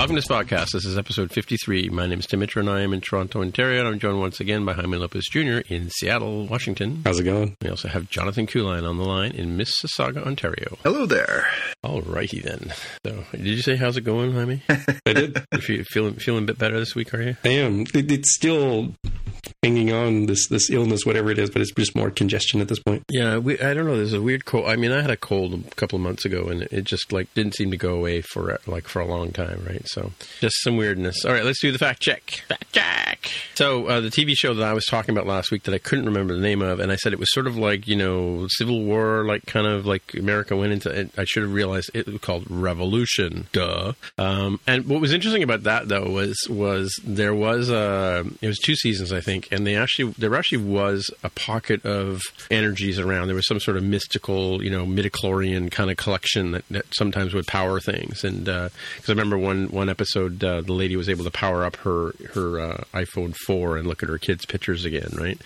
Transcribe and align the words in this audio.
Welcome 0.00 0.16
to 0.16 0.22
Spotcast. 0.22 0.72
This 0.72 0.86
is 0.86 0.96
episode 0.96 1.30
53. 1.30 1.90
My 1.90 2.06
name 2.06 2.20
is 2.20 2.26
Tim 2.26 2.40
Mitra, 2.40 2.60
and 2.60 2.70
I 2.70 2.80
am 2.80 2.94
in 2.94 3.02
Toronto, 3.02 3.42
Ontario, 3.42 3.80
and 3.80 3.88
I'm 3.88 3.98
joined 3.98 4.18
once 4.18 4.40
again 4.40 4.64
by 4.64 4.72
Jaime 4.72 4.96
Lopez 4.96 5.26
Jr. 5.30 5.58
in 5.68 5.90
Seattle, 5.90 6.46
Washington. 6.46 7.02
How's 7.04 7.20
it 7.20 7.24
going? 7.24 7.54
We 7.60 7.68
also 7.68 7.88
have 7.88 8.08
Jonathan 8.08 8.46
Kuline 8.46 8.88
on 8.88 8.96
the 8.96 9.04
line 9.04 9.32
in 9.32 9.58
Mississauga, 9.58 10.26
Ontario. 10.26 10.78
Hello 10.84 11.04
there. 11.04 11.46
All 11.84 12.00
righty 12.00 12.40
then. 12.40 12.72
So, 13.04 13.24
did 13.32 13.44
you 13.44 13.60
say 13.60 13.76
how's 13.76 13.98
it 13.98 14.00
going, 14.00 14.32
Jaime? 14.32 14.62
I 15.04 15.12
did. 15.12 15.44
If 15.52 15.68
you 15.68 15.84
feeling 15.84 16.14
feeling 16.14 16.44
a 16.44 16.46
bit 16.46 16.56
better 16.56 16.78
this 16.78 16.94
week, 16.94 17.12
are 17.12 17.20
you? 17.20 17.36
I 17.44 17.48
am. 17.48 17.82
It, 17.92 18.10
it's 18.10 18.34
still 18.34 18.94
hanging 19.62 19.92
on 19.92 20.24
this 20.24 20.48
this 20.48 20.70
illness, 20.70 21.04
whatever 21.04 21.30
it 21.30 21.38
is, 21.38 21.50
but 21.50 21.60
it's 21.60 21.72
just 21.72 21.94
more 21.94 22.10
congestion 22.10 22.60
at 22.60 22.68
this 22.68 22.78
point. 22.78 23.04
Yeah, 23.10 23.36
we, 23.36 23.58
I 23.60 23.74
don't 23.74 23.86
know. 23.86 23.96
There's 23.96 24.14
a 24.14 24.22
weird 24.22 24.46
cold. 24.46 24.66
I 24.66 24.76
mean, 24.76 24.90
I 24.90 25.02
had 25.02 25.10
a 25.10 25.16
cold 25.16 25.52
a 25.52 25.74
couple 25.74 25.96
of 25.96 26.02
months 26.02 26.24
ago, 26.24 26.48
and 26.48 26.62
it 26.62 26.84
just 26.84 27.12
like 27.12 27.32
didn't 27.34 27.54
seem 27.54 27.70
to 27.70 27.76
go 27.76 27.94
away 27.94 28.22
for 28.22 28.58
like 28.66 28.88
for 28.88 29.00
a 29.00 29.06
long 29.06 29.32
time, 29.32 29.62
right? 29.66 29.86
So 29.86 30.12
just 30.40 30.62
some 30.62 30.76
weirdness. 30.76 31.24
All 31.24 31.32
right, 31.32 31.44
let's 31.44 31.60
do 31.60 31.72
the 31.72 31.78
fact 31.78 32.00
check. 32.00 32.42
Fact 32.48 32.72
check. 32.72 33.30
So 33.54 33.86
uh, 33.86 34.00
the 34.00 34.08
TV 34.08 34.34
show 34.34 34.54
that 34.54 34.66
I 34.66 34.72
was 34.72 34.86
talking 34.86 35.14
about 35.14 35.26
last 35.26 35.50
week 35.50 35.64
that 35.64 35.74
I 35.74 35.78
couldn't 35.78 36.06
remember 36.06 36.34
the 36.34 36.40
name 36.40 36.62
of, 36.62 36.80
and 36.80 36.90
I 36.90 36.96
said 36.96 37.12
it 37.12 37.18
was 37.18 37.32
sort 37.32 37.46
of 37.46 37.56
like 37.56 37.86
you 37.86 37.96
know 37.96 38.46
Civil 38.48 38.82
War, 38.82 39.24
like 39.26 39.44
kind 39.44 39.66
of 39.66 39.84
like 39.84 40.14
America 40.14 40.56
went 40.56 40.72
into. 40.72 40.88
It, 40.90 41.10
I 41.18 41.24
should 41.24 41.42
have 41.42 41.52
realized 41.52 41.90
it 41.92 42.06
was 42.06 42.18
called 42.20 42.44
Revolution. 42.48 43.46
Duh. 43.52 43.92
Um, 44.16 44.60
and 44.66 44.86
what 44.86 45.02
was 45.02 45.12
interesting 45.12 45.42
about 45.42 45.64
that 45.64 45.88
though 45.88 46.08
was 46.08 46.38
was 46.48 46.98
there 47.04 47.34
was 47.34 47.68
a 47.68 48.24
it 48.40 48.46
was 48.46 48.58
two 48.58 48.74
seasons 48.74 49.12
I 49.12 49.20
think, 49.20 49.49
and 49.50 49.66
they 49.66 49.76
actually 49.76 50.12
there 50.18 50.34
actually 50.34 50.64
was 50.64 51.10
a 51.22 51.30
pocket 51.30 51.84
of 51.84 52.22
energies 52.50 52.98
around. 52.98 53.26
There 53.26 53.36
was 53.36 53.46
some 53.46 53.60
sort 53.60 53.76
of 53.76 53.82
mystical, 53.82 54.62
you 54.62 54.70
know, 54.70 54.84
midichlorian 54.86 55.70
kind 55.70 55.90
of 55.90 55.96
collection 55.96 56.52
that, 56.52 56.68
that 56.68 56.86
sometimes 56.94 57.34
would 57.34 57.46
power 57.46 57.80
things. 57.80 58.24
And 58.24 58.44
because 58.44 58.72
I 59.08 59.12
remember 59.12 59.38
one 59.38 59.68
one 59.68 59.88
episode, 59.88 60.42
uh, 60.42 60.60
the 60.60 60.72
lady 60.72 60.96
was 60.96 61.08
able 61.08 61.24
to 61.24 61.30
power 61.30 61.64
up 61.64 61.76
her 61.76 62.14
her 62.34 62.60
uh, 62.60 62.84
iPhone 62.94 63.34
four 63.46 63.76
and 63.76 63.86
look 63.86 64.02
at 64.02 64.08
her 64.08 64.18
kids' 64.18 64.46
pictures 64.46 64.84
again, 64.84 65.10
right? 65.14 65.40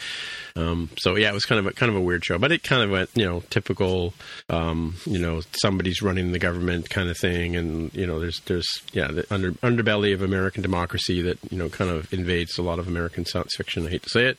Um, 0.57 0.89
so 0.99 1.17
yeah, 1.17 1.31
it 1.31 1.35
was 1.35 1.45
kind 1.45 1.59
of 1.59 1.67
a, 1.67 1.73
kind 1.73 1.91
of 1.91 1.97
a 1.97 2.01
weird 2.01 2.25
show, 2.25 2.39
but 2.39 2.53
it 2.53 2.63
kind 2.63 2.83
of 2.83 2.91
went, 2.91 3.11
you 3.15 3.25
know, 3.25 3.41
typical, 3.51 4.15
um, 4.49 4.95
you 5.05 5.19
know, 5.19 5.41
somebody's 5.61 6.01
running 6.01 6.31
the 6.31 6.39
government 6.39 6.89
kind 6.91 7.11
of 7.11 7.19
thing, 7.19 7.57
and 7.57 7.93
you 7.93 8.07
know, 8.07 8.21
there's 8.21 8.41
there's 8.47 8.69
yeah, 8.93 9.09
the 9.09 9.27
under, 9.35 9.51
underbelly 9.53 10.15
of 10.15 10.23
American 10.23 10.63
democracy 10.63 11.23
that 11.23 11.39
you 11.51 11.59
know 11.59 11.69
kind 11.69 11.91
of 11.91 12.13
invades 12.13 12.57
a 12.57 12.63
lot 12.63 12.79
of 12.79 12.87
American 12.87 13.25
science 13.27 13.53
fiction. 13.57 13.85
I 13.85 13.91
hate 13.91 14.05
to 14.05 14.11
say 14.11 14.27
it, 14.27 14.39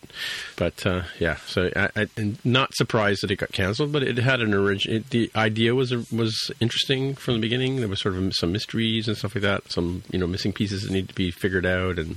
but 0.55 0.85
uh, 0.85 1.03
yeah, 1.19 1.35
so 1.47 1.69
I, 1.75 1.89
I, 1.97 2.07
am 2.17 2.37
not 2.45 2.73
surprised 2.75 3.21
that 3.21 3.31
it 3.31 3.35
got 3.35 3.51
canceled, 3.51 3.91
but 3.91 4.01
it 4.01 4.17
had 4.17 4.39
an 4.39 4.53
origin. 4.53 5.03
The 5.09 5.29
idea 5.35 5.75
was 5.75 5.91
was 6.13 6.49
interesting 6.61 7.15
from 7.15 7.33
the 7.33 7.41
beginning. 7.41 7.77
There 7.77 7.89
was 7.89 8.01
sort 8.01 8.15
of 8.15 8.33
some 8.35 8.53
mysteries 8.53 9.09
and 9.09 9.17
stuff 9.17 9.35
like 9.35 9.41
that, 9.41 9.69
some 9.69 10.03
you 10.11 10.19
know 10.19 10.27
missing 10.27 10.53
pieces 10.53 10.83
that 10.83 10.93
need 10.93 11.09
to 11.09 11.15
be 11.15 11.29
figured 11.29 11.65
out, 11.65 11.99
and 11.99 12.15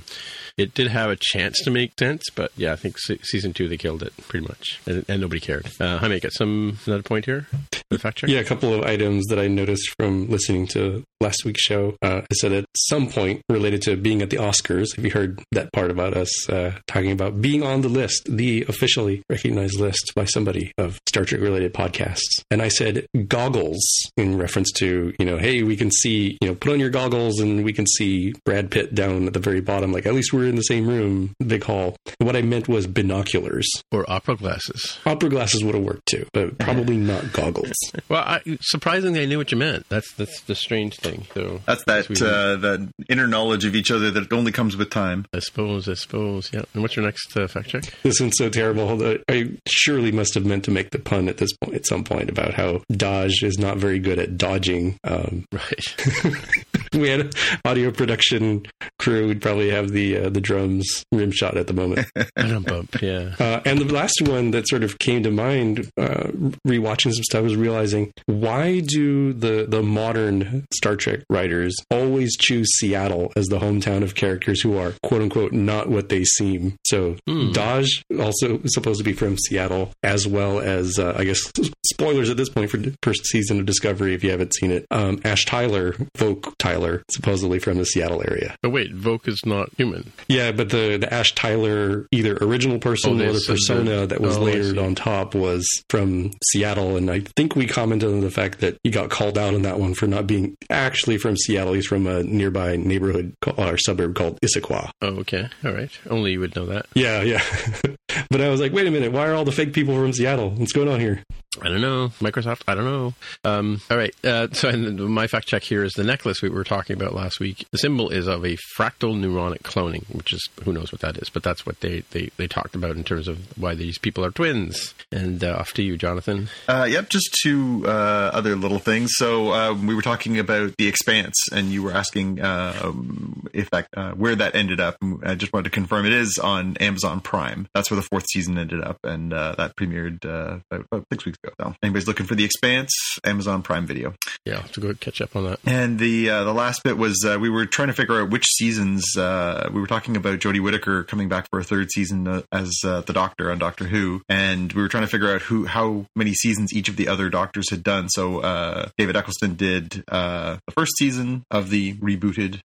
it 0.55 0.73
did 0.73 0.87
have 0.87 1.09
a 1.09 1.17
chance 1.19 1.59
to 1.63 1.71
make 1.71 1.97
sense, 1.97 2.23
but 2.35 2.51
yeah, 2.55 2.73
I 2.73 2.75
think 2.75 2.97
se- 2.97 3.19
season 3.23 3.53
two 3.53 3.67
they 3.67 3.77
killed 3.77 3.88
it 3.97 4.13
pretty 4.27 4.45
much, 4.47 4.79
and, 4.85 5.05
and 5.07 5.21
nobody 5.21 5.39
cared. 5.39 5.67
Uh, 5.79 5.97
Jaime, 5.97 6.19
got 6.19 6.33
some 6.33 6.77
another 6.85 7.03
point 7.03 7.25
here? 7.25 7.47
The 7.89 7.99
fact 7.99 8.17
check. 8.19 8.29
Yeah, 8.29 8.39
a 8.39 8.43
couple 8.43 8.73
of 8.73 8.83
items 8.83 9.25
that 9.27 9.39
I 9.39 9.47
noticed 9.47 9.93
from 9.99 10.29
listening 10.29 10.67
to 10.67 11.03
last 11.21 11.43
week's 11.45 11.61
show. 11.61 11.95
Uh, 12.01 12.21
I 12.21 12.33
said 12.33 12.51
at 12.51 12.65
some 12.75 13.07
point 13.07 13.41
related 13.49 13.81
to 13.83 13.95
being 13.95 14.21
at 14.21 14.29
the 14.29 14.37
Oscars. 14.37 14.95
Have 14.95 15.05
you 15.05 15.11
heard 15.11 15.41
that 15.51 15.71
part 15.73 15.91
about 15.91 16.15
us 16.15 16.49
uh, 16.49 16.73
talking 16.87 17.11
about 17.11 17.41
being 17.41 17.63
on 17.63 17.81
the 17.81 17.89
list, 17.89 18.27
the 18.29 18.65
officially 18.67 19.23
recognized 19.29 19.79
list 19.79 20.13
by 20.15 20.25
somebody 20.25 20.71
of 20.77 20.99
Star 21.07 21.25
Trek 21.25 21.41
related 21.41 21.73
podcasts? 21.73 22.41
And 22.51 22.61
I 22.61 22.69
said 22.69 23.07
goggles 23.27 23.81
in 24.17 24.37
reference 24.37 24.71
to 24.73 25.13
you 25.17 25.25
know, 25.25 25.37
hey, 25.37 25.63
we 25.63 25.75
can 25.75 25.91
see 25.91 26.37
you 26.41 26.47
know, 26.47 26.55
put 26.55 26.71
on 26.71 26.79
your 26.79 26.89
goggles 26.89 27.39
and 27.39 27.63
we 27.63 27.73
can 27.73 27.87
see 27.87 28.33
Brad 28.45 28.71
Pitt 28.71 28.93
down 28.93 29.27
at 29.27 29.33
the 29.33 29.39
very 29.39 29.61
bottom. 29.61 29.91
Like 29.91 30.05
at 30.05 30.13
least 30.13 30.33
we're 30.33 30.47
in 30.47 30.55
the 30.55 30.61
same 30.61 30.87
room. 30.87 31.33
Big 31.45 31.63
hall. 31.63 31.95
What 32.19 32.35
I 32.35 32.41
meant 32.41 32.67
was 32.67 32.87
binoculars 32.87 33.69
or 33.91 34.09
opera 34.09 34.35
glasses. 34.35 34.97
Opera 35.05 35.29
glasses 35.29 35.63
would 35.63 35.75
have 35.75 35.83
worked 35.83 36.05
too, 36.05 36.27
but 36.33 36.57
probably 36.57 36.97
not 36.97 37.31
goggles. 37.33 37.75
well, 38.09 38.23
I, 38.23 38.41
surprisingly, 38.61 39.21
I 39.21 39.25
knew 39.25 39.37
what 39.37 39.51
you 39.51 39.57
meant. 39.57 39.87
That's 39.89 40.13
that's 40.13 40.41
the 40.41 40.55
strange 40.55 40.97
thing. 40.97 41.08
So 41.33 41.61
that's 41.65 41.83
that 41.85 42.09
uh, 42.21 42.55
that 42.57 42.93
inner 43.09 43.27
knowledge 43.27 43.65
of 43.65 43.75
each 43.75 43.91
other 43.91 44.11
that 44.11 44.31
only 44.31 44.51
comes 44.51 44.75
with 44.75 44.89
time. 44.89 45.25
I 45.33 45.39
suppose. 45.39 45.87
I 45.87 45.93
suppose. 45.93 46.49
Yeah. 46.53 46.63
And 46.73 46.81
what's 46.81 46.95
your 46.95 47.05
next 47.05 47.35
uh, 47.35 47.47
fact 47.47 47.69
check? 47.69 47.83
This 48.03 48.19
one's 48.19 48.37
so 48.37 48.49
terrible. 48.49 49.17
I 49.29 49.51
surely 49.67 50.11
must 50.11 50.33
have 50.33 50.45
meant 50.45 50.65
to 50.65 50.71
make 50.71 50.91
the 50.91 50.99
pun 50.99 51.27
at 51.29 51.37
this 51.37 51.53
point, 51.53 51.75
at 51.75 51.85
some 51.85 52.03
point, 52.03 52.29
about 52.29 52.53
how 52.53 52.81
Dodge 52.91 53.43
is 53.43 53.57
not 53.57 53.77
very 53.77 53.99
good 53.99 54.19
at 54.19 54.37
dodging. 54.37 54.99
Um, 55.03 55.45
right. 55.51 56.45
we 56.93 57.09
had 57.09 57.35
audio 57.65 57.91
production 57.91 58.65
crew. 58.97 59.27
We'd 59.27 59.41
probably 59.41 59.69
have 59.69 59.89
the 59.89 60.17
uh, 60.17 60.29
the 60.29 60.41
drums 60.41 61.05
rim 61.11 61.31
shot 61.31 61.57
at 61.57 61.67
the 61.67 61.73
moment. 61.73 62.07
bump, 62.65 63.01
yeah. 63.01 63.35
Uh, 63.39 63.61
and 63.65 63.79
the 63.79 63.93
last 63.93 64.21
one 64.21 64.51
that 64.51 64.67
sort 64.67 64.83
of 64.83 64.97
came 64.99 65.23
to 65.23 65.31
mind, 65.31 65.89
uh, 65.97 66.27
rewatching 66.67 67.13
some 67.13 67.23
stuff, 67.23 67.43
was 67.43 67.55
realizing 67.55 68.11
why 68.25 68.79
do 68.79 69.33
the 69.33 69.65
the 69.67 69.83
modern 69.83 70.65
Star 70.73 70.95
Trek 70.95 71.21
writers 71.29 71.75
always 71.91 72.35
choose 72.37 72.67
Seattle 72.77 73.31
as 73.35 73.47
the 73.47 73.59
hometown 73.59 74.03
of 74.03 74.15
characters 74.15 74.61
who 74.61 74.77
are 74.77 74.93
quote 75.03 75.21
unquote 75.21 75.53
not 75.53 75.89
what 75.89 76.09
they 76.09 76.23
seem? 76.23 76.75
So 76.85 77.15
mm. 77.27 77.53
Dahj 77.53 78.03
also 78.19 78.61
supposed 78.65 78.99
to 78.99 79.03
be 79.03 79.13
from 79.13 79.37
Seattle, 79.37 79.91
as 80.03 80.27
well 80.27 80.59
as 80.59 80.97
uh, 80.97 81.13
I 81.17 81.23
guess 81.23 81.39
spoilers 81.85 82.29
at 82.29 82.37
this 82.37 82.49
point 82.49 82.71
for 82.71 82.79
first 83.03 83.25
season 83.25 83.59
of 83.59 83.65
Discovery 83.65 84.13
if 84.13 84.23
you 84.23 84.31
haven't 84.31 84.53
seen 84.55 84.71
it. 84.71 84.85
Um, 84.91 85.21
Ash 85.23 85.45
Tyler, 85.45 85.93
Voq 86.17 86.53
Tyler, 86.57 86.78
supposedly 87.09 87.59
from 87.59 87.77
the 87.77 87.85
Seattle 87.85 88.21
area. 88.27 88.55
But 88.61 88.71
wait, 88.71 88.95
Voq 88.95 89.27
is 89.27 89.41
not 89.45 89.69
human. 89.77 90.11
Yeah, 90.27 90.51
but 90.51 90.69
the 90.69 90.97
the 90.97 91.11
Ash 91.13 91.33
Tyler 91.35 92.07
either 92.11 92.37
original 92.41 92.79
person 92.79 93.21
oh, 93.21 93.25
or 93.25 93.33
the 93.33 93.43
persona 93.45 94.07
that 94.07 94.21
was 94.21 94.37
oh, 94.37 94.41
layered 94.41 94.77
on 94.77 94.95
top 94.95 95.35
was 95.35 95.67
from 95.89 96.31
Seattle, 96.51 96.97
and 96.97 97.09
I 97.09 97.21
think 97.35 97.55
we 97.55 97.67
commented 97.67 98.09
on 98.09 98.21
the 98.21 98.31
fact 98.31 98.59
that 98.59 98.77
he 98.83 98.91
got 98.91 99.09
called 99.09 99.37
out 99.37 99.53
on 99.53 99.63
that 99.63 99.79
one 99.79 99.93
for 99.93 100.07
not 100.07 100.27
being 100.27 100.55
actually 100.69 101.17
from 101.17 101.37
Seattle. 101.37 101.73
He's 101.73 101.87
from 101.87 102.07
a 102.07 102.23
nearby 102.23 102.75
neighborhood 102.75 103.33
or 103.57 103.77
suburb 103.77 104.15
called 104.15 104.39
Issaquah. 104.41 104.91
Oh, 105.01 105.19
okay, 105.19 105.49
all 105.63 105.73
right. 105.73 105.91
Only 106.09 106.33
you 106.33 106.39
would 106.39 106.55
know 106.55 106.65
that. 106.67 106.85
Yeah, 106.93 107.21
yeah. 107.21 107.43
but 108.29 108.41
I 108.41 108.49
was 108.49 108.59
like, 108.59 108.73
wait 108.73 108.87
a 108.87 108.91
minute, 108.91 109.11
why 109.11 109.27
are 109.27 109.33
all 109.33 109.45
the 109.45 109.51
fake 109.51 109.73
people 109.73 109.95
from 109.95 110.13
Seattle? 110.13 110.51
What's 110.51 110.73
going 110.73 110.89
on 110.89 110.99
here? 110.99 111.23
I 111.61 111.67
don't 111.67 111.81
know. 111.81 112.09
Microsoft. 112.19 112.61
I 112.67 112.75
don't 112.75 112.85
know. 112.85 113.13
Um, 113.43 113.81
all 113.91 113.97
right. 113.97 114.13
Uh, 114.23 114.47
so 114.51 114.71
my 114.71 115.27
fact 115.27 115.47
check 115.47 115.63
here 115.63 115.83
is 115.83 115.93
the 115.93 116.03
necklace 116.03 116.41
we 116.41 116.49
were 116.49 116.63
talking 116.63 116.95
about 116.95 117.13
last 117.13 117.39
week. 117.39 117.65
The 117.71 117.77
symbol 117.77 118.09
is 118.09 118.27
of 118.27 118.45
a 118.45 118.57
fractal 118.77 119.19
neuronic 119.19 119.61
cloning, 119.61 120.03
which 120.13 120.33
is 120.33 120.47
who 120.63 120.73
knows 120.73 120.91
what 120.91 121.01
that 121.01 121.17
is, 121.17 121.29
but 121.29 121.43
that's 121.43 121.65
what 121.65 121.79
they 121.81 122.03
they, 122.11 122.29
they 122.37 122.47
talked 122.47 122.75
about 122.75 122.95
in 122.95 123.03
terms 123.03 123.27
of 123.27 123.57
why 123.57 123.75
these 123.75 123.97
people 123.97 124.23
are 124.23 124.31
twins. 124.31 124.93
And 125.11 125.43
uh, 125.43 125.57
off 125.59 125.73
to 125.73 125.83
you, 125.83 125.97
Jonathan. 125.97 126.49
Uh, 126.67 126.87
yep. 126.89 127.09
Just 127.09 127.37
two 127.43 127.83
uh, 127.85 128.31
other 128.33 128.55
little 128.55 128.79
things. 128.79 129.11
So 129.15 129.53
um, 129.53 129.87
we 129.87 129.95
were 129.95 130.01
talking 130.01 130.39
about 130.39 130.77
the 130.77 130.87
Expanse, 130.87 131.35
and 131.51 131.71
you 131.71 131.83
were 131.83 131.91
asking 131.91 132.41
um, 132.41 133.47
if 133.53 133.69
that 133.71 133.87
where 134.17 134.35
that 134.35 134.55
ended 134.55 134.79
up. 134.79 134.97
I 135.23 135.35
just 135.35 135.51
wanted 135.53 135.65
to 135.65 135.69
confirm 135.71 136.05
it 136.05 136.13
is 136.13 136.37
on 136.37 136.77
Amazon 136.77 137.19
Prime. 137.21 137.67
That's 137.73 137.91
where 137.91 137.95
the 137.95 138.07
fourth 138.09 138.25
season 138.31 138.57
ended 138.57 138.81
up, 138.81 138.99
and 139.03 139.31
that 139.31 139.75
premiered 139.75 140.23
about, 140.23 140.85
about 140.91 141.05
six 141.11 141.25
weeks 141.25 141.37
ago. 141.43 141.48
So 141.59 141.75
anybody's 141.83 142.07
looking 142.07 142.25
for 142.25 142.35
the 142.35 142.43
Expanse, 142.43 142.91
Amazon 143.23 143.61
Prime 143.61 143.85
Video. 143.85 144.13
Yeah, 144.45 144.61
to 144.61 144.79
go 144.79 144.93
catch 144.93 145.21
up 145.21 145.35
on 145.35 145.45
that. 145.45 145.59
And 145.65 145.99
the 145.99 146.29
uh, 146.29 146.43
the 146.43 146.53
last 146.53 146.83
bit 146.83 146.97
was 146.97 147.23
uh, 147.25 147.37
we 147.39 147.49
were 147.49 147.65
trying 147.65 147.87
to 147.89 147.93
figure 147.93 148.21
out 148.21 148.29
which 148.29 148.45
seasons. 148.45 149.03
Uh, 149.17 149.69
we 149.73 149.81
were 149.81 149.87
talking 149.87 150.15
about 150.15 150.39
Jodie 150.39 150.61
Whittaker 150.61 151.03
coming 151.03 151.29
back 151.29 151.47
for 151.49 151.59
a 151.59 151.63
third 151.63 151.91
season 151.91 152.27
uh, 152.27 152.41
as 152.51 152.71
uh, 152.85 153.01
the 153.01 153.13
Doctor 153.13 153.51
on 153.51 153.59
Doctor 153.59 153.85
Who, 153.85 154.21
and 154.29 154.71
we 154.73 154.81
were 154.81 154.87
trying 154.87 155.03
to 155.03 155.09
figure 155.09 155.33
out 155.33 155.41
who 155.41 155.65
how 155.65 156.05
many 156.15 156.33
seasons 156.33 156.73
each 156.73 156.89
of 156.89 156.95
the 156.95 157.07
other 157.07 157.29
Doctors 157.29 157.69
had 157.69 157.83
done. 157.83 158.09
So 158.09 158.39
uh, 158.39 158.89
David 158.97 159.15
Eccleston 159.15 159.55
did 159.55 160.03
the 160.09 160.59
first 160.73 160.97
season 160.97 161.43
of 161.51 161.69
the 161.69 161.93
rebooted 161.95 162.61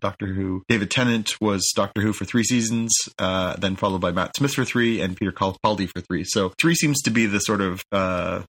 Doctor 0.00 0.26
Who. 0.26 0.64
David 0.68 0.90
Tennant 0.90 1.40
was 1.40 1.72
Doctor 1.74 2.00
Who 2.00 2.12
for 2.12 2.24
three 2.24 2.44
seasons, 2.44 2.92
then 3.18 3.76
followed 3.76 4.00
by 4.00 4.12
Matt 4.12 4.36
Smith 4.36 4.54
for 4.54 4.64
three 4.64 5.00
and 5.00 5.16
Peter 5.16 5.32
Capaldi 5.32 5.88
for 5.88 6.00
three. 6.00 6.24
So 6.24 6.52
three 6.60 6.74
seems 6.74 7.00
to 7.02 7.10
be 7.10 7.26
the 7.26 7.40
sort 7.40 7.60
of 7.60 7.82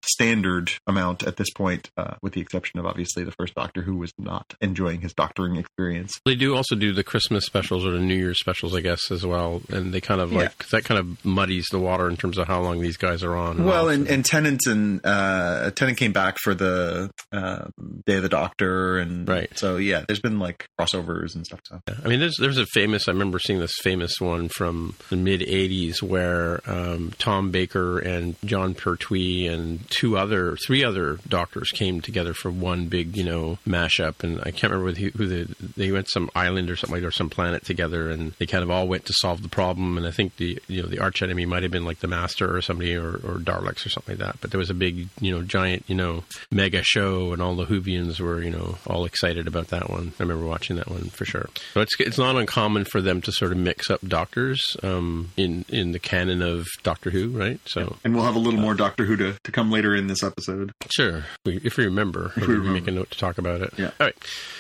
standard 0.03 0.71
amount 0.88 1.23
at 1.23 1.38
this 1.38 1.50
point, 1.51 1.89
uh, 1.97 2.15
with 2.21 2.33
the 2.33 2.41
exception 2.41 2.79
of 2.79 2.85
obviously 2.85 3.23
the 3.23 3.31
first 3.31 3.56
Doctor 3.56 3.81
who 3.81 3.97
was 3.97 4.12
not 4.17 4.56
enjoying 4.62 5.01
his 5.01 5.13
doctoring 5.13 5.56
experience. 5.56 6.19
They 6.25 6.35
do 6.35 6.56
also 6.56 6.75
do 6.75 6.94
the 6.94 7.03
Christmas 7.03 7.45
specials 7.45 7.85
or 7.85 7.91
the 7.91 8.00
New 8.00 8.15
Year's 8.15 8.39
specials, 8.39 8.75
I 8.75 8.81
guess, 8.81 9.12
as 9.12 9.25
well, 9.25 9.62
and 9.69 9.94
they 9.94 10.01
kind 10.01 10.21
of 10.21 10.31
like 10.31 10.53
yeah. 10.59 10.65
that 10.71 10.85
kind 10.85 11.00
of 11.00 11.25
muddies 11.25 11.67
the 11.71 11.79
water 11.79 12.09
in 12.09 12.17
terms 12.17 12.38
of 12.38 12.47
how 12.47 12.62
long 12.62 12.81
these 12.81 12.97
guys 12.97 13.23
are 13.23 13.35
on. 13.35 13.65
Well, 13.65 13.89
and, 13.89 14.07
and 14.07 14.25
Tennant 14.25 14.62
and 14.67 15.01
uh, 15.03 15.71
Tennant 15.71 15.97
came 15.97 16.12
back 16.12 16.38
for 16.39 16.53
the 16.53 17.12
uh, 17.31 17.65
Day 18.06 18.17
of 18.17 18.23
the 18.23 18.29
Doctor, 18.29 18.97
and 18.97 19.27
right. 19.27 19.50
So 19.57 19.77
yeah, 19.77 20.03
there's 20.07 20.21
been 20.21 20.39
like 20.39 20.67
crossovers 20.79 21.35
and 21.35 21.45
stuff. 21.45 21.62
So 21.65 21.81
yeah. 21.88 21.95
I 22.03 22.07
mean, 22.07 22.19
there's 22.19 22.35
there's 22.39 22.57
a 22.57 22.65
famous. 22.67 23.07
I 23.07 23.12
remember 23.12 23.39
seeing 23.39 23.59
this 23.59 23.75
famous 23.81 24.19
one 24.19 24.50
from 24.50 24.95
the 25.09 25.15
mid 25.15 25.41
'80s 25.41 26.01
where 26.01 26.62
um, 26.65 27.13
Tom 27.17 27.51
Baker 27.51 28.00
and 28.00 28.35
Jon 28.44 28.73
Pertwee 28.73 29.47
and 29.47 29.54
two 29.89 30.17
other, 30.17 30.57
three 30.57 30.83
other 30.83 31.19
doctors 31.27 31.69
came 31.71 32.01
together 32.01 32.33
for 32.33 32.49
one 32.51 32.87
big, 32.87 33.15
you 33.15 33.23
know, 33.23 33.57
mashup. 33.67 34.23
And 34.23 34.39
I 34.41 34.51
can't 34.51 34.73
remember 34.73 34.99
who, 34.99 35.09
who 35.09 35.27
the, 35.27 35.55
they 35.77 35.91
went 35.91 36.09
some 36.09 36.29
island 36.35 36.69
or 36.69 36.75
something 36.75 36.95
like, 36.95 37.07
or 37.07 37.11
some 37.11 37.29
planet 37.29 37.65
together, 37.65 38.09
and 38.09 38.33
they 38.33 38.45
kind 38.45 38.63
of 38.63 38.71
all 38.71 38.87
went 38.87 39.05
to 39.05 39.13
solve 39.13 39.41
the 39.41 39.49
problem. 39.49 39.97
And 39.97 40.07
I 40.07 40.11
think 40.11 40.37
the, 40.37 40.59
you 40.67 40.81
know, 40.81 40.87
the 40.87 40.99
arch 40.99 41.21
enemy 41.21 41.45
might 41.45 41.63
have 41.63 41.71
been 41.71 41.85
like 41.85 41.99
the 41.99 42.07
Master 42.07 42.55
or 42.55 42.61
somebody 42.61 42.95
or, 42.95 43.15
or 43.15 43.39
Daleks 43.39 43.85
or 43.85 43.89
something 43.89 44.17
like 44.17 44.25
that. 44.25 44.41
But 44.41 44.51
there 44.51 44.59
was 44.59 44.69
a 44.69 44.75
big, 44.75 45.09
you 45.19 45.31
know, 45.31 45.41
giant, 45.43 45.83
you 45.87 45.95
know, 45.95 46.23
mega 46.51 46.81
show, 46.83 47.33
and 47.33 47.41
all 47.41 47.55
the 47.55 47.65
Whovians 47.65 48.19
were, 48.19 48.41
you 48.41 48.51
know, 48.51 48.77
all 48.87 49.05
excited 49.05 49.47
about 49.47 49.67
that 49.69 49.89
one. 49.89 50.13
I 50.19 50.23
remember 50.23 50.45
watching 50.45 50.75
that 50.77 50.89
one 50.89 51.09
for 51.09 51.25
sure. 51.25 51.49
So 51.73 51.81
it's 51.81 51.95
it's 51.99 52.17
not 52.17 52.35
uncommon 52.35 52.85
for 52.85 53.01
them 53.01 53.21
to 53.21 53.31
sort 53.31 53.51
of 53.51 53.57
mix 53.57 53.89
up 53.89 54.01
doctors 54.01 54.77
um, 54.83 55.31
in 55.37 55.65
in 55.69 55.91
the 55.91 55.99
canon 55.99 56.41
of 56.41 56.67
Doctor 56.83 57.09
Who, 57.09 57.29
right? 57.29 57.59
So, 57.65 57.97
and 58.03 58.15
we'll 58.15 58.25
have 58.25 58.35
a 58.35 58.39
little 58.39 58.59
uh, 58.59 58.63
more 58.63 58.73
Doctor 58.73 59.05
Who 59.05 59.15
to, 59.17 59.33
to 59.45 59.51
come 59.51 59.71
later 59.71 59.95
in 59.95 60.07
this 60.07 60.24
episode. 60.24 60.71
Sure, 60.92 61.24
if 61.45 61.77
we 61.77 61.86
remember, 61.86 62.31
if 62.36 62.47
we 62.47 62.56
remember. 62.56 62.71
make 62.71 62.88
a 62.88 62.92
note 62.92 63.12
to 63.12 63.18
talk 63.18 63.38
about 63.38 63.62
it. 63.62 63.74
Yeah. 63.77 63.92
All 64.00 64.07
right, 64.07 64.15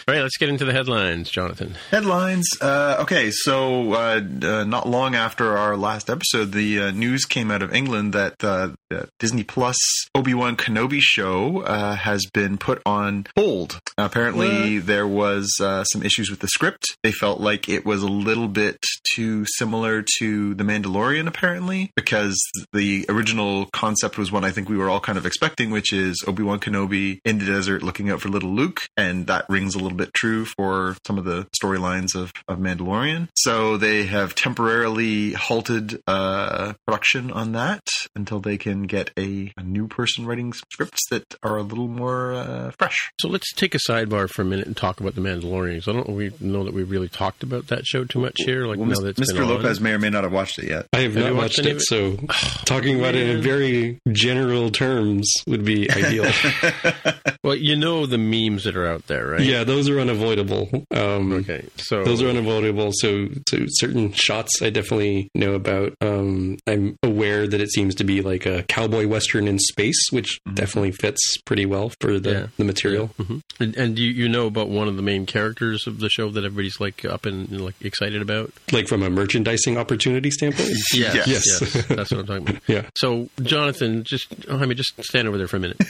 all 0.07 0.15
right. 0.15 0.21
Let's 0.21 0.37
get 0.37 0.49
into 0.49 0.65
the 0.65 0.71
headlines, 0.71 1.29
Jonathan. 1.29 1.75
Headlines. 1.91 2.47
Uh, 2.61 2.97
okay, 3.01 3.31
so 3.31 3.93
uh, 3.93 4.21
uh, 4.43 4.63
not 4.63 4.87
long 4.87 5.15
after 5.15 5.57
our 5.57 5.75
last 5.75 6.09
episode, 6.09 6.51
the 6.51 6.79
uh, 6.79 6.91
news 6.91 7.25
came 7.25 7.51
out 7.51 7.61
of 7.61 7.73
England 7.73 8.13
that 8.13 8.43
uh, 8.43 8.69
Disney 9.19 9.43
Plus 9.43 9.77
Obi 10.13 10.33
Wan 10.33 10.55
Kenobi 10.55 10.99
show 11.01 11.61
uh, 11.61 11.95
has 11.95 12.25
been 12.33 12.57
put 12.57 12.81
on 12.85 13.27
hold. 13.35 13.79
Apparently, 13.97 14.77
what? 14.77 14.87
there 14.87 15.07
was 15.07 15.53
some 15.57 16.03
issues 16.03 16.29
with 16.29 16.39
the 16.39 16.47
script. 16.47 16.85
They 17.03 17.11
felt 17.11 17.41
like 17.41 17.67
it 17.69 17.85
was 17.85 18.01
a 18.03 18.07
little 18.07 18.47
bit 18.47 18.77
too 19.15 19.45
similar 19.45 20.03
to 20.19 20.53
The 20.53 20.63
Mandalorian, 20.63 21.27
apparently, 21.27 21.91
because 21.95 22.39
the 22.73 23.05
original 23.09 23.65
concept 23.67 24.17
was 24.17 24.31
one 24.31 24.43
I 24.43 24.51
think 24.51 24.69
we 24.69 24.74
were 24.75 24.89
all 24.89 24.99
kind 24.99 25.17
of 25.17 25.25
expecting, 25.25 25.71
which 25.71 25.93
is 25.93 26.23
Obi 26.27 26.43
Wan 26.43 26.59
Kenobi 26.59 27.19
in 27.25 27.39
the 27.39 27.45
desert 27.45 27.83
looking 27.83 28.09
out 28.09 28.21
for 28.21 28.29
little 28.29 28.51
Luke, 28.51 28.87
and 28.97 29.27
that 29.27 29.45
rings 29.49 29.75
a 29.75 29.79
little 29.79 29.97
bit 29.97 30.13
true 30.13 30.45
for 30.45 30.95
some 31.05 31.17
of 31.17 31.25
the 31.25 31.47
storylines 31.59 32.15
of, 32.15 32.31
of 32.47 32.59
Mandalorian. 32.59 33.29
So 33.35 33.77
they 33.77 34.05
have 34.05 34.35
temporarily 34.35 35.33
halted 35.33 36.01
uh, 36.07 36.73
production 36.85 37.31
on 37.31 37.53
that 37.53 37.87
until 38.15 38.39
they 38.39 38.57
can 38.57 38.83
get 38.83 39.11
a, 39.17 39.53
a, 39.57 39.63
new 39.63 39.87
person 39.87 40.25
writing 40.25 40.53
scripts 40.53 41.01
that 41.09 41.35
are 41.43 41.57
a 41.57 41.63
little 41.63 41.87
more 41.87 42.33
uh, 42.33 42.71
fresh. 42.77 43.11
So 43.19 43.27
let's 43.27 43.51
take 43.53 43.75
a 43.75 43.79
sidebar 43.79 44.29
for 44.29 44.41
a 44.41 44.45
minute 44.45 44.67
and 44.67 44.77
talk 44.77 44.99
about 44.99 45.15
the 45.15 45.21
Mandalorians. 45.21 45.87
I 45.87 45.93
don't 45.93 46.09
we 46.09 46.31
know 46.39 46.63
that 46.63 46.73
we 46.73 46.83
really 46.83 47.09
talked 47.09 47.43
about 47.43 47.67
that 47.67 47.85
show 47.85 48.05
too 48.05 48.19
much 48.19 48.35
here. 48.37 48.65
Like 48.65 48.77
well, 48.77 48.87
now 48.87 48.99
that 49.01 49.17
Mr. 49.17 49.47
Lopez 49.47 49.79
may 49.81 49.93
or 49.93 49.99
may 49.99 50.09
not 50.09 50.23
have 50.23 50.33
watched 50.33 50.59
it 50.59 50.65
yet. 50.65 50.87
I 50.93 50.99
have, 50.99 51.15
have 51.15 51.23
not 51.25 51.35
watched, 51.35 51.59
watched 51.59 51.67
it, 51.67 51.81
so 51.81 52.17
talking 52.65 52.99
about 52.99 53.15
it 53.15 53.29
in 53.29 53.37
a 53.37 53.41
very 53.41 53.99
general 54.11 54.64
terms 54.71 55.31
would 55.47 55.63
be 55.63 55.89
ideal. 55.91 56.31
well, 57.43 57.55
you 57.55 57.75
know 57.75 58.05
the 58.05 58.17
memes 58.17 58.63
that 58.63 58.75
are 58.75 58.87
out 58.87 59.07
there, 59.07 59.27
right? 59.27 59.41
Yeah, 59.41 59.63
those 59.63 59.89
are 59.89 59.99
unavoidable. 59.99 60.69
Um, 60.91 61.31
okay, 61.33 61.65
so 61.77 62.03
those 62.03 62.21
are 62.21 62.29
unavoidable. 62.29 62.91
So, 62.93 63.27
so 63.47 63.65
certain 63.67 64.11
shots 64.13 64.61
I 64.61 64.69
definitely 64.69 65.29
know 65.35 65.53
about. 65.53 65.93
Um, 66.01 66.57
I'm 66.67 66.97
aware 67.03 67.47
that 67.47 67.61
it 67.61 67.71
seems 67.71 67.95
to 67.95 68.03
be 68.03 68.21
like 68.21 68.45
a 68.45 68.63
cowboy 68.63 69.07
western 69.07 69.47
in 69.47 69.59
space, 69.59 70.11
which 70.11 70.39
mm-hmm. 70.45 70.55
definitely 70.55 70.91
fits 70.91 71.37
pretty 71.45 71.65
well 71.65 71.91
for 71.99 72.19
the 72.19 72.31
yeah. 72.31 72.47
the 72.57 72.63
material. 72.63 73.11
Yeah. 73.17 73.25
Mm-hmm. 73.25 73.63
And, 73.63 73.75
and 73.75 73.99
you 73.99 74.09
you 74.09 74.29
know 74.29 74.47
about 74.47 74.69
one 74.69 74.87
of 74.87 74.95
the 74.95 75.01
main 75.01 75.25
characters 75.25 75.87
of 75.87 75.99
the 75.99 76.09
show 76.09 76.29
that 76.29 76.43
everybody's 76.43 76.79
like 76.79 77.05
up 77.05 77.25
and 77.25 77.61
like 77.61 77.75
excited 77.81 78.21
about, 78.21 78.51
like 78.71 78.87
from 78.87 79.03
a 79.03 79.09
merchandising 79.09 79.77
opportunity 79.77 80.31
standpoint. 80.31 80.69
yes, 80.93 81.27
yes, 81.27 81.61
yes. 81.61 81.87
that's 81.87 82.11
what 82.11 82.21
I'm 82.21 82.25
talking 82.25 82.49
about. 82.49 82.61
Yeah. 82.67 82.89
So 82.95 83.29
Jonathan, 83.41 84.03
just 84.03 84.27
oh, 84.61 84.65
mean, 84.65 84.77
just 84.77 84.93
stand 85.03 85.27
over 85.27 85.37
there 85.37 85.47
for 85.47 85.57
a 85.57 85.59
minute. 85.59 85.81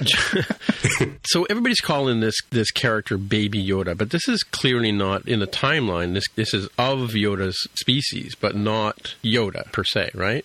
so 1.26 1.44
everybody's 1.44 1.80
calling 1.80 2.20
this 2.20 2.34
this 2.50 2.70
character 2.70 3.16
Baby 3.16 3.64
Yoda, 3.64 3.96
but 3.96 4.10
this 4.10 4.28
is 4.28 4.42
clearly 4.42 4.92
not 4.92 5.26
in 5.28 5.40
the 5.40 5.46
timeline. 5.46 6.14
This 6.14 6.24
this 6.34 6.54
is 6.54 6.66
of 6.78 7.10
Yoda's 7.10 7.56
species, 7.74 8.34
but 8.34 8.56
not 8.56 9.14
Yoda 9.22 9.70
per 9.72 9.84
se, 9.84 10.10
right? 10.14 10.44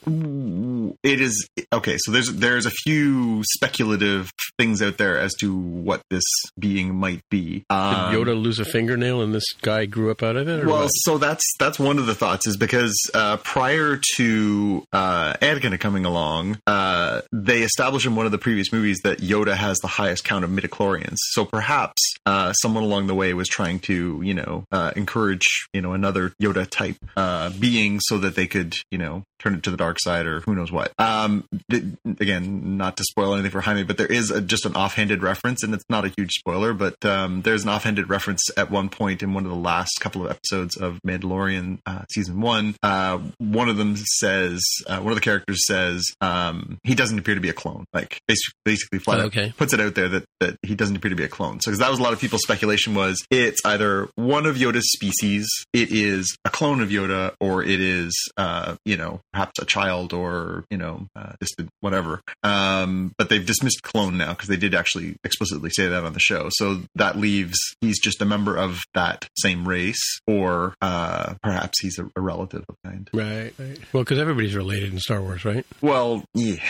It 1.04 1.22
is 1.22 1.48
okay. 1.74 1.98
So 2.00 2.12
there's 2.12 2.34
there's 2.34 2.66
a 2.66 2.72
few 2.72 3.44
speculative 3.56 4.32
things 4.58 4.82
out 4.82 4.98
there 4.98 5.18
as 5.20 5.34
to 5.36 5.56
what 5.56 6.02
this 6.10 6.24
being 6.58 6.96
might 6.96 7.22
be. 7.30 7.66
Um, 7.70 8.14
Did 8.14 8.20
Yoda 8.20 8.42
lose 8.42 8.60
a 8.60 8.66
fingernail 8.66 9.22
and 9.22 9.34
this 9.34 9.52
guy 9.62 9.86
grew 9.86 10.12
up 10.12 10.24
out 10.24 10.36
of 10.36 10.48
it? 10.48 10.66
well, 10.66 10.84
what? 10.84 10.90
so 10.90 11.18
that's 11.18 11.46
that's 11.60 11.80
one 11.80 11.98
of 11.98 12.06
the 12.06 12.16
thoughts 12.16 12.48
is 12.48 12.58
because 12.58 12.96
uh, 13.14 13.38
prior 13.38 14.00
to 14.16 14.84
uh, 14.94 15.34
Anakin 15.42 15.80
coming 15.80 16.06
along, 16.06 16.60
uh, 16.68 17.22
they 17.32 17.64
established 17.70 18.06
in 18.06 18.16
one 18.16 18.26
of 18.26 18.32
the 18.32 18.38
previous 18.38 18.74
movies 18.74 19.00
that 19.04 19.20
Yoda 19.20 19.56
has 19.56 19.78
the 19.80 19.88
highest 19.88 20.24
count 20.24 20.44
of 20.44 20.50
midichlorians. 20.50 21.18
So 21.32 21.46
perhaps 21.46 22.02
uh, 22.26 22.54
someone 22.54 22.84
along 22.84 23.08
the 23.08 23.16
way 23.16 23.34
was 23.34 23.48
trying 23.48 23.80
to, 23.82 24.22
you 24.24 24.34
know, 24.34 24.66
uh, 24.72 24.92
encourage, 24.96 25.46
you 25.74 25.82
know, 25.82 25.94
another 25.94 26.34
Yoda 26.42 26.68
type 26.68 26.98
uh, 27.16 27.52
being 27.52 28.00
so 28.02 28.18
that 28.18 28.36
they 28.36 28.48
could, 28.48 28.76
you 28.92 28.98
know, 28.98 29.24
turn 29.40 29.56
it 29.56 29.64
to 29.64 29.72
the 29.72 29.78
dark 29.78 29.98
side 30.00 30.26
or 30.26 30.42
who 30.42 30.56
knows 30.56 30.72
what. 30.72 30.92
Um, 31.00 31.46
th- 31.72 31.84
again, 32.20 32.78
not 32.78 32.98
to 32.98 33.04
spoil 33.04 33.34
anything 33.34 33.52
for 33.52 33.62
Jaime, 33.62 33.84
but 33.84 33.98
there 33.98 34.08
is 34.08 34.32
a, 34.32 34.42
just 34.42 34.66
an 34.66 34.76
offhanded 34.76 35.24
reference, 35.24 35.64
and 35.64 35.74
it's 35.74 35.86
not 35.90 36.06
a 36.06 36.10
huge 36.16 36.32
spoiler, 36.34 36.74
but 36.74 37.04
um, 37.06 37.42
there's 37.42 37.64
an 37.64 37.70
offhanded 37.70 38.10
reference 38.10 38.42
at 38.58 38.70
one 38.70 38.90
point 38.90 39.24
in 39.24 39.34
one 39.34 39.46
of 39.46 39.52
the 39.52 39.58
last 39.58 40.00
couple 40.00 40.26
of 40.26 40.32
episodes 40.32 40.78
of 40.78 41.00
Mandalorian 41.06 41.80
uh, 41.86 42.04
season 42.12 42.42
one. 42.42 42.76
Uh, 42.84 43.20
one 43.38 43.70
of 43.70 43.78
them 43.78 43.96
says, 43.98 44.64
uh, 44.88 45.00
one 45.00 45.12
of 45.12 45.16
the 45.16 45.22
characters 45.22 45.66
says, 45.66 46.04
um, 46.22 46.78
he 46.84 46.96
doesn't 46.96 47.18
appear 47.18 47.36
to 47.36 47.42
be 47.42 47.50
a 47.50 47.54
clone. 47.54 47.86
Like 47.94 48.20
basically, 48.28 48.54
basically 48.66 49.00
flat 49.00 49.20
oh, 49.20 49.26
okay. 49.26 49.54
puts 49.58 49.74
it 49.74 49.80
out 49.80 49.96
there 49.96 50.10
that 50.10 50.26
that 50.40 50.58
he 50.64 50.76
doesn't 50.76 50.96
appear 50.96 51.10
to 51.10 51.16
be 51.16 51.24
a 51.24 51.30
clone. 51.30 51.60
So 51.60 51.72
because 51.72 51.80
that 51.80 51.90
was 51.90 52.00
a 52.00 52.04
lot 52.04 52.14
of 52.14 52.20
people's 52.20 52.44
speculation 52.44 52.96
was 52.96 53.26
it's 53.30 53.60
either 53.66 54.10
one 54.16 54.46
of 54.46 54.56
Yoda's 54.58 54.92
species, 54.92 55.48
it 55.74 55.92
is 55.92 56.38
a 56.46 56.50
clone 56.50 56.82
of 56.82 56.90
Yoda, 56.90 57.34
or 57.40 57.64
it 57.64 57.80
is, 57.80 58.14
uh, 58.38 58.76
you 58.86 58.98
know, 58.98 59.22
perhaps 59.34 59.60
a 59.60 59.66
child 59.66 60.14
or 60.14 60.66
you 60.70 60.78
know 60.78 61.08
uh, 61.16 61.34
distant 61.40 61.70
whatever. 61.82 62.22
Um, 62.44 63.14
but 63.18 63.30
they've 63.30 63.46
dismissed 63.46 63.84
clone 63.84 64.18
now 64.18 64.34
because 64.34 64.48
they 64.48 64.58
did 64.58 64.74
actually 64.74 65.16
explicitly 65.24 65.70
say 65.70 65.88
that 65.88 66.04
on 66.04 66.14
the 66.14 66.20
show. 66.20 66.50
So 66.52 66.82
that 66.96 67.18
leaves 67.18 67.58
he's 67.82 68.00
just 68.00 68.22
a 68.22 68.26
member 68.26 68.56
of 68.56 68.80
that 68.94 69.28
same 69.38 69.68
race, 69.68 70.20
or 70.28 70.76
uh, 70.82 71.36
perhaps 71.42 71.80
he's 71.82 72.00
a, 72.00 72.10
a 72.16 72.22
relative 72.22 72.64
of 72.68 72.76
kind. 72.84 73.10
Right. 73.14 73.54
right. 73.58 73.80
Well, 73.94 74.04
because 74.04 74.20
everybody's 74.20 74.56
related 74.56 74.94
in 74.94 75.00
Star 75.00 75.22
Wars, 75.22 75.46
right? 75.46 75.66
Well, 75.82 76.24
yeah, 76.34 76.64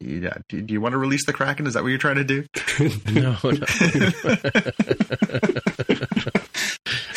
yeah. 0.00 0.38
Do, 0.48 0.62
do 0.62 0.72
you 0.72 0.80
want 0.80 0.92
to 0.92 0.98
release 0.98 1.26
the 1.26 1.32
Kraken? 1.32 1.66
Is 1.66 1.74
that 1.74 1.82
what 1.82 1.88
you're 1.88 1.98
trying 1.98 2.16
to 2.16 2.24
do? 2.24 2.44
No, 3.06 3.36
no. 3.42 3.50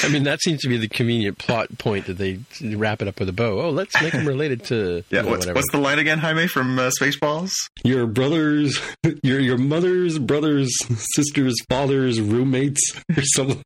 I 0.01 0.11
mean, 0.11 0.23
that 0.23 0.39
seems 0.41 0.61
to 0.61 0.69
be 0.69 0.77
the 0.77 0.87
convenient 0.87 1.37
plot 1.37 1.77
point 1.77 2.05
that 2.05 2.17
they 2.17 2.39
wrap 2.61 3.01
it 3.01 3.07
up 3.07 3.19
with 3.19 3.29
a 3.29 3.33
bow. 3.33 3.61
Oh, 3.61 3.69
let's 3.69 4.01
make 4.01 4.13
them 4.13 4.27
related 4.27 4.63
to 4.65 4.78
Yeah. 4.79 5.19
you 5.19 5.23
know, 5.23 5.29
what's, 5.29 5.39
whatever. 5.45 5.53
what's 5.55 5.71
the 5.71 5.77
line 5.77 5.99
again, 5.99 6.17
Jaime 6.19 6.47
from 6.47 6.77
uh, 6.79 6.89
Spaceballs? 6.99 7.51
Your 7.83 8.07
brothers, 8.07 8.79
your 9.23 9.39
your 9.39 9.57
mother's 9.57 10.17
brothers, 10.19 10.69
sisters, 11.15 11.55
fathers, 11.69 12.19
roommates, 12.21 12.81
or 13.17 13.23
something. 13.23 13.63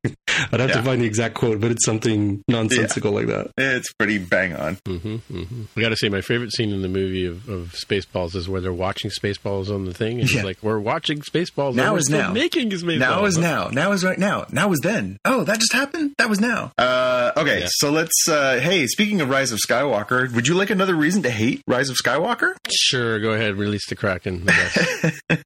I'd 0.51 0.59
have 0.59 0.69
Yeah. 0.69 0.77
to 0.77 0.83
find 0.83 1.01
the 1.01 1.05
exact 1.05 1.35
quote, 1.35 1.59
but 1.61 1.71
it's 1.71 1.85
something 1.85 2.43
nonsensical 2.47 3.11
like 3.11 3.27
that. 3.27 3.51
It's 3.57 3.91
pretty 3.93 4.17
bang 4.17 4.55
on. 4.55 4.77
hmm 4.85 5.17
hmm 5.17 5.63
I 5.77 5.81
got 5.81 5.89
to 5.89 5.95
say, 5.97 6.09
my 6.09 6.21
favorite 6.21 6.51
scene 6.53 6.71
in 6.71 6.81
the 6.81 6.87
movie 6.87 7.25
of, 7.25 7.47
of 7.49 7.73
Spaceballs 7.73 8.35
is 8.35 8.47
where 8.49 8.61
they're 8.61 8.73
watching 8.73 9.11
Spaceballs 9.11 9.73
on 9.73 9.85
the 9.85 9.93
thing, 9.93 10.19
and 10.19 10.29
Yeah. 10.29 10.37
it's 10.39 10.45
like 10.45 10.57
we're 10.63 10.79
watching 10.79 11.19
Spaceballs. 11.19 11.75
Now 11.75 11.83
and 11.85 11.93
we're 11.93 11.97
is 11.99 12.09
now. 12.09 12.31
Making 12.31 12.69
Spaceballs. 12.71 12.97
Now 12.99 13.25
is 13.25 13.37
now. 13.37 13.67
Now 13.69 13.91
is 13.91 14.03
right 14.03 14.17
now. 14.17 14.45
Now 14.51 14.71
is 14.71 14.79
then. 14.81 15.17
Oh, 15.25 15.43
that 15.43 15.59
just 15.59 15.73
happened. 15.73 16.13
That 16.17 16.29
was 16.29 16.39
now. 16.39 16.71
Uh, 16.77 17.31
okay, 17.37 17.61
Yeah. 17.61 17.67
so 17.69 17.91
let's. 17.91 18.27
Uh, 18.27 18.59
hey, 18.59 18.87
speaking 18.87 19.21
of 19.21 19.29
Rise 19.29 19.51
of 19.51 19.59
Skywalker, 19.59 20.33
would 20.33 20.47
you 20.47 20.55
like 20.55 20.69
another 20.69 20.95
reason 21.03 21.21
to 21.23 21.29
hate 21.29 21.61
Rise 21.67 21.89
of 21.89 21.97
Skywalker? 21.97 22.55
Sure, 22.71 23.19
go 23.19 23.31
ahead. 23.33 23.55
Release 23.57 23.87
the 23.87 23.95
Kraken. 23.95 24.47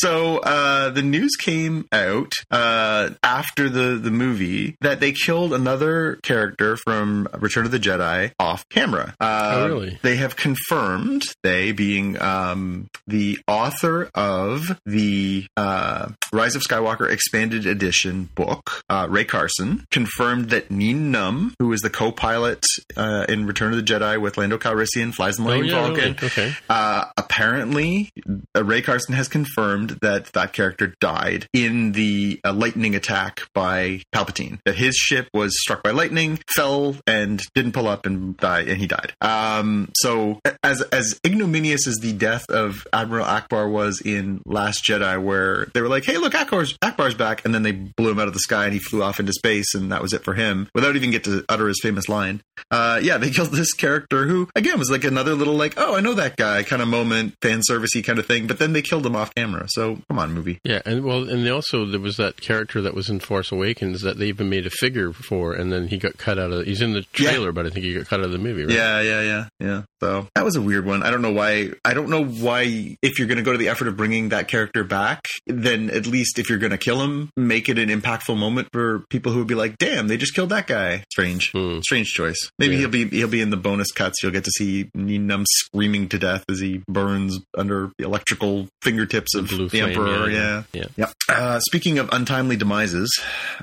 So 0.00 0.38
uh, 0.38 0.90
the 0.90 1.02
news 1.02 1.34
came 1.36 1.86
out 1.92 2.30
uh, 2.52 3.10
after 3.22 3.68
the 3.68 3.98
the 4.00 4.10
movie 4.12 4.76
that 4.80 5.00
they 5.00 5.10
killed 5.12 5.52
another 5.52 6.20
character 6.22 6.76
from 6.76 7.26
Return 7.38 7.64
of 7.64 7.72
the 7.72 7.80
Jedi 7.80 8.30
off 8.38 8.68
camera. 8.68 9.14
Uh, 9.18 9.36
Oh, 9.58 9.66
really? 9.68 9.98
They 10.02 10.16
have 10.16 10.36
confirmed 10.36 11.22
they 11.42 11.72
being 11.72 12.20
um, 12.20 12.86
the 13.06 13.38
author 13.48 14.08
of 14.14 14.78
the 14.86 15.46
uh, 15.56 16.10
Rise 16.32 16.54
of 16.54 16.62
Skywalker 16.62 17.10
expanded 17.10 17.66
edition 17.66 18.28
book, 18.34 18.82
uh, 18.88 19.06
Rae 19.10 19.24
Carson, 19.24 19.84
confirmed 19.90 20.50
that 20.50 20.70
Nien 20.70 21.10
Nunb, 21.12 21.54
who 21.58 21.72
is 21.72 21.80
the 21.80 21.90
co-pilot 21.90 22.62
uh, 22.96 23.24
in 23.28 23.46
Return 23.46 23.72
of 23.72 23.76
the 23.78 23.82
Jedi 23.82 24.20
with 24.20 24.36
Lando 24.38 24.58
Calrissian, 24.58 24.97
flies 25.12 25.36
the 25.36 25.42
oh, 25.42 25.46
Millennium 25.46 25.68
yeah, 25.68 25.86
Falcon. 25.86 26.02
really? 26.02 26.26
Okay. 26.26 26.54
Uh, 26.68 27.04
apparently, 27.16 28.10
uh, 28.56 28.64
Rae 28.64 28.82
Carson 28.82 29.14
has 29.14 29.28
confirmed 29.28 29.98
that 30.02 30.26
that 30.32 30.52
character 30.52 30.94
died 31.00 31.46
in 31.52 31.92
the 31.92 32.40
uh, 32.44 32.52
lightning 32.52 32.94
attack 32.94 33.42
by 33.54 34.02
Palpatine. 34.14 34.58
That 34.64 34.76
his 34.76 34.94
ship 34.94 35.28
was 35.32 35.58
struck 35.60 35.82
by 35.82 35.90
lightning, 35.90 36.38
fell, 36.54 36.96
and 37.06 37.42
didn't 37.54 37.72
pull 37.72 37.88
up 37.88 38.06
and 38.06 38.36
die, 38.36 38.60
and 38.60 38.78
he 38.78 38.86
died. 38.86 39.12
Um, 39.20 39.90
so, 39.96 40.40
as 40.62 40.82
as 40.82 41.18
ignominious 41.26 41.86
as 41.86 41.96
the 41.96 42.12
death 42.12 42.44
of 42.50 42.86
Admiral 42.92 43.26
Ackbar 43.26 43.70
was 43.70 44.00
in 44.00 44.40
Last 44.44 44.84
Jedi, 44.84 45.22
where 45.22 45.66
they 45.74 45.80
were 45.80 45.88
like, 45.88 46.04
"Hey, 46.04 46.18
look, 46.18 46.32
Ackbar's, 46.32 46.76
Ackbar's 46.78 47.14
back," 47.14 47.44
and 47.44 47.54
then 47.54 47.62
they 47.62 47.72
blew 47.72 48.10
him 48.10 48.18
out 48.18 48.28
of 48.28 48.34
the 48.34 48.40
sky 48.40 48.64
and 48.64 48.72
he 48.72 48.78
flew 48.78 49.02
off 49.02 49.20
into 49.20 49.32
space, 49.32 49.74
and 49.74 49.92
that 49.92 50.02
was 50.02 50.12
it 50.12 50.24
for 50.24 50.34
him, 50.34 50.68
without 50.74 50.96
even 50.96 51.10
get 51.10 51.24
to 51.24 51.44
utter 51.48 51.68
his 51.68 51.80
famous 51.82 52.08
line 52.08 52.42
uh, 52.70 53.00
yeah, 53.02 53.18
they 53.18 53.30
killed 53.30 53.50
this 53.50 53.72
character 53.72 54.26
who, 54.26 54.48
again, 54.54 54.78
was 54.78 54.87
like 54.90 55.04
another 55.04 55.34
little 55.34 55.54
like, 55.54 55.74
oh, 55.76 55.94
I 55.96 56.00
know 56.00 56.14
that 56.14 56.36
guy 56.36 56.62
kind 56.62 56.82
of 56.82 56.88
moment, 56.88 57.34
fan 57.42 57.60
servicey 57.68 58.02
kind 58.04 58.18
of 58.18 58.26
thing. 58.26 58.46
But 58.46 58.58
then 58.58 58.72
they 58.72 58.82
killed 58.82 59.04
him 59.06 59.16
off 59.16 59.34
camera. 59.34 59.66
So 59.68 59.98
come 60.08 60.18
on, 60.18 60.32
movie. 60.32 60.58
Yeah, 60.64 60.80
and 60.86 61.04
well, 61.04 61.28
and 61.28 61.44
they 61.44 61.50
also 61.50 61.84
there 61.86 62.00
was 62.00 62.16
that 62.16 62.40
character 62.40 62.80
that 62.82 62.94
was 62.94 63.08
in 63.08 63.20
Force 63.20 63.52
Awakens 63.52 64.02
that 64.02 64.18
they 64.18 64.26
even 64.26 64.48
made 64.48 64.66
a 64.66 64.70
figure 64.70 65.12
for, 65.12 65.52
and 65.52 65.72
then 65.72 65.88
he 65.88 65.98
got 65.98 66.16
cut 66.18 66.38
out 66.38 66.52
of. 66.52 66.66
He's 66.66 66.80
in 66.82 66.92
the 66.92 67.04
Yeah. 67.18 67.30
trailer, 67.30 67.52
but 67.52 67.66
I 67.66 67.70
think 67.70 67.84
he 67.84 67.94
got 67.94 68.06
cut 68.06 68.20
out 68.20 68.26
of 68.26 68.32
the 68.32 68.38
movie. 68.38 68.64
Right? 68.64 68.74
Yeah, 68.74 69.00
yeah, 69.00 69.22
yeah, 69.22 69.44
yeah. 69.60 69.82
So 70.00 70.28
that 70.34 70.44
was 70.44 70.56
a 70.56 70.62
weird 70.62 70.84
one. 70.86 71.02
I 71.02 71.10
don't 71.10 71.22
know 71.22 71.32
why. 71.32 71.72
I 71.84 71.94
don't 71.94 72.08
know 72.10 72.24
why. 72.24 72.96
If 73.02 73.18
you're 73.18 73.28
going 73.28 73.38
to 73.38 73.44
go 73.44 73.52
to 73.52 73.58
the 73.58 73.68
effort 73.68 73.88
of 73.88 73.96
bringing 73.96 74.28
that 74.30 74.48
character 74.48 74.84
back, 74.84 75.24
then 75.46 75.90
at 75.90 76.06
least 76.06 76.38
if 76.38 76.48
you're 76.48 76.58
going 76.58 76.70
to 76.70 76.78
kill 76.78 77.00
him, 77.02 77.30
make 77.36 77.68
it 77.68 77.78
an 77.78 77.88
impactful 77.88 78.36
moment 78.36 78.68
for 78.72 79.00
people 79.10 79.32
who 79.32 79.38
would 79.38 79.48
be 79.48 79.54
like, 79.54 79.76
"Damn, 79.78 80.08
they 80.08 80.16
just 80.16 80.34
killed 80.34 80.50
that 80.50 80.66
guy." 80.66 81.04
Strange, 81.12 81.50
Hmm. 81.52 81.80
strange 81.80 82.08
choice. 82.12 82.50
Maybe 82.58 82.74
Yeah. 82.74 82.80
he'll 82.80 82.90
be 82.90 83.04
he'll 83.08 83.28
be 83.28 83.40
in 83.40 83.50
the 83.50 83.56
bonus 83.56 83.90
cuts. 83.92 84.22
You'll 84.22 84.32
get 84.32 84.44
to 84.44 84.50
see 84.52 84.77
Nien 84.94 85.26
Nunb 85.26 85.44
screaming 85.48 86.08
to 86.08 86.18
death 86.18 86.44
as 86.50 86.60
he 86.60 86.82
burns 86.88 87.38
under 87.56 87.90
the 87.98 88.04
electrical 88.04 88.68
fingertips 88.82 89.34
of 89.34 89.48
blue 89.48 89.68
the 89.68 89.70
flame, 89.70 89.90
emperor. 89.90 90.30
yeah, 90.30 90.62
Yeah, 90.72 90.80
yeah. 90.80 90.86
Yep. 90.96 91.12
Uh, 91.28 91.60
speaking 91.60 91.98
of 91.98 92.08
untimely 92.12 92.56
demises, 92.56 93.08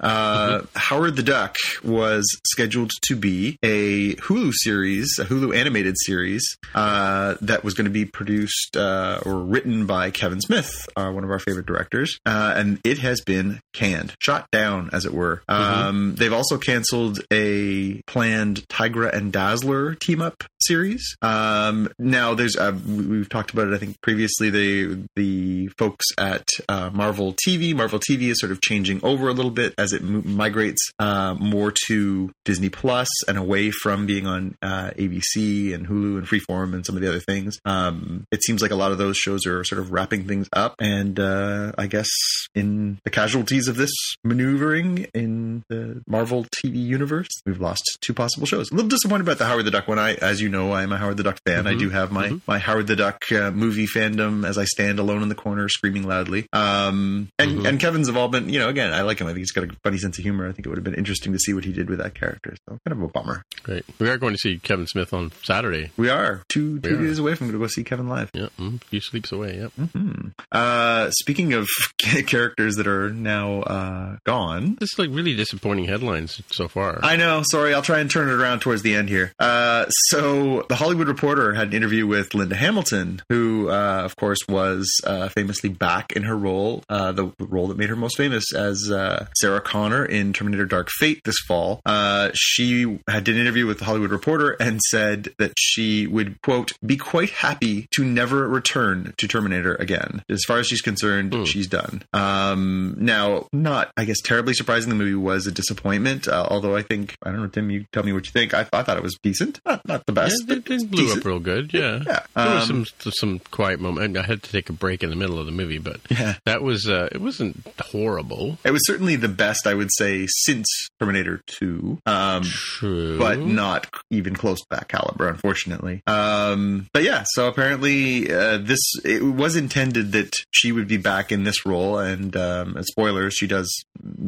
uh, 0.02 0.62
Howard 0.76 1.16
the 1.16 1.24
Duck 1.24 1.56
was 1.84 2.26
scheduled 2.46 2.92
to 3.04 3.16
be 3.16 3.58
a 3.64 4.16
Hulu 4.16 4.52
series, 4.54 5.18
a 5.20 5.26
Hulu 5.26 5.56
animated 5.56 5.96
series 5.98 6.58
uh, 6.74 7.36
that 7.42 7.64
was 7.64 7.74
going 7.74 7.86
to 7.86 7.92
be 7.92 8.06
produced 8.06 8.78
uh, 8.78 9.20
or 9.26 9.40
written 9.40 9.86
by 9.86 10.12
Kevin 10.12 10.42
Smith, 10.42 10.88
uh, 10.96 11.10
one 11.12 11.24
of 11.24 11.32
our 11.32 11.40
favorite 11.40 11.66
directors, 11.66 12.20
uh, 12.26 12.54
and 12.56 12.80
it 12.84 13.00
has 13.00 13.22
been 13.22 13.60
canned, 13.74 14.14
shot 14.22 14.48
down, 14.52 14.90
as 14.94 15.06
it 15.06 15.14
were. 15.14 15.42
Um, 15.48 16.16
they've 16.16 16.34
also 16.34 16.58
canceled 16.58 17.20
a 17.32 18.02
planned 18.08 18.68
Tigra 18.70 19.14
and 19.14 19.32
Dazzler 19.32 19.96
team 19.96 20.22
up 20.22 20.44
series. 20.62 21.05
Um, 21.22 21.90
now, 22.00 22.34
there's 22.34 22.56
uh, 22.56 22.78
we- 22.88 23.06
we've 23.06 23.30
talked 23.30 23.52
about 23.52 23.68
it, 23.68 23.74
I 23.74 23.78
think 23.78 24.02
previously. 24.02 24.50
The 24.50 25.04
the 25.16 25.68
folks 25.78 26.06
at 26.18 26.48
uh, 26.70 26.90
Marvel 26.94 27.34
TV, 27.48 27.76
Marvel 27.76 28.00
TV 28.00 28.30
is 28.30 28.40
sort 28.40 28.52
of 28.52 28.62
changing 28.62 29.00
over 29.04 29.28
a 29.30 29.34
little 29.34 29.52
bit 29.52 29.74
as 29.78 29.94
it 29.94 30.04
migrates 30.04 30.92
uh, 31.00 31.36
more 31.40 31.74
to 31.88 32.32
Disney 32.44 32.70
Plus 32.70 33.08
and 33.28 33.38
away 33.38 33.72
from 33.72 34.06
being 34.06 34.28
on 34.28 34.56
uh, 34.62 34.92
ABC 34.98 35.74
and 35.74 35.88
Hulu 35.88 36.18
and 36.18 36.28
Freeform 36.28 36.74
and 36.74 36.86
some 36.86 36.96
of 36.96 37.02
the 37.02 37.08
other 37.10 37.20
things. 37.20 37.60
Um, 37.66 38.26
it 38.32 38.44
seems 38.44 38.62
like 38.62 38.72
a 38.72 38.76
lot 38.76 38.92
of 38.92 38.98
those 38.98 39.18
shows 39.18 39.46
are 39.46 39.64
sort 39.64 39.80
of 39.82 39.92
wrapping 39.92 40.28
things 40.28 40.48
up, 40.54 40.76
and 40.80 41.20
uh, 41.20 41.72
I 41.78 41.88
guess 41.88 42.10
in 42.54 43.00
the 43.04 43.10
casualties 43.10 43.68
of 43.68 43.76
this 43.76 43.92
maneuvering 44.24 45.08
in 45.14 45.64
the 45.70 46.02
Marvel 46.08 46.46
TV 46.64 46.76
universe, 46.76 47.28
we've 47.46 47.60
lost 47.60 47.84
two 48.02 48.14
possible 48.14 48.46
shows. 48.46 48.72
A 48.72 48.76
little 48.76 48.90
disappointed 48.90 49.24
about 49.24 49.38
the 49.38 49.46
Howard 49.46 49.66
the 49.66 49.72
Duck 49.72 49.88
one. 49.88 50.00
I, 50.00 50.14
as 50.16 50.42
you 50.42 50.50
know, 50.50 50.74
I'm 50.74 50.92
a 50.96 50.98
Howard 50.98 51.18
the 51.18 51.24
Duck 51.24 51.38
fan. 51.46 51.68
I 51.68 51.74
Mhm. 51.74 51.80
do 51.80 51.90
have 51.92 52.12
my 52.12 52.34
my 52.48 52.58
Howard 52.58 52.88
the 52.88 52.96
Duck 52.96 53.22
uh, 53.32 53.52
movie 53.52 53.88
fandom 53.88 54.46
as 54.48 54.58
I 54.58 54.66
stand 54.66 55.00
alone 55.00 55.22
in 55.24 55.30
the 55.30 55.36
corner 55.36 55.70
screaming 55.70 56.08
loudly. 56.08 56.48
Um, 56.54 57.30
and 57.40 57.60
Mhm. 57.60 57.68
and 57.68 57.80
Kevin's 57.80 58.08
involvement, 58.08 58.50
you 58.50 58.60
know, 58.60 58.70
again, 58.70 58.92
I 58.94 59.02
like 59.02 59.20
him. 59.20 59.28
I 59.28 59.32
think 59.32 59.40
he's 59.40 59.52
got 59.52 59.64
a 59.66 59.70
funny 59.84 59.98
sense 59.98 60.18
of 60.18 60.24
humor. 60.24 60.48
I 60.48 60.52
think 60.52 60.66
it 60.66 60.70
would 60.70 60.78
have 60.78 60.84
been 60.84 60.96
interesting 60.96 61.34
to 61.34 61.40
see 61.40 61.54
what 61.54 61.66
he 61.66 61.72
did 61.72 61.90
with 61.90 62.00
that 62.00 62.16
character. 62.16 62.56
So 62.68 62.80
kind 62.88 62.98
of 62.98 63.02
a 63.02 63.08
bummer. 63.08 63.44
Great. 63.64 63.86
We 64.00 64.10
are 64.10 64.18
going 64.18 64.34
to 64.34 64.40
see 64.40 64.58
Kevin 64.58 64.88
Smith 64.88 65.14
on 65.14 65.32
Saturday. 65.44 65.92
We 65.98 66.10
are 66.10 66.42
two 66.50 66.80
two 66.80 66.90
We 66.90 66.96
are. 67.04 67.08
days 67.08 67.20
away 67.20 67.36
from 67.36 67.48
going 67.48 67.60
to 67.60 67.64
go 67.64 67.68
see 67.68 67.84
Kevin 67.84 68.08
live. 68.08 68.30
Yeah, 68.34 68.48
mm, 68.60 68.82
few 68.86 69.02
sleeps 69.02 69.32
away. 69.32 69.58
Yep. 69.60 69.90
Hmm. 69.92 70.28
Uh, 70.52 71.10
speaking 71.12 71.54
of 71.54 71.68
characters 71.98 72.76
that 72.76 72.88
are 72.88 73.10
now 73.10 73.62
uh, 73.62 74.18
gone, 74.26 74.78
This 74.80 74.90
is 74.94 75.00
like 75.00 75.10
really 75.12 75.36
disappointing 75.36 75.86
headlines 75.86 76.42
so 76.52 76.68
far. 76.68 77.00
I 77.04 77.16
know. 77.16 77.44
Sorry, 77.44 77.74
I'll 77.74 77.82
try 77.82 78.00
and 78.00 78.10
turn 78.10 78.30
it 78.30 78.34
around 78.34 78.60
towards 78.62 78.82
the 78.82 78.96
end 78.96 79.10
here. 79.10 79.34
Uh, 79.40 79.86
so, 79.90 80.66
the 80.76 80.84
Hollywood 80.84 81.08
Reporter 81.08 81.54
had 81.54 81.70
an 81.70 81.74
interview 81.74 82.06
with 82.06 82.34
Linda 82.34 82.56
Hamilton, 82.56 83.22
who, 83.30 83.70
uh, 83.70 84.02
of 84.04 84.18
course, 84.18 84.40
was 84.50 84.92
uh, 85.06 85.30
famously 85.30 85.70
back 85.70 86.12
in 86.12 86.24
her 86.24 86.36
role, 86.36 86.84
uh, 86.90 87.14
the 87.14 87.32
role 87.40 87.68
that 87.70 87.78
made 87.78 87.88
her 87.88 87.96
most 87.96 88.18
famous 88.18 88.54
as 88.54 88.92
uh, 88.92 89.26
Sarah 89.38 89.62
Connor 89.62 90.04
in 90.04 90.34
Terminator 90.34 90.66
Dark 90.66 90.90
Fate 90.90 91.22
this 91.24 91.38
fall. 91.48 91.80
Uh, 91.86 92.30
she 92.34 93.00
had 93.08 93.24
did 93.24 93.36
an 93.36 93.42
interview 93.42 93.66
with 93.66 93.80
the 93.80 93.86
Hollywood 93.86 94.12
Reporter 94.12 94.58
and 94.60 94.82
said 94.90 95.30
that 95.38 95.54
she 95.58 96.08
would, 96.08 96.42
quote, 96.42 96.74
be 96.86 96.98
quite 96.98 97.30
happy 97.30 97.88
to 97.96 98.04
never 98.04 98.46
return 98.46 99.14
to 99.18 99.30
Terminator 99.30 99.76
again. 99.76 100.24
As 100.30 100.42
far 100.46 100.60
as 100.60 100.68
she's 100.68 100.82
concerned, 100.82 101.34
Hmm. 101.34 101.46
she's 101.46 101.68
done. 101.68 102.04
Um, 102.14 102.96
now, 102.98 103.48
not, 103.54 103.94
I 103.96 104.04
guess, 104.04 104.20
terribly 104.20 104.54
surprising. 104.54 104.90
The 104.90 104.96
movie 104.96 105.16
was 105.16 105.48
a 105.48 105.54
disappointment, 105.54 106.28
uh, 106.28 106.46
although 106.50 106.76
I 106.76 106.82
think, 106.82 107.16
I 107.24 107.32
don't 107.32 107.42
know, 107.42 107.48
Tim, 107.48 107.70
you 107.70 107.86
tell 107.94 108.04
me 108.04 108.12
what 108.12 108.26
you 108.26 108.34
think. 108.34 108.54
I, 108.54 108.68
I 108.74 108.84
thought 108.84 108.98
it 108.98 109.04
was 109.04 109.18
decent. 109.24 109.62
Not, 109.66 109.88
not 109.88 110.06
the 110.06 110.12
yeah, 110.12 110.24
best. 110.26 110.65
It, 110.70 110.90
blew 110.90 111.04
decent. 111.04 111.20
up 111.22 111.26
real 111.26 111.40
good. 111.40 111.74
Yeah. 111.74 112.02
Yeah. 112.06 112.20
There 112.36 112.56
was 112.56 112.70
Um, 112.70 112.86
some 113.00 113.12
some 113.14 113.40
quiet 113.52 113.80
moment. 113.80 114.18
I 114.18 114.24
had 114.24 114.44
to 114.44 114.52
take 114.52 114.70
a 114.70 114.74
break 114.74 115.04
in 115.04 115.10
the 115.10 115.16
middle 115.16 115.40
of 115.40 115.46
the 115.46 115.52
movie, 115.52 115.78
but 115.78 116.00
Yeah. 116.10 116.36
that 116.46 116.62
was 116.62 116.88
uh, 116.88 117.10
it 117.12 117.22
wasn't 117.22 117.66
horrible. 117.80 118.58
It 118.64 118.72
was 118.72 118.86
certainly 118.86 119.16
the 119.16 119.28
best, 119.28 119.68
I 119.68 119.74
would 119.74 119.90
say, 119.98 120.28
since 120.30 120.68
Terminator 121.00 121.42
2. 121.48 122.00
Um, 122.06 122.44
True, 122.44 123.18
but 123.18 123.40
not 123.40 123.88
even 124.10 124.36
close 124.36 124.60
to 124.60 124.66
that 124.72 124.88
caliber, 124.88 125.28
unfortunately. 125.28 126.02
Um, 126.08 126.88
but 126.94 127.04
yeah, 127.04 127.24
so 127.34 127.48
apparently 127.48 128.32
uh, 128.32 128.58
this 128.58 128.80
it 129.04 129.24
was 129.24 129.56
intended 129.56 130.12
that 130.14 130.34
she 130.52 130.72
would 130.72 130.88
be 130.88 130.98
back 130.98 131.32
in 131.32 131.44
this 131.44 131.66
role, 131.66 132.00
and 132.00 132.36
um, 132.36 132.78
as 132.78 132.88
spoilers, 132.88 133.34
she 133.34 133.48
does 133.48 133.72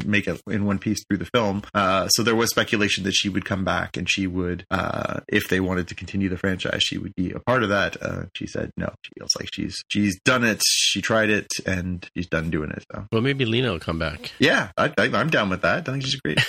make 0.06 0.28
it 0.28 0.42
in 0.48 0.66
one 0.66 0.80
piece 0.80 1.04
through 1.08 1.18
the 1.18 1.26
film. 1.34 1.64
Uh, 1.74 2.08
so 2.10 2.24
there 2.24 2.36
was 2.36 2.50
speculation 2.50 3.04
that 3.04 3.12
she 3.14 3.30
would 3.30 3.46
come 3.46 3.64
back 3.64 3.98
and 3.98 4.10
she 4.10 4.28
would, 4.28 4.66
uh, 4.72 5.20
if 5.28 5.48
they 5.50 5.60
wanted 5.60 5.88
to 5.88 5.96
continue 5.96 6.27
continue 6.28 6.36
the 6.36 6.40
franchise, 6.40 6.84
she 6.84 6.98
would 6.98 7.16
be 7.16 7.32
a 7.32 7.40
part 7.40 7.64
of 7.64 7.70
that. 7.70 8.02
Uh, 8.02 8.24
she 8.36 8.48
said 8.48 8.72
no. 8.78 8.94
She 9.04 9.12
feels 9.18 9.32
like 9.40 9.50
she's 9.54 9.76
she's 9.88 10.20
done 10.22 10.44
it. 10.44 10.62
She 10.66 11.02
tried 11.02 11.30
it, 11.30 11.48
and 11.66 12.08
she's 12.16 12.28
done 12.28 12.50
doing 12.50 12.72
it. 12.72 12.84
So 12.94 13.06
Well, 13.12 13.22
maybe 13.22 13.46
Lena 13.46 13.72
will 13.72 13.80
come 13.80 14.00
back. 14.00 14.32
yeah, 14.40 14.72
I, 14.78 14.92
I'm 14.98 15.30
down 15.30 15.50
with 15.50 15.62
that. 15.62 15.88
I 15.88 15.92
think 15.92 16.04
she's 16.04 16.16
great. 16.16 16.40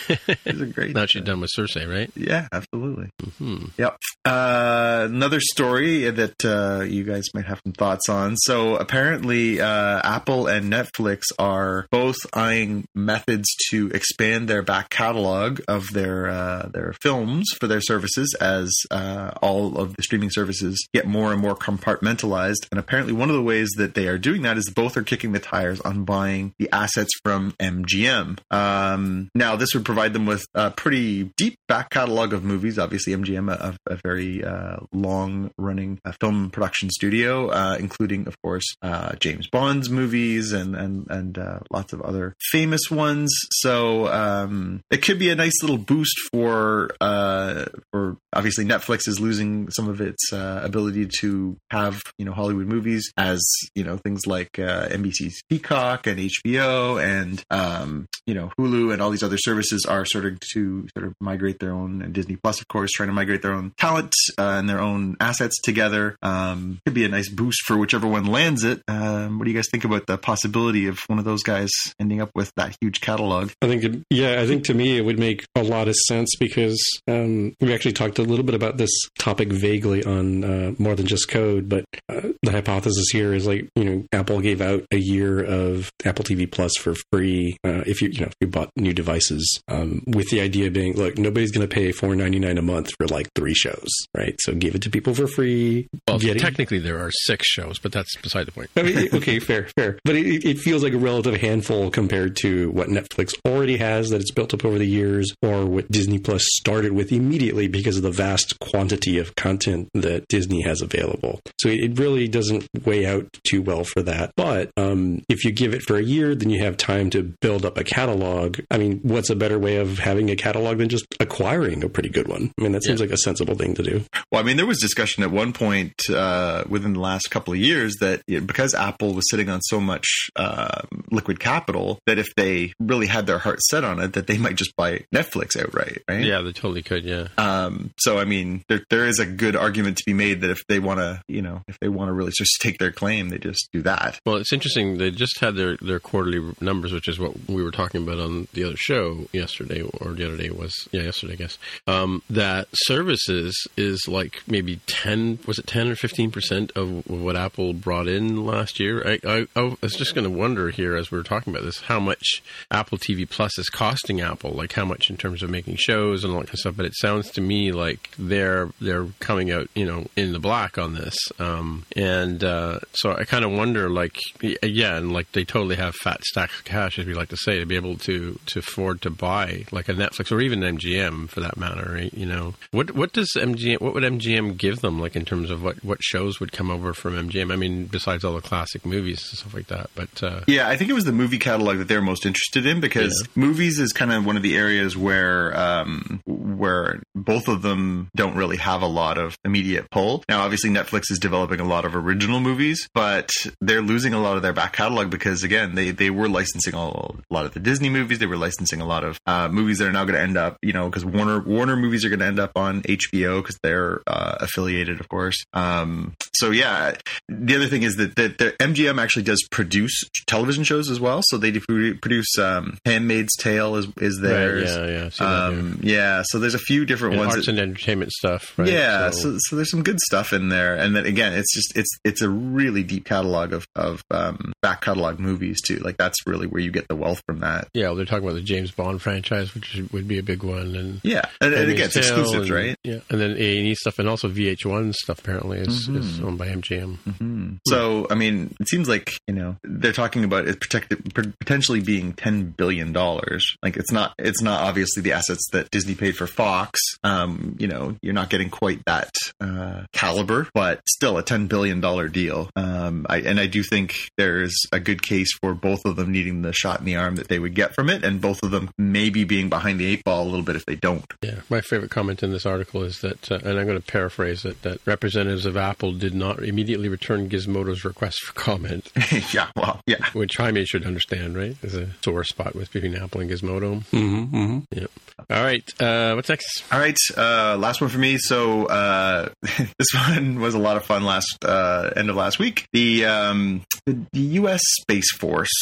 She's 0.49 0.61
a 0.61 0.67
great. 0.67 0.95
now 0.95 1.07
she's 1.07 1.23
done 1.23 1.41
with 1.41 1.51
Cersei, 1.57 1.89
right? 1.89 2.11
Yeah, 2.15 2.49
absolutely. 2.53 3.11
Hmm. 3.39 3.67
Yep. 3.77 3.97
Uh, 4.25 5.07
another 5.11 5.41
story 5.41 6.09
that 6.11 6.35
uh, 6.45 6.83
you 6.85 7.05
guys 7.05 7.25
might 7.35 7.45
have 7.47 7.61
some 7.65 7.73
thoughts 7.73 8.09
on. 8.09 8.37
So 8.37 8.77
apparently, 8.77 9.61
uh, 9.61 10.01
Apple 10.05 10.47
and 10.47 10.73
Netflix 10.73 11.23
are 11.39 11.87
both 11.91 12.17
eyeing 12.33 12.85
methods 12.95 13.47
to 13.71 13.89
expand 13.91 14.49
their 14.49 14.63
back 14.63 14.89
catalog 14.91 15.61
of 15.69 15.87
their 15.93 16.29
uh, 16.29 16.69
their 16.73 16.95
films 17.01 17.47
for 17.61 17.67
their 17.67 17.81
services 17.81 18.35
as 18.41 18.73
uh, 18.91 19.33
all 19.43 19.68
of 19.77 19.97
the 19.97 20.03
streaming 20.03 20.31
services 20.31 20.89
get 20.95 21.07
more 21.07 21.33
and 21.33 21.41
more 21.41 21.57
compartmentalized. 21.57 22.69
And 22.71 22.79
apparently, 22.79 23.13
one 23.13 23.29
of 23.29 23.37
the 23.37 23.43
ways 23.43 23.69
that 23.77 23.95
they 23.95 24.07
are 24.09 24.19
doing 24.19 24.43
that 24.43 24.57
is 24.57 24.71
both 24.75 24.97
are 24.97 25.03
kicking 25.03 25.33
the 25.33 25.41
tires 25.41 25.81
on 25.81 26.05
buying 26.05 26.55
the 26.59 26.69
assets 26.73 27.11
from 27.25 27.53
MGM. 27.61 28.39
Um, 28.51 29.29
now, 29.35 29.57
this 29.57 29.75
would 29.75 29.85
provide 29.85 30.13
them 30.13 30.27
with 30.27 30.47
a 30.55 30.71
pretty 30.71 31.25
deep 31.37 31.57
back 31.67 31.91
catalog 31.91 32.33
of 32.33 32.45
movies. 32.45 32.79
Obviously, 32.79 33.13
MGM, 33.15 33.53
a, 33.53 33.77
a 33.87 33.99
very 34.05 34.45
uh, 34.45 34.77
long 34.93 35.51
running 35.59 35.99
uh, 36.05 36.13
film 36.21 36.51
production 36.51 36.91
studio, 36.91 37.49
uh, 37.49 37.77
including, 37.79 38.27
of 38.27 38.41
course, 38.43 38.65
uh, 38.83 39.15
James 39.17 39.49
Bond's 39.49 39.91
movies 39.91 40.53
and 40.53 40.77
and 40.77 41.07
and 41.11 41.39
uh, 41.39 41.61
lots 41.71 41.93
of 41.93 42.01
other 42.03 42.35
famous 42.51 42.91
ones. 42.91 43.35
So 43.53 44.07
um, 44.09 44.83
it 44.91 45.03
could 45.03 45.19
be 45.19 45.31
a 45.31 45.35
nice 45.35 45.63
little 45.63 45.79
boost 45.79 46.17
for 46.31 46.91
uh, 47.01 47.67
for 47.91 48.17
obviously 48.33 48.65
Netflix 48.65 49.09
is 49.09 49.21
losing 49.21 49.58
some 49.71 49.89
of 49.89 50.01
its 50.01 50.33
uh, 50.33 50.61
ability 50.63 51.09
to 51.21 51.57
have 51.71 52.01
you 52.19 52.25
know 52.25 52.33
Hollywood 52.33 52.67
movies 52.67 53.11
as 53.17 53.41
you 53.75 53.85
know 53.85 53.97
things 53.97 54.27
like 54.27 54.59
uh, 54.59 54.89
NBC's 54.89 55.43
Peacock 55.49 56.07
and 56.07 56.19
HBO 56.19 57.03
and 57.03 57.43
um, 57.51 58.07
you 58.27 58.35
know 58.35 58.51
Hulu 58.59 58.93
and 58.93 59.03
all 59.03 59.11
these 59.11 59.23
other 59.23 59.39
services 59.39 59.85
are 59.89 60.05
starting 60.05 60.39
to 60.53 60.87
sort 60.97 61.07
of 61.07 61.15
migrate 61.21 61.59
their 61.59 61.73
own 61.73 62.03
and 62.03 62.13
Disney 62.13 62.37
Plus 62.37 62.61
of 62.61 62.69
course 62.69 62.93
trying 62.93 63.09
to 63.09 63.15
migrate 63.15 63.43
their 63.43 63.53
own 63.53 63.73
talent 63.79 64.15
uh, 64.39 64.57
and 64.59 64.69
their 64.69 64.81
own 64.81 65.17
assets 65.21 65.61
together. 65.63 66.17
Um, 66.23 66.81
could 66.85 66.95
be 66.95 67.05
a 67.05 67.09
nice 67.09 67.29
boost 67.29 67.63
for 67.65 67.77
whichever 67.77 68.07
one 68.07 68.27
lands 68.27 68.65
it. 68.65 68.83
Um, 68.89 69.39
what 69.39 69.45
do 69.45 69.51
you 69.51 69.57
guys 69.57 69.69
think 69.71 69.85
about 69.85 70.07
the 70.07 70.19
possibility 70.19 70.87
of 70.87 70.99
one 71.07 71.19
of 71.19 71.25
those 71.25 71.43
guys 71.43 71.71
ending 72.01 72.21
up 72.21 72.31
with 72.35 72.53
that 72.57 72.77
huge 72.81 73.01
catalog? 73.01 73.51
I 73.63 73.67
think, 73.67 74.05
yeah, 74.11 74.41
I 74.41 74.47
think 74.47 74.65
to 74.65 74.75
me 74.75 74.97
it 74.97 75.05
would 75.05 75.19
make 75.19 75.45
a 75.55 75.63
lot 75.63 75.89
of 75.89 75.95
sense 75.95 76.31
because 76.39 76.79
um, 77.07 77.55
we 77.61 77.75
actually 77.75 77.93
talked 77.93 78.19
a 78.19 78.23
little 78.23 78.45
bit 78.45 78.55
about 78.55 78.77
this 78.77 78.91
topic 79.19 79.48
vaguely 79.53 80.05
on 80.05 80.45
uh, 80.45 80.73
more 80.79 80.95
than 80.95 81.07
just 81.07 81.29
code. 81.29 81.69
But 81.69 81.85
uh, 82.09 82.29
the 82.43 82.53
hypothesis 82.53 83.07
here 83.13 83.33
is 83.35 83.47
like 83.47 83.69
you 83.75 83.85
know 83.85 84.05
Apple 84.13 84.41
gave 84.41 84.61
out 84.61 84.85
a 84.91 84.99
year 84.99 85.43
of 85.43 85.91
Apple 86.05 86.25
TV 86.25 86.51
Plus 86.51 86.77
for 86.77 86.95
free 87.13 87.57
uh, 87.65 87.83
if 87.87 88.03
you 88.03 88.09
you 88.09 88.21
know 88.21 88.27
if 88.27 88.35
you 88.41 88.47
bought 88.47 88.71
new 88.77 88.93
devices, 88.93 89.61
um, 89.69 90.03
with 90.07 90.31
the 90.31 90.41
idea 90.41 90.71
being 90.71 90.95
look 90.95 91.19
nobody's 91.19 91.51
going 91.51 91.67
to 91.67 91.73
pay 91.73 91.93
four 91.93 92.15
ninety 92.15 92.39
nine 92.39 92.59
a 92.59 92.63
month 92.63 92.91
for 92.97 93.07
like 93.07 93.29
three 93.35 93.55
shows, 93.55 93.89
right? 94.17 94.37
So 94.41 94.55
give 94.55 94.75
it 94.75 94.83
to 94.83 94.91
people 94.91 95.15
for 95.15 95.27
free. 95.27 95.89
Well, 96.07 96.19
technically 96.19 96.79
there 96.79 96.99
are 96.99 97.11
six 97.11 97.47
shows, 97.47 97.79
but 97.79 97.93
that's 97.93 98.17
beside 98.17 98.47
the 98.47 98.53
point. 98.53 98.71
I 98.77 98.83
mean, 98.83 99.09
okay, 99.15 99.39
fair, 99.39 99.69
fair. 99.77 99.99
But 100.05 100.17
it, 100.17 100.45
it 100.45 100.59
feels 100.59 100.83
like 100.83 100.93
a 100.93 100.99
relative 100.99 101.37
handful 101.37 101.91
compared 101.91 102.37
to 102.37 102.71
what 102.71 102.89
Netflix 102.89 103.33
already 103.47 103.77
has 103.77 104.11
that 104.11 104.21
it's 104.21 104.31
built 104.31 104.55
up 104.55 104.65
over 104.65 104.79
the 104.79 104.87
years, 104.87 105.33
or 105.43 105.67
what 105.67 105.91
Disney 105.91 106.19
Plus 106.19 106.45
started 106.57 106.93
with 106.93 107.13
immediately 107.13 107.69
because 107.69 107.97
of 107.97 108.03
the 108.03 108.11
vast 108.11 108.59
quantity 108.61 109.19
of 109.19 109.35
content 109.39 109.89
that 109.95 110.27
Disney 110.29 110.63
has 110.63 110.83
available. 110.83 111.41
So 111.61 111.69
it, 111.69 111.79
it 111.81 111.99
really 111.99 112.29
doesn't 112.29 112.67
weigh 112.85 113.07
out 113.07 113.27
too 113.49 113.63
well 113.63 113.85
for 113.85 114.03
that. 114.03 114.33
But 114.37 114.71
um, 114.77 115.23
if 115.29 115.45
you 115.45 115.53
give 115.53 115.73
it 115.75 115.83
for 115.83 115.97
a 115.97 116.03
year, 116.03 116.35
then 116.35 116.51
you 116.51 116.63
have 116.65 116.77
time 116.77 117.09
to 117.11 117.23
build 117.23 117.65
up 117.65 117.79
a 117.79 117.85
catalog. 117.85 118.59
I 118.71 118.79
mean, 118.79 119.01
what's 119.03 119.31
a 119.31 119.37
better 119.37 119.59
way 119.59 119.77
of 119.77 119.99
having 119.99 120.31
a 120.31 120.37
catalog 120.37 120.79
than 120.79 120.89
just 120.89 121.07
acquiring 121.21 121.83
a 121.85 121.89
pretty 121.89 122.09
good 122.11 122.29
one? 122.29 122.53
I 122.59 122.63
mean, 122.63 122.73
that 122.73 122.83
seems 122.85 123.01
Yeah. 123.01 123.07
like 123.07 123.13
a 123.15 123.19
sensible 123.19 123.55
thing 123.55 123.75
to 123.75 123.83
do. 123.83 124.05
Well, 124.33 124.41
I 124.43 124.45
mean, 124.45 124.57
there 124.57 124.67
was 124.67 124.79
discussion 124.81 125.23
at 125.23 125.31
one 125.31 125.53
point 125.53 125.95
uh, 126.11 126.65
within 126.69 126.93
the 126.95 127.01
last 127.01 127.31
couple 127.31 127.53
of 127.55 127.61
years 127.61 127.95
that 128.01 128.23
you 128.27 128.41
know, 128.41 128.47
because 128.47 128.75
Apple 128.75 129.15
was 129.15 129.25
sitting 129.31 129.49
on 129.49 129.61
so 129.63 129.81
much 129.81 130.07
uh, 130.37 130.83
liquid 131.11 131.39
capital, 131.41 132.01
that 132.07 132.19
if 132.19 132.35
they 132.37 132.73
really 132.81 133.07
had 133.07 133.27
their 133.27 133.39
heart 133.39 133.61
set 133.63 133.85
on 133.85 134.01
it, 134.01 134.13
that 134.15 134.27
they 134.27 134.39
might 134.39 134.57
just 134.57 134.75
buy 134.77 135.05
Netflix 135.15 135.57
outright, 135.61 136.03
right? 136.09 136.25
Yeah, 136.25 136.41
they 136.43 136.53
totally 136.53 136.83
could. 136.83 137.05
Yeah. 137.05 137.29
Um, 137.39 137.91
so, 137.99 138.19
I 138.19 138.25
mean, 138.25 138.63
there, 138.69 138.83
there 138.91 139.07
is 139.07 139.19
a 139.19 139.27
good 139.29 139.57
argument 139.57 139.99
to 139.99 140.05
be 140.05 140.13
made 140.13 140.41
that 140.41 140.51
if 140.51 140.67
they 140.67 140.79
want 140.79 141.01
to, 141.01 141.23
you 141.29 141.43
know, 141.43 141.63
if 141.69 141.79
they 141.81 141.89
want 141.89 142.09
to 142.09 142.13
really 142.13 142.33
just 142.37 142.61
take 142.61 142.79
their 142.79 142.93
claim, 142.93 143.29
they 143.29 143.39
just 143.39 143.69
do 143.73 143.83
that. 143.83 144.21
Well, 144.25 144.37
it's 144.37 144.53
interesting. 144.53 144.99
They 144.99 145.11
just 145.11 145.39
had 145.41 145.57
their, 145.57 145.77
their 145.77 146.01
quarterly 146.01 146.55
numbers, 146.61 146.93
which 146.93 147.09
is 147.09 147.19
what 147.19 147.35
we 147.49 147.63
were 147.63 147.71
talking 147.71 148.03
about 148.03 148.19
on 148.19 148.49
the 148.53 148.65
other 148.65 148.77
show 148.77 149.27
yesterday, 149.33 149.83
or 149.83 150.13
the 150.13 150.27
other 150.27 150.37
day 150.37 150.51
was 150.51 150.89
yeah 150.93 151.03
yesterday, 151.03 151.35
I 151.35 151.37
guess. 151.37 151.59
Um, 151.87 152.23
that 152.31 152.69
services 152.73 153.67
is 153.77 154.07
like 154.09 154.43
maybe 154.47 154.81
ten 154.87 155.39
was 155.47 155.59
it 155.59 155.67
ten 155.67 155.89
or 155.89 155.97
fifteen 155.97 156.31
percent 156.31 156.73
of 156.77 157.09
what 157.09 157.37
Apple 157.37 157.73
brought 157.73 158.09
in 158.09 158.45
last 158.45 158.81
year. 158.81 159.07
I 159.07 159.19
I, 159.27 159.47
I 159.57 159.77
was 159.81 159.95
just 159.95 160.15
going 160.15 160.25
to 160.25 160.31
wonder 160.31 160.71
here 160.71 160.97
as 160.97 161.11
we 161.11 161.19
were 161.19 161.25
talking 161.25 161.53
about 161.53 161.65
this 161.65 161.83
how 161.83 162.01
much 162.01 162.43
Apple 162.71 162.99
TV 162.99 163.29
Plus 163.29 163.59
is 163.59 163.69
costing 163.69 164.21
Apple, 164.21 164.51
like 164.51 164.73
how 164.73 164.85
much 164.85 165.11
in 165.11 165.17
terms 165.17 165.43
of 165.43 165.51
making 165.51 165.77
shows 165.77 166.25
and 166.25 166.33
all 166.33 166.41
that 166.41 166.47
kind 166.47 166.55
of 166.55 166.61
stuff. 166.61 166.77
But 166.77 166.87
it 166.87 166.95
sounds 166.95 167.31
to 167.33 167.41
me 167.41 167.73
like 167.73 168.11
they're 168.19 168.71
they're 168.81 169.08
coming 169.21 169.51
out 169.51 169.69
you 169.75 169.87
know 169.87 170.07
in 170.17 170.33
the 170.33 170.39
black 170.39 170.79
on 170.79 170.95
this, 170.95 171.17
um, 171.39 171.85
and 171.97 172.43
uh, 172.43 172.81
so 172.93 173.13
I 173.13 173.25
kind 173.25 173.45
of 173.45 173.53
wonder 173.53 173.89
like 173.89 174.19
yeah, 174.41 174.97
and 174.97 175.13
like 175.13 175.33
they 175.33 175.45
totally 175.45 175.77
have 175.77 175.95
fat 175.95 176.23
stacks 176.25 176.59
of 176.59 176.65
cash, 176.65 176.99
as 176.99 177.07
we 177.07 177.15
like 177.15 177.29
to 177.29 177.37
say, 177.37 177.59
to 177.59 177.67
be 177.67 177.77
able 177.77 177.97
to 177.99 178.39
to 178.47 178.59
afford 178.59 179.03
to 179.03 179.11
buy 179.11 179.65
like 179.71 179.89
a 179.89 179.95
Netflix 179.95 180.33
or 180.33 180.41
even 180.41 180.61
MGM 180.61 181.29
for 181.29 181.41
that 181.41 181.57
matter. 181.57 181.93
Right? 181.93 182.13
You 182.15 182.27
know 182.27 182.55
what 182.71 182.93
what 182.93 183.13
does 183.13 183.31
MGM 183.37 183.81
what 183.81 183.95
would 183.95 184.03
MGM 184.03 184.57
give 184.57 184.81
them 184.81 185.01
like 185.01 185.17
in 185.17 185.25
terms 185.25 185.51
of 185.51 185.63
what 185.63 185.83
what 185.85 186.03
shows 186.03 186.41
would 186.41 186.53
come 186.53 186.71
over 186.71 186.93
from 186.93 187.15
MGM? 187.15 187.53
I 187.53 187.57
mean, 187.57 187.87
besides 187.87 188.25
all 188.25 188.35
the 188.35 188.41
classic 188.41 188.85
movies 188.85 189.27
and 189.31 189.39
stuff 189.39 189.55
like 189.55 189.69
that, 189.69 189.91
but 189.95 190.23
uh, 190.23 190.41
Yeah, 190.47 190.69
I 190.69 190.77
think 190.77 190.91
it 190.91 190.95
was 190.95 191.05
the 191.05 191.13
movie 191.13 191.39
catalog 191.39 191.79
that 191.79 191.89
they're 191.89 192.03
most 192.03 192.27
interested 192.27 192.67
in 192.67 192.81
because 192.81 193.27
movies 193.35 193.79
is 193.79 193.93
kind 193.93 194.13
of 194.13 194.25
one 194.25 194.37
of 194.37 194.43
the 194.43 194.57
areas 194.57 194.97
where 194.97 195.57
um, 195.59 196.21
where 196.27 197.03
both 197.15 197.49
of 197.49 197.63
them 197.63 198.09
don't 198.15 198.37
really 198.37 198.57
have 198.57 198.83
a 198.83 198.87
lot 198.99 199.19
of 199.19 199.37
immediate 199.45 199.91
pull. 199.91 200.25
Now, 200.29 200.41
obviously, 200.43 200.71
Netflix 200.71 201.11
is 201.11 201.19
developing 201.19 201.61
a 201.61 201.65
lot 201.65 201.85
of 201.85 201.95
original 201.95 202.41
movies, 202.41 202.89
but 202.95 203.31
they're 203.61 203.83
losing 203.83 204.13
a 204.15 204.21
lot 204.21 204.37
of 204.37 204.43
their 204.43 204.53
back 204.53 204.73
catalog 204.73 205.11
because 205.11 205.43
again, 205.45 205.75
they 205.75 205.91
they 205.91 206.11
were 206.11 206.29
licensing 206.29 206.75
all, 206.75 207.17
a 207.31 207.35
lot 207.35 207.47
of 207.47 207.55
the 207.55 207.61
Disney 207.61 207.89
movies. 207.91 208.19
They 208.19 208.27
were 208.27 208.37
licensing 208.37 208.81
a 208.81 208.87
lot 208.87 209.05
of 209.05 209.19
uh, 209.27 209.49
movies 209.49 209.79
that 209.79 209.89
are 209.89 209.93
now 209.93 210.05
going 210.05 210.15
to 210.15 210.21
end 210.21 210.37
up, 210.37 210.59
you 210.63 210.73
know, 210.73 210.89
because 210.89 211.05
Warner 211.05 211.41
Warner 211.41 211.77
movies 211.77 212.05
are 212.05 212.09
going 212.09 212.21
to 212.21 212.27
end 212.27 212.41
up 212.41 212.53
on 212.57 212.83
HBO 212.83 213.43
because 213.43 213.59
they're 213.63 214.01
uh, 214.07 214.37
affiliated, 214.41 215.01
of 215.01 215.09
course. 215.09 215.37
Um, 215.53 216.15
so 216.35 216.51
yeah, 216.51 216.97
the 217.29 217.55
other 217.57 217.67
thing 217.67 217.83
is 217.83 217.97
that, 217.97 218.17
that 218.17 218.39
the 218.39 218.53
MGM 218.61 219.01
actually 219.01 219.25
does 219.25 219.47
produce 219.51 220.05
television 220.27 220.65
shows 220.65 220.91
as 220.91 221.01
well. 221.01 221.21
So 221.25 221.39
they 221.39 221.51
do 221.51 221.61
produce 221.97 222.39
um, 222.39 222.79
Handmaid's 222.85 223.37
Tale 223.37 223.77
is 223.77 223.87
is 223.99 224.19
theirs. 224.21 224.77
Right, 224.77 224.89
yeah, 224.89 224.99
yeah, 224.99 225.05
I've 225.07 225.15
seen 225.15 225.27
that, 225.27 225.49
um, 225.49 225.81
yeah. 225.83 226.23
So 226.25 226.39
there's 226.39 226.55
a 226.55 226.59
few 226.59 226.85
different 226.87 227.15
and 227.15 227.21
ones. 227.21 227.35
arts 227.35 227.47
that- 227.47 227.53
and 227.53 227.61
entertainment 227.61 228.13
stuff. 228.13 228.59
Right? 228.59 228.69
yeah, 228.69 228.88
so, 229.11 229.37
so 229.39 229.57
there's 229.57 229.71
some 229.71 229.83
good 229.83 230.01
stuff 230.01 230.33
in 230.33 230.49
there, 230.49 230.75
and 230.77 230.95
then 230.97 231.07
again, 231.07 231.33
it's 231.33 231.53
just 231.55 231.77
it's 231.77 231.91
it's 232.05 232.23
a 232.23 232.29
really 232.29 232.83
deep 232.83 233.05
catalog 233.05 233.53
of 233.53 233.67
of 233.77 234.03
um, 234.11 234.53
back 234.63 234.81
catalog 234.83 235.19
movies 235.19 235.61
too. 235.61 235.77
Like 235.77 235.97
that's 235.97 236.27
really 236.27 236.47
where 236.47 236.61
you 236.63 236.71
get 236.71 236.87
the 236.89 236.97
wealth 236.97 237.23
from 237.27 237.41
that. 237.41 237.69
yeah, 237.75 237.87
well, 237.87 237.97
they're 237.97 238.05
talking 238.05 238.25
about 238.25 238.35
the 238.35 238.41
James 238.43 238.71
Bond 238.71 239.01
franchise, 239.03 239.55
which 239.55 239.81
would 239.93 240.07
be 240.09 240.19
a 240.19 240.23
big 240.23 240.43
one, 240.43 240.75
and 240.77 241.01
Yeah, 241.03 241.23
and, 241.41 241.55
and 241.55 241.71
again, 241.71 241.87
it's 241.87 241.97
exclusives, 241.97 242.49
and- 242.49 242.51
right? 242.51 242.77
Yeah, 242.85 243.01
and 243.11 243.21
then 243.21 243.33
A 243.33 243.59
and 243.59 243.67
E 243.69 243.75
stuff, 243.75 243.99
and 243.99 244.09
also 244.09 244.29
VH1 244.29 244.95
stuff 244.95 245.19
apparently 245.21 245.59
is, 245.59 245.89
Mm-hmm. 245.89 245.97
is 245.99 246.21
owned 246.21 246.39
by 246.39 246.49
MGM. 246.49 246.97
Hmm. 247.19 247.55
So, 247.67 248.07
I 248.11 248.15
mean, 248.15 248.55
it 248.61 248.69
seems 248.69 248.89
like 248.89 249.13
you 249.27 249.35
know 249.35 249.57
they're 249.65 249.93
talking 249.93 250.25
about 250.25 250.49
it 250.49 250.61
protected, 250.61 251.15
potentially 251.41 251.81
being 251.81 252.13
ten 252.13 252.51
billion 252.51 252.93
dollars. 252.93 253.57
Like 253.63 253.77
it's 253.77 253.93
not, 253.93 254.15
it's 254.19 254.43
not 254.43 254.63
obviously 254.63 255.03
the 255.03 255.13
assets 255.13 255.47
that 255.53 255.71
Disney 255.71 255.95
paid 255.95 256.17
for 256.17 256.27
Fox. 256.27 256.81
Um, 257.05 257.57
you 257.59 257.67
know, 257.69 257.97
you're 258.03 258.15
not 258.15 258.31
getting 258.31 258.51
quite 258.51 258.78
that 258.87 259.11
uh, 259.41 259.83
caliber, 259.93 260.49
but 260.55 260.81
still 260.87 261.19
a 261.19 261.23
ten 261.23 261.47
billion 261.47 261.81
dollar 261.81 262.09
deal. 262.09 262.51
Um, 262.57 263.07
I, 263.09 263.19
and 263.19 263.41
I 263.41 263.47
do 263.47 263.63
think 263.63 263.95
there's 264.17 264.55
a 264.73 264.81
good 264.81 265.03
case 265.03 265.33
for 265.41 265.55
both 265.55 265.85
of 265.85 265.97
them 265.97 266.13
needing 266.13 266.43
the 266.43 266.53
shot 266.53 266.79
in 266.79 266.87
the 266.87 266.97
arm 266.97 267.17
that 267.17 267.29
they 267.29 267.39
would 267.39 267.55
get 267.55 267.75
from 267.75 267.91
it, 267.91 268.05
and 268.05 268.21
both 268.21 268.43
of 268.43 268.51
them 268.51 268.71
maybe 268.79 269.25
being 269.25 269.49
behind 269.49 269.81
the 269.81 269.87
eight 269.87 270.05
ball 270.05 270.23
a 270.23 270.29
little 270.29 270.45
bit 270.45 270.57
if 270.57 270.67
they 270.67 270.77
don't. 270.77 271.05
Yeah, 271.23 271.41
my 271.51 271.61
favorite 271.61 271.91
comment 271.91 272.23
in 272.23 272.31
this 272.31 272.47
article 272.47 272.83
is 272.85 273.01
that, 273.01 273.31
uh, 273.31 273.39
and 273.45 273.59
I'm 273.59 273.67
going 273.67 273.81
to 273.81 273.87
paraphrase 273.87 274.45
it, 274.45 274.63
that 274.63 274.81
representatives 274.87 275.47
of 275.47 275.57
Apple 275.57 275.93
did 275.93 276.15
not 276.15 276.43
immediately 276.43 276.89
return 276.89 277.29
Gizmodo's 277.29 277.85
request 277.85 278.23
for 278.25 278.33
comment, 278.35 278.93
yeah, 279.33 279.49
well, 279.57 279.81
yeah. 279.87 280.09
which 280.13 280.37
Jaime 280.37 280.65
should 280.65 280.87
understand, 280.87 281.37
right? 281.37 281.57
There's 281.61 281.75
a 281.75 281.89
sore 282.03 282.25
spot 282.25 282.55
with 282.55 282.73
between 282.73 282.95
Apple 282.95 283.21
and 283.21 283.31
Gizmodo. 283.31 283.85
Mm-hmm, 283.91 284.37
mm-hmm. 284.37 284.59
Yeah. 284.71 284.87
All 285.31 285.43
right. 285.43 285.69
Uh, 285.81 286.15
what's 286.15 286.29
What's 286.29 286.61
next? 286.61 286.73
All 286.73 286.79
right, 286.79 286.97
uh, 287.17 287.57
last 287.57 287.81
one 287.81 287.89
for 287.89 287.99
me. 287.99 288.19
So 288.19 288.68
uh, 288.69 289.29
this 289.43 289.89
one 289.95 290.41
was 290.41 290.55
a 290.55 290.59
lot 290.59 290.77
of 290.77 290.85
fun 290.85 291.05
last 291.05 291.45
uh, 291.45 291.91
end 291.97 292.11
of 292.11 292.17
last 292.17 292.39
week. 292.39 292.67
The, 292.73 293.07
um, 293.07 293.63
the 293.87 294.07
U.S. 294.13 294.61
Space 294.83 295.13
Force, 295.17 295.53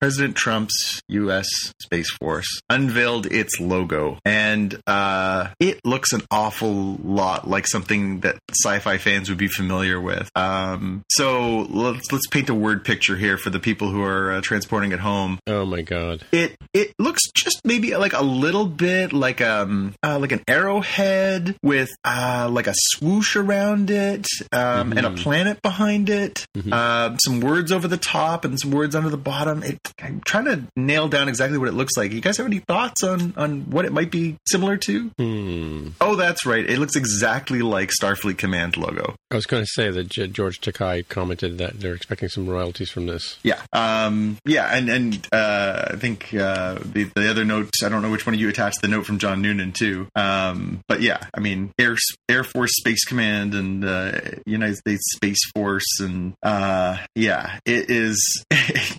President 0.00 0.36
Trump's 0.36 1.02
U.S. 1.08 1.48
Space 1.82 2.10
Force, 2.20 2.60
unveiled 2.70 3.26
its 3.26 3.60
logo, 3.60 4.18
and 4.24 4.80
uh, 4.86 5.48
it 5.60 5.80
looks 5.84 6.12
an 6.12 6.22
awful 6.30 6.96
lot 7.02 7.48
like 7.48 7.66
something 7.66 8.20
that 8.20 8.38
sci-fi 8.50 8.98
fans 8.98 9.28
would 9.28 9.38
be 9.38 9.48
familiar 9.48 10.00
with. 10.00 10.30
Um, 10.34 11.02
so 11.10 11.66
let's 11.70 12.10
let's 12.12 12.26
paint 12.28 12.48
a 12.48 12.54
word 12.54 12.84
picture 12.84 13.16
here 13.16 13.36
for 13.36 13.50
the 13.50 13.60
people 13.60 13.90
who 13.90 14.02
are 14.02 14.32
uh, 14.32 14.40
transporting 14.40 14.92
at 14.92 15.00
home. 15.00 15.38
Oh 15.46 15.64
my 15.64 15.82
god. 15.82 16.24
It 16.32 16.56
it 16.72 16.94
looks 16.98 17.22
just 17.36 17.60
maybe 17.64 17.94
like 17.96 18.12
a 18.12 18.22
little 18.22 18.66
bit 18.66 19.12
like 19.12 19.40
um 19.40 19.94
uh, 20.02 20.18
like 20.18 20.32
an 20.32 20.42
arrowhead 20.48 21.56
with 21.62 21.90
uh 22.04 22.43
like 22.48 22.66
a 22.66 22.74
swoosh 22.76 23.36
around 23.36 23.90
it 23.90 24.26
um 24.52 24.92
and 24.92 25.06
a 25.06 25.10
Mhm. 25.10 25.18
planet 25.18 25.62
behind 25.62 26.08
it. 26.10 26.46
Mhm. 26.56 26.72
Uh, 26.72 27.16
some 27.18 27.40
words 27.40 27.70
over 27.72 27.86
the 27.88 27.96
top 27.96 28.44
and 28.44 28.58
some 28.60 28.70
words 28.70 28.94
under 28.94 29.10
the 29.10 29.16
bottom. 29.16 29.62
It, 29.62 29.78
I'm 30.02 30.20
trying 30.24 30.44
to 30.46 30.62
nail 30.76 31.08
down 31.08 31.28
exactly 31.28 31.58
what 31.58 31.68
it 31.68 31.74
looks 31.74 31.96
like. 31.96 32.12
You 32.12 32.20
guys 32.20 32.36
have 32.38 32.46
any 32.46 32.58
thoughts 32.60 33.02
on 33.02 33.34
on 33.36 33.62
what 33.70 33.84
it 33.84 33.92
might 33.92 34.10
be 34.10 34.36
similar 34.48 34.76
to? 34.78 35.10
Hmm. 35.18 35.88
Oh, 36.00 36.16
that's 36.16 36.44
right. 36.46 36.68
It 36.68 36.78
looks 36.78 36.96
exactly 36.96 37.62
like 37.62 37.90
Starfleet 38.00 38.38
Command 38.38 38.76
logo. 38.76 39.14
I 39.30 39.34
was 39.36 39.46
going 39.46 39.62
to 39.64 39.68
say 39.72 39.90
that 39.90 40.08
George 40.08 40.60
Takei 40.60 41.06
commented 41.08 41.58
that 41.58 41.80
they're 41.80 41.94
expecting 41.94 42.28
some 42.28 42.46
royalties 42.48 42.90
from 42.90 43.06
this. 43.06 43.36
Yeah. 43.42 43.60
Um, 43.72 44.36
yeah, 44.44 44.66
and 44.76 44.88
and 44.88 45.26
uh, 45.32 45.86
I 45.92 45.96
think 45.96 46.32
uh, 46.34 46.78
the 46.84 47.04
the 47.14 47.30
other 47.30 47.44
note. 47.44 47.70
I 47.84 47.88
don't 47.88 48.02
know 48.02 48.10
which 48.10 48.26
one 48.26 48.34
of 48.34 48.40
you 48.40 48.48
attached 48.48 48.80
the 48.82 48.88
note 48.88 49.06
from 49.06 49.18
John 49.18 49.42
Noonan 49.42 49.72
too. 49.72 50.08
Um, 50.14 50.80
but 50.88 51.00
yeah, 51.00 51.18
I 51.36 51.40
mean 51.40 51.72
Air 51.78 51.96
Air 52.28 52.33
Force 52.42 52.72
Space 52.76 53.04
Command 53.04 53.54
and 53.54 53.84
uh, 53.84 54.12
United 54.46 54.76
States 54.76 55.02
Space 55.14 55.38
Force, 55.54 56.00
and 56.00 56.34
uh, 56.42 56.96
yeah, 57.14 57.60
it 57.64 57.90
is. 57.90 58.44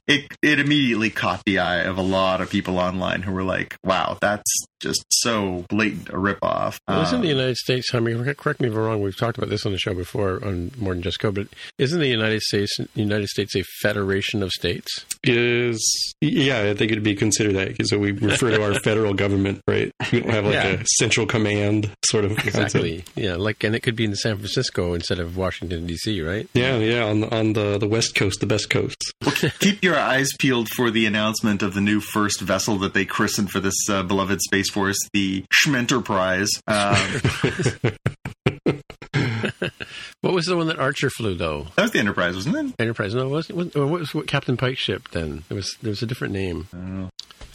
it 0.08 0.32
it 0.42 0.60
immediately 0.60 1.10
caught 1.10 1.44
the 1.46 1.60
eye 1.60 1.82
of 1.82 1.98
a 1.98 2.02
lot 2.02 2.40
of 2.40 2.50
people 2.50 2.80
online 2.80 3.24
who 3.24 3.34
were 3.34 3.44
like, 3.44 3.78
"Wow, 3.84 4.18
that's 4.22 4.66
just 4.80 5.04
so 5.10 5.66
blatant 5.70 6.10
a 6.10 6.14
ripoff." 6.14 6.78
Well, 6.88 7.02
isn't 7.04 7.16
Um, 7.16 7.22
the 7.22 7.28
United 7.30 7.58
States? 7.58 7.94
I 7.94 8.00
mean, 8.00 8.24
correct 8.36 8.60
me 8.62 8.68
if 8.68 8.74
I'm 8.74 8.80
wrong. 8.80 9.02
We've 9.02 9.16
talked 9.18 9.38
about 9.38 9.50
this 9.50 9.66
on 9.66 9.72
the 9.72 9.78
show 9.78 9.94
before 9.94 10.44
on 10.46 10.72
More 10.78 10.94
Than 10.94 11.02
Just 11.04 11.20
Code, 11.20 11.36
but 11.36 11.48
isn't 11.78 12.00
the 12.00 12.08
United 12.08 12.42
States 12.42 12.76
United 12.96 13.28
States 13.30 13.56
a 13.56 13.64
federation 13.82 14.44
of 14.44 14.52
states? 14.52 15.06
Is 15.24 16.14
yeah, 16.22 16.62
I 16.70 16.74
think 16.76 16.92
it'd 16.92 17.04
be 17.04 17.16
considered 17.16 17.54
that. 17.56 17.88
So 17.88 17.98
we 17.98 18.12
refer 18.12 18.52
to 18.52 18.64
our 18.64 18.80
federal 18.82 19.14
government, 19.14 19.62
right? 19.68 19.92
We 20.12 20.22
don't 20.22 20.30
have 20.32 20.46
like 20.46 20.54
Yeah. 20.54 20.68
a 20.82 20.86
central 20.98 21.26
command 21.26 21.90
sort 22.06 22.26
of 22.26 22.32
concept. 22.38 22.56
Exactly. 22.76 23.04
Yeah, 23.16 23.36
like, 23.36 23.64
and 23.64 23.76
it 23.76 23.82
could 23.82 23.96
be 23.96 24.06
in 24.06 24.16
San 24.16 24.38
Francisco 24.38 24.94
instead 24.94 25.20
of 25.20 25.36
Washington 25.38 25.86
D.C. 25.88 26.22
Right? 26.22 26.48
Yeah, 26.54 26.78
yeah, 26.78 27.04
on 27.06 27.22
the, 27.22 27.36
on 27.36 27.54
the 27.54 27.78
the 27.78 27.88
west 27.88 28.16
coast, 28.16 28.40
the 28.40 28.46
best 28.46 28.70
coast. 28.70 28.98
keep 29.60 29.84
your 29.84 29.98
eyes 29.98 30.30
peeled 30.40 30.70
for 30.70 30.92
the 30.92 31.06
announcement 31.06 31.62
of 31.64 31.74
the 31.74 31.82
new 31.82 32.00
first 32.00 32.42
vessel 32.42 32.78
that 32.80 32.94
they 32.94 33.06
christened 33.06 33.50
for 33.52 33.60
this 33.60 33.76
uh, 33.90 34.04
beloved 34.04 34.42
space 34.42 34.70
force, 34.76 34.98
the 35.14 35.46
Schmenterprise. 35.66 36.50
Um, 36.68 37.94
What 40.22 40.34
was 40.34 40.46
the 40.48 40.58
one 40.58 40.68
that 40.68 40.80
Archer 40.80 41.10
flew 41.12 41.36
though? 41.36 41.68
that 41.76 41.84
was 41.84 41.92
the 41.92 42.00
Enterprise, 42.00 42.36
wasn't 42.36 42.56
it? 42.58 42.76
Enterprise? 42.82 43.14
No, 43.14 43.28
it 43.28 43.30
wasn't. 43.30 43.76
What 43.76 44.00
was 44.00 44.16
Captain 44.28 44.58
Pike's 44.58 44.80
ship 44.80 45.10
then? 45.12 45.44
It 45.50 45.54
was 45.54 45.78
there 45.84 45.92
was 45.92 46.02
a 46.02 46.08
different 46.08 46.34
name. 46.34 46.68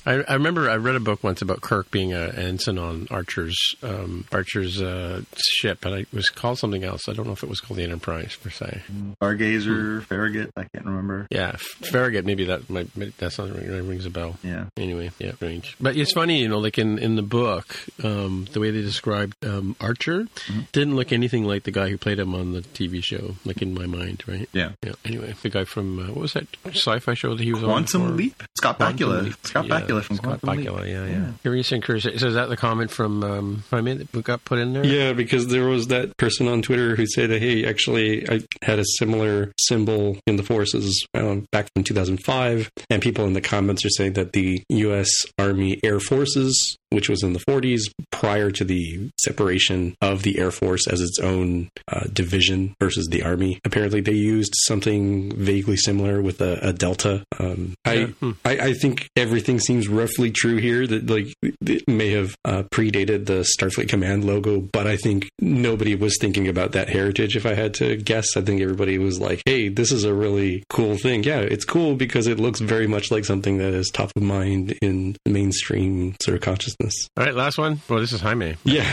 I. 0.06 0.22
I, 0.22 0.34
remember 0.34 0.70
I 0.70 0.76
read 0.76 0.96
a 0.96 1.00
book 1.00 1.22
once 1.22 1.42
about 1.42 1.60
Kirk 1.60 1.90
being 1.90 2.12
a, 2.12 2.28
an 2.28 2.38
ensign 2.38 2.78
on 2.78 3.06
Archer's 3.10 3.58
um, 3.82 4.24
Archer's 4.32 4.80
uh, 4.80 5.22
ship, 5.36 5.84
and 5.84 5.94
it 5.94 6.08
was 6.12 6.28
called 6.28 6.58
something 6.58 6.84
else. 6.84 7.08
I 7.08 7.12
don't 7.12 7.26
know 7.26 7.32
if 7.32 7.42
it 7.42 7.48
was 7.48 7.60
called 7.60 7.78
the 7.78 7.84
Enterprise 7.84 8.36
per 8.42 8.50
se. 8.50 8.82
Stargazer, 9.22 10.02
Farragut, 10.04 10.52
I 10.56 10.64
can't 10.64 10.86
remember. 10.86 11.26
Yeah, 11.30 11.56
Farragut. 11.56 12.24
Maybe 12.24 12.44
that 12.44 12.68
might 12.70 12.94
that 13.18 13.32
sounds 13.32 13.50
rings 13.52 14.06
a 14.06 14.10
bell. 14.10 14.38
Yeah. 14.42 14.66
Anyway, 14.76 15.10
yeah, 15.18 15.32
strange. 15.34 15.76
But 15.80 15.96
it's 15.96 16.12
funny, 16.12 16.40
you 16.40 16.48
know, 16.48 16.58
like 16.58 16.78
in, 16.78 16.98
in 16.98 17.16
the 17.16 17.22
book, 17.22 17.76
um, 18.02 18.46
the 18.52 18.60
way 18.60 18.70
they 18.70 18.82
described 18.82 19.44
um, 19.44 19.76
Archer 19.80 20.26
didn't 20.72 20.96
look 20.96 21.12
anything 21.12 21.44
like 21.44 21.64
the 21.64 21.70
guy 21.70 21.88
who 21.88 21.98
played 21.98 22.18
him 22.18 22.34
on 22.34 22.52
the 22.52 22.60
TV 22.60 23.02
show, 23.02 23.36
like 23.44 23.62
in 23.62 23.74
my 23.74 23.86
mind, 23.86 24.22
right? 24.26 24.48
Yeah. 24.52 24.72
Yeah. 24.82 24.92
Anyway, 25.04 25.34
the 25.42 25.50
guy 25.50 25.64
from 25.64 25.98
uh, 25.98 26.06
what 26.08 26.22
was 26.22 26.32
that 26.34 26.46
sci-fi 26.66 27.14
show 27.14 27.34
that 27.34 27.42
he 27.42 27.52
was 27.52 27.62
on? 27.62 27.68
Quantum? 27.68 28.16
Leap? 28.16 28.42
Scott 28.56 28.76
Quantum 28.76 29.08
Bakula. 29.08 29.22
Leap. 29.24 29.34
Scott 29.42 29.66
Yeah, 29.66 29.80
Bakula 29.80 29.89
from 30.00 30.16
Scott 30.16 30.40
Quantum 30.40 30.64
Bakula, 30.64 30.80
Leap. 30.82 30.88
yeah, 30.88 31.04
yeah. 31.06 31.10
Yeah. 31.10 31.32
Curious 31.42 31.72
and 31.72 31.82
curious. 31.84 32.04
So 32.04 32.26
is 32.28 32.34
that 32.34 32.48
the 32.48 32.56
comment 32.56 32.90
from 32.90 33.22
um, 33.24 33.64
I 33.72 33.80
mean 33.80 33.98
that 33.98 34.24
got 34.24 34.44
put 34.44 34.58
in 34.58 34.72
there? 34.72 34.84
Yeah, 34.84 35.12
because 35.12 35.48
there 35.48 35.66
was 35.66 35.88
that 35.88 36.16
person 36.16 36.48
on 36.48 36.62
Twitter 36.62 36.96
who 36.96 37.06
said, 37.06 37.30
"Hey, 37.30 37.66
actually, 37.66 38.28
I 38.28 38.40
had 38.62 38.78
a 38.78 38.84
similar 38.98 39.52
symbol 39.58 40.18
in 40.26 40.36
the 40.36 40.42
forces 40.42 41.04
um, 41.14 41.46
back 41.52 41.68
from 41.74 41.84
2005," 41.84 42.70
and 42.88 43.02
people 43.02 43.24
in 43.26 43.32
the 43.32 43.40
comments 43.40 43.84
are 43.84 43.90
saying 43.90 44.14
that 44.14 44.32
the 44.32 44.62
U.S. 44.68 45.10
Army 45.38 45.80
Air 45.84 46.00
Forces, 46.00 46.76
which 46.90 47.08
was 47.08 47.22
in 47.22 47.32
the 47.32 47.40
40s, 47.40 47.82
prior 48.12 48.50
to 48.50 48.64
the 48.64 49.10
separation 49.18 49.94
of 50.00 50.22
the 50.22 50.38
Air 50.38 50.50
Force 50.50 50.86
as 50.86 51.00
its 51.00 51.18
own 51.20 51.68
uh, 51.88 52.04
division 52.12 52.74
versus 52.80 53.08
the 53.10 53.22
Army, 53.22 53.58
apparently 53.64 54.00
they 54.00 54.12
used 54.12 54.52
something 54.66 55.34
vaguely 55.36 55.76
similar 55.76 56.20
with 56.22 56.40
a, 56.40 56.58
a 56.68 56.72
delta. 56.72 57.24
Um, 57.38 57.74
Yeah. 57.86 57.92
I, 57.92 58.04
Hmm. 58.20 58.32
I 58.44 58.58
I 58.70 58.72
think 58.74 59.08
everything 59.16 59.58
seems 59.60 59.88
roughly 59.88 60.30
true 60.30 60.56
here. 60.56 60.86
That 60.86 61.08
like 61.08 61.26
it 61.42 61.88
may 61.88 62.10
have 62.10 62.34
uh, 62.44 62.62
predated 62.74 63.26
the 63.26 63.46
Starfleet 63.58 63.88
Command 63.88 64.24
logo, 64.24 64.60
but 64.60 64.86
I 64.86 64.96
think 64.96 65.28
nobody 65.40 65.94
was 65.94 66.16
thinking 66.20 66.48
about 66.48 66.72
that 66.72 66.88
heritage. 66.88 67.36
If 67.36 67.46
I 67.46 67.54
had 67.54 67.74
to 67.74 67.96
guess, 67.96 68.36
I 68.36 68.42
think 68.42 68.60
everybody 68.60 68.98
was 68.98 69.18
like, 69.20 69.42
"Hey, 69.46 69.68
this 69.68 69.90
is 69.92 70.04
a 70.04 70.12
really 70.14 70.62
cool 70.68 70.96
thing." 70.98 71.24
Yeah, 71.24 71.40
it's 71.40 71.64
cool 71.64 71.94
because 71.94 72.26
it 72.26 72.38
looks 72.40 72.60
very 72.60 72.86
much 72.86 73.10
like 73.10 73.24
something 73.24 73.58
that 73.58 73.72
is 73.74 73.88
top 73.92 74.10
of 74.16 74.22
mind 74.22 74.76
in 74.82 75.16
mainstream 75.26 76.14
sort 76.22 76.36
of 76.36 76.42
consciousness. 76.42 76.79
All 77.16 77.24
right, 77.24 77.34
last 77.34 77.58
one. 77.58 77.80
Well, 77.88 78.00
this 78.00 78.12
is 78.12 78.20
Jaime. 78.20 78.56
Yeah. 78.64 78.90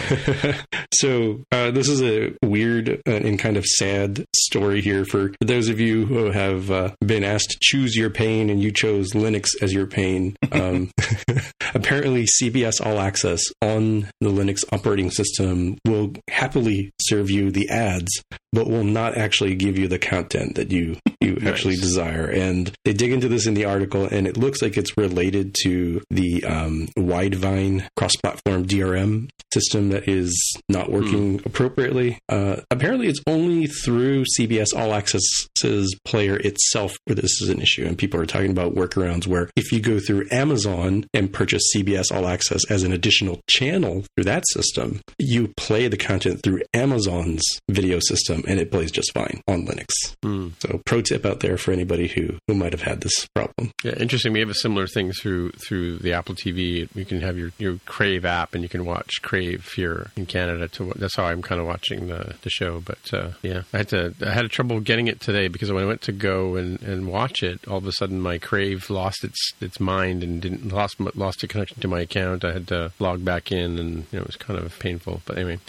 so 0.94 1.44
uh, 1.52 1.72
this 1.72 1.90
is 1.90 2.02
a 2.02 2.34
weird 2.44 2.90
uh, 3.08 3.12
and 3.12 3.40
kind 3.40 3.58
of 3.58 3.66
sad 3.66 4.26
story 4.36 4.82
here 4.82 5.06
for 5.06 5.32
those 5.42 5.70
of 5.70 5.80
you 5.80 6.06
who 6.06 6.32
have 6.32 6.72
uh, 6.72 6.92
been 7.06 7.24
asked 7.24 7.52
to 7.52 7.58
choose 7.62 7.96
your 7.96 8.10
pain 8.10 8.50
and 8.50 8.62
you 8.62 8.72
chose 8.72 9.12
Linux 9.12 9.50
as 9.62 9.74
your 9.74 9.88
pain. 9.88 10.36
Um, 10.52 10.92
apparently, 11.74 12.26
CBS 12.42 12.86
All 12.86 13.00
Access 13.00 13.42
on 13.62 14.10
the 14.22 14.30
Linux 14.30 14.64
operating 14.72 15.12
system 15.12 15.78
will 15.86 16.14
happily 16.30 16.92
serve 17.02 17.30
you 17.30 17.52
the 17.52 17.70
ads, 17.70 18.24
but 18.52 18.68
will 18.68 18.84
not 18.84 19.18
actually 19.18 19.56
give 19.56 19.78
you 19.78 19.88
the 19.88 20.00
content 20.00 20.56
that 20.56 20.72
you 20.72 20.98
you 21.22 21.36
Nice. 21.36 21.48
actually 21.48 21.76
desire. 21.76 22.28
And 22.28 22.72
they 22.86 22.94
dig 22.94 23.12
into 23.12 23.28
this 23.28 23.48
in 23.48 23.54
the 23.54 23.66
article, 23.66 24.06
and 24.06 24.28
it 24.28 24.38
looks 24.38 24.62
like 24.62 24.78
it's 24.78 24.98
related 24.98 25.56
to 25.64 26.02
the 26.10 26.44
um, 26.44 26.88
Widevine 26.98 27.88
cross-platform 27.96 28.66
DRM 28.68 29.30
system 29.54 29.90
that 29.90 30.08
is 30.08 30.56
not 30.70 30.92
working 30.92 31.42
appropriately. 31.46 32.20
Uh, 32.30 32.58
apparently, 32.72 33.08
it's 33.08 33.22
only 33.28 33.68
through 33.68 34.24
CBS 34.38 34.68
All 34.76 34.94
Access's 34.94 35.98
player 36.06 36.38
itself 36.38 36.98
where 37.06 37.16
this 37.16 37.42
is 37.42 37.50
an 37.50 37.62
issue, 37.62 37.86
and 37.86 37.98
people 37.98 38.20
are 38.20 38.26
talking 38.26 38.52
about 38.52 38.76
workarounds 38.76 39.28
where 39.28 39.50
if 39.56 39.72
you 39.72 39.80
go 39.80 40.00
through 40.00 40.28
Amazon 40.32 41.06
and 41.14 41.32
purchase 41.32 41.64
CBS 41.76 42.12
All 42.12 42.28
Access 42.28 42.70
as 42.70 42.84
an 42.84 42.94
additional 42.94 43.42
channel 43.50 44.04
through 44.16 44.26
that 44.26 44.44
system, 44.50 45.02
you 45.18 45.54
play 45.58 45.88
the 45.88 45.98
content 45.98 46.42
through 46.44 46.62
Amazon's 46.74 47.44
video 47.70 48.00
system, 48.00 48.44
and 48.48 48.60
it 48.60 48.72
plays 48.72 48.92
just 48.92 49.14
fine 49.14 49.42
on 49.48 49.66
Linux. 49.66 50.16
Hmm. 50.24 50.50
So, 50.60 50.82
pro 50.86 51.02
tip 51.02 51.26
out 51.26 51.40
there 51.40 51.58
for 51.58 51.72
anybody 51.72 52.08
who 52.08 52.38
who 52.48 52.54
might 52.54 52.74
have 52.74 52.82
had 52.82 53.02
this 53.02 53.28
problem. 53.34 53.72
Yeah, 53.84 53.94
interesting. 53.98 54.34
We 54.34 54.40
have 54.40 54.50
a 54.50 54.56
similar 54.56 54.88
thing 54.88 55.12
through 55.12 55.52
through 55.52 56.00
the 56.00 56.14
Apple 56.14 56.36
TV. 56.36 56.88
You 56.94 57.06
can 57.06 57.22
have 57.22 57.38
your, 57.38 57.52
your 57.58 57.80
Crave 57.86 58.26
app, 58.26 58.54
and 58.54 58.64
you 58.64 58.70
can 58.70 58.86
watch 58.86 59.22
Crave 59.22 59.47
here 59.56 60.12
in 60.16 60.26
Canada. 60.26 60.68
To 60.68 60.94
that's 60.96 61.16
how 61.16 61.26
I'm 61.26 61.42
kind 61.42 61.62
of 61.62 61.68
watching 61.68 62.08
the, 62.08 62.36
the 62.42 62.50
show. 62.50 62.82
But 62.82 63.14
uh, 63.14 63.30
yeah, 63.42 63.64
I 63.74 63.78
had 63.78 63.90
to 63.90 64.14
I 64.26 64.32
had 64.32 64.50
trouble 64.50 64.80
getting 64.80 65.08
it 65.08 65.20
today 65.20 65.48
because 65.48 65.72
when 65.72 65.84
I 65.84 65.88
went 65.88 66.02
to 66.04 66.12
go 66.12 66.56
and, 66.56 66.82
and 66.82 67.08
watch 67.08 67.44
it, 67.44 67.68
all 67.68 67.78
of 67.78 67.88
a 67.88 67.92
sudden 67.92 68.20
my 68.20 68.38
Crave 68.38 68.90
lost 68.90 69.24
its 69.24 69.54
its 69.62 69.80
mind 69.80 70.24
and 70.24 70.42
didn't 70.42 70.68
lost 70.72 71.00
lost 71.16 71.44
a 71.44 71.48
connection 71.48 71.80
to 71.82 71.88
my 71.88 72.02
account. 72.02 72.44
I 72.44 72.54
had 72.54 72.68
to 72.68 72.92
log 73.00 73.24
back 73.24 73.52
in, 73.52 73.78
and 73.78 74.06
you 74.12 74.20
know, 74.20 74.22
it 74.22 74.28
was 74.28 74.36
kind 74.36 74.60
of 74.60 74.78
painful. 74.80 75.22
But 75.26 75.38
anyway, 75.38 75.60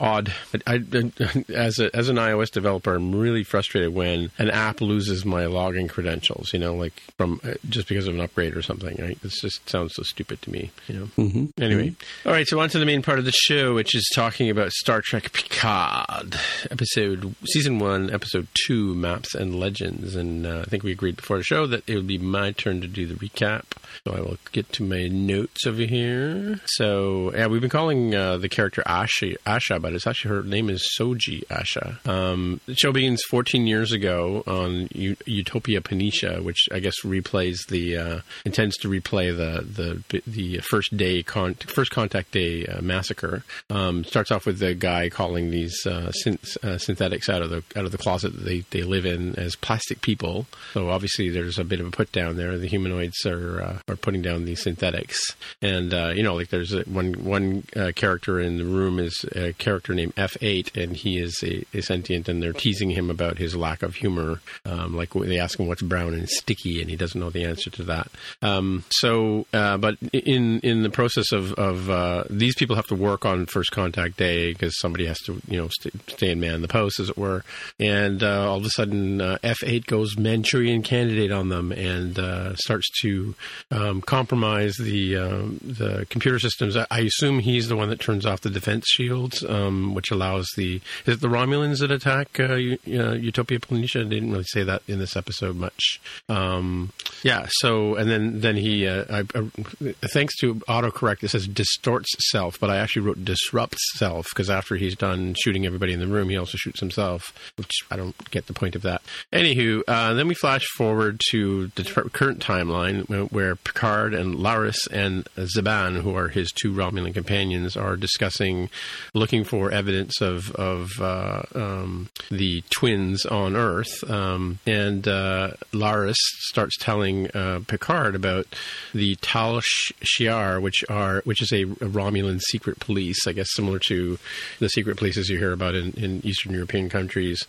odd. 0.00 0.32
I, 0.66 0.74
I 0.74 1.12
as 1.54 1.78
a 1.78 1.94
as 1.94 2.08
an 2.08 2.16
iOS 2.16 2.50
developer, 2.50 2.94
I'm 2.94 3.14
really 3.14 3.44
frustrated 3.44 3.94
when 3.94 4.30
an 4.38 4.50
app 4.50 4.80
loses 4.80 5.24
my 5.24 5.44
login 5.44 5.88
credentials. 5.88 6.52
You 6.52 6.58
know, 6.58 6.74
like 6.74 6.94
from 7.16 7.40
uh, 7.44 7.54
just 7.68 7.88
because 7.88 8.06
of 8.06 8.14
an 8.14 8.20
upgrade 8.20 8.56
or 8.56 8.62
something. 8.62 8.96
Right? 8.98 9.20
This 9.22 9.40
just 9.40 9.68
sounds 9.68 9.94
so 9.94 10.02
stupid 10.02 10.42
to 10.42 10.50
me. 10.50 10.70
You 10.86 10.94
know. 10.94 11.04
Mm-hmm. 11.18 11.62
Anyway, 11.62 11.94
all 12.24 12.32
right. 12.32 12.46
So 12.46 12.60
on 12.60 12.68
to 12.70 12.78
the 12.78 12.86
main 12.86 13.02
part 13.02 13.17
of 13.18 13.24
the 13.24 13.32
show, 13.32 13.74
which 13.74 13.94
is 13.94 14.08
talking 14.14 14.48
about 14.48 14.70
Star 14.70 15.00
Trek 15.02 15.32
Picard, 15.32 16.36
episode 16.70 17.34
season 17.46 17.78
one, 17.78 18.12
episode 18.12 18.46
two, 18.66 18.94
maps 18.94 19.34
and 19.34 19.58
legends. 19.58 20.14
And 20.14 20.46
uh, 20.46 20.60
I 20.60 20.64
think 20.64 20.82
we 20.84 20.92
agreed 20.92 21.16
before 21.16 21.38
the 21.38 21.42
show 21.44 21.66
that 21.66 21.82
it 21.88 21.96
would 21.96 22.06
be 22.06 22.18
my 22.18 22.52
turn 22.52 22.80
to 22.80 22.86
do 22.86 23.06
the 23.06 23.14
recap. 23.14 23.64
So 24.06 24.14
I 24.14 24.20
will 24.20 24.38
get 24.52 24.72
to 24.74 24.84
my 24.84 25.08
notes 25.08 25.66
over 25.66 25.82
here. 25.82 26.60
So 26.66 27.32
yeah, 27.34 27.48
we've 27.48 27.60
been 27.60 27.70
calling 27.70 28.14
uh, 28.14 28.36
the 28.36 28.48
character 28.48 28.82
Asha, 28.86 29.36
Asha, 29.44 29.80
but 29.82 29.92
it's 29.92 30.06
actually 30.06 30.34
her 30.36 30.42
name 30.42 30.70
is 30.70 30.88
Soji 30.98 31.44
Asha. 31.46 32.06
Um, 32.08 32.60
the 32.66 32.74
show 32.76 32.92
begins 32.92 33.22
14 33.30 33.66
years 33.66 33.92
ago 33.92 34.44
on 34.46 34.88
U- 34.92 35.16
Utopia 35.26 35.80
Planitia, 35.80 36.42
which 36.42 36.68
I 36.72 36.78
guess 36.78 36.94
replays 37.04 37.66
the 37.68 37.96
uh, 37.96 38.20
intends 38.44 38.76
to 38.78 38.88
replay 38.88 39.36
the 39.36 39.64
the 40.08 40.22
the 40.26 40.58
first 40.58 40.96
day 40.96 41.22
con- 41.22 41.54
first 41.54 41.90
contact 41.90 42.30
day 42.32 42.66
uh, 42.66 42.80
massacre. 43.08 43.42
Um, 43.70 44.04
starts 44.04 44.30
off 44.30 44.46
with 44.46 44.58
the 44.58 44.74
guy 44.74 45.08
calling 45.08 45.50
these 45.50 45.86
uh, 45.86 46.12
synth- 46.24 46.62
uh, 46.64 46.78
synthetics 46.78 47.28
out 47.28 47.42
of 47.42 47.50
the 47.50 47.62
out 47.76 47.84
of 47.84 47.92
the 47.92 47.98
closet 47.98 48.34
that 48.34 48.44
they, 48.44 48.60
they 48.70 48.82
live 48.82 49.06
in 49.06 49.34
as 49.36 49.56
plastic 49.56 50.00
people. 50.00 50.46
So 50.72 50.90
obviously 50.90 51.30
there's 51.30 51.58
a 51.58 51.64
bit 51.64 51.80
of 51.80 51.86
a 51.86 51.90
put 51.90 52.12
down 52.12 52.36
there. 52.36 52.58
The 52.58 52.66
humanoids 52.66 53.24
are 53.26 53.62
uh, 53.62 53.78
are 53.88 53.96
putting 53.96 54.22
down 54.22 54.44
these 54.44 54.62
synthetics, 54.62 55.18
and 55.62 55.92
uh, 55.94 56.12
you 56.14 56.22
know 56.22 56.34
like 56.34 56.48
there's 56.48 56.74
one 56.86 57.14
one 57.24 57.64
uh, 57.76 57.92
character 57.94 58.40
in 58.40 58.58
the 58.58 58.64
room 58.64 58.98
is 58.98 59.24
a 59.34 59.52
character 59.54 59.94
named 59.94 60.14
F8, 60.16 60.76
and 60.80 60.96
he 60.96 61.18
is 61.18 61.42
a, 61.42 61.64
a 61.76 61.82
sentient, 61.82 62.28
and 62.28 62.42
they're 62.42 62.52
teasing 62.52 62.90
him 62.90 63.10
about 63.10 63.38
his 63.38 63.56
lack 63.56 63.82
of 63.82 63.96
humor. 63.96 64.40
Um, 64.64 64.96
like 64.96 65.12
they 65.12 65.38
ask 65.38 65.58
him 65.58 65.66
what's 65.66 65.82
brown 65.82 66.14
and 66.14 66.28
sticky, 66.28 66.80
and 66.80 66.90
he 66.90 66.96
doesn't 66.96 67.20
know 67.20 67.30
the 67.30 67.44
answer 67.44 67.70
to 67.70 67.82
that. 67.84 68.08
Um, 68.42 68.84
so, 68.90 69.46
uh, 69.52 69.76
but 69.78 69.96
in 70.12 70.60
in 70.60 70.82
the 70.82 70.90
process 70.90 71.32
of 71.32 71.52
of 71.54 71.88
these 72.30 72.54
people 72.54 72.76
have 72.76 72.86
to 72.86 72.94
work 72.98 73.24
on 73.24 73.46
first 73.46 73.70
contact 73.70 74.16
day 74.16 74.52
because 74.52 74.78
somebody 74.78 75.06
has 75.06 75.18
to 75.20 75.40
you 75.48 75.56
know 75.56 75.68
st- 75.68 76.10
stay 76.10 76.30
and 76.32 76.40
man 76.40 76.62
the 76.62 76.68
post 76.68 77.00
as 77.00 77.10
it 77.10 77.18
were, 77.18 77.44
and 77.78 78.22
uh, 78.22 78.50
all 78.50 78.58
of 78.58 78.64
a 78.64 78.70
sudden 78.70 79.20
uh, 79.20 79.38
F8 79.42 79.86
goes 79.86 80.16
Manchurian 80.16 80.82
candidate 80.82 81.32
on 81.32 81.48
them 81.48 81.72
and 81.72 82.18
uh, 82.18 82.54
starts 82.56 82.88
to 83.02 83.34
um, 83.70 84.00
compromise 84.00 84.76
the 84.76 85.16
um, 85.16 85.58
the 85.62 86.06
computer 86.10 86.38
systems. 86.38 86.76
I, 86.76 86.86
I 86.90 87.00
assume 87.00 87.40
he's 87.40 87.68
the 87.68 87.76
one 87.76 87.88
that 87.90 88.00
turns 88.00 88.26
off 88.26 88.40
the 88.40 88.50
defense 88.50 88.86
shields, 88.88 89.44
um, 89.44 89.94
which 89.94 90.10
allows 90.10 90.48
the 90.56 90.80
is 91.06 91.16
it 91.16 91.20
the 91.20 91.28
Romulans 91.28 91.80
that 91.80 91.90
attack 91.90 92.38
uh, 92.40 92.54
U- 92.54 92.78
uh, 92.88 93.12
Utopia 93.12 93.58
Planitia? 93.58 94.06
I 94.06 94.08
didn't 94.08 94.32
really 94.32 94.44
say 94.44 94.64
that 94.64 94.82
in 94.88 94.98
this 94.98 95.16
episode 95.16 95.56
much. 95.56 96.00
Um, 96.28 96.92
yeah. 97.22 97.46
So 97.50 97.94
and 97.96 98.10
then 98.10 98.40
then 98.40 98.56
he 98.56 98.86
uh, 98.86 99.04
I, 99.10 99.18
I, 99.38 99.94
thanks 100.12 100.36
to 100.40 100.56
autocorrect 100.56 101.22
it 101.22 101.28
says 101.28 101.46
distorts 101.46 102.10
self, 102.30 102.58
but 102.60 102.70
I 102.70 102.78
actually 102.88 103.06
wrote 103.06 103.22
disrupts 103.22 103.82
self 103.96 104.26
because 104.30 104.48
after 104.48 104.76
he's 104.76 104.96
done 104.96 105.34
shooting 105.42 105.66
everybody 105.66 105.92
in 105.92 106.00
the 106.00 106.06
room, 106.06 106.30
he 106.30 106.38
also 106.38 106.56
shoots 106.56 106.80
himself, 106.80 107.34
which 107.56 107.70
I 107.90 107.96
don't 107.96 108.30
get 108.30 108.46
the 108.46 108.54
point 108.54 108.74
of 108.74 108.80
that. 108.82 109.02
Anywho, 109.30 109.82
uh, 109.86 110.14
then 110.14 110.26
we 110.26 110.34
flash 110.34 110.64
forward 110.74 111.20
to 111.30 111.66
the 111.74 111.82
t- 111.82 111.92
current 111.92 112.40
timeline 112.40 113.30
where 113.30 113.56
Picard 113.56 114.14
and 114.14 114.36
Laris 114.36 114.88
and 114.90 115.26
Zhaban, 115.36 116.00
who 116.00 116.16
are 116.16 116.28
his 116.28 116.50
two 116.50 116.72
Romulan 116.72 117.12
companions, 117.12 117.76
are 117.76 117.94
discussing 117.94 118.70
looking 119.12 119.44
for 119.44 119.70
evidence 119.70 120.22
of 120.22 120.50
of 120.52 120.88
uh, 120.98 121.42
um, 121.54 122.08
the 122.30 122.62
twins 122.70 123.26
on 123.26 123.54
Earth, 123.54 124.08
um, 124.10 124.60
and 124.66 125.06
uh, 125.06 125.50
Laris 125.72 126.16
starts 126.48 126.76
telling 126.78 127.30
uh, 127.32 127.60
Picard 127.66 128.14
about 128.14 128.46
the 128.94 129.16
Tal 129.16 129.60
Shiar, 129.60 130.62
which 130.62 130.84
are 130.88 131.20
which 131.26 131.42
is 131.42 131.52
a, 131.52 131.64
a, 131.64 131.98
Romulan 131.98 132.40
secret 132.40 132.77
police, 132.78 133.26
I 133.26 133.32
guess 133.32 133.48
similar 133.52 133.78
to 133.88 134.18
the 134.58 134.68
secret 134.68 134.96
polices 134.96 135.28
you 135.28 135.38
hear 135.38 135.52
about 135.52 135.74
in, 135.74 135.92
in 135.92 136.24
Eastern 136.24 136.52
European 136.52 136.88
countries, 136.88 137.44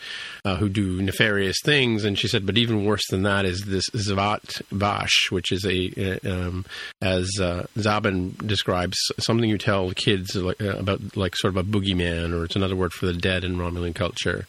uh, 0.45 0.57
who 0.57 0.69
do 0.69 1.01
nefarious 1.01 1.57
things. 1.63 2.03
And 2.03 2.17
she 2.17 2.27
said, 2.27 2.45
but 2.45 2.57
even 2.57 2.85
worse 2.85 3.07
than 3.09 3.23
that 3.23 3.45
is 3.45 3.61
this 3.65 3.89
Zhat 3.91 4.61
Vash, 4.71 5.31
which 5.31 5.51
is 5.51 5.65
a 5.65 6.19
um, 6.29 6.65
as 7.01 7.29
uh, 7.41 7.65
Zhaban 7.77 8.35
describes 8.45 8.97
something 9.19 9.49
you 9.49 9.57
tell 9.57 9.91
kids 9.91 10.35
like, 10.35 10.61
uh, 10.61 10.77
about 10.77 11.17
like 11.17 11.35
sort 11.35 11.55
of 11.55 11.57
a 11.57 11.69
boogeyman, 11.69 12.33
or 12.33 12.45
it's 12.45 12.55
another 12.55 12.75
word 12.75 12.93
for 12.93 13.05
the 13.05 13.13
dead 13.13 13.43
in 13.43 13.57
Romulan 13.57 13.95
culture. 13.95 14.45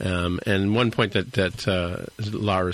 Um, 0.00 0.40
and 0.46 0.74
one 0.74 0.90
point 0.90 1.12
that 1.12 1.32
that 1.32 1.68
uh, 1.68 2.06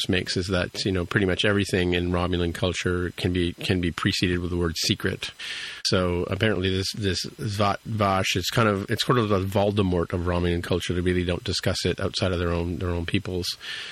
makes 0.09 0.37
is 0.37 0.47
that 0.49 0.85
you 0.85 0.93
know 0.93 1.05
pretty 1.05 1.27
much 1.27 1.45
everything 1.45 1.95
in 1.95 2.11
Romulan 2.11 2.55
culture 2.55 3.11
can 3.17 3.33
be 3.33 3.53
can 3.55 3.81
be 3.81 3.91
preceded 3.91 4.39
with 4.39 4.51
the 4.51 4.57
word 4.57 4.77
secret. 4.77 5.31
So 5.89 6.25
apparently, 6.25 6.71
this 6.71 6.93
this 6.93 7.25
Zhat 7.25 7.79
Vash 7.85 8.37
is 8.37 8.51
kind 8.51 8.69
of 8.69 8.91
it's 8.91 9.05
sort 9.05 9.19
of 9.19 9.29
the 9.29 9.41
Voldemort 9.41 10.13
of 10.13 10.23
Romanian 10.23 10.63
culture. 10.63 10.93
They 10.93 11.01
really 11.01 11.25
don't 11.25 11.45
discuss 11.45 11.85
it 11.85 12.01
outside 12.01 12.33
of 12.33 12.39
their 12.39 12.53
own 12.53 12.79
their 12.79 12.91
own 12.91 13.07
peoples, 13.07 13.47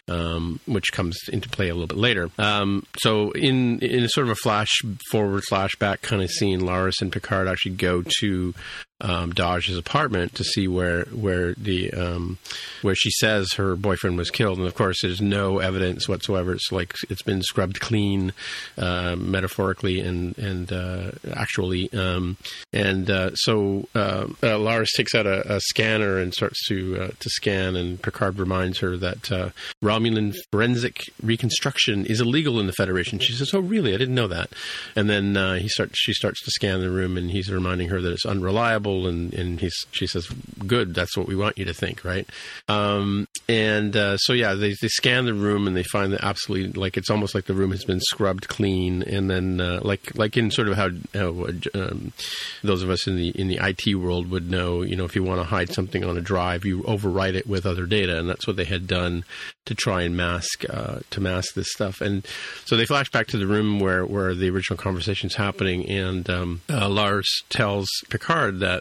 um, 0.08 0.60
which 0.66 0.92
comes 0.92 1.18
into 1.32 1.48
play 1.48 1.68
a 1.68 1.74
little 1.74 1.86
bit 1.86 1.98
later. 1.98 2.30
Um, 2.38 2.86
so 2.98 3.30
in 3.32 3.80
in 3.80 4.04
a 4.04 4.08
sort 4.08 4.26
of 4.26 4.32
a 4.32 4.36
flash 4.36 4.70
forward 5.10 5.44
flashback 5.50 6.02
kind 6.02 6.22
of 6.22 6.30
scene, 6.30 6.60
Laris 6.60 7.00
and 7.00 7.12
Picard 7.12 7.48
actually 7.48 7.76
go 7.76 8.02
to 8.20 8.54
um, 9.00 9.32
Dahj's 9.32 9.76
apartment 9.76 10.34
to 10.36 10.44
see 10.44 10.66
where 10.66 11.04
where 11.06 11.52
the 11.54 11.92
um, 11.92 12.38
where 12.80 12.94
she 12.94 13.10
says 13.10 13.52
her 13.54 13.76
boyfriend 13.76 14.16
was 14.16 14.30
killed, 14.30 14.58
and 14.58 14.66
of 14.66 14.74
course 14.74 15.02
there's 15.02 15.20
no 15.20 15.58
evidence 15.58 16.08
whatsoever. 16.08 16.52
It's 16.52 16.72
like 16.72 16.94
it's 17.10 17.22
been 17.22 17.42
scrubbed 17.42 17.80
clean, 17.80 18.32
uh, 18.78 19.16
metaphorically 19.16 20.00
and 20.00 20.36
and 20.38 20.72
uh, 20.72 21.10
actually. 21.34 21.92
Um, 21.92 22.38
and 22.72 23.10
uh, 23.10 23.34
so 23.34 23.86
uh, 23.94 24.26
Laris 24.40 24.92
takes 24.96 25.14
out 25.14 25.26
a, 25.26 25.56
a, 25.56 25.60
scanner 25.60 26.18
and 26.18 26.32
starts 26.32 26.66
to 26.68 27.02
uh, 27.02 27.10
to 27.20 27.28
scan, 27.28 27.76
and 27.76 28.00
Picard 28.00 28.38
reminds 28.38 28.78
her 28.78 28.96
that 28.96 29.30
uh, 29.30 29.50
Romulan 29.84 30.34
forensic 30.50 31.02
reconstruction 31.22 32.06
is 32.06 32.22
illegal 32.22 32.58
in 32.58 32.66
the 32.66 32.72
Federation. 32.72 33.18
She 33.18 33.34
says, 33.34 33.52
"Oh, 33.52 33.60
really? 33.60 33.92
I 33.92 33.98
didn't 33.98 34.14
know 34.14 34.28
that." 34.28 34.50
And 34.94 35.10
then 35.10 35.58
he 35.60 35.68
starts 35.68 35.98
she 35.98 36.14
starts 36.14 36.42
to 36.44 36.50
scan 36.50 36.80
the 36.80 36.90
room, 36.90 37.18
and 37.18 37.30
he's 37.30 37.50
reminding 37.50 37.88
her 37.90 38.00
that 38.00 38.12
it's 38.12 38.24
unreliable 38.24 38.85
and, 39.06 39.32
and 39.34 39.60
he's, 39.60 39.74
she 39.90 40.06
says, 40.06 40.26
good, 40.66 40.94
that's 40.94 41.16
what 41.16 41.26
we 41.26 41.36
want 41.36 41.58
you 41.58 41.64
to 41.64 41.74
think, 41.74 42.04
right? 42.04 42.28
Um, 42.68 43.26
and 43.48 43.96
uh, 43.96 44.16
so, 44.16 44.32
yeah, 44.32 44.54
they, 44.54 44.74
they 44.80 44.88
scan 44.88 45.24
the 45.26 45.34
room 45.34 45.66
and 45.66 45.76
they 45.76 45.82
find 45.82 46.12
that 46.12 46.24
absolutely, 46.24 46.80
like, 46.80 46.96
it's 46.96 47.10
almost 47.10 47.34
like 47.34 47.46
the 47.46 47.54
room 47.54 47.70
has 47.70 47.84
been 47.84 48.00
scrubbed 48.00 48.48
clean. 48.48 49.02
And 49.02 49.30
then, 49.30 49.60
uh, 49.60 49.80
like, 49.82 50.16
like 50.16 50.36
in 50.36 50.50
sort 50.50 50.68
of 50.68 50.76
how, 50.76 50.90
how 51.14 51.48
um, 51.74 52.12
those 52.62 52.82
of 52.82 52.90
us 52.90 53.06
in 53.06 53.16
the, 53.16 53.28
in 53.30 53.48
the 53.48 53.58
IT 53.60 53.94
world 53.96 54.30
would 54.30 54.50
know, 54.50 54.82
you 54.82 54.96
know, 54.96 55.04
if 55.04 55.14
you 55.14 55.22
want 55.22 55.40
to 55.40 55.44
hide 55.44 55.70
something 55.70 56.04
on 56.04 56.16
a 56.16 56.20
drive, 56.20 56.64
you 56.64 56.82
overwrite 56.82 57.34
it 57.34 57.46
with 57.46 57.66
other 57.66 57.86
data. 57.86 58.18
And 58.18 58.28
that's 58.28 58.46
what 58.46 58.56
they 58.56 58.64
had 58.64 58.86
done 58.86 59.24
to 59.66 59.74
try 59.74 60.02
and 60.02 60.16
mask, 60.16 60.64
uh, 60.70 61.00
to 61.10 61.20
mask 61.20 61.54
this 61.54 61.72
stuff. 61.72 62.00
And 62.00 62.26
so 62.64 62.76
they 62.76 62.86
flash 62.86 63.10
back 63.10 63.26
to 63.28 63.38
the 63.38 63.46
room 63.46 63.80
where, 63.80 64.06
where 64.06 64.34
the 64.34 64.50
original 64.50 64.76
conversation 64.76 65.28
is 65.28 65.34
happening. 65.34 65.86
And 65.86 66.28
um, 66.30 66.60
uh, 66.68 66.88
Laris 66.88 67.26
tells 67.48 67.88
Picard 68.08 68.60
that 68.60 68.75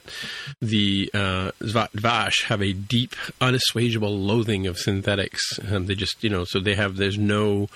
the 0.62 1.10
uh, 1.14 1.52
have 2.48 2.62
a 2.62 2.74
deep, 2.74 3.16
unassuageable 3.42 4.26
loathing 4.26 4.68
of 4.68 4.78
synthetics. 4.78 5.60
Um, 5.72 5.86
they 5.86 5.96
just, 5.96 6.24
you 6.24 6.30
know, 6.30 6.44
so 6.44 6.60
they 6.60 6.76
have, 6.76 6.98
there's 6.98 7.18
no 7.18 7.68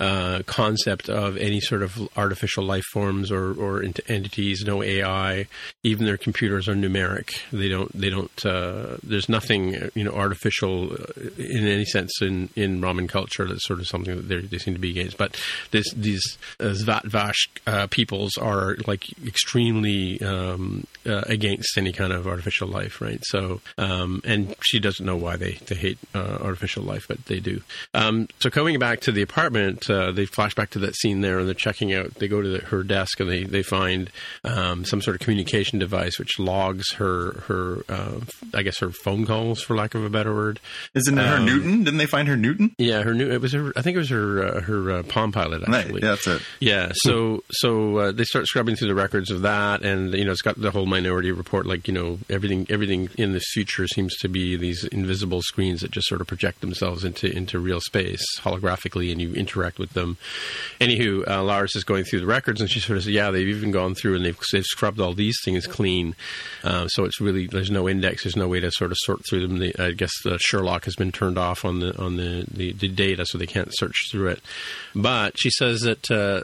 uh, 0.00 0.42
concept 0.46 1.08
of 1.08 1.36
any 1.36 1.60
sort 1.60 1.82
of 1.82 2.08
artificial 2.16 2.64
life 2.64 2.84
forms 2.92 3.30
or, 3.30 3.54
or 3.54 3.84
entities, 4.08 4.64
no 4.64 4.82
AI. 4.82 5.46
Even 5.82 6.06
their 6.06 6.16
computers 6.16 6.68
are 6.68 6.74
numeric. 6.74 7.38
They 7.52 7.68
don't, 7.68 7.92
they 7.98 8.10
don't, 8.10 8.46
uh, 8.46 8.96
there's 9.02 9.28
nothing, 9.28 9.90
you 9.94 10.04
know, 10.04 10.12
artificial 10.12 10.92
uh, 10.92 11.30
in 11.38 11.66
any 11.66 11.84
sense 11.84 12.20
in, 12.20 12.48
in 12.56 12.80
Roman 12.80 13.08
culture. 13.08 13.46
That's 13.46 13.66
sort 13.66 13.80
of 13.80 13.86
something 13.86 14.28
that 14.28 14.50
they 14.50 14.58
seem 14.58 14.74
to 14.74 14.80
be 14.80 14.90
against. 14.90 15.16
But 15.16 15.40
this, 15.70 15.92
these 15.94 16.38
uh, 16.60 16.74
uh, 17.66 17.86
peoples 17.88 18.36
are 18.36 18.76
like 18.86 19.06
extremely 19.26 20.20
um, 20.22 20.86
uh, 21.06 21.22
against 21.64 21.78
any 21.78 21.92
kind 21.92 22.12
of 22.12 22.26
artificial 22.26 22.68
life, 22.68 23.00
right? 23.00 23.20
So, 23.24 23.60
um, 23.78 24.20
and 24.24 24.54
she 24.62 24.78
doesn't 24.78 25.04
know 25.04 25.16
why 25.16 25.36
they, 25.36 25.52
they 25.66 25.74
hate 25.74 25.98
uh, 26.14 26.38
artificial 26.40 26.82
life, 26.82 27.06
but 27.08 27.24
they 27.26 27.40
do. 27.40 27.62
Um, 27.94 28.28
so 28.40 28.50
coming 28.50 28.78
back 28.78 29.00
to 29.00 29.12
the 29.12 29.22
apartment, 29.22 29.88
uh, 29.88 30.12
they 30.12 30.26
flash 30.26 30.54
back 30.54 30.70
to 30.70 30.78
that 30.80 30.94
scene 30.96 31.20
there 31.20 31.38
and 31.38 31.46
they're 31.48 31.54
checking 31.54 31.92
out, 31.94 32.14
they 32.16 32.28
go 32.28 32.42
to 32.42 32.48
the, 32.48 32.58
her 32.66 32.82
desk 32.82 33.20
and 33.20 33.30
they, 33.30 33.44
they 33.44 33.62
find 33.62 34.10
um, 34.44 34.84
some 34.84 35.00
sort 35.00 35.16
of 35.16 35.20
communication 35.20 35.78
device 35.78 36.18
which 36.18 36.38
logs 36.38 36.92
her, 36.94 37.32
her 37.48 37.84
uh, 37.88 38.20
I 38.52 38.62
guess 38.62 38.78
her 38.80 38.90
phone 38.90 39.26
calls, 39.26 39.62
for 39.62 39.76
lack 39.76 39.94
of 39.94 40.04
a 40.04 40.10
better 40.10 40.34
word. 40.34 40.60
Isn't 40.94 41.18
it 41.18 41.26
her 41.26 41.36
Um, 41.36 41.46
Newton? 41.46 41.84
Didn't 41.84 41.98
they 41.98 42.06
find 42.06 42.28
her 42.28 42.36
Newton. 42.36 42.74
Yeah, 42.78 43.02
her 43.02 43.14
new. 43.14 43.30
It 43.30 43.40
was 43.40 43.52
her. 43.52 43.72
I 43.76 43.82
think 43.82 43.94
it 43.96 43.98
was 43.98 44.10
her. 44.10 44.44
Uh, 44.44 44.60
her 44.60 44.90
uh, 44.90 45.02
Palm 45.04 45.32
Pilot 45.32 45.62
actually. 45.62 45.94
Right, 45.94 46.02
yeah, 46.02 46.08
that's 46.10 46.26
it. 46.26 46.42
Yeah, 46.60 46.92
so 46.94 47.42
so 47.50 47.96
uh, 47.98 48.12
they 48.12 48.24
start 48.24 48.46
scrubbing 48.46 48.76
through 48.76 48.88
the 48.88 48.94
records 48.94 49.30
of 49.30 49.42
that, 49.42 49.82
and 49.82 50.12
you 50.14 50.24
know 50.24 50.32
it's 50.32 50.42
got 50.42 50.60
the 50.60 50.70
whole 50.70 50.86
Minority 50.86 51.32
Report. 51.32 51.53
Like 51.62 51.86
you 51.86 51.94
know 51.94 52.18
everything 52.28 52.66
everything 52.68 53.10
in 53.16 53.32
the 53.32 53.40
future 53.40 53.86
seems 53.86 54.16
to 54.18 54.28
be 54.28 54.56
these 54.56 54.84
invisible 54.84 55.42
screens 55.42 55.80
that 55.80 55.90
just 55.90 56.08
sort 56.08 56.20
of 56.20 56.26
project 56.26 56.60
themselves 56.60 57.04
into 57.04 57.30
into 57.30 57.58
real 57.58 57.80
space 57.80 58.24
holographically, 58.40 59.12
and 59.12 59.20
you 59.20 59.34
interact 59.34 59.78
with 59.78 59.90
them. 59.90 60.16
Anywho, 60.80 61.26
uh, 61.28 61.42
Laris 61.42 61.76
is 61.76 61.84
going 61.84 62.04
through 62.04 62.20
the 62.20 62.26
records, 62.26 62.60
and 62.60 62.70
she 62.70 62.80
sort 62.80 62.96
of 62.96 63.04
says, 63.04 63.12
"Yeah, 63.12 63.30
they've 63.30 63.48
even 63.48 63.70
gone 63.70 63.94
through 63.94 64.16
and 64.16 64.24
they've 64.24 64.38
they've 64.52 64.64
scrubbed 64.64 65.00
all 65.00 65.14
these 65.14 65.36
things 65.44 65.66
clean. 65.66 66.14
Uh, 66.62 66.88
so 66.88 67.04
it's 67.04 67.20
really 67.20 67.46
there's 67.46 67.70
no 67.70 67.88
index, 67.88 68.24
there's 68.24 68.36
no 68.36 68.48
way 68.48 68.60
to 68.60 68.70
sort 68.70 68.90
of 68.90 68.96
sort 69.00 69.20
through 69.28 69.46
them. 69.46 69.58
The, 69.58 69.74
I 69.78 69.92
guess 69.92 70.12
the 70.24 70.38
Sherlock 70.38 70.84
has 70.84 70.96
been 70.96 71.12
turned 71.12 71.38
off 71.38 71.64
on 71.64 71.80
the 71.80 71.96
on 72.00 72.16
the, 72.16 72.44
the, 72.50 72.72
the 72.72 72.88
data, 72.88 73.26
so 73.26 73.38
they 73.38 73.46
can't 73.46 73.70
search 73.72 74.08
through 74.10 74.28
it. 74.28 74.40
But 74.94 75.38
she 75.38 75.50
says 75.50 75.80
that 75.80 76.10
uh, 76.10 76.42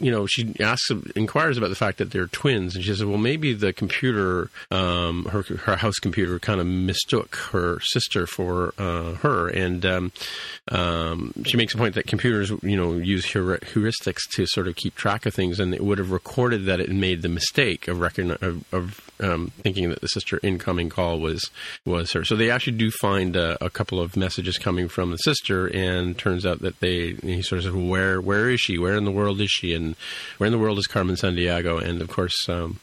you 0.00 0.10
know 0.10 0.26
she 0.26 0.54
asks 0.60 0.90
inquires 1.16 1.58
about 1.58 1.68
the 1.68 1.76
fact 1.76 1.98
that 1.98 2.10
they're 2.10 2.26
twins, 2.26 2.74
and 2.74 2.84
she 2.84 2.90
says, 2.90 3.04
well, 3.04 3.18
maybe 3.18 3.52
the 3.52 3.72
computer, 3.72 4.31
um, 4.70 5.24
her 5.26 5.42
her 5.42 5.76
house 5.76 5.98
computer, 5.98 6.38
kind 6.38 6.60
of 6.60 6.66
mistook 6.66 7.36
her 7.52 7.80
sister 7.80 8.26
for 8.26 8.74
uh, 8.78 9.14
her, 9.16 9.48
and 9.48 9.84
um, 9.86 10.12
um, 10.70 11.32
she 11.44 11.56
makes 11.56 11.74
a 11.74 11.78
point 11.78 11.94
that 11.94 12.06
computers, 12.06 12.50
you 12.62 12.76
know, 12.76 12.94
use 12.94 13.24
heur- 13.24 13.58
heuristics 13.58 14.20
to 14.34 14.46
sort 14.46 14.68
of 14.68 14.76
keep 14.76 14.94
track 14.94 15.26
of 15.26 15.34
things, 15.34 15.60
and 15.60 15.74
it 15.74 15.82
would 15.84 15.98
have 15.98 16.10
recorded 16.10 16.64
that 16.66 16.80
it 16.80 16.90
made 16.90 17.22
the 17.22 17.28
mistake 17.28 17.88
of 17.88 17.98
recogni- 17.98 18.40
of, 18.42 18.64
of 18.72 19.11
um, 19.22 19.52
thinking 19.62 19.88
that 19.90 20.00
the 20.00 20.08
sister 20.08 20.38
incoming 20.42 20.88
call 20.88 21.20
was 21.20 21.50
was 21.84 22.12
her. 22.12 22.24
So 22.24 22.36
they 22.36 22.50
actually 22.50 22.76
do 22.76 22.90
find 22.90 23.36
a, 23.36 23.70
couple 23.72 24.00
of 24.00 24.16
messages 24.16 24.58
coming 24.58 24.86
from 24.88 25.10
the 25.10 25.16
sister, 25.16 25.66
and 25.66 26.18
turns 26.18 26.44
out 26.44 26.60
that 26.60 26.80
they 26.80 27.14
he 27.22 27.40
sort 27.40 27.64
of 27.64 27.74
well, 27.74 27.86
"Where 27.86 28.20
where 28.20 28.50
is 28.50 28.60
she? 28.60 28.78
Where 28.78 28.96
in 28.96 29.04
the 29.04 29.10
world 29.10 29.40
is 29.40 29.50
she? 29.50 29.72
And 29.74 29.96
where 30.38 30.46
in 30.46 30.52
the 30.52 30.58
world 30.58 30.78
is 30.78 30.86
Carmen 30.86 31.16
Sandiego?" 31.16 31.82
And 31.82 32.02
of 32.02 32.08
course. 32.08 32.48
Um, 32.48 32.80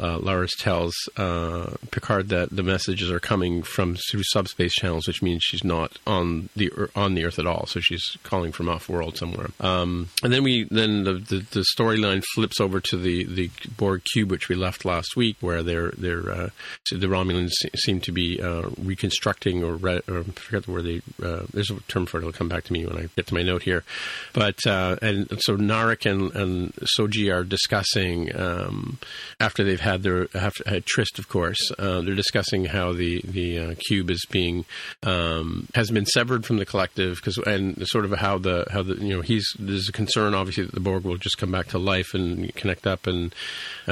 uh, 0.00 0.18
Laris 0.18 0.56
tells 0.56 0.94
uh, 1.16 1.74
Picard 1.90 2.28
that 2.28 2.54
the 2.54 2.62
messages 2.62 3.10
are 3.10 3.18
coming 3.18 3.62
from 3.64 3.96
through 4.10 4.22
subspace 4.24 4.72
channels, 4.74 5.08
which 5.08 5.22
means 5.22 5.42
she's 5.42 5.64
not 5.64 5.98
on 6.06 6.48
the 6.54 6.70
on 6.94 7.14
the 7.14 7.24
Earth 7.24 7.38
at 7.38 7.46
all. 7.46 7.66
So 7.66 7.80
she's 7.80 8.16
calling 8.22 8.52
from 8.52 8.68
off 8.68 8.88
world 8.88 9.16
somewhere. 9.16 9.48
Um, 9.60 10.08
and 10.22 10.32
then 10.32 10.44
we 10.44 10.68
then 10.70 11.02
the, 11.02 11.14
the, 11.14 11.38
the 11.50 11.64
storyline 11.76 12.22
flips 12.34 12.60
over 12.60 12.80
to 12.80 12.96
the, 12.96 13.24
the 13.24 13.50
Borg 13.76 14.04
cube, 14.04 14.30
which 14.30 14.48
we 14.48 14.54
left 14.54 14.84
last 14.84 15.16
week, 15.16 15.36
where 15.40 15.64
they're 15.78 15.92
they're 16.08 16.30
uh, 16.30 16.50
the 16.90 17.06
Romulans 17.06 17.52
seem 17.76 18.00
to 18.00 18.12
be 18.12 18.40
uh, 18.40 18.68
reconstructing 18.80 19.62
or, 19.62 19.76
re- 19.76 20.02
or 20.08 20.20
I 20.20 20.22
forget 20.22 20.68
where 20.68 20.82
they. 20.82 21.02
Uh, 21.22 21.42
there's 21.52 21.70
a 21.70 21.80
term 21.88 22.06
for 22.06 22.18
it. 22.18 22.20
It'll 22.20 22.32
come 22.32 22.48
back 22.48 22.64
to 22.64 22.72
me 22.72 22.86
when 22.86 22.96
I 22.96 23.08
get 23.16 23.26
to 23.28 23.34
my 23.34 23.42
note 23.42 23.62
here. 23.62 23.84
But 24.32 24.66
uh, 24.66 24.96
and 25.02 25.28
so 25.40 25.56
Narek 25.56 26.10
and, 26.10 26.34
and 26.34 26.72
Soji 26.98 27.32
are 27.32 27.44
discussing 27.44 28.34
um, 28.38 28.98
after 29.40 29.64
they've 29.64 29.80
had 29.80 30.02
their 30.02 30.28
have 30.34 30.54
had 30.66 30.86
tryst, 30.86 31.18
of 31.18 31.28
course. 31.28 31.58
Uh, 31.78 32.00
they're 32.00 32.14
discussing 32.14 32.66
how 32.66 32.92
the 32.92 33.20
the 33.24 33.58
uh, 33.58 33.74
cube 33.88 34.10
is 34.10 34.24
being 34.30 34.64
um, 35.02 35.68
has 35.74 35.90
been 35.90 36.06
severed 36.06 36.46
from 36.46 36.56
the 36.56 36.66
collective 36.66 37.16
because 37.16 37.38
and 37.38 37.86
sort 37.88 38.04
of 38.04 38.12
how 38.12 38.38
the 38.38 38.66
how 38.70 38.82
the 38.82 38.94
you 38.94 39.14
know 39.14 39.22
he's 39.22 39.46
there's 39.58 39.88
a 39.88 39.92
concern 39.92 40.34
obviously 40.34 40.64
that 40.64 40.74
the 40.74 40.80
Borg 40.80 41.04
will 41.04 41.16
just 41.16 41.38
come 41.38 41.52
back 41.52 41.68
to 41.68 41.78
life 41.78 42.14
and 42.14 42.54
connect 42.54 42.86
up, 42.86 43.06
and 43.06 43.34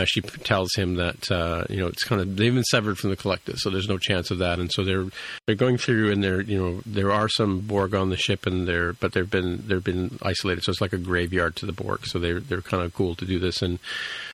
she 0.06 0.20
tells 0.20 0.74
him 0.74 0.94
that 0.96 1.30
uh, 1.30 1.64
you 1.76 1.82
know 1.82 1.88
it's 1.88 2.04
kind 2.04 2.22
of 2.22 2.36
they've 2.36 2.54
been 2.54 2.64
severed 2.64 2.96
from 2.96 3.10
the 3.10 3.16
collective, 3.16 3.58
so 3.58 3.68
there's 3.68 3.88
no 3.88 3.98
chance 3.98 4.30
of 4.30 4.38
that, 4.38 4.58
and 4.58 4.72
so 4.72 4.82
they're 4.82 5.04
they're 5.46 5.54
going 5.54 5.76
through 5.76 6.10
and 6.10 6.24
there 6.24 6.40
you 6.40 6.58
know 6.58 6.80
there 6.86 7.12
are 7.12 7.28
some 7.28 7.60
Borg 7.60 7.94
on 7.94 8.08
the 8.08 8.16
ship 8.16 8.46
and 8.46 8.66
they're 8.66 8.94
but 8.94 9.12
they've 9.12 9.30
been 9.30 9.62
they've 9.66 9.84
been 9.84 10.18
isolated, 10.22 10.64
so 10.64 10.70
it's 10.70 10.80
like 10.80 10.94
a 10.94 10.98
graveyard 10.98 11.54
to 11.56 11.66
the 11.66 11.72
Borg, 11.72 12.06
so 12.06 12.18
they're 12.18 12.40
they're 12.40 12.62
kind 12.62 12.82
of 12.82 12.94
cool 12.94 13.14
to 13.16 13.26
do 13.26 13.38
this, 13.38 13.60
and 13.60 13.78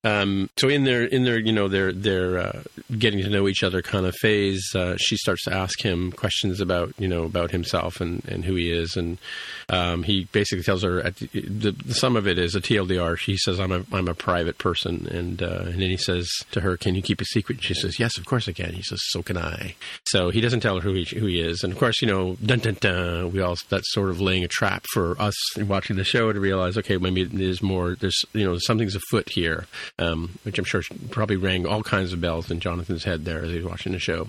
um, 0.05 0.51
so 0.57 0.69
in 0.69 0.85
their 0.85 1.05
in 1.05 1.25
their 1.25 1.39
you 1.39 1.53
know 1.53 1.69
their 1.69 1.93
their 1.93 2.39
uh, 2.39 2.63
getting 2.99 3.21
to 3.23 3.29
know 3.29 3.49
each 3.49 3.63
other 3.63 3.83
kind 3.83 4.07
of 4.07 4.15
phase, 4.17 4.65
uh, 4.75 4.97
she 4.99 5.17
starts 5.17 5.45
to 5.45 5.55
ask 5.55 5.83
him 5.83 6.13
questions 6.13 6.61
about 6.61 6.95
you 6.99 7.09
know 7.09 7.25
about 7.25 7.51
himself 7.51 8.01
and, 8.01 8.25
and 8.27 8.45
who 8.45 8.55
he 8.55 8.71
is, 8.71 8.97
and 8.97 9.19
um, 9.69 10.03
he 10.03 10.25
basically 10.33 10.63
tells 10.63 10.83
her 10.83 11.01
at 11.01 11.17
the, 11.17 11.71
the, 11.71 11.95
sum 11.95 12.17
of 12.17 12.27
it 12.27 12.39
is 12.39 12.55
a 12.55 12.61
TLDR. 12.61 13.17
She 13.17 13.37
says 13.37 13.61
I'm 13.61 13.73
a 13.73 13.85
I'm 13.93 14.09
a 14.09 14.15
private 14.15 14.59
person, 14.59 15.07
and 15.11 15.43
uh, 15.43 15.63
and 15.67 15.75
then 15.75 15.91
he 15.91 15.97
says 15.97 16.29
to 16.51 16.61
her, 16.61 16.77
"Can 16.77 16.95
you 16.95 17.03
keep 17.03 17.21
a 17.21 17.25
secret?" 17.33 17.63
She 17.63 17.75
says, 17.75 17.99
"Yes, 17.99 18.19
of 18.19 18.25
course 18.25 18.49
I 18.49 18.53
can." 18.53 18.73
He 18.73 18.83
says, 18.83 19.01
"So 19.11 19.23
can 19.23 19.37
I." 19.37 19.75
So 20.07 20.31
he 20.31 20.41
doesn't 20.41 20.61
tell 20.61 20.77
her 20.77 20.81
who 20.81 20.95
he 20.95 21.19
who 21.19 21.27
he 21.27 21.41
is, 21.41 21.63
and 21.63 21.73
of 21.73 21.79
course 21.79 22.01
you 22.03 22.09
know 22.09 22.37
dun 22.45 22.61
dun 22.61 22.77
dun. 22.81 23.33
We 23.33 23.41
all 23.41 23.57
that's 23.69 23.93
sort 23.93 24.11
of 24.11 24.21
laying 24.21 24.45
a 24.45 24.49
trap 24.49 24.85
for 24.93 25.21
us 25.21 25.35
watching 25.59 25.97
the 25.97 26.05
show 26.05 26.33
to 26.33 26.41
realize, 26.41 26.77
okay, 26.79 26.97
maybe 26.97 27.25
there's 27.25 27.63
more. 27.63 27.97
There's 27.97 28.21
you 28.33 28.45
know 28.45 28.59
something's 28.59 28.95
afoot 28.95 29.29
here, 29.31 29.67
um, 29.99 30.39
which 30.43 30.59
I'm 30.59 30.65
sure 30.65 30.83
probably 31.11 31.37
rang 31.37 31.67
all 31.67 31.83
kinds 31.83 32.13
of 32.13 32.21
bells 32.21 32.51
in 32.51 32.61
Jonathan's 32.61 33.05
head 33.05 33.25
there 33.25 33.43
as 33.43 33.51
he 33.51 33.57
was 33.57 33.67
watching 33.67 33.93
the 33.93 33.99
show. 33.99 34.29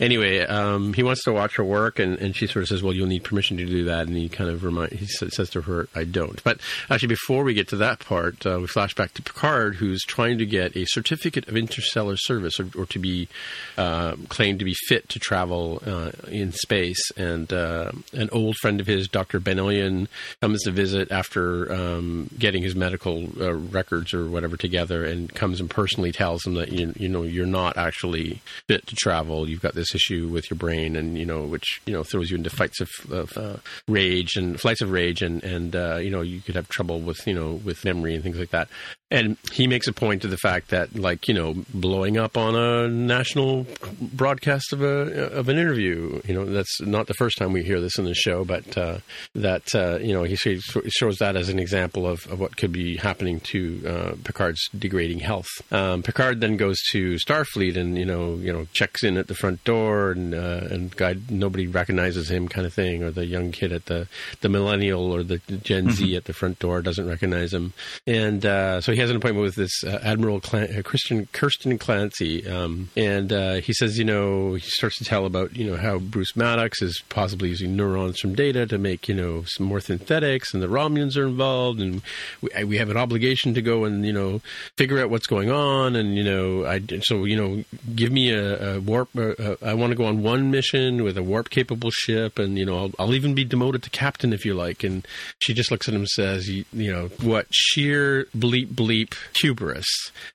Anyway, 0.00 0.38
um, 0.38 0.92
he 0.92 1.02
wants 1.02 1.24
to 1.24 1.32
watch 1.32 1.56
her 1.56 1.64
work, 1.64 1.98
and, 1.98 2.18
and 2.18 2.36
she 2.36 2.46
sort 2.46 2.62
of 2.62 2.68
says, 2.68 2.84
"Well, 2.84 2.94
you'll 2.94 3.08
need 3.08 3.24
permission 3.24 3.56
to 3.56 3.66
do 3.66 3.84
that." 3.86 4.06
And 4.06 4.16
he 4.16 4.28
kind 4.28 4.48
of 4.48 4.62
remind 4.62 4.92
he 4.92 5.06
says 5.06 5.50
to 5.50 5.62
her, 5.62 5.88
"I 5.92 6.04
don't." 6.04 6.42
But 6.44 6.60
actually, 6.88 7.08
before 7.08 7.42
we 7.42 7.52
get 7.52 7.66
to 7.68 7.76
that 7.78 7.98
part, 7.98 8.46
uh, 8.46 8.58
we 8.60 8.68
flash 8.68 8.94
back 8.94 9.12
to 9.14 9.22
Picard, 9.22 9.74
who's 9.74 10.04
trying 10.04 10.38
to 10.38 10.46
get 10.46 10.76
a 10.76 10.84
certificate 10.84 11.48
of 11.48 11.56
interstellar 11.56 12.16
service, 12.16 12.60
or, 12.60 12.68
or 12.78 12.86
to 12.86 12.98
be 13.00 13.28
uh, 13.76 14.14
claimed 14.28 14.60
to 14.60 14.64
be 14.64 14.74
fit 14.86 15.08
to 15.08 15.18
travel 15.18 15.82
uh, 15.84 16.12
in 16.28 16.52
space. 16.52 17.10
And 17.16 17.52
uh, 17.52 17.90
an 18.12 18.28
old 18.30 18.54
friend 18.58 18.80
of 18.80 18.86
his, 18.86 19.08
Doctor 19.08 19.40
Benayoun, 19.40 20.06
comes 20.40 20.62
to 20.62 20.70
visit 20.70 21.10
after 21.10 21.72
um, 21.72 22.30
getting 22.38 22.62
his 22.62 22.76
medical 22.76 23.28
uh, 23.40 23.52
records 23.52 24.14
or 24.14 24.28
whatever 24.28 24.56
together, 24.56 25.04
and 25.04 25.34
comes 25.34 25.58
and 25.58 25.68
personally 25.68 26.12
tells 26.12 26.46
him 26.46 26.54
that 26.54 26.70
you, 26.70 26.92
you 26.96 27.08
know 27.08 27.22
you're 27.22 27.46
not 27.46 27.76
actually 27.76 28.42
fit 28.68 28.86
to 28.86 28.94
travel. 28.94 29.48
You've 29.48 29.60
got 29.60 29.74
this 29.74 29.87
issue 29.94 30.28
with 30.28 30.50
your 30.50 30.58
brain, 30.58 30.96
and 30.96 31.18
you 31.18 31.24
know 31.24 31.42
which 31.42 31.80
you 31.86 31.92
know 31.92 32.02
throws 32.02 32.30
you 32.30 32.36
into 32.36 32.50
fights 32.50 32.80
of, 32.80 32.90
of 33.10 33.36
uh, 33.36 33.56
rage 33.86 34.36
and 34.36 34.60
flights 34.60 34.80
of 34.80 34.90
rage, 34.90 35.22
and 35.22 35.42
and 35.42 35.74
uh, 35.74 35.96
you 35.96 36.10
know 36.10 36.20
you 36.20 36.40
could 36.40 36.54
have 36.54 36.68
trouble 36.68 37.00
with 37.00 37.26
you 37.26 37.34
know 37.34 37.54
with 37.64 37.84
memory 37.84 38.14
and 38.14 38.22
things 38.22 38.38
like 38.38 38.50
that. 38.50 38.68
And 39.10 39.38
he 39.52 39.66
makes 39.66 39.88
a 39.88 39.92
point 39.94 40.20
to 40.20 40.28
the 40.28 40.36
fact 40.36 40.68
that, 40.68 40.94
like, 40.94 41.28
you 41.28 41.34
know, 41.34 41.54
blowing 41.72 42.18
up 42.18 42.36
on 42.36 42.54
a 42.54 42.88
national 42.88 43.66
broadcast 44.02 44.74
of 44.74 44.82
a 44.82 45.30
of 45.32 45.48
an 45.48 45.56
interview, 45.56 46.20
you 46.26 46.34
know, 46.34 46.44
that's 46.44 46.80
not 46.82 47.06
the 47.06 47.14
first 47.14 47.38
time 47.38 47.52
we 47.52 47.62
hear 47.62 47.80
this 47.80 47.98
in 47.98 48.04
the 48.04 48.12
show, 48.12 48.44
but 48.44 48.76
uh, 48.76 48.98
that 49.34 49.62
uh, 49.74 49.98
you 50.02 50.12
know 50.12 50.24
he 50.24 50.36
shows 50.36 51.16
that 51.18 51.36
as 51.36 51.48
an 51.48 51.58
example 51.58 52.06
of, 52.06 52.26
of 52.30 52.38
what 52.38 52.56
could 52.58 52.72
be 52.72 52.96
happening 52.98 53.40
to 53.40 53.82
uh, 53.86 54.14
Picard's 54.24 54.68
degrading 54.78 55.20
health. 55.20 55.48
Um, 55.70 56.02
Picard 56.02 56.40
then 56.40 56.58
goes 56.58 56.78
to 56.92 57.14
Starfleet 57.14 57.76
and 57.76 57.96
you 57.96 58.04
know 58.04 58.34
you 58.34 58.52
know 58.52 58.66
checks 58.74 59.02
in 59.04 59.16
at 59.16 59.26
the 59.26 59.34
front 59.34 59.64
door 59.64 59.77
and 60.10 60.34
uh, 60.34 60.66
and 60.70 60.94
guy 60.96 61.16
nobody 61.30 61.66
recognizes 61.66 62.30
him 62.30 62.48
kind 62.48 62.66
of 62.66 62.72
thing, 62.72 63.02
or 63.02 63.10
the 63.10 63.26
young 63.26 63.52
kid 63.52 63.72
at 63.72 63.86
the 63.86 64.08
the 64.40 64.48
millennial 64.48 65.12
or 65.12 65.22
the 65.22 65.38
Gen 65.38 65.90
Z 65.90 66.16
at 66.16 66.24
the 66.24 66.32
front 66.32 66.58
door 66.58 66.82
doesn't 66.82 67.08
recognize 67.08 67.52
him, 67.52 67.72
and 68.06 68.44
uh, 68.44 68.80
so 68.80 68.92
he 68.92 68.98
has 68.98 69.10
an 69.10 69.16
appointment 69.16 69.44
with 69.44 69.54
this 69.54 69.84
uh, 69.84 70.00
Admiral 70.02 70.40
Clan- 70.40 70.76
uh, 70.76 70.82
Christian 70.82 71.26
Kirsten 71.32 71.78
Clancy, 71.78 72.46
um, 72.48 72.90
and 72.96 73.32
uh, 73.32 73.54
he 73.56 73.72
says, 73.72 73.98
you 73.98 74.04
know, 74.04 74.54
he 74.54 74.60
starts 74.60 74.98
to 74.98 75.04
tell 75.04 75.26
about 75.26 75.56
you 75.56 75.70
know 75.70 75.76
how 75.76 75.98
Bruce 75.98 76.36
Maddox 76.36 76.82
is 76.82 77.02
possibly 77.08 77.48
using 77.48 77.76
neurons 77.76 78.18
from 78.18 78.34
data 78.34 78.66
to 78.66 78.78
make 78.78 79.08
you 79.08 79.14
know 79.14 79.44
some 79.46 79.66
more 79.66 79.80
synthetics, 79.80 80.52
and 80.52 80.62
the 80.62 80.68
Romulans 80.68 81.16
are 81.16 81.26
involved, 81.26 81.80
and 81.80 82.02
we, 82.40 82.64
we 82.64 82.78
have 82.78 82.90
an 82.90 82.96
obligation 82.96 83.54
to 83.54 83.62
go 83.62 83.84
and 83.84 84.04
you 84.04 84.12
know 84.12 84.40
figure 84.76 85.00
out 85.00 85.10
what's 85.10 85.26
going 85.26 85.50
on, 85.50 85.96
and 85.96 86.16
you 86.16 86.24
know, 86.24 86.66
I 86.66 86.80
so 87.02 87.24
you 87.24 87.36
know, 87.36 87.64
give 87.94 88.12
me 88.12 88.32
a, 88.32 88.76
a 88.76 88.80
warp. 88.80 89.10
Uh, 89.16 89.54
I 89.68 89.74
want 89.74 89.90
to 89.90 89.96
go 89.96 90.04
on 90.06 90.22
one 90.22 90.50
mission 90.50 91.02
with 91.04 91.16
a 91.18 91.22
warp 91.22 91.50
capable 91.50 91.90
ship, 91.90 92.38
and 92.38 92.58
you 92.58 92.64
know, 92.64 92.76
I'll, 92.78 92.90
I'll 92.98 93.14
even 93.14 93.34
be 93.34 93.44
demoted 93.44 93.82
to 93.84 93.90
captain 93.90 94.32
if 94.32 94.44
you 94.44 94.54
like. 94.54 94.82
And 94.84 95.06
she 95.40 95.54
just 95.54 95.70
looks 95.70 95.88
at 95.88 95.94
him 95.94 96.00
and 96.02 96.08
says, 96.08 96.48
you, 96.48 96.64
you 96.72 96.92
know, 96.92 97.08
what 97.22 97.46
sheer 97.50 98.24
bleep 98.36 98.68
bleep 98.68 99.14
hubris. 99.40 99.86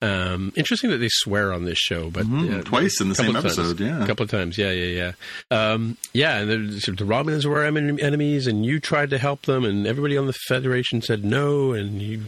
Um, 0.02 0.54
interesting 0.56 0.90
that 0.92 0.98
they 0.98 1.10
swear 1.10 1.52
on 1.54 1.66
this 1.66 1.78
show, 1.78 2.10
but 2.10 2.26
Mhm, 2.26 2.60
uh, 2.60 2.62
twice 2.64 3.00
in 3.02 3.10
the 3.10 3.16
same 3.16 3.36
of 3.36 3.44
times. 3.44 3.58
episode, 3.60 3.80
yeah. 3.80 4.04
a 4.04 4.08
couple 4.08 4.24
of 4.24 4.30
times, 4.32 4.58
yeah, 4.58 4.72
yeah, 4.72 5.12
yeah, 5.52 5.72
um, 5.74 5.98
yeah. 6.14 6.38
And 6.40 6.50
the, 6.50 6.92
the 6.92 7.04
Romulans 7.06 7.46
were 7.46 7.64
em- 7.64 8.00
enemies, 8.00 8.48
and 8.48 8.66
you 8.66 8.80
tried 8.80 9.10
to 9.12 9.18
help 9.18 9.44
them, 9.44 9.66
and 9.66 9.86
everybody 9.88 10.18
on 10.18 10.28
the 10.28 10.34
Federation 10.48 11.02
said 11.02 11.24
no, 11.24 11.74
and 11.74 12.02
you 12.02 12.22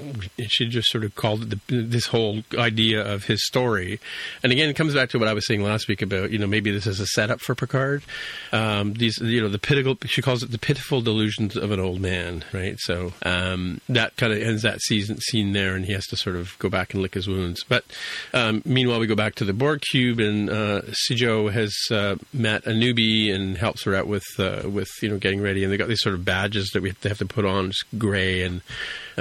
she 0.47 0.67
just 0.67 0.89
sort 0.89 1.03
of 1.03 1.15
called 1.15 1.43
it 1.53 1.59
the, 1.67 1.81
this 1.81 2.07
whole 2.07 2.41
idea 2.57 3.01
of 3.05 3.25
his 3.25 3.45
story. 3.45 3.99
And 4.43 4.51
again, 4.51 4.69
it 4.69 4.75
comes 4.75 4.93
back 4.93 5.09
to 5.11 5.19
what 5.19 5.27
I 5.27 5.33
was 5.33 5.45
saying 5.45 5.63
last 5.63 5.87
week 5.87 6.01
about 6.01 6.31
you 6.31 6.39
know 6.39 6.47
maybe 6.47 6.71
this 6.71 6.87
is 6.87 6.94
a 6.99 7.07
setup 7.07 7.41
for 7.41 7.55
Picard. 7.55 8.03
Um, 8.51 8.93
these 8.93 9.17
you 9.19 9.41
know 9.41 9.49
the 9.49 9.59
pitiful 9.59 9.97
she 10.05 10.21
calls 10.21 10.43
it 10.43 10.51
the 10.51 10.59
pitiful 10.59 11.01
delusions 11.01 11.55
of 11.55 11.71
an 11.71 11.79
old 11.79 12.01
man, 12.01 12.43
right? 12.53 12.77
So 12.79 13.13
um, 13.23 13.81
that 13.89 14.15
kind 14.17 14.33
of 14.33 14.41
ends 14.41 14.61
that 14.63 14.81
season 14.81 15.19
scene 15.19 15.53
there, 15.53 15.75
and 15.75 15.85
he 15.85 15.93
has 15.93 16.05
to 16.07 16.17
sort 16.17 16.35
of 16.35 16.57
go 16.59 16.69
back 16.69 16.93
and 16.93 17.01
lick 17.01 17.13
his 17.13 17.27
wounds. 17.27 17.63
But 17.63 17.85
um, 18.33 18.61
meanwhile, 18.65 18.99
we 18.99 19.07
go 19.07 19.15
back 19.15 19.35
to 19.35 19.45
the 19.45 19.53
Borg 19.53 19.81
cube, 19.91 20.19
and 20.19 20.49
uh, 20.49 20.81
Sijo 21.09 21.51
has 21.51 21.75
uh, 21.91 22.15
met 22.33 22.65
a 22.65 22.71
newbie 22.71 23.33
and 23.33 23.57
helps 23.57 23.83
her 23.83 23.95
out 23.95 24.07
with 24.07 24.25
uh, 24.39 24.63
with 24.69 24.89
you 25.01 25.09
know 25.09 25.17
getting 25.17 25.41
ready, 25.41 25.63
and 25.63 25.71
they 25.71 25.77
got 25.77 25.87
these 25.87 26.01
sort 26.01 26.15
of 26.15 26.25
badges 26.25 26.69
that 26.73 26.81
we 26.81 26.89
have 26.89 27.01
to, 27.01 27.09
have 27.09 27.17
to 27.19 27.25
put 27.25 27.45
on, 27.45 27.69
just 27.69 27.85
gray, 27.97 28.43
and 28.43 28.61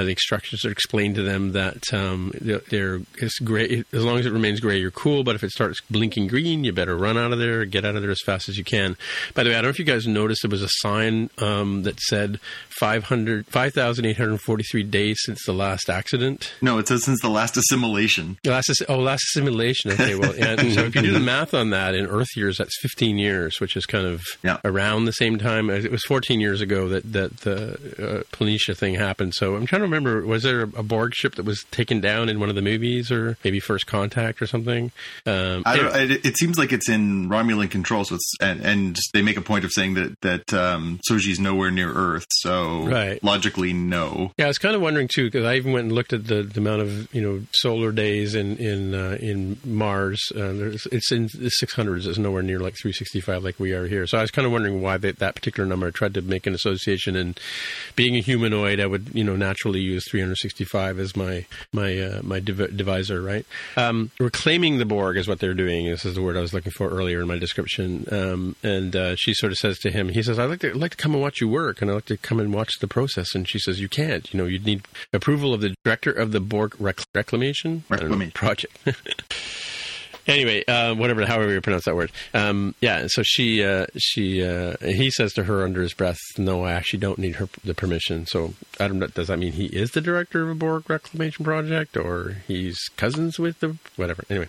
the 0.02 0.11
instructions 0.11 0.64
are 0.64 0.70
explained 0.70 1.14
to 1.14 1.22
them 1.22 1.52
that 1.52 1.92
um, 1.94 2.33
they're, 2.40 3.00
it's 3.18 3.38
gray 3.38 3.85
as 3.92 4.04
long 4.04 4.18
as 4.18 4.26
it 4.26 4.33
remains 4.33 4.61
gray, 4.61 4.78
you're 4.78 4.90
cool. 4.90 5.22
But 5.22 5.37
if 5.37 5.44
it 5.44 5.50
starts 5.50 5.80
blinking 5.90 6.26
green, 6.26 6.64
you 6.64 6.72
better 6.72 6.96
run 6.96 7.16
out 7.16 7.33
of 7.33 7.38
there, 7.38 7.64
get 7.64 7.85
out 7.85 7.94
of 7.96 8.02
there 8.02 8.11
as 8.11 8.20
fast 8.24 8.48
as 8.48 8.59
you 8.59 8.64
can. 8.64 8.96
By 9.35 9.44
the 9.44 9.50
way, 9.50 9.54
I 9.54 9.59
don't 9.59 9.64
know 9.64 9.70
if 9.70 9.78
you 9.78 9.85
guys 9.85 10.07
noticed 10.07 10.42
there 10.42 10.50
was 10.50 10.62
a 10.62 10.68
sign 10.70 11.30
um, 11.38 11.83
that 11.85 12.00
said 12.00 12.40
500 12.80 13.46
5,843 13.46 14.83
days 14.85 15.18
since 15.24 15.44
the 15.46 15.52
last 15.52 15.88
accident. 15.88 16.52
No, 16.61 16.78
it 16.78 16.88
says 16.88 17.04
since 17.04 17.20
the 17.20 17.28
last 17.28 17.57
assimilation. 17.57 18.38
Last 18.44 18.70
oh, 18.88 18.98
last 18.98 19.24
assimilation. 19.35 19.92
Okay, 19.92 20.14
well, 20.14 20.33
so 20.33 20.80
if 20.85 20.94
you 20.94 21.02
do 21.02 21.12
the 21.12 21.20
math 21.20 21.54
on 21.54 21.70
that 21.70 21.94
in 21.94 22.07
Earth 22.07 22.37
years, 22.37 22.59
that's 22.59 22.76
15 22.80 23.18
years, 23.18 23.61
which 23.61 23.76
is 23.76 23.87
kind 23.87 24.07
of 24.07 24.22
Yeah. 24.42 24.59
around 24.64 25.04
the 25.04 25.12
same 25.12 25.38
time. 25.38 25.71
It 25.71 25.90
was 25.90 26.02
14 26.04 26.40
years 26.40 26.60
ago 26.60 26.88
that 26.88 27.12
that 27.12 27.38
the 27.38 27.73
uh, 27.98 28.23
Planitia 28.37 28.77
thing 28.77 28.94
happened. 28.94 29.35
So 29.35 29.54
I'm 29.56 29.66
trying 29.66 29.83
to 29.83 29.83
remember, 29.85 30.24
was 30.26 30.42
there 30.42 30.62
a 30.62 30.82
Borg 30.82 31.14
ship 31.14 31.35
that 31.37 31.44
was 31.44 31.64
taken 31.70 32.00
down 32.00 32.28
in 32.28 32.40
one 32.40 32.48
of 32.48 32.54
the 32.54 32.62
movies, 32.62 33.10
or 33.10 33.37
maybe 33.44 33.60
First 33.60 33.87
Contact 33.87 34.42
or 34.42 34.46
something? 34.46 34.92
Um, 35.26 35.62
I 35.66 35.74
anyway. 35.74 35.92
don't, 35.92 36.10
it, 36.10 36.26
it 36.26 36.37
seems 36.38 36.58
like 36.58 36.72
it's 36.72 36.88
in 36.88 37.28
Romulan 37.28 37.70
control, 37.70 38.04
so 38.04 38.16
it's 38.16 38.32
and, 38.40 38.60
and 38.64 38.96
they 39.12 39.22
make 39.22 39.37
a 39.37 39.42
point 39.42 39.64
of 39.64 39.70
saying 39.72 39.94
that 39.94 40.20
that 40.22 40.52
um, 40.54 41.00
Soji's 41.10 41.38
nowhere 41.40 41.70
near 41.70 41.92
Earth, 41.92 42.26
so 42.30 42.87
Right. 42.87 43.22
logically 43.22 43.72
no. 43.72 44.32
Yeah, 44.38 44.46
I 44.46 44.48
was 44.48 44.58
kind 44.58 44.74
of 44.74 44.82
wondering 44.82 45.08
too 45.12 45.24
because 45.26 45.44
I 45.44 45.54
even 45.56 45.72
went 45.72 45.85
and 45.85 45.92
looked 45.92 46.12
at 46.12 46.26
the, 46.26 46.42
the 46.42 46.60
amount 46.60 46.82
of 46.82 47.14
you 47.14 47.22
know 47.22 47.42
solar 47.52 47.92
days 47.92 48.35
in 48.35 48.56
in 48.58 48.94
uh, 48.94 49.18
in 49.20 49.58
Mars. 49.64 50.20
Uh, 50.35 50.52
there's, 50.52 50.87
it's 50.87 51.10
in 51.12 51.24
the 51.35 51.50
600s. 51.62 52.06
It's 52.06 52.18
nowhere 52.18 52.42
near 52.42 52.58
like 52.60 52.74
365 52.80 53.42
like 53.44 53.58
we 53.60 53.72
are 53.72 53.87
here. 53.87 54.06
So 54.06 54.18
I 54.18 54.20
was 54.22 54.30
kind 54.30 54.46
of 54.46 54.52
wondering 54.52 54.80
why 54.82 54.96
they, 54.98 55.12
that 55.12 55.35
particular 55.35 55.68
number. 55.68 55.87
I 55.87 55.90
tried 55.90 56.14
to 56.14 56.22
make 56.22 56.46
an 56.46 56.54
association, 56.54 57.16
and 57.16 57.38
being 57.96 58.16
a 58.16 58.20
humanoid, 58.20 58.80
I 58.80 58.87
would 58.87 59.10
you 59.14 59.24
know 59.24 59.37
naturally 59.37 59.73
use 59.81 60.04
365 60.10 60.98
as 60.98 61.16
my 61.16 61.46
my 61.72 61.98
uh, 61.98 62.20
my 62.22 62.40
div- 62.40 62.77
divisor. 62.77 63.20
Right. 63.22 63.46
Um, 63.77 64.10
reclaiming 64.18 64.79
the 64.79 64.85
Borg 64.85 65.16
is 65.16 65.29
what 65.29 65.38
they're 65.40 65.54
doing. 65.54 65.87
This 65.87 66.04
is 66.04 66.14
the 66.14 66.22
word 66.22 66.37
I 66.37 66.40
was 66.40 66.52
looking 66.52 66.72
for 66.72 66.88
earlier 66.88 67.20
in 67.20 67.29
my 67.29 67.38
description. 67.38 68.06
Um, 68.10 68.56
and 68.62 68.94
uh, 68.94 69.16
she 69.16 69.35
sort 69.35 69.52
of 69.52 69.58
says 69.58 69.79
to 69.81 69.90
him, 69.90 70.08
he 70.08 70.22
says, 70.22 70.38
"I'd 70.38 70.46
like 70.50 70.60
to 70.60 70.70
I'd 70.70 70.77
like 70.77 70.92
to 70.92 70.96
come 70.96 71.12
and 71.12 71.22
watch 71.22 71.40
you 71.40 71.48
work, 71.48 71.81
and 71.83 71.90
I'd 71.90 71.94
like 71.94 72.04
to 72.06 72.16
come 72.16 72.40
and 72.40 72.52
watch 72.52 72.79
the 72.81 72.88
process." 72.88 73.35
And 73.35 73.48
she 73.48 73.58
says, 73.58 73.81
"You 73.81 73.88
can't. 73.88 74.33
You 74.33 74.38
know, 74.38 74.46
you'd 74.46 74.66
need 74.66 74.87
approval 75.12 75.54
of 75.54 75.60
the 75.60 75.75
director 75.85 76.10
of 76.12 76.33
the 76.33 76.40
Borg 76.40 76.75
rec- 76.79 77.04
reclamation 77.14 77.85
don't 77.90 77.90
know, 77.90 78.06
Reclamation. 78.06 78.33
project." 78.33 78.79
Anyway, 80.27 80.64
uh, 80.66 80.94
whatever, 80.94 81.25
however 81.27 81.52
you 81.52 81.60
pronounce 81.60 81.85
that 81.85 81.96
word. 81.96 82.10
Um, 82.33 82.75
yeah, 82.81 83.06
so 83.08 83.22
she, 83.22 83.64
uh, 83.64 83.87
she, 83.96 84.44
uh, 84.44 84.77
he 84.81 85.10
says 85.10 85.33
to 85.35 85.44
her 85.44 85.64
under 85.64 85.83
his 85.83 85.94
breath, 85.94 86.18
"No, 86.38 86.64
I 86.64 86.72
actually 86.72 87.00
don't 87.00 87.18
need 87.18 87.37
her 87.37 87.48
the 87.64 87.75
permission." 87.75 88.27
So 88.27 88.54
I 88.81 88.88
don't 88.88 88.98
know. 88.98 89.06
Does 89.06 89.29
that 89.29 89.38
mean 89.38 89.52
he 89.52 89.66
is 89.66 89.90
the 89.90 90.00
director 90.00 90.42
of 90.42 90.50
a 90.50 90.54
Borg 90.54 90.88
reclamation 90.88 91.44
project, 91.44 91.96
or 91.96 92.37
he's 92.46 92.79
cousins 92.96 93.38
with 93.38 93.60
the 93.60 93.77
whatever? 93.96 94.25
Anyway, 94.31 94.48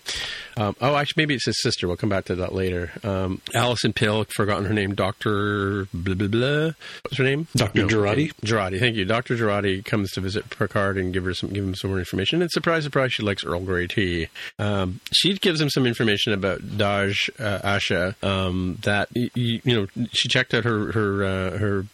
um, 0.56 0.76
oh, 0.80 0.96
actually, 0.96 1.22
maybe 1.22 1.34
it's 1.34 1.46
his 1.46 1.60
sister. 1.60 1.86
We'll 1.86 1.96
come 1.96 2.10
back 2.10 2.24
to 2.26 2.34
that 2.36 2.54
later. 2.54 2.92
Um, 3.04 3.40
Alison 3.54 3.92
Pill, 3.92 4.24
forgotten 4.24 4.64
her 4.64 4.74
name. 4.74 4.94
Doctor 4.94 5.86
blah 5.92 6.14
blah 6.14 6.28
blah. 6.28 6.70
What's 7.02 7.16
her 7.16 7.24
name? 7.24 7.46
Dr. 7.54 7.86
Jurati? 7.86 8.32
Jurati, 8.42 8.78
thank 8.78 8.96
you. 8.96 9.04
Dr. 9.04 9.36
Jurati 9.36 9.84
comes 9.84 10.10
to 10.12 10.20
visit 10.20 10.48
Picard 10.50 10.96
and 10.96 11.12
give 11.12 11.24
her 11.24 11.34
some, 11.34 11.50
give 11.50 11.64
him 11.64 11.74
some 11.74 11.90
more 11.90 11.98
information. 11.98 12.42
And 12.42 12.50
surprise, 12.50 12.84
surprise, 12.84 13.12
she 13.12 13.22
likes 13.22 13.44
Earl 13.44 13.60
Grey 13.60 13.86
tea. 13.86 14.28
Um, 14.58 15.00
she 15.12 15.34
gives 15.34 15.60
him 15.60 15.65
some 15.70 15.86
information 15.86 16.32
about 16.32 16.60
Dahj 16.60 17.30
uh, 17.40 17.60
Asha. 17.60 18.14
Um, 18.24 18.78
that 18.82 19.08
y- 19.14 19.30
y- 19.36 19.60
you 19.64 19.74
know, 19.74 19.86
she 20.12 20.28
checked 20.28 20.54
out 20.54 20.64
her 20.64 20.92
her 20.92 21.24
uh, 21.24 21.58
her 21.58 21.86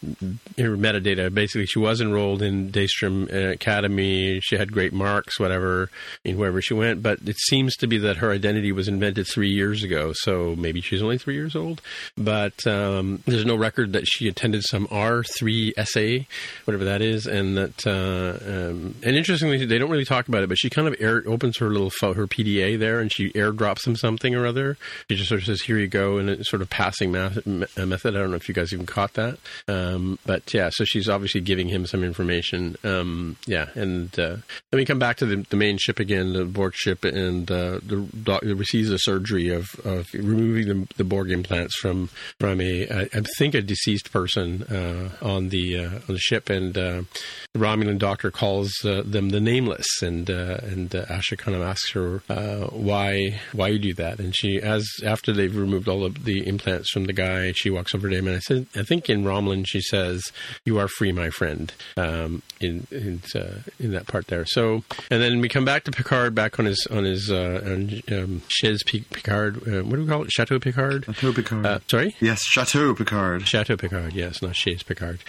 her 0.57 0.77
metadata. 0.77 1.33
Basically, 1.33 1.65
she 1.65 1.79
was 1.79 2.01
enrolled 2.01 2.41
in 2.41 2.71
Daystrom 2.71 3.31
Academy. 3.53 4.39
She 4.41 4.57
had 4.57 4.71
great 4.71 4.93
marks, 4.93 5.39
whatever, 5.39 5.89
in 6.23 6.37
wherever 6.37 6.61
she 6.61 6.73
went. 6.73 7.01
But 7.03 7.19
it 7.25 7.37
seems 7.37 7.75
to 7.77 7.87
be 7.87 7.97
that 7.99 8.17
her 8.17 8.31
identity 8.31 8.71
was 8.71 8.87
invented 8.87 9.27
three 9.27 9.49
years 9.49 9.83
ago. 9.83 10.11
So 10.15 10.55
maybe 10.55 10.81
she's 10.81 11.01
only 11.01 11.17
three 11.17 11.35
years 11.35 11.55
old. 11.55 11.81
But 12.17 12.65
um, 12.67 13.21
there's 13.25 13.45
no 13.45 13.55
record 13.55 13.93
that 13.93 14.05
she 14.05 14.27
attended 14.27 14.63
some 14.63 14.87
R3 14.87 15.73
SA, 15.85 16.25
whatever 16.65 16.85
that 16.85 17.01
is, 17.01 17.25
and 17.27 17.57
that. 17.57 17.85
Uh, 17.87 18.37
um, 18.53 18.95
and 19.03 19.15
interestingly, 19.15 19.65
they 19.65 19.77
don't 19.77 19.89
really 19.89 20.05
talk 20.05 20.27
about 20.27 20.43
it, 20.43 20.49
but 20.49 20.57
she 20.57 20.69
kind 20.69 20.87
of 20.87 20.95
air 20.99 21.23
opens 21.25 21.57
her 21.57 21.69
little 21.69 21.89
pho- 21.89 22.13
her 22.13 22.27
PDA 22.27 22.77
there, 22.77 22.99
and 22.99 23.11
she 23.11 23.31
airdrops 23.31 23.62
him 23.63 23.95
something 23.95 24.35
or 24.35 24.45
other. 24.45 24.77
She 25.09 25.15
just 25.15 25.29
sort 25.29 25.41
of 25.41 25.45
says, 25.45 25.61
"Here 25.61 25.77
you 25.77 25.87
go," 25.87 26.17
and 26.17 26.29
it's 26.29 26.49
sort 26.49 26.61
of 26.61 26.69
passing 26.69 27.11
math, 27.11 27.45
me- 27.45 27.65
uh, 27.77 27.85
method. 27.85 28.15
I 28.15 28.19
don't 28.19 28.31
know 28.31 28.37
if 28.37 28.47
you 28.47 28.55
guys 28.55 28.73
even 28.73 28.85
caught 28.85 29.13
that, 29.13 29.37
um, 29.67 30.19
but 30.25 30.53
yeah. 30.53 30.69
So 30.71 30.85
she's 30.85 31.09
obviously 31.09 31.41
giving 31.41 31.67
him 31.67 31.85
some 31.85 32.03
information. 32.03 32.77
Um, 32.83 33.37
yeah, 33.45 33.69
and 33.75 34.11
uh, 34.19 34.37
then 34.71 34.77
we 34.79 34.85
come 34.85 34.99
back 34.99 35.17
to 35.17 35.25
the, 35.25 35.45
the 35.49 35.55
main 35.55 35.77
ship 35.77 35.99
again, 35.99 36.33
the 36.33 36.45
Borg 36.45 36.73
ship, 36.75 37.03
and 37.03 37.49
uh, 37.49 37.79
the 37.85 38.07
doctor 38.23 38.55
receives 38.55 38.89
a 38.89 38.99
surgery 38.99 39.49
of, 39.49 39.67
of 39.83 40.07
removing 40.13 40.67
the, 40.67 40.87
the 40.97 41.03
Borg 41.03 41.31
implants 41.31 41.75
from 41.77 42.09
from 42.39 42.61
a 42.61 42.87
I, 42.89 43.01
I 43.13 43.21
think 43.37 43.55
a 43.55 43.61
deceased 43.61 44.11
person 44.11 44.63
uh, 44.63 45.09
on 45.21 45.49
the 45.49 45.79
uh, 45.79 45.89
on 46.07 46.13
the 46.13 46.19
ship, 46.19 46.49
and 46.49 46.77
uh, 46.77 47.03
the 47.53 47.59
Romulan 47.59 47.99
doctor 47.99 48.31
calls 48.31 48.71
uh, 48.85 49.03
them 49.05 49.29
the 49.29 49.39
Nameless, 49.39 50.01
and 50.01 50.29
uh, 50.29 50.57
and 50.61 50.93
uh, 50.95 51.05
Asha 51.05 51.37
kind 51.37 51.55
of 51.55 51.63
asks 51.63 51.91
her 51.91 52.21
uh, 52.29 52.67
why 52.67 53.39
why 53.53 53.69
you 53.69 53.79
do 53.79 53.93
that, 53.95 54.19
and 54.19 54.35
she 54.35 54.59
as 54.61 54.87
after 55.05 55.33
they've 55.33 55.55
removed 55.55 55.87
all 55.87 56.05
of 56.05 56.25
the 56.25 56.47
implants 56.47 56.91
from 56.91 57.05
the 57.05 57.13
guy, 57.13 57.51
she 57.53 57.69
walks 57.69 57.93
over 57.95 58.09
to 58.09 58.15
him, 58.15 58.27
and 58.27 58.35
I 58.35 58.39
said 58.39 58.67
I 58.75 58.83
think 58.83 59.09
in 59.09 59.23
Romulan 59.23 59.65
she 59.67 59.81
says, 59.81 60.21
"You 60.65 60.77
are 60.79 60.87
free, 60.87 61.11
my 61.11 61.29
friend," 61.29 61.71
um, 61.97 62.41
in 62.59 62.87
in, 62.91 63.21
uh, 63.35 63.59
in 63.79 63.91
that 63.91 64.07
part 64.07 64.27
there. 64.27 64.45
So, 64.45 64.83
and 65.09 65.21
then 65.21 65.41
we 65.41 65.49
come 65.49 65.65
back 65.65 65.83
to 65.85 65.91
Picard, 65.91 66.35
back 66.35 66.59
on 66.59 66.65
his 66.65 66.87
on 66.89 67.03
his 67.03 67.31
uh, 67.31 67.61
on 67.65 68.01
um, 68.11 68.41
P- 68.85 69.05
Picard. 69.11 69.57
Uh, 69.67 69.83
what 69.83 69.95
do 69.95 70.01
we 70.03 70.07
call 70.07 70.23
it? 70.23 70.31
Chateau 70.31 70.59
Picard. 70.59 71.05
Chateau 71.05 71.33
Picard. 71.33 71.65
Uh, 71.65 71.79
sorry. 71.87 72.15
yes, 72.19 72.43
Chateau 72.43 72.93
Picard. 72.93 73.47
Chateau 73.47 73.77
Picard, 73.77 74.13
yes, 74.13 74.41
not 74.41 74.55
Chez 74.55 74.83
Picard, 74.83 75.19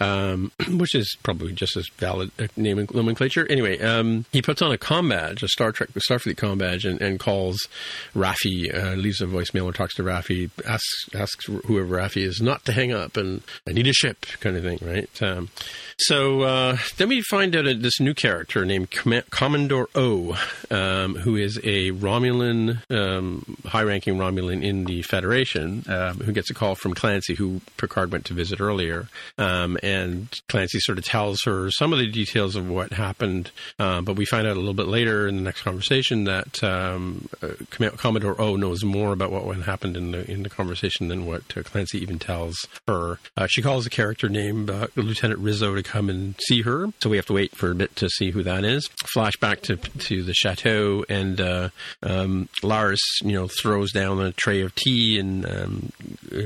um, 0.00 0.52
which 0.68 0.94
is 0.94 1.16
probably 1.22 1.52
just 1.52 1.76
as 1.76 1.88
valid 1.98 2.30
a 2.38 2.48
naming 2.56 2.88
nomenclature. 2.92 3.46
Anyway, 3.50 3.80
um, 3.80 4.24
he 4.32 4.42
puts 4.42 4.62
on 4.62 4.72
a 4.72 4.78
com 4.78 5.08
badge, 5.08 5.42
a 5.42 5.48
Star 5.48 5.72
Trek 5.72 5.90
Starfleet 5.94 6.36
com 6.36 6.58
badge, 6.58 6.84
and, 6.84 7.00
and 7.00 7.18
calls 7.18 7.68
Raffi, 8.14 8.74
uh, 8.74 8.94
leaves 8.94 9.20
a 9.20 9.26
voicemail 9.26 9.66
and 9.66 9.74
talks 9.74 9.94
to 9.94 10.02
Raffi, 10.02 10.50
asks 10.66 11.08
asks 11.14 11.46
whoever 11.46 11.96
Raffi 11.96 12.22
is 12.22 12.40
not 12.40 12.64
to 12.64 12.72
hang 12.72 12.92
up, 12.92 13.16
and 13.16 13.42
I 13.66 13.72
need 13.72 13.86
a 13.86 13.92
ship, 13.92 14.26
kind 14.40 14.56
of 14.56 14.62
thing, 14.62 14.78
right? 14.82 15.22
Um, 15.22 15.50
so 15.98 16.42
uh, 16.42 16.76
then 16.96 17.08
we 17.08 17.22
find 17.22 17.54
out 17.54 17.66
uh, 17.66 17.74
this 17.76 18.00
new 18.00 18.14
character 18.14 18.64
named 18.64 18.90
Com- 18.90 19.22
Commodore 19.30 19.88
O, 19.94 20.38
um, 20.70 21.14
who 21.16 21.36
is 21.36 21.58
a 21.58 21.92
Romulan, 21.92 22.82
um, 22.90 23.56
high-ranking 23.66 24.16
Romulan 24.16 24.62
in 24.62 24.84
the 24.84 25.02
Federation, 25.02 25.84
um, 25.88 26.18
who 26.18 26.32
gets 26.32 26.50
a 26.50 26.54
call 26.54 26.74
from 26.74 26.94
Clancy, 26.94 27.34
who 27.34 27.60
Picard 27.76 28.10
went 28.12 28.24
to 28.26 28.34
visit 28.34 28.60
earlier, 28.60 29.08
um, 29.38 29.78
and 29.82 30.28
Clancy 30.48 30.80
sort 30.80 30.98
of 30.98 31.04
tells 31.04 31.42
her 31.44 31.70
some 31.70 31.92
of 31.92 31.98
the 31.98 32.10
details 32.10 32.56
of 32.56 32.68
what 32.68 32.92
happened, 32.92 33.50
um, 33.78 34.04
but 34.04 34.16
we 34.16 34.24
find 34.24 34.46
out 34.46 34.56
a 34.56 34.60
little 34.60 34.74
bit 34.74 34.88
later 34.88 35.28
in 35.28 35.36
the 35.36 35.42
next 35.42 35.62
conversation 35.62 36.24
that 36.24 36.62
um, 36.62 37.28
uh, 37.42 37.48
Commodore 37.70 38.40
O 38.40 38.56
knows 38.56 38.84
more 38.84 39.12
about 39.12 39.32
what 39.32 39.56
happened 39.58 39.96
in 39.96 40.10
the 40.12 40.30
in 40.30 40.42
the 40.42 40.50
conversation 40.50 41.08
than 41.08 41.26
what 41.26 41.42
uh, 41.56 41.62
Clancy 41.62 41.98
even 41.98 42.18
tells 42.18 42.56
her. 42.86 43.18
Uh, 43.36 43.46
she 43.46 43.62
calls 43.62 43.86
a 43.86 43.90
character 43.90 44.28
named 44.28 44.70
uh, 44.70 44.86
Lieutenant 44.96 45.40
Rizzo 45.40 45.74
to 45.74 45.82
come 45.82 46.08
and 46.08 46.34
see 46.48 46.62
her, 46.62 46.88
so 47.00 47.10
we 47.10 47.16
have 47.16 47.26
to 47.26 47.32
wait 47.32 47.54
for 47.56 47.70
a 47.70 47.74
bit 47.74 47.94
to 47.96 48.08
see 48.08 48.30
who 48.30 48.42
that 48.42 48.64
is. 48.64 48.88
Flashback 49.14 49.62
to 49.62 49.76
to 49.76 50.22
the 50.22 50.34
chateau, 50.34 51.04
and 51.08 51.40
uh, 51.40 51.68
um, 52.02 52.48
Laris, 52.62 53.00
you 53.22 53.32
know, 53.32 53.48
throws 53.48 53.92
down 53.92 54.20
a 54.20 54.32
tray 54.32 54.60
of 54.60 54.74
tea 54.74 55.18
and 55.18 55.46
um, 55.46 55.92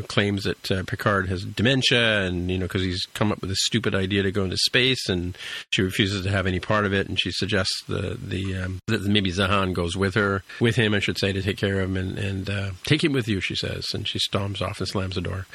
claims 0.08 0.44
that 0.44 0.70
uh, 0.70 0.82
Picard 0.86 1.28
has 1.28 1.44
dementia, 1.44 2.22
and 2.22 2.50
you 2.50 2.58
know 2.58 2.66
because 2.66 2.82
he's 2.82 3.06
come 3.14 3.32
up 3.32 3.40
with 3.40 3.50
a 3.50 3.56
stupid 3.56 3.94
idea 3.94 4.22
to 4.22 4.32
go 4.32 4.44
into 4.44 4.56
space, 4.56 5.08
and 5.08 5.36
she 5.70 5.82
refuses 5.82 6.22
to 6.24 6.30
have 6.30 6.46
any 6.46 6.60
part 6.60 6.84
of 6.84 6.92
it, 6.92 7.08
and 7.08 7.18
she 7.20 7.30
suggests 7.30 7.82
the 7.86 8.18
the 8.20 8.56
um, 8.56 8.78
that 8.86 9.02
maybe 9.02 9.30
Zhaban 9.30 9.74
goes 9.74 9.96
with 9.96 10.14
her, 10.14 10.42
with 10.60 10.76
him, 10.76 10.94
I 10.94 11.00
should 11.08 11.18
say, 11.18 11.32
to 11.32 11.40
take 11.40 11.56
care 11.56 11.80
of 11.80 11.88
him 11.88 11.96
and 11.96 12.18
and 12.18 12.50
uh, 12.50 12.70
take 12.84 13.02
him 13.02 13.12
with 13.12 13.28
you, 13.28 13.40
she 13.40 13.54
says, 13.54 13.86
and 13.94 14.06
she 14.06 14.18
storms 14.18 14.60
off 14.60 14.78
and 14.78 14.88
slams 14.88 15.14
the 15.14 15.22
door. 15.22 15.46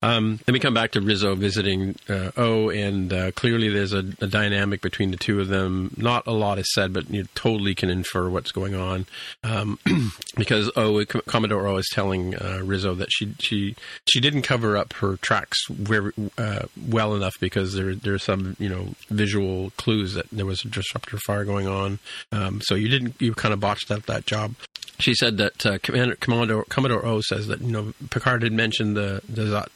Um, 0.00 0.38
then 0.46 0.52
we 0.52 0.60
come 0.60 0.74
back 0.74 0.92
to 0.92 1.00
Rizzo 1.00 1.34
visiting 1.34 1.96
uh, 2.08 2.30
O, 2.36 2.70
and 2.70 3.12
uh, 3.12 3.32
clearly 3.32 3.68
there's 3.68 3.92
a, 3.92 4.04
a, 4.20 4.28
dynamic 4.28 4.80
between 4.80 5.10
the 5.10 5.16
two 5.16 5.40
of 5.40 5.48
them. 5.48 5.92
Not 5.96 6.28
a 6.28 6.32
lot 6.32 6.60
is 6.60 6.72
said, 6.72 6.92
but 6.92 7.10
you 7.10 7.24
totally 7.34 7.74
can 7.74 7.90
infer 7.90 8.28
what's 8.28 8.52
going 8.52 8.76
on 8.76 9.06
um, 9.42 9.80
because 10.36 10.70
O, 10.76 11.04
Commodore 11.04 11.66
O, 11.66 11.78
is 11.78 11.88
telling 11.92 12.36
uh, 12.36 12.60
Rizzo 12.62 12.94
that 12.94 13.08
she 13.10 13.34
she 13.40 13.74
she 14.08 14.20
didn't 14.20 14.42
cover 14.42 14.76
up 14.76 14.92
her 14.94 15.16
tracks 15.16 15.58
very 15.68 16.12
uh, 16.38 16.66
well 16.88 17.16
enough 17.16 17.34
because 17.40 17.74
there 17.74 17.96
there's 17.96 18.22
some 18.22 18.56
you 18.60 18.68
know 18.68 18.94
visual 19.08 19.70
clues 19.76 20.14
that 20.14 20.26
there 20.30 20.46
was 20.46 20.64
a 20.64 20.68
disruptor 20.68 21.18
fire 21.18 21.44
going 21.44 21.66
on. 21.66 21.98
Um, 22.30 22.60
so 22.60 22.76
you 22.76 22.88
didn't 22.88 23.20
you 23.20 23.34
kind 23.34 23.52
of 23.52 23.58
botched 23.58 23.90
up 23.90 24.06
that 24.06 24.26
job 24.26 24.54
she 25.02 25.14
said 25.14 25.36
that 25.38 25.66
uh, 25.66 25.78
Commander, 25.82 26.16
Commodore, 26.16 26.64
Commodore 26.64 27.04
O 27.04 27.20
says 27.20 27.48
that 27.48 27.60
you 27.60 27.72
know 27.72 27.92
Picard 28.10 28.42
had 28.42 28.52
mentioned 28.52 28.96
the 28.96 29.20
the, 29.28 29.66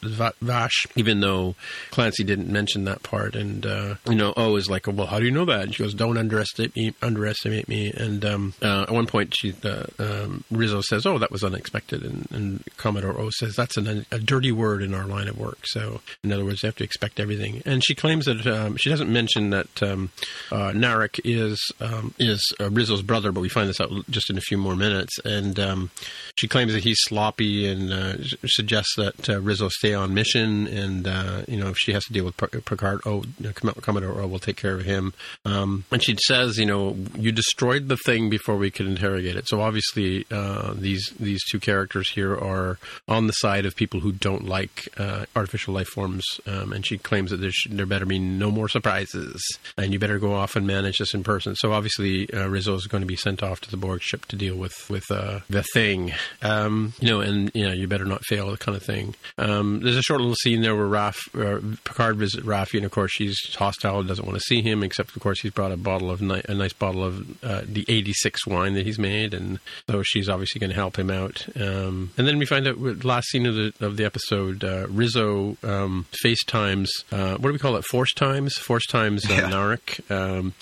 Vash, 0.41 0.87
even 0.95 1.19
though 1.19 1.55
Clancy 1.91 2.23
didn't 2.23 2.49
mention 2.49 2.85
that 2.85 3.03
part. 3.03 3.35
And 3.35 3.65
uh, 3.65 3.95
you 4.07 4.15
know 4.15 4.33
O 4.37 4.55
is 4.55 4.69
like, 4.69 4.87
well, 4.87 5.07
how 5.07 5.19
do 5.19 5.25
you 5.25 5.31
know 5.31 5.45
that? 5.45 5.61
And 5.61 5.75
she 5.75 5.83
goes, 5.83 5.93
don't 5.93 6.17
underestimate 6.17 6.75
me, 6.75 6.93
underestimate 7.01 7.67
me. 7.67 7.91
And 7.91 8.23
um, 8.23 8.53
uh, 8.61 8.83
at 8.83 8.91
one 8.91 9.07
point, 9.07 9.35
she 9.35 9.53
uh, 9.63 9.85
um, 9.99 10.43
Rizzo 10.49 10.81
says, 10.81 11.05
oh, 11.05 11.17
that 11.17 11.31
was 11.31 11.43
unexpected, 11.43 12.03
and, 12.03 12.27
and 12.31 12.63
Commodore 12.77 13.19
O 13.19 13.29
says 13.29 13.55
that's 13.55 13.77
an, 13.77 14.05
a 14.11 14.19
dirty 14.19 14.51
word 14.51 14.81
in 14.81 14.93
our 14.93 15.05
line 15.05 15.27
of 15.27 15.37
work. 15.37 15.59
So 15.65 16.01
in 16.23 16.31
other 16.31 16.45
words, 16.45 16.63
you 16.63 16.67
have 16.67 16.75
to 16.77 16.83
expect 16.83 17.19
everything. 17.19 17.61
And 17.65 17.83
she 17.83 17.95
claims 17.95 18.25
that 18.25 18.47
um, 18.47 18.77
she 18.77 18.89
doesn't 18.89 19.11
mention 19.11 19.49
that 19.49 19.83
um, 19.83 20.11
uh, 20.51 20.71
Narek 20.71 21.19
is 21.25 21.71
um, 21.81 22.13
is 22.17 22.53
uh, 22.59 22.69
Rizzo's 22.69 23.01
brother, 23.01 23.31
but 23.31 23.41
we 23.41 23.49
find 23.49 23.67
this 23.67 23.81
out 23.81 23.91
just 24.09 24.29
in 24.29 24.37
a 24.37 24.41
few 24.41 24.57
more 24.57 24.75
minutes 24.75 24.96
and 25.25 25.59
um, 25.59 25.91
she 26.35 26.47
claims 26.47 26.73
that 26.73 26.83
he's 26.83 26.99
sloppy 27.01 27.67
and 27.67 27.91
uh, 27.91 28.13
suggests 28.45 28.95
that 28.95 29.29
uh, 29.29 29.39
Rizzo 29.41 29.69
stay 29.69 29.93
on 29.93 30.13
mission. 30.13 30.67
And 30.67 31.07
uh, 31.07 31.41
you 31.47 31.57
know, 31.57 31.69
if 31.69 31.77
she 31.77 31.93
has 31.93 32.03
to 32.05 32.13
deal 32.13 32.25
with 32.25 32.37
Picard, 32.37 33.01
oh, 33.05 33.23
Commodore 33.53 34.21
O 34.21 34.27
will 34.27 34.39
take 34.39 34.57
care 34.57 34.75
of 34.75 34.85
him. 34.85 35.13
Um, 35.45 35.85
and 35.91 36.03
she 36.03 36.15
says, 36.25 36.57
you 36.57 36.65
know, 36.65 36.95
you 37.15 37.31
destroyed 37.31 37.87
the 37.87 37.97
thing 37.97 38.29
before 38.29 38.57
we 38.57 38.71
could 38.71 38.87
interrogate 38.87 39.35
it. 39.35 39.47
So 39.47 39.61
obviously, 39.61 40.25
uh, 40.31 40.73
these 40.75 41.13
these 41.19 41.43
two 41.49 41.59
characters 41.59 42.11
here 42.11 42.33
are 42.33 42.77
on 43.07 43.27
the 43.27 43.33
side 43.33 43.65
of 43.65 43.75
people 43.75 43.99
who 43.99 44.11
don't 44.11 44.45
like 44.45 44.89
uh, 44.97 45.25
artificial 45.35 45.73
life 45.73 45.87
forms. 45.87 46.25
Um, 46.45 46.73
and 46.73 46.85
she 46.85 46.97
claims 46.97 47.31
that 47.31 47.37
there, 47.37 47.51
there 47.69 47.85
better 47.85 48.05
be 48.05 48.19
no 48.19 48.51
more 48.51 48.69
surprises, 48.69 49.41
and 49.77 49.93
you 49.93 49.99
better 49.99 50.19
go 50.19 50.33
off 50.33 50.55
and 50.55 50.67
manage 50.67 50.97
this 50.97 51.13
in 51.13 51.23
person. 51.23 51.55
So 51.55 51.73
obviously, 51.73 52.31
uh, 52.33 52.47
Rizzo 52.47 52.75
is 52.75 52.87
going 52.87 53.01
to 53.01 53.07
be 53.07 53.15
sent 53.15 53.43
off 53.43 53.61
to 53.61 53.71
the 53.71 53.77
Borg 53.77 54.01
ship 54.01 54.25
to 54.27 54.35
deal 54.35 54.55
with 54.55 54.86
with 54.89 55.09
uh, 55.11 55.39
the 55.49 55.63
thing, 55.73 56.13
um, 56.41 56.93
you 56.99 57.09
know, 57.09 57.21
and 57.21 57.51
you 57.53 57.65
know 57.67 57.73
you 57.73 57.87
better 57.87 58.05
not 58.05 58.23
fail, 58.25 58.51
the 58.51 58.57
kind 58.57 58.75
of 58.75 58.83
thing. 58.83 59.15
Um, 59.37 59.81
there's 59.81 59.97
a 59.97 60.01
short 60.01 60.21
little 60.21 60.35
scene 60.35 60.61
there 60.61 60.75
where 60.75 60.87
Raf, 60.87 61.17
uh, 61.35 61.59
Picard 61.83 62.17
visits 62.17 62.45
Raffi, 62.45 62.75
and 62.75 62.85
of 62.85 62.91
course 62.91 63.11
she's 63.11 63.37
hostile, 63.55 63.99
and 63.99 64.07
doesn't 64.07 64.25
want 64.25 64.37
to 64.37 64.43
see 64.47 64.61
him, 64.61 64.83
except 64.83 65.15
of 65.15 65.21
course 65.21 65.41
he's 65.41 65.51
brought 65.51 65.71
a 65.71 65.77
bottle 65.77 66.09
of 66.09 66.21
ni- 66.21 66.41
a 66.47 66.53
nice 66.53 66.73
bottle 66.73 67.03
of 67.03 67.43
uh, 67.43 67.61
the 67.65 67.85
'86 67.87 68.45
wine 68.47 68.73
that 68.73 68.85
he's 68.85 68.99
made, 68.99 69.33
and 69.33 69.59
so 69.89 70.03
she's 70.03 70.29
obviously 70.29 70.59
going 70.59 70.69
to 70.69 70.75
help 70.75 70.97
him 70.97 71.09
out. 71.09 71.45
Um, 71.59 72.11
and 72.17 72.27
then 72.27 72.37
we 72.37 72.45
find 72.45 72.67
out 72.67 72.77
last 73.03 73.27
scene 73.29 73.45
of 73.45 73.55
the 73.55 73.73
of 73.79 73.97
the 73.97 74.05
episode, 74.05 74.63
uh, 74.63 74.87
Rizzo 74.89 75.57
um, 75.63 76.05
FaceTimes. 76.23 76.87
Uh, 77.11 77.31
what 77.37 77.43
do 77.43 77.53
we 77.53 77.59
call 77.59 77.75
it? 77.75 77.85
Force 77.85 78.13
times, 78.13 78.53
force 78.55 78.85
times 78.87 79.25
uh, 79.29 79.33
yeah. 79.33 79.49
Narek, 79.49 80.11
um, 80.11 80.53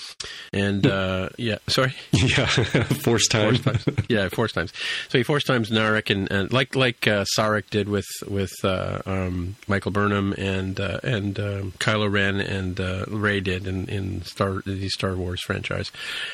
and 0.53 0.85
uh, 0.85 1.29
yeah, 1.37 1.57
sorry, 1.67 1.93
yeah, 2.11 2.45
force 3.03 3.27
time, 3.27 3.55
force 3.57 3.83
times. 3.83 3.97
yeah, 4.09 4.14
force 4.29 4.51
times. 4.51 4.71
So 5.09 5.17
he 5.17 5.23
force 5.23 5.43
times 5.43 5.69
Narek 5.69 6.09
and, 6.09 6.31
and 6.31 6.51
like 6.51 6.75
like 6.75 7.07
uh, 7.07 7.25
Sarek 7.37 7.69
did 7.69 7.89
with 7.89 8.07
with 8.27 8.53
uh, 8.63 9.01
um, 9.05 9.55
Michael 9.67 9.91
Burnham 9.91 10.33
and 10.37 10.79
uh, 10.79 10.99
and 11.03 11.39
um, 11.39 11.71
Kylo 11.79 12.11
Ren 12.11 12.39
and 12.39 12.79
uh, 12.79 13.05
Rey 13.07 13.39
did 13.39 13.67
in, 13.67 13.87
in 13.87 14.23
Star 14.23 14.61
the 14.65 14.89
Star 14.89 15.15
Wars 15.15 15.41
franchise. 15.41 15.91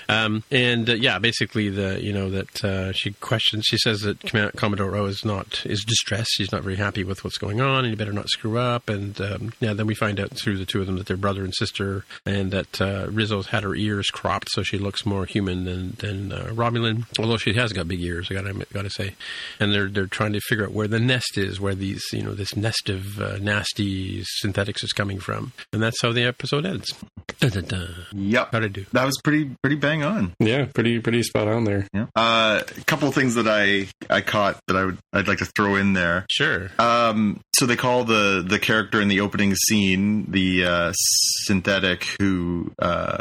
Um, 0.09 0.43
and 0.51 0.89
uh, 0.89 0.93
yeah, 0.93 1.19
basically 1.19 1.69
the 1.69 2.01
you 2.03 2.13
know 2.13 2.29
that 2.29 2.63
uh, 2.63 2.91
she 2.93 3.11
questions. 3.13 3.65
She 3.65 3.77
says 3.77 4.01
that 4.01 4.19
Command- 4.21 4.53
Commodore 4.55 4.95
O 4.95 5.05
is 5.05 5.25
not 5.25 5.65
is 5.65 5.83
distressed. 5.83 6.31
She's 6.33 6.51
not 6.51 6.63
very 6.63 6.75
happy 6.75 7.03
with 7.03 7.23
what's 7.23 7.37
going 7.37 7.61
on, 7.61 7.85
and 7.85 7.91
you 7.91 7.97
better 7.97 8.13
not 8.13 8.29
screw 8.29 8.57
up. 8.57 8.89
And 8.89 9.19
um, 9.21 9.53
yeah, 9.59 9.73
then 9.73 9.87
we 9.87 9.95
find 9.95 10.19
out 10.19 10.31
through 10.31 10.57
the 10.57 10.65
two 10.65 10.81
of 10.81 10.87
them 10.87 10.97
that 10.97 11.07
they're 11.07 11.17
brother 11.17 11.43
and 11.43 11.53
sister, 11.55 12.05
and 12.25 12.51
that 12.51 12.71
Rizzo's 13.11 13.47
had 13.47 13.63
her 13.63 13.75
ears 13.75 14.07
cropped 14.07 14.49
so 14.51 14.63
she 14.63 14.77
looks 14.77 15.05
more 15.05 15.25
human 15.25 15.65
than 15.65 15.91
than 15.99 16.29
Romulan, 16.29 17.05
although 17.19 17.37
she 17.37 17.53
has 17.53 17.70
got 17.73 17.87
big 17.87 18.01
ears. 18.01 18.27
I 18.29 18.33
got 18.33 18.45
to 18.45 18.65
got 18.73 18.83
to 18.83 18.89
say, 18.89 19.15
and 19.59 19.73
they're 19.73 19.87
they're 19.87 20.07
trying 20.07 20.33
to 20.33 20.39
figure 20.41 20.65
out 20.65 20.71
where 20.71 20.87
the 20.87 20.99
nest 20.99 21.37
is, 21.37 21.59
where 21.59 21.75
these 21.75 22.03
you 22.11 22.23
know 22.23 22.33
this 22.33 22.55
nest 22.55 22.89
of 22.89 23.19
uh, 23.19 23.37
nasty 23.39 24.23
synthetics 24.23 24.83
is 24.83 24.93
coming 24.93 25.19
from, 25.19 25.53
and 25.73 25.81
that's 25.81 26.01
how 26.01 26.11
the 26.11 26.23
episode 26.23 26.65
ends. 26.65 26.93
Da-da-da. 27.39 27.85
Yep, 28.13 28.49
how 28.51 28.59
to 28.59 28.69
do 28.69 28.85
that 28.91 29.05
was 29.05 29.19
pretty 29.23 29.51
pretty 29.61 29.75
bang 29.75 30.03
on. 30.03 30.33
Yeah, 30.39 30.65
pretty 30.65 30.99
pretty 30.99 31.23
spot 31.23 31.47
on 31.47 31.63
there. 31.63 31.87
Yeah, 31.93 32.07
uh, 32.15 32.61
a 32.65 32.81
couple 32.85 33.07
of 33.07 33.15
things 33.15 33.35
that 33.35 33.47
I 33.47 33.87
I 34.09 34.21
caught 34.21 34.59
that 34.67 34.75
I 34.77 34.85
would 34.85 34.97
I'd 35.13 35.27
like 35.27 35.39
to 35.39 35.45
throw 35.45 35.75
in 35.75 35.93
there. 35.93 36.25
Sure. 36.29 36.69
Um, 36.79 37.41
so 37.61 37.67
they 37.67 37.75
call 37.75 38.05
the 38.05 38.43
the 38.43 38.57
character 38.57 38.99
in 38.99 39.07
the 39.07 39.21
opening 39.21 39.53
scene 39.53 40.25
the 40.31 40.65
uh, 40.65 40.91
synthetic 40.95 42.05
who 42.19 42.71
uh, 42.81 43.19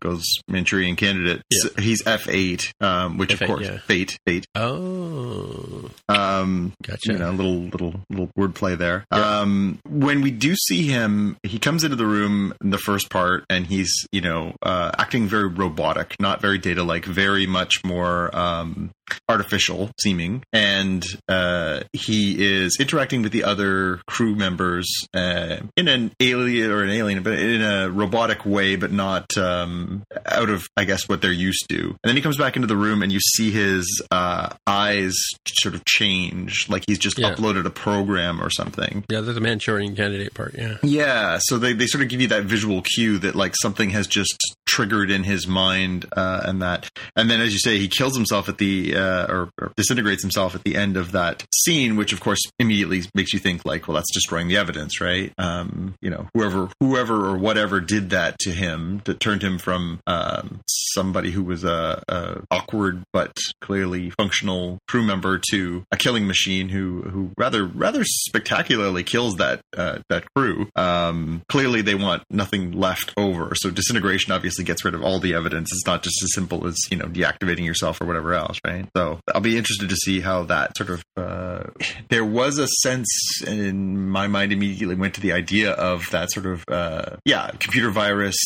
goes 0.00 0.22
Manchurian 0.48 0.96
candidate. 0.96 1.42
Yeah. 1.50 1.68
He's 1.78 2.02
F 2.06 2.26
eight, 2.26 2.72
um, 2.80 3.18
which 3.18 3.32
F8, 3.32 3.40
of 3.42 3.46
course 3.46 3.66
yeah. 3.66 3.76
fate 3.80 4.18
fate. 4.26 4.46
Oh, 4.54 5.90
um, 6.08 6.72
gotcha. 6.82 7.12
You 7.12 7.18
know, 7.18 7.32
little 7.32 7.64
little 7.64 8.00
little 8.08 8.28
wordplay 8.28 8.78
there. 8.78 9.04
Yeah. 9.12 9.40
Um, 9.40 9.78
when 9.86 10.22
we 10.22 10.30
do 10.30 10.56
see 10.56 10.84
him, 10.84 11.36
he 11.42 11.58
comes 11.58 11.84
into 11.84 11.96
the 11.96 12.06
room 12.06 12.54
in 12.62 12.70
the 12.70 12.78
first 12.78 13.10
part, 13.10 13.44
and 13.50 13.66
he's 13.66 13.92
you 14.10 14.22
know 14.22 14.54
uh, 14.62 14.92
acting 14.96 15.26
very 15.26 15.48
robotic, 15.48 16.16
not 16.18 16.40
very 16.40 16.56
data 16.56 16.82
like, 16.82 17.04
very 17.04 17.46
much 17.46 17.84
more 17.84 18.34
um, 18.34 18.90
artificial 19.28 19.90
seeming, 20.00 20.42
and 20.52 21.04
uh, 21.28 21.80
he 21.92 22.44
is 22.44 22.76
interacting 22.80 23.22
with 23.22 23.32
the 23.32 23.44
other 23.44 24.00
crew 24.06 24.34
members 24.34 24.88
uh, 25.14 25.58
in 25.76 25.88
an 25.88 26.12
alien 26.20 26.70
or 26.70 26.82
an 26.82 26.90
alien, 26.90 27.22
but 27.22 27.38
in 27.38 27.62
a 27.62 27.90
robotic 27.90 28.44
way, 28.44 28.76
but 28.76 28.92
not 28.92 29.36
um, 29.36 30.02
out 30.26 30.50
of 30.50 30.66
I 30.76 30.84
guess 30.84 31.08
what 31.08 31.22
they're 31.22 31.32
used 31.32 31.66
to. 31.68 31.80
And 31.80 31.98
then 32.04 32.16
he 32.16 32.22
comes 32.22 32.36
back 32.36 32.56
into 32.56 32.68
the 32.68 32.76
room, 32.76 33.02
and 33.02 33.12
you 33.12 33.20
see 33.20 33.50
his 33.50 34.02
uh, 34.10 34.50
eyes 34.66 35.14
sort 35.60 35.74
of 35.74 35.84
change, 35.84 36.68
like 36.68 36.84
he's 36.86 36.98
just 36.98 37.18
yeah. 37.18 37.34
uploaded 37.34 37.66
a 37.66 37.70
program 37.70 38.40
or 38.40 38.50
something. 38.50 39.04
Yeah, 39.08 39.20
there's 39.20 39.36
a 39.36 39.40
Manchurian 39.40 39.96
candidate 39.96 40.34
part. 40.34 40.54
Yeah, 40.54 40.78
yeah. 40.82 41.38
So 41.40 41.58
they 41.58 41.72
they 41.72 41.86
sort 41.86 42.02
of 42.02 42.08
give 42.08 42.20
you 42.20 42.28
that 42.28 42.44
visual 42.44 42.82
cue 42.82 43.18
that 43.18 43.34
like 43.34 43.54
something 43.56 43.90
has 43.90 44.06
just 44.06 44.38
triggered 44.66 45.10
in 45.10 45.24
his 45.24 45.46
mind, 45.46 46.06
uh, 46.16 46.42
and 46.44 46.62
that, 46.62 46.88
and 47.16 47.30
then 47.30 47.40
as 47.40 47.52
you 47.52 47.58
say, 47.58 47.78
he 47.78 47.88
kills 47.88 48.16
himself 48.16 48.48
at 48.48 48.58
the 48.58 48.96
uh, 48.96 49.26
or, 49.26 49.50
or, 49.60 49.72
disintegrates 49.76 50.22
himself 50.22 50.54
at 50.54 50.62
the 50.64 50.76
end 50.76 50.96
of 50.96 51.12
that 51.12 51.44
scene, 51.54 51.96
which 51.96 52.12
of 52.12 52.20
course 52.20 52.40
immediately 52.58 53.02
makes 53.14 53.32
you 53.32 53.38
think 53.38 53.64
like, 53.64 53.88
well, 53.88 53.94
that's 53.94 54.12
destroying 54.12 54.48
the 54.48 54.56
evidence, 54.56 55.00
right? 55.00 55.32
Um, 55.38 55.94
you 56.00 56.10
know, 56.10 56.28
whoever, 56.34 56.70
whoever 56.80 57.26
or 57.26 57.36
whatever 57.36 57.80
did 57.80 58.10
that 58.10 58.38
to 58.40 58.50
him 58.50 59.02
that 59.04 59.20
turned 59.20 59.42
him 59.42 59.58
from 59.58 60.00
um, 60.06 60.60
somebody 60.92 61.30
who 61.30 61.42
was 61.42 61.64
a, 61.64 62.02
a, 62.08 62.42
awkward 62.50 63.02
but 63.12 63.36
clearly 63.60 64.10
functional 64.10 64.78
crew 64.88 65.02
member 65.02 65.40
to 65.50 65.84
a 65.90 65.96
killing 65.96 66.26
machine 66.26 66.68
who 66.68 67.02
who 67.02 67.30
rather 67.38 67.64
rather 67.64 68.04
spectacularly 68.04 69.02
kills 69.02 69.36
that 69.36 69.60
uh, 69.76 69.98
that 70.08 70.24
crew. 70.34 70.68
Um, 70.76 71.42
clearly, 71.48 71.82
they 71.82 71.94
want 71.94 72.22
nothing 72.30 72.72
left 72.72 73.12
over, 73.16 73.54
so 73.54 73.70
disintegration 73.70 74.32
obviously 74.32 74.51
gets 74.58 74.84
rid 74.84 74.94
of 74.94 75.02
all 75.02 75.18
the 75.18 75.34
evidence. 75.34 75.70
It's 75.72 75.86
not 75.86 76.02
just 76.02 76.22
as 76.22 76.34
simple 76.34 76.66
as 76.66 76.76
you 76.90 76.96
know 76.96 77.06
deactivating 77.06 77.64
yourself 77.64 78.00
or 78.00 78.06
whatever 78.06 78.34
else, 78.34 78.58
right? 78.66 78.86
So 78.96 79.20
I'll 79.34 79.40
be 79.40 79.56
interested 79.56 79.88
to 79.88 79.96
see 79.96 80.20
how 80.20 80.44
that 80.44 80.76
sort 80.76 80.90
of. 80.90 81.04
Uh, 81.16 81.64
there 82.08 82.24
was 82.24 82.58
a 82.58 82.68
sense 82.82 83.08
in 83.46 84.08
my 84.08 84.26
mind 84.26 84.52
immediately 84.52 84.94
went 84.94 85.14
to 85.14 85.20
the 85.20 85.32
idea 85.32 85.72
of 85.72 86.08
that 86.10 86.30
sort 86.30 86.46
of 86.46 86.64
uh, 86.68 87.16
yeah 87.24 87.50
computer 87.58 87.90
virus 87.90 88.36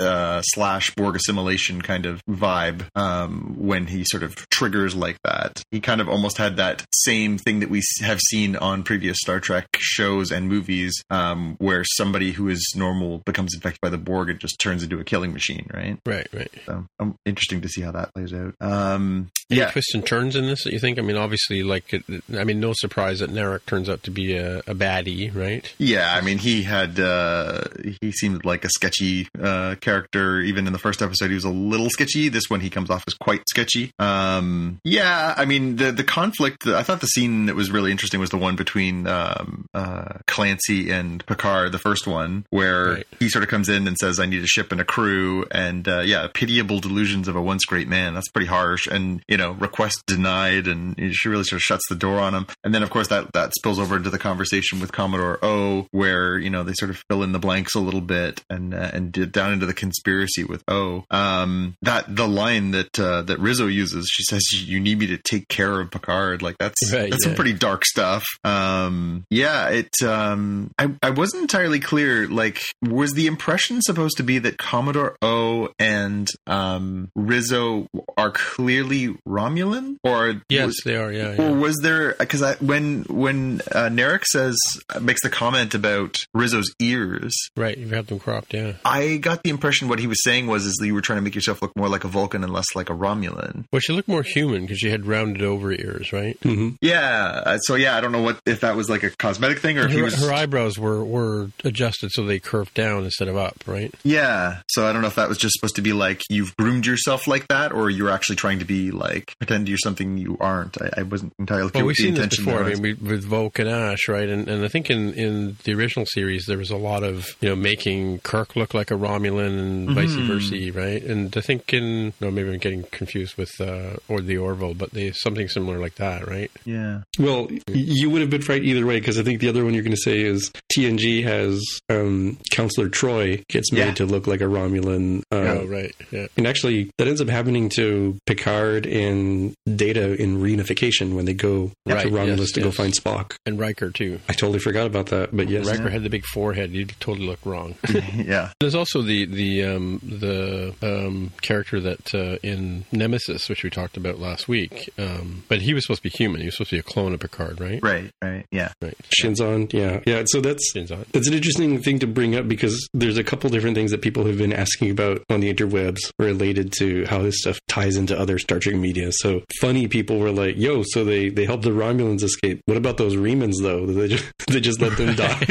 uh, 0.00 0.42
slash 0.42 0.94
Borg 0.94 1.16
assimilation 1.16 1.82
kind 1.82 2.06
of 2.06 2.22
vibe 2.28 2.86
um, 2.94 3.54
when 3.58 3.86
he 3.86 4.04
sort 4.04 4.22
of 4.22 4.34
triggers 4.50 4.94
like 4.94 5.18
that. 5.24 5.62
He 5.70 5.80
kind 5.80 6.00
of 6.00 6.08
almost 6.08 6.38
had 6.38 6.56
that 6.56 6.84
same 6.92 7.38
thing 7.38 7.60
that 7.60 7.70
we 7.70 7.82
have 8.02 8.20
seen 8.20 8.56
on 8.56 8.82
previous 8.82 9.18
Star 9.20 9.40
Trek 9.40 9.66
shows 9.78 10.30
and 10.30 10.48
movies, 10.48 11.02
um, 11.10 11.56
where 11.58 11.84
somebody 11.84 12.32
who 12.32 12.48
is 12.48 12.74
normal 12.76 13.22
becomes 13.24 13.54
infected 13.54 13.80
by 13.80 13.88
the 13.88 13.98
Borg 13.98 14.30
and 14.30 14.40
just 14.40 14.58
turns 14.58 14.82
into 14.82 14.98
a 14.98 15.04
killing 15.04 15.32
machine, 15.32 15.55
right? 15.72 15.98
Right, 16.06 16.26
right. 16.32 16.50
So, 16.66 16.86
um, 17.00 17.16
interesting 17.24 17.60
to 17.62 17.68
see 17.68 17.80
how 17.82 17.92
that 17.92 18.12
plays 18.14 18.32
out. 18.32 18.54
Um, 18.60 19.30
Any 19.50 19.60
Yeah. 19.60 19.70
twists 19.70 19.94
and 19.94 20.04
turns 20.04 20.34
in 20.34 20.46
this 20.46 20.64
that 20.64 20.72
you 20.72 20.80
think? 20.80 20.98
I 20.98 21.02
mean, 21.02 21.16
obviously, 21.16 21.62
like, 21.62 21.94
I 22.36 22.42
mean, 22.44 22.58
no 22.58 22.72
surprise 22.74 23.20
that 23.20 23.30
Narek 23.30 23.64
turns 23.66 23.88
out 23.88 24.02
to 24.02 24.10
be 24.10 24.34
a, 24.36 24.58
a 24.66 24.74
baddie, 24.74 25.32
right? 25.32 25.72
Yeah, 25.78 26.14
I 26.16 26.20
mean, 26.20 26.38
he 26.38 26.64
had 26.64 26.98
uh, 26.98 27.62
he 28.00 28.10
seemed 28.12 28.44
like 28.44 28.64
a 28.64 28.68
sketchy 28.70 29.28
uh, 29.40 29.76
character. 29.80 30.40
Even 30.40 30.66
in 30.66 30.72
the 30.72 30.78
first 30.80 31.00
episode, 31.00 31.28
he 31.28 31.34
was 31.34 31.44
a 31.44 31.50
little 31.50 31.88
sketchy. 31.90 32.28
This 32.28 32.50
one, 32.50 32.58
he 32.60 32.70
comes 32.70 32.90
off 32.90 33.04
as 33.06 33.14
quite 33.14 33.42
sketchy. 33.48 33.92
Um, 34.00 34.80
yeah, 34.84 35.34
I 35.36 35.44
mean, 35.44 35.76
the 35.76 35.92
the 35.92 36.04
conflict. 36.04 36.66
I 36.66 36.82
thought 36.82 37.00
the 37.00 37.06
scene 37.06 37.46
that 37.46 37.54
was 37.54 37.70
really 37.70 37.92
interesting 37.92 38.18
was 38.18 38.30
the 38.30 38.36
one 38.38 38.56
between 38.56 39.06
um, 39.06 39.66
uh, 39.74 40.18
Clancy 40.26 40.90
and 40.90 41.24
Picard, 41.26 41.70
the 41.72 41.78
first 41.78 42.06
one, 42.08 42.46
where 42.50 42.94
Right. 42.94 43.06
he 43.20 43.28
sort 43.28 43.44
of 43.44 43.48
comes 43.50 43.68
in 43.68 43.86
and 43.86 43.96
says, 43.96 44.18
"I 44.18 44.26
need 44.26 44.42
a 44.42 44.46
ship 44.48 44.72
and 44.72 44.80
a 44.80 44.84
crew," 44.84 45.44
and 45.50 45.86
uh, 45.88 46.00
yeah, 46.00 46.26
pitiable 46.32 46.80
delusions 46.80 47.28
of 47.28 47.36
a 47.36 47.42
once 47.42 47.64
great 47.64 47.88
man. 47.88 48.14
That's 48.14 48.28
pretty 48.28 48.46
harsh, 48.46 48.86
and 48.86 49.22
you 49.28 49.36
know, 49.36 49.52
request 49.52 50.04
denied, 50.06 50.66
and 50.66 50.96
she 51.14 51.28
really 51.28 51.44
sort 51.44 51.58
of 51.58 51.62
shuts 51.62 51.84
the 51.88 51.96
door 51.96 52.18
on 52.18 52.34
him. 52.34 52.46
And 52.64 52.74
then, 52.74 52.82
of 52.82 52.90
course, 52.90 53.08
that 53.08 53.32
that 53.32 53.52
spills 53.54 53.78
over 53.78 53.96
into 53.96 54.10
the 54.10 54.18
conversation 54.18 54.80
with 54.80 54.92
Commodore 54.92 55.38
O, 55.42 55.86
where 55.90 56.38
you 56.38 56.50
know 56.50 56.62
they 56.62 56.74
sort 56.74 56.90
of 56.90 57.02
fill 57.08 57.22
in 57.22 57.32
the 57.32 57.38
blanks 57.38 57.74
a 57.74 57.80
little 57.80 58.00
bit, 58.00 58.42
and 58.50 58.74
uh, 58.74 58.90
and 58.92 59.32
down 59.32 59.52
into 59.52 59.66
the 59.66 59.74
conspiracy 59.74 60.44
with 60.44 60.62
O. 60.68 61.04
Um, 61.10 61.76
that 61.82 62.14
the 62.14 62.28
line 62.28 62.72
that 62.72 62.98
uh, 62.98 63.22
that 63.22 63.38
Rizzo 63.38 63.66
uses, 63.66 64.08
she 64.10 64.22
says, 64.24 64.42
"You 64.52 64.80
need 64.80 64.98
me 64.98 65.06
to 65.08 65.18
take 65.18 65.48
care 65.48 65.80
of 65.80 65.90
Picard." 65.90 66.42
Like 66.42 66.56
that's 66.58 66.76
Right, 66.92 67.10
that's 67.10 67.24
some 67.24 67.34
pretty 67.34 67.52
dark 67.52 67.84
stuff. 67.84 68.24
Um, 68.44 69.24
yeah, 69.30 69.68
it. 69.68 70.02
Um, 70.02 70.70
I 70.78 70.94
I 71.02 71.10
wasn't 71.10 71.42
entirely 71.42 71.80
clear. 71.80 72.28
Like, 72.28 72.60
was 72.82 73.12
the 73.12 73.26
impression 73.26 73.82
supposed 73.82 74.16
to 74.18 74.22
be 74.22 74.38
that 74.40 74.58
Commodore 74.58 75.16
O 75.22 75.35
and 75.78 76.28
um, 76.46 77.10
Rizzo 77.14 77.88
are 78.16 78.30
clearly 78.30 79.08
Romulan, 79.28 79.98
or 80.02 80.42
Yes, 80.48 80.66
was- 80.66 80.80
they 80.84 80.96
are. 80.96 81.12
Yeah, 81.12 81.36
or 81.40 81.54
was 81.54 81.76
there 81.82 82.14
because 82.18 82.42
I 82.42 82.54
when 82.56 83.04
when 83.08 83.60
uh, 83.72 83.88
Narek 83.88 84.24
says 84.24 84.56
makes 85.00 85.22
the 85.22 85.30
comment 85.30 85.74
about 85.74 86.16
Rizzo's 86.34 86.74
ears, 86.80 87.34
Right, 87.56 87.76
you've 87.76 87.90
had 87.90 88.06
them 88.08 88.18
cropped. 88.18 88.54
Yeah. 88.54 88.74
I 88.84 89.16
got 89.18 89.42
the 89.42 89.50
impression 89.50 89.88
what 89.88 89.98
he 89.98 90.06
was 90.06 90.22
saying 90.22 90.46
was 90.46 90.66
is 90.66 90.74
that 90.74 90.86
you 90.86 90.94
were 90.94 91.00
trying 91.00 91.18
to 91.18 91.22
make 91.22 91.34
yourself 91.34 91.62
look 91.62 91.74
more 91.76 91.88
like 91.88 92.04
a 92.04 92.08
Vulcan 92.08 92.42
and 92.44 92.52
less 92.52 92.66
like 92.74 92.90
a 92.90 92.94
Romulan. 92.94 93.64
Well, 93.72 93.80
she 93.80 93.92
looked 93.92 94.08
more 94.08 94.22
human 94.22 94.62
because 94.62 94.78
she 94.78 94.90
had 94.90 95.06
rounded 95.06 95.42
over 95.42 95.72
ears, 95.72 96.12
right? 96.12 96.36
hmm 96.42 96.70
Yeah, 96.80 97.42
uh, 97.46 97.58
so 97.58 97.74
yeah, 97.74 97.96
I 97.96 98.00
don't 98.00 98.12
know 98.12 98.22
what 98.22 98.40
if 98.46 98.60
that 98.60 98.76
was 98.76 98.88
like 98.88 99.02
a 99.02 99.10
cosmetic 99.10 99.58
thing 99.58 99.78
or 99.78 99.86
if 99.86 99.90
he 99.92 99.98
Her, 99.98 100.04
was. 100.04 100.20
her 100.20 100.32
eyebrows 100.32 100.78
were 100.78 101.04
were 101.04 101.50
adjusted 101.64 102.10
so 102.12 102.24
they 102.24 102.38
curved 102.38 102.74
down 102.74 103.04
instead 103.04 103.28
of 103.28 103.36
up, 103.36 103.56
right? 103.66 103.92
yeah, 104.04 104.60
so 104.68 104.86
I 104.86 104.92
don't 104.92 105.02
know 105.02 105.08
if 105.08 105.16
that 105.16 105.25
was 105.28 105.38
just 105.38 105.54
supposed 105.54 105.76
to 105.76 105.82
be 105.82 105.92
like 105.92 106.22
you've 106.28 106.56
groomed 106.56 106.86
yourself 106.86 107.26
like 107.26 107.48
that, 107.48 107.72
or 107.72 107.90
you're 107.90 108.10
actually 108.10 108.36
trying 108.36 108.58
to 108.60 108.64
be 108.64 108.90
like 108.90 109.34
pretend 109.38 109.68
you're 109.68 109.78
something 109.78 110.16
you 110.18 110.36
aren't. 110.40 110.80
I, 110.80 110.90
I 110.98 111.02
wasn't 111.02 111.32
entirely 111.38 111.70
clear 111.70 111.82
Well, 111.84 111.88
we've 111.88 111.96
the 111.96 112.02
seen 112.02 112.14
this 112.14 112.24
intention 112.24 112.44
before. 112.44 112.64
there 112.64 112.72
I 112.72 112.74
mean, 112.78 112.82
we, 112.82 113.08
with 113.10 113.28
Voq 113.28 113.58
and 113.58 113.68
Ash, 113.68 114.08
right? 114.08 114.28
And 114.28 114.48
and 114.48 114.64
I 114.64 114.68
think 114.68 114.90
in 114.90 115.12
in 115.14 115.56
the 115.64 115.74
original 115.74 116.06
series 116.06 116.46
there 116.46 116.58
was 116.58 116.70
a 116.70 116.76
lot 116.76 117.02
of 117.02 117.26
you 117.40 117.48
know 117.48 117.56
making 117.56 118.20
Kirk 118.20 118.56
look 118.56 118.74
like 118.74 118.90
a 118.90 118.94
Romulan 118.94 119.58
and 119.58 119.90
vice 119.90 120.06
Mm-hmm. 120.16 120.26
versa, 120.26 120.72
right? 120.78 121.02
And 121.02 121.36
I 121.36 121.40
think 121.40 121.72
in 121.74 122.12
no, 122.20 122.30
maybe 122.30 122.50
I'm 122.50 122.58
getting 122.58 122.84
confused 122.84 123.36
with 123.36 123.50
uh, 123.60 123.96
or 124.08 124.20
the 124.20 124.36
Orville, 124.38 124.74
but 124.74 124.92
they 124.92 125.10
something 125.12 125.48
similar 125.48 125.78
like 125.78 125.96
that, 125.96 126.26
right? 126.26 126.50
yeah, 126.64 127.02
Well, 127.18 127.48
you 127.68 128.10
would 128.10 128.20
have 128.20 128.30
been 128.30 128.42
right 128.48 128.62
either 128.62 128.86
way 128.86 128.98
because 128.98 129.18
I 129.18 129.22
think 129.22 129.40
the 129.40 129.48
other 129.48 129.64
one 129.64 129.74
you're 129.74 129.82
going 129.82 129.96
to 129.96 130.00
say 130.00 130.20
is 130.20 130.50
TNG 130.76 131.24
has 131.24 131.62
um, 131.88 132.38
Counselor 132.50 132.88
Troi 132.88 133.46
gets 133.48 133.72
made 133.72 133.78
Yeah. 133.78 133.94
to 133.94 134.06
look 134.06 134.26
like 134.26 134.40
a 134.40 134.44
Romulan. 134.44 135.15
Uh, 135.32 135.36
oh, 135.36 135.66
right. 135.66 135.94
Yeah. 136.10 136.26
And 136.36 136.46
actually, 136.46 136.90
that 136.98 137.06
ends 137.08 137.20
up 137.20 137.28
happening 137.28 137.68
to 137.70 138.16
Picard 138.26 138.86
and 138.86 139.54
Data 139.74 140.14
in 140.20 140.38
reunification 140.40 141.14
when 141.14 141.24
they 141.24 141.34
go 141.34 141.72
Right, 141.86 142.02
to 142.02 142.10
Romulus 142.10 142.40
yes, 142.40 142.52
to 142.52 142.60
go 142.62 142.70
find 142.70 142.92
Spock. 142.92 143.36
And 143.46 143.58
Riker 143.58 143.90
too. 143.90 144.20
I 144.28 144.32
totally 144.32 144.58
forgot 144.58 144.86
about 144.86 145.06
that, 145.06 145.34
but 145.34 145.48
yes. 145.48 145.66
Riker 145.66 145.88
had 145.88 146.02
the 146.02 146.10
big 146.10 146.24
forehead. 146.26 146.72
You 146.72 146.86
totally 146.86 147.26
look 147.26 147.44
wrong. 147.44 147.74
yeah, 148.14 148.50
There's 148.60 148.74
also 148.74 149.02
the 149.02 149.24
the 149.26 149.64
um, 149.64 150.00
the 150.02 150.74
um, 150.82 151.30
character 151.42 151.80
that 151.80 152.14
uh, 152.14 152.38
in 152.42 152.84
Nemesis, 152.92 153.48
which 153.48 153.62
we 153.62 153.70
talked 153.70 153.96
about 153.96 154.18
last 154.18 154.48
week, 154.48 154.90
um, 154.98 155.44
but 155.48 155.60
he 155.62 155.74
was 155.74 155.84
supposed 155.84 156.02
to 156.02 156.08
be 156.10 156.16
human. 156.16 156.40
He 156.40 156.46
was 156.46 156.56
supposed 156.56 156.70
to 156.70 156.76
be 156.76 156.80
a 156.80 156.82
clone 156.82 157.14
of 157.14 157.20
Picard, 157.20 157.60
right? 157.60 157.80
right, 157.82 158.10
right, 158.22 158.46
yeah. 158.50 158.72
Right. 158.82 158.96
Shinzon, 159.10 159.72
yeah, 159.72 160.00
yeah. 160.06 160.22
So 160.26 160.40
that's 160.40 160.72
Shinzon. 160.74 161.06
that's 161.12 161.28
an 161.28 161.34
interesting 161.34 161.80
thing 161.82 161.98
to 162.00 162.06
bring 162.06 162.34
up 162.36 162.48
because 162.48 162.88
there's 162.92 163.18
a 163.18 163.24
couple 163.24 163.50
different 163.50 163.76
things 163.76 163.90
that 163.90 164.02
people 164.02 164.24
have 164.26 164.38
been 164.38 164.52
asking 164.52 164.90
about 164.90 165.05
on 165.30 165.40
the 165.40 165.52
interwebs 165.52 166.10
related 166.18 166.72
to 166.78 167.04
how 167.06 167.22
this 167.22 167.40
stuff 167.40 167.58
ties 167.68 167.96
into 167.96 168.18
other 168.18 168.38
Star 168.38 168.58
Trek 168.58 168.76
media. 168.76 169.10
So 169.12 169.42
funny 169.60 169.88
people 169.88 170.18
were 170.18 170.30
like, 170.32 170.56
"Yo, 170.56 170.82
so 170.84 171.04
they 171.04 171.28
they 171.28 171.44
helped 171.44 171.64
the 171.64 171.70
Romulans 171.70 172.22
escape. 172.22 172.60
What 172.66 172.76
about 172.76 172.96
those 172.96 173.16
Remans 173.16 173.54
though? 173.62 173.86
They 173.86 174.08
just 174.08 174.24
they 174.48 174.60
just 174.60 174.80
let 174.80 174.96
them 174.96 175.14
die. 175.14 175.44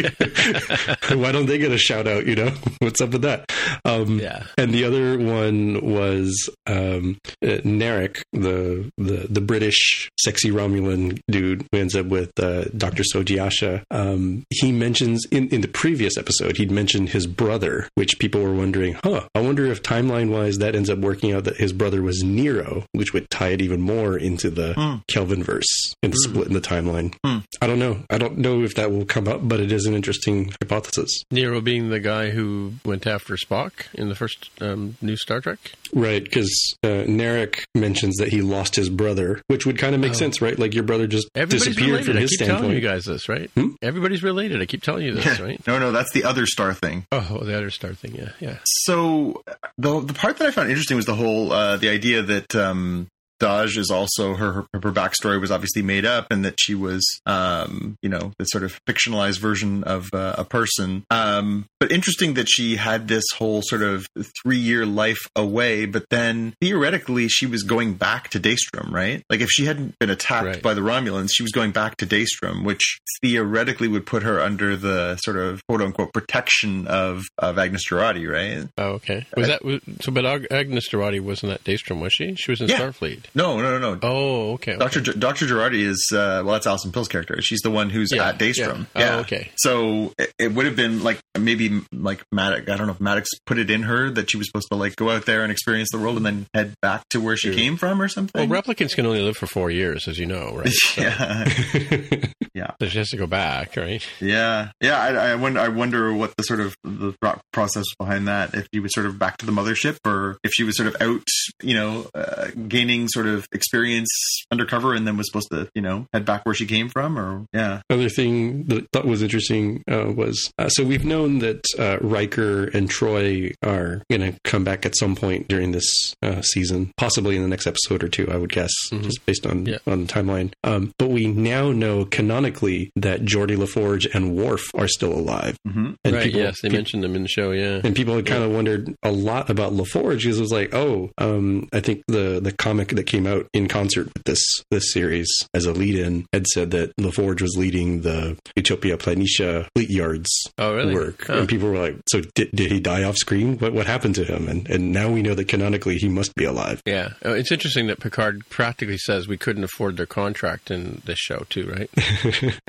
Why 1.16 1.32
don't 1.32 1.45
they 1.45 1.58
get 1.58 1.72
a 1.72 1.78
shout 1.78 2.08
out? 2.08 2.26
You 2.26 2.36
know, 2.36 2.51
what's 2.80 3.01
up 3.01 3.12
with 3.12 3.22
that?" 3.24 3.51
Um, 3.86 4.20
Yeah. 4.20 4.43
And 4.58 4.74
the 4.74 4.84
other 4.84 5.18
one 5.18 5.82
was 5.82 6.49
um, 6.68 7.18
uh, 7.43 7.62
Narek, 7.64 8.22
the, 8.34 8.89
the 8.97 9.28
the 9.30 9.41
British 9.41 10.10
sexy 10.20 10.51
Romulan 10.51 11.20
dude 11.30 11.66
who 11.72 11.78
ends 11.80 11.95
up 11.95 12.08
with 12.08 12.32
uh, 12.39 12.66
Dr. 12.78 13.03
Sojiasha. 13.03 13.84
Um, 13.91 14.43
he 14.49 14.72
mentions 14.72 15.26
in, 15.32 15.49
in 15.49 15.62
the 15.62 15.68
previous 15.68 16.18
episode, 16.18 16.58
he'd 16.58 16.72
mentioned 16.72 17.10
his 17.10 17.28
brother, 17.28 17.88
which 17.95 18.18
people 18.20 18.41
were 18.41 18.53
wondering, 18.53 18.97
huh, 19.03 19.28
I 19.36 19.41
wonder 19.45 19.65
if 19.67 19.81
timeline 19.83 20.29
wise 20.29 20.57
that 20.57 20.75
ends 20.75 20.89
up 20.89 20.99
working 20.99 21.31
out 21.31 21.43
that 21.45 21.57
his 21.57 21.71
brother 21.73 22.01
was 22.01 22.23
Nero, 22.23 22.83
which 22.91 23.13
would 23.13 23.29
tie 23.29 23.49
it 23.49 23.61
even 23.61 23.81
more 23.81 24.17
into 24.17 24.49
the 24.49 24.73
Hmm. 24.73 24.95
Kelvin 25.07 25.43
verse 25.43 25.93
and 26.03 26.13
split 26.15 26.47
in 26.47 26.53
the 26.53 26.61
timeline. 26.61 27.13
Hmm. 27.23 27.39
I 27.61 27.67
don't 27.67 27.79
know. 27.79 28.03
I 28.09 28.17
don't 28.17 28.37
know 28.37 28.61
if 28.63 28.75
that 28.75 28.91
will 28.91 29.05
come 29.05 29.27
up, 29.27 29.47
but 29.47 29.59
it 29.59 29.71
is 29.71 29.85
an 29.85 29.93
interesting 29.93 30.53
hypothesis. 30.61 31.23
Nero 31.31 31.61
being 31.61 31.89
the 31.89 31.99
guy 31.99 32.31
who 32.31 32.73
went 32.83 33.07
after 33.07 33.35
Spock 33.35 33.71
in 33.93 34.09
the 34.09 34.15
first 34.15 34.49
um, 34.61 34.97
new 35.01 35.15
Star 35.15 35.39
Trek. 35.41 35.59
Right, 35.95 36.21
because 36.21 36.75
uh, 36.83 36.87
Narek 37.07 37.63
mentions 37.73 38.17
that 38.17 38.27
he 38.27 38.41
lost 38.41 38.75
his 38.75 38.89
brother, 38.89 39.41
which 39.47 39.65
would 39.65 39.77
kind 39.77 39.95
of 39.95 40.01
make 40.01 40.11
Oh. 40.11 40.15
sense, 40.15 40.41
right? 40.41 40.59
Like 40.59 40.73
your 40.75 40.83
brother 40.83 41.07
just 41.07 41.29
Everybody's 41.33 41.67
disappeared 41.67 41.87
related. 41.91 42.05
from 42.07 42.17
I 42.17 42.21
his 42.21 42.29
keep 42.31 42.47
telling 42.47 42.71
you 42.71 42.81
guys 42.81 43.05
this, 43.05 43.29
right? 43.29 43.49
Hmm? 43.55 43.69
Everybody's 43.81 44.21
related. 44.21 44.61
I 44.61 44.65
keep 44.65 44.83
telling 44.83 45.05
you 45.05 45.13
this, 45.13 45.39
right? 45.39 45.65
No, 45.65 45.79
no, 45.79 45.91
that's 45.93 46.11
the 46.11 46.25
other 46.25 46.45
star 46.45 46.73
thing. 46.73 47.05
Oh, 47.13 47.39
the 47.43 47.55
other 47.57 47.69
star 47.71 47.93
thing. 47.93 48.13
Yeah, 48.15 48.29
yeah. 48.41 48.57
So 48.65 49.41
the 49.77 50.01
the 50.01 50.13
part 50.13 50.37
that 50.37 50.47
I 50.47 50.51
found 50.51 50.69
interesting 50.69 50.97
was 50.97 51.05
the 51.05 51.15
whole 51.15 51.51
uh, 51.53 51.77
the 51.77 51.89
idea 51.89 52.21
that 52.23 52.53
um, 52.55 53.07
Dahj 53.41 53.77
is 53.77 53.89
also 53.91 54.36
her, 54.36 54.51
her 54.53 54.65
her 54.73 54.91
backstory 54.91 55.39
was 55.41 55.51
obviously 55.51 55.81
made 55.81 56.05
up, 56.05 56.27
and 56.31 56.45
that 56.45 56.59
she 56.59 56.75
was 56.75 57.03
um, 57.25 57.97
you 58.01 58.09
know 58.09 58.31
the 58.39 58.45
sort 58.45 58.63
of 58.63 58.79
fictionalized 58.88 59.39
version 59.39 59.83
of 59.83 60.07
uh, 60.13 60.36
a 60.38 60.45
person. 60.45 61.03
Um, 61.09 61.65
but 61.79 61.91
interesting 61.91 62.36
that 62.36 62.47
she 62.49 62.75
had 62.77 63.07
this 63.07 63.25
whole 63.36 63.61
sort 63.61 63.81
of 63.83 64.07
three 64.43 64.57
year 64.57 64.86
life 64.86 65.19
away, 65.36 65.86
but 65.86 66.05
then 66.09 66.53
theoretically 66.61 67.27
she 67.27 67.45
was 67.45 67.63
going 67.63 67.93
back 67.95 68.29
to 68.29 68.39
Daystrom, 68.39 68.91
right? 68.91 69.21
Like 69.29 69.41
if 69.41 69.49
she 69.49 69.65
hadn't 69.65 69.97
been 69.99 70.09
attacked 70.09 70.45
Right. 70.45 70.61
by 70.61 70.73
the 70.73 70.81
Romulans, 70.81 71.29
she 71.33 71.43
was 71.43 71.51
going 71.51 71.71
back 71.71 71.97
to 71.97 72.05
Daystrom, 72.05 72.63
which 72.63 72.99
theoretically 73.21 73.88
would 73.88 74.05
put 74.05 74.23
her 74.23 74.39
under 74.41 74.75
the 74.75 75.15
sort 75.17 75.38
of 75.38 75.65
quote 75.67 75.81
unquote 75.81 76.13
protection 76.13 76.88
of 76.88 77.23
of 77.38 77.57
Agnes 77.57 77.88
Jurati, 77.89 78.31
right? 78.31 78.67
Oh, 78.77 78.93
okay. 78.93 79.25
Was 79.36 79.47
that 79.47 79.61
so? 80.01 80.11
But 80.11 80.25
Ag- 80.25 80.47
Agnes 80.51 80.89
Dorati 80.89 81.19
wasn't 81.19 81.51
at 81.53 81.63
Daystrom, 81.63 81.99
was 82.01 82.13
she? 82.13 82.36
She 82.36 82.51
was 82.51 82.61
in 82.61 82.67
Yeah. 82.69 82.79
Starfleet. 82.79 83.24
No, 83.34 83.61
no, 83.61 83.78
no, 83.80 83.93
no. 83.95 83.99
Oh, 84.03 84.53
okay. 84.53 84.73
okay. 84.73 84.78
Dr. 84.80 85.01
G- 85.01 85.19
Dr. 85.19 85.45
Jurati 85.45 85.82
is 85.82 86.09
uh, 86.13 86.41
well, 86.45 86.53
that's 86.53 86.67
Alison 86.67 86.91
Pill's 86.91 87.07
character. 87.07 87.41
She's 87.41 87.61
the 87.61 87.71
one 87.71 87.89
who's 87.89 88.11
Yeah, 88.13 88.30
at 88.30 88.38
Daystrom. 88.39 88.88
yeah. 88.95 89.15
Oh, 89.15 89.19
okay. 89.21 89.51
So 89.57 90.13
it, 90.19 90.34
it 90.39 90.53
would 90.53 90.65
have 90.65 90.76
been 90.76 91.03
like 91.03 91.19
maybe 91.39 91.82
like 91.91 92.23
Maddox. 92.32 92.69
I 92.69 92.78
don't 92.78 92.88
know 92.88 92.93
if 92.93 93.01
Maddox 93.01 93.30
put 93.45 93.57
it 93.57 93.69
in 93.69 93.84
her 93.84 94.09
that 94.11 94.30
she 94.32 94.38
was 94.38 94.47
supposed 94.47 94.67
to 94.71 94.76
like 94.78 94.95
go 94.95 95.09
out 95.09 95.26
there 95.26 95.43
and 95.43 95.51
experience 95.51 95.89
the 95.91 95.97
world 95.99 96.17
and 96.17 96.26
then 96.26 96.45
head 96.53 96.73
back 96.82 97.03
to 97.09 97.19
where 97.21 97.36
she 97.38 97.47
Sure. 97.49 97.53
came 97.55 97.78
from 97.78 98.01
or 98.01 98.07
something. 98.07 98.49
Well, 98.49 98.61
replicants 98.61 98.95
can 98.95 99.05
only 99.05 99.21
live 99.21 99.38
for 99.38 99.47
four 99.47 99.69
years, 99.71 100.07
as 100.07 100.17
you 100.19 100.26
know, 100.26 100.55
right? 100.57 100.73
So, 100.95 101.01
yeah, 102.53 102.71
so 102.82 102.88
she 102.88 102.97
has 102.97 103.09
to 103.09 103.17
go 103.17 103.28
back, 103.28 103.76
right? 103.76 104.05
yeah, 104.21 104.71
yeah. 104.82 104.97
I, 104.99 105.32
I 105.32 105.36
wonder. 105.36 105.59
I 105.59 105.67
wonder 105.67 106.13
what 106.13 106.34
the 106.38 106.43
sort 106.43 106.59
of 106.61 106.76
the 106.84 107.13
thought 107.21 107.41
process 107.51 107.84
behind 107.99 108.28
that. 108.28 108.53
If 108.53 108.67
she 108.73 108.80
was 108.80 108.93
sort 108.93 109.05
of 109.07 109.19
back 109.19 109.38
to 109.38 109.45
the 109.45 109.51
mothership, 109.51 109.97
or 110.05 110.38
if 110.43 110.51
she 110.53 110.63
was 110.63 110.78
sort 110.78 110.88
of 110.88 111.01
out, 111.01 111.23
you 111.61 111.73
know, 111.73 112.07
uh, 112.15 112.47
gaining 112.67 113.07
sort 113.16 113.28
of 113.28 113.47
experience 113.53 114.09
undercover, 114.51 114.93
and 114.93 115.07
then 115.07 115.18
was 115.18 115.28
supposed 115.28 115.49
to, 115.51 115.70
you 115.76 115.82
know, 115.82 116.07
head 116.13 116.26
back 116.26 116.45
where 116.45 116.55
she 116.55 116.66
came 116.66 116.89
from, 116.89 117.18
or 117.18 117.45
yeah. 117.53 117.82
Other 117.89 118.09
thing 118.09 118.66
that 118.66 118.84
I 118.84 118.88
thought 118.93 119.05
was 119.05 119.22
interesting 119.24 119.84
uh, 119.89 120.11
was 120.16 120.51
uh, 120.57 120.70
so 120.70 120.84
we've 120.84 121.05
known 121.05 121.39
that 121.39 121.66
uh, 121.80 121.97
Riker 122.01 122.66
and 122.66 122.89
Troi 122.89 123.53
are 123.63 124.03
going 124.11 124.22
to 124.22 124.38
come 124.43 124.63
back 124.63 124.86
at 124.86 124.95
some 124.97 125.16
point 125.16 125.47
during 125.47 125.72
this 125.72 125.88
uh, 126.22 126.41
season, 126.41 126.91
possibly 126.97 127.36
in 127.36 127.41
the 127.41 127.47
next 127.47 127.68
episode 127.68 128.03
or 128.03 128.07
two, 128.09 128.28
I 128.32 128.38
would 128.38 128.51
guess, 128.51 128.72
Mhm. 128.91 129.03
just 129.03 129.26
based 129.26 129.45
on 129.47 129.66
Yeah. 129.66 129.78
on 129.88 130.05
the 130.05 130.11
timeline. 130.13 130.51
Um, 130.63 130.91
but 130.99 131.09
we 131.09 131.28
now 131.28 131.72
know 131.72 132.05
canonically 132.05 132.91
that 132.95 133.22
Geordi 133.22 133.55
LaForge 133.57 134.07
and 134.13 134.36
Worf 134.36 134.63
are 134.76 134.88
still 134.88 135.13
alive. 135.13 135.57
hmm 135.66 135.91
And 136.03 136.13
right. 136.16 136.24
people- 136.26 136.41
yes, 136.41 136.59
they 136.61 136.70
pe- 136.70 136.76
mentioned 136.76 137.03
them 137.03 137.16
in 137.16 137.22
the 137.24 137.28
show. 137.30 137.51
Yeah. 137.51 137.82
And 137.84 137.95
people 137.95 138.16
had 138.16 138.26
kind 138.26 138.43
of 138.43 138.51
wondered 138.51 138.93
a 139.03 139.11
lot 139.11 139.49
about 139.49 139.74
LaForge 139.74 140.20
because 140.24 140.38
it 140.38 140.41
was 140.41 140.51
like, 140.51 140.74
oh, 140.74 141.11
um, 141.18 141.68
I 141.74 141.80
think 141.80 142.03
the 142.07 142.39
the 142.41 142.51
comic 142.51 142.89
that 142.89 143.05
that 143.06 143.12
came 143.12 143.28
out 143.28 143.47
in 143.53 143.68
concert 143.68 144.06
with 144.14 144.24
this 144.26 144.43
this 144.72 144.91
series 144.91 145.28
as 145.53 145.66
a 145.66 145.72
lead-in 145.74 146.26
had 146.34 146.47
said 146.47 146.72
that 146.72 146.95
LaForge 146.97 147.41
was 147.41 147.56
leading 147.58 148.01
the 148.01 148.38
Utopia 148.56 148.97
Planitia 148.97 149.68
Fleet 149.76 149.89
Yards 149.89 150.30
Oh, 150.58 150.74
really? 150.76 150.93
work, 150.93 151.30
Oh. 151.30 151.39
and 151.39 151.49
people 151.49 151.70
were 151.70 151.78
like, 151.78 151.95
"So 152.10 152.22
did, 152.34 152.51
did 152.51 152.72
he 152.72 152.80
die 152.80 153.03
off 153.03 153.18
screen? 153.18 153.58
What 153.60 153.74
what 153.74 153.88
happened 153.88 154.16
to 154.16 154.24
him?" 154.26 154.47
And 154.47 154.68
and 154.70 154.91
now 154.91 155.10
we 155.12 155.22
know 155.22 155.36
that 155.36 155.47
canonically 155.47 155.97
he 155.97 156.10
must 156.10 156.34
be 156.36 156.45
alive. 156.45 156.82
Yeah, 156.86 157.10
Oh, 157.24 157.34
it's 157.34 157.51
interesting 157.51 157.88
that 157.88 157.99
Picard 157.99 158.47
practically 158.49 158.97
says 158.97 159.28
we 159.28 159.38
couldn't 159.38 159.64
afford 159.64 159.97
their 159.97 160.06
contract 160.06 160.72
in 160.72 161.01
this 161.06 161.20
show 161.20 161.45
too, 161.49 161.70
right? 161.70 161.89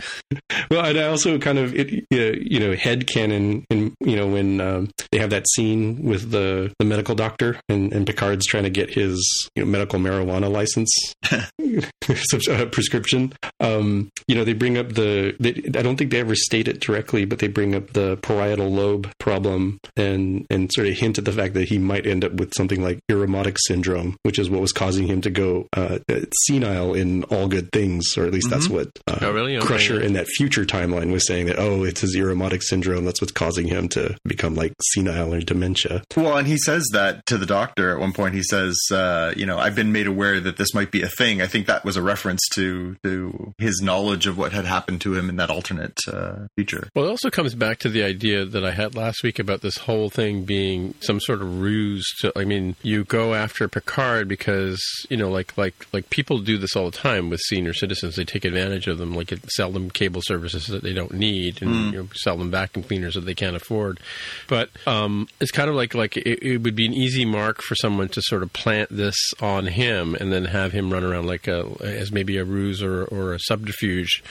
Well, 0.71 0.85
and 0.85 0.99
I 0.99 1.05
also 1.05 1.39
kind 1.39 1.59
of 1.59 1.75
it, 1.75 2.05
you 2.11 2.59
know 2.61 2.75
head 2.75 3.07
canon, 3.07 3.65
and 3.71 3.93
you 4.01 4.17
know 4.17 4.27
when 4.27 4.61
um, 4.61 4.91
they 5.13 5.19
have 5.19 5.31
that 5.31 5.47
scene 5.49 6.03
with 6.03 6.31
the, 6.31 6.73
the 6.79 6.85
medical 6.85 7.15
doctor, 7.15 7.59
and, 7.69 7.93
and 7.93 8.07
Picard's 8.07 8.47
trying 8.47 8.65
to 8.65 8.71
get 8.71 8.93
his 8.93 9.49
you 9.55 9.65
know, 9.65 9.71
medical 9.71 9.99
marijuana 10.01 10.26
license, 10.27 10.91
some 11.25 12.41
sort 12.41 12.73
prescription. 12.73 13.33
Um, 13.61 14.11
you 14.29 14.35
know, 14.35 14.45
they 14.45 14.53
bring 14.53 14.79
up 14.79 14.91
the. 14.91 15.35
They, 15.41 15.51
I 15.79 15.83
don't 15.83 15.97
think 15.97 16.11
they 16.11 16.21
ever 16.21 16.35
state 16.35 16.69
it 16.69 16.81
directly, 16.81 17.25
but 17.25 17.39
they 17.39 17.49
bring 17.49 17.75
up 17.75 17.93
the 17.93 18.17
parietal 18.19 18.71
lobe 18.71 19.11
problem, 19.19 19.79
and 19.97 20.47
and 20.51 20.71
sort 20.73 20.89
of 20.89 20.95
hint 20.95 21.19
at 21.19 21.25
the 21.25 21.33
fact 21.33 21.55
that 21.55 21.69
he 21.69 21.79
might 21.79 22.07
end 22.07 22.25
up 22.25 22.33
with 22.35 22.53
something 22.57 22.83
like 22.83 23.01
Irumodic 23.11 23.57
syndrome, 23.67 24.17
which 24.23 24.39
is 24.39 24.51
what 24.51 24.61
was 24.61 24.73
causing 24.73 25.07
him 25.07 25.21
to 25.23 25.31
go 25.31 25.67
uh, 25.77 25.99
senile 26.45 26.95
in 26.95 27.25
all 27.25 27.49
good 27.49 27.71
things, 27.73 28.17
or 28.17 28.25
at 28.25 28.33
least 28.33 28.51
that's 28.51 28.69
what 28.69 28.89
uh, 29.07 29.19
Oh, 29.23 29.33
really? 29.33 29.57
Okay, 29.57 29.67
Crusher 29.67 30.01
in 30.01 30.13
that 30.15 30.27
future 30.27 30.65
timeline 30.65 31.13
was 31.13 31.27
saying 31.27 31.47
that 31.47 31.59
oh, 31.59 31.85
it's 31.85 32.01
his 32.01 32.17
Irumodic 32.17 32.63
syndrome 32.63 33.05
that's 33.05 33.21
what's 33.21 33.33
causing 33.33 33.67
him 33.67 33.89
to 33.89 34.17
become 34.25 34.55
like 34.55 34.73
senile 34.93 35.35
or 35.35 35.41
dementia. 35.41 36.03
Well, 36.17 36.37
and 36.37 36.47
he 36.47 36.57
says 36.59 36.85
that 36.93 37.25
to 37.27 37.39
the 37.39 37.47
doctor 37.47 37.91
at 37.91 37.99
one 37.99 38.13
point. 38.13 38.35
He 38.35 38.43
says, 38.43 38.77
uh, 38.93 39.33
"You 39.37 39.47
know, 39.47 39.59
I've 39.59 39.75
been 39.75 39.93
made 39.93 40.07
aware 40.07 40.16
that 40.17 40.57
this 40.57 40.75
might 40.75 40.91
be 40.91 41.03
a 41.03 41.09
thing." 41.09 41.41
I 41.41 41.47
think 41.47 41.67
that 41.67 41.85
was 41.85 41.97
a 41.97 42.03
reference 42.03 42.41
to 42.55 42.97
to 43.03 43.55
his 43.59 43.81
knowledge 43.83 44.27
of 44.27 44.39
what 44.39 44.53
had 44.53 44.65
happened 44.65 45.01
to 45.03 45.15
him 45.15 45.29
in 45.29 45.37
that 45.37 45.51
alternate 45.51 45.99
uh, 46.11 46.47
future. 46.57 46.89
Well, 46.95 47.07
it 47.07 47.11
also 47.11 47.31
comes 47.31 47.55
back 47.55 47.79
to 47.81 47.89
the 47.89 48.03
idea 48.03 48.45
that 48.45 48.65
I 48.65 48.73
had 48.73 48.95
last 48.95 49.23
week 49.23 49.39
about 49.39 49.61
this 49.61 49.79
whole 49.79 50.11
thing 50.11 50.45
being 50.45 50.95
some 51.01 51.21
sort 51.21 51.43
of 51.43 51.61
ruse. 51.61 52.07
To, 52.21 52.33
I 52.37 52.45
mean, 52.45 52.77
you 52.83 53.05
go 53.05 53.35
after 53.35 53.69
Picard 53.69 54.29
because 54.29 54.83
you 55.09 55.17
know, 55.17 55.31
like 55.31 55.57
like 55.57 55.87
like 55.93 56.11
people 56.11 56.39
do 56.39 56.59
this 56.59 56.77
all 56.77 56.91
the 56.91 56.97
time 56.97 57.31
with 57.31 57.41
senior 57.41 57.73
citizens. 57.73 58.17
They 58.17 58.25
take 58.25 58.45
advantage 58.45 58.87
of 58.87 58.99
them, 58.99 59.15
like 59.15 59.33
sell 59.49 59.71
them 59.71 59.91
cable 59.91 60.23
services 60.23 60.67
that 60.67 60.83
they 60.83 60.93
don't 60.93 61.13
need, 61.13 61.63
and 61.63 61.93
you 61.93 62.03
know, 62.03 62.09
sell 62.15 62.37
them 62.37 62.51
vacuum 62.51 62.85
cleaners 62.85 63.15
that 63.15 63.25
they 63.25 63.35
can't 63.35 63.57
afford. 63.57 64.01
But 64.49 64.71
um, 64.87 65.29
it's 65.41 65.51
kind 65.51 65.69
of 65.69 65.77
like 65.77 65.95
like 65.95 66.17
it, 66.17 66.43
it 66.43 66.59
would 66.59 66.77
be 66.77 66.87
an 66.87 66.95
easy 66.95 67.25
mark 67.25 67.63
for 67.63 67.75
someone 67.75 68.09
to 68.11 68.23
sort 68.23 68.43
of 68.43 68.53
plant 68.53 68.91
this 68.91 69.17
on 69.41 69.67
him, 69.67 70.06
and 70.15 70.33
then 70.33 70.45
have 70.45 70.73
him 70.73 70.93
run 70.93 71.05
around 71.05 71.27
like 71.27 71.49
a 71.49 71.67
as 71.81 72.13
maybe 72.13 72.37
a 72.39 72.45
ruse 72.45 72.83
or 72.83 73.05
or 73.05 73.35
a 73.35 73.41
subterfuge 73.41 74.23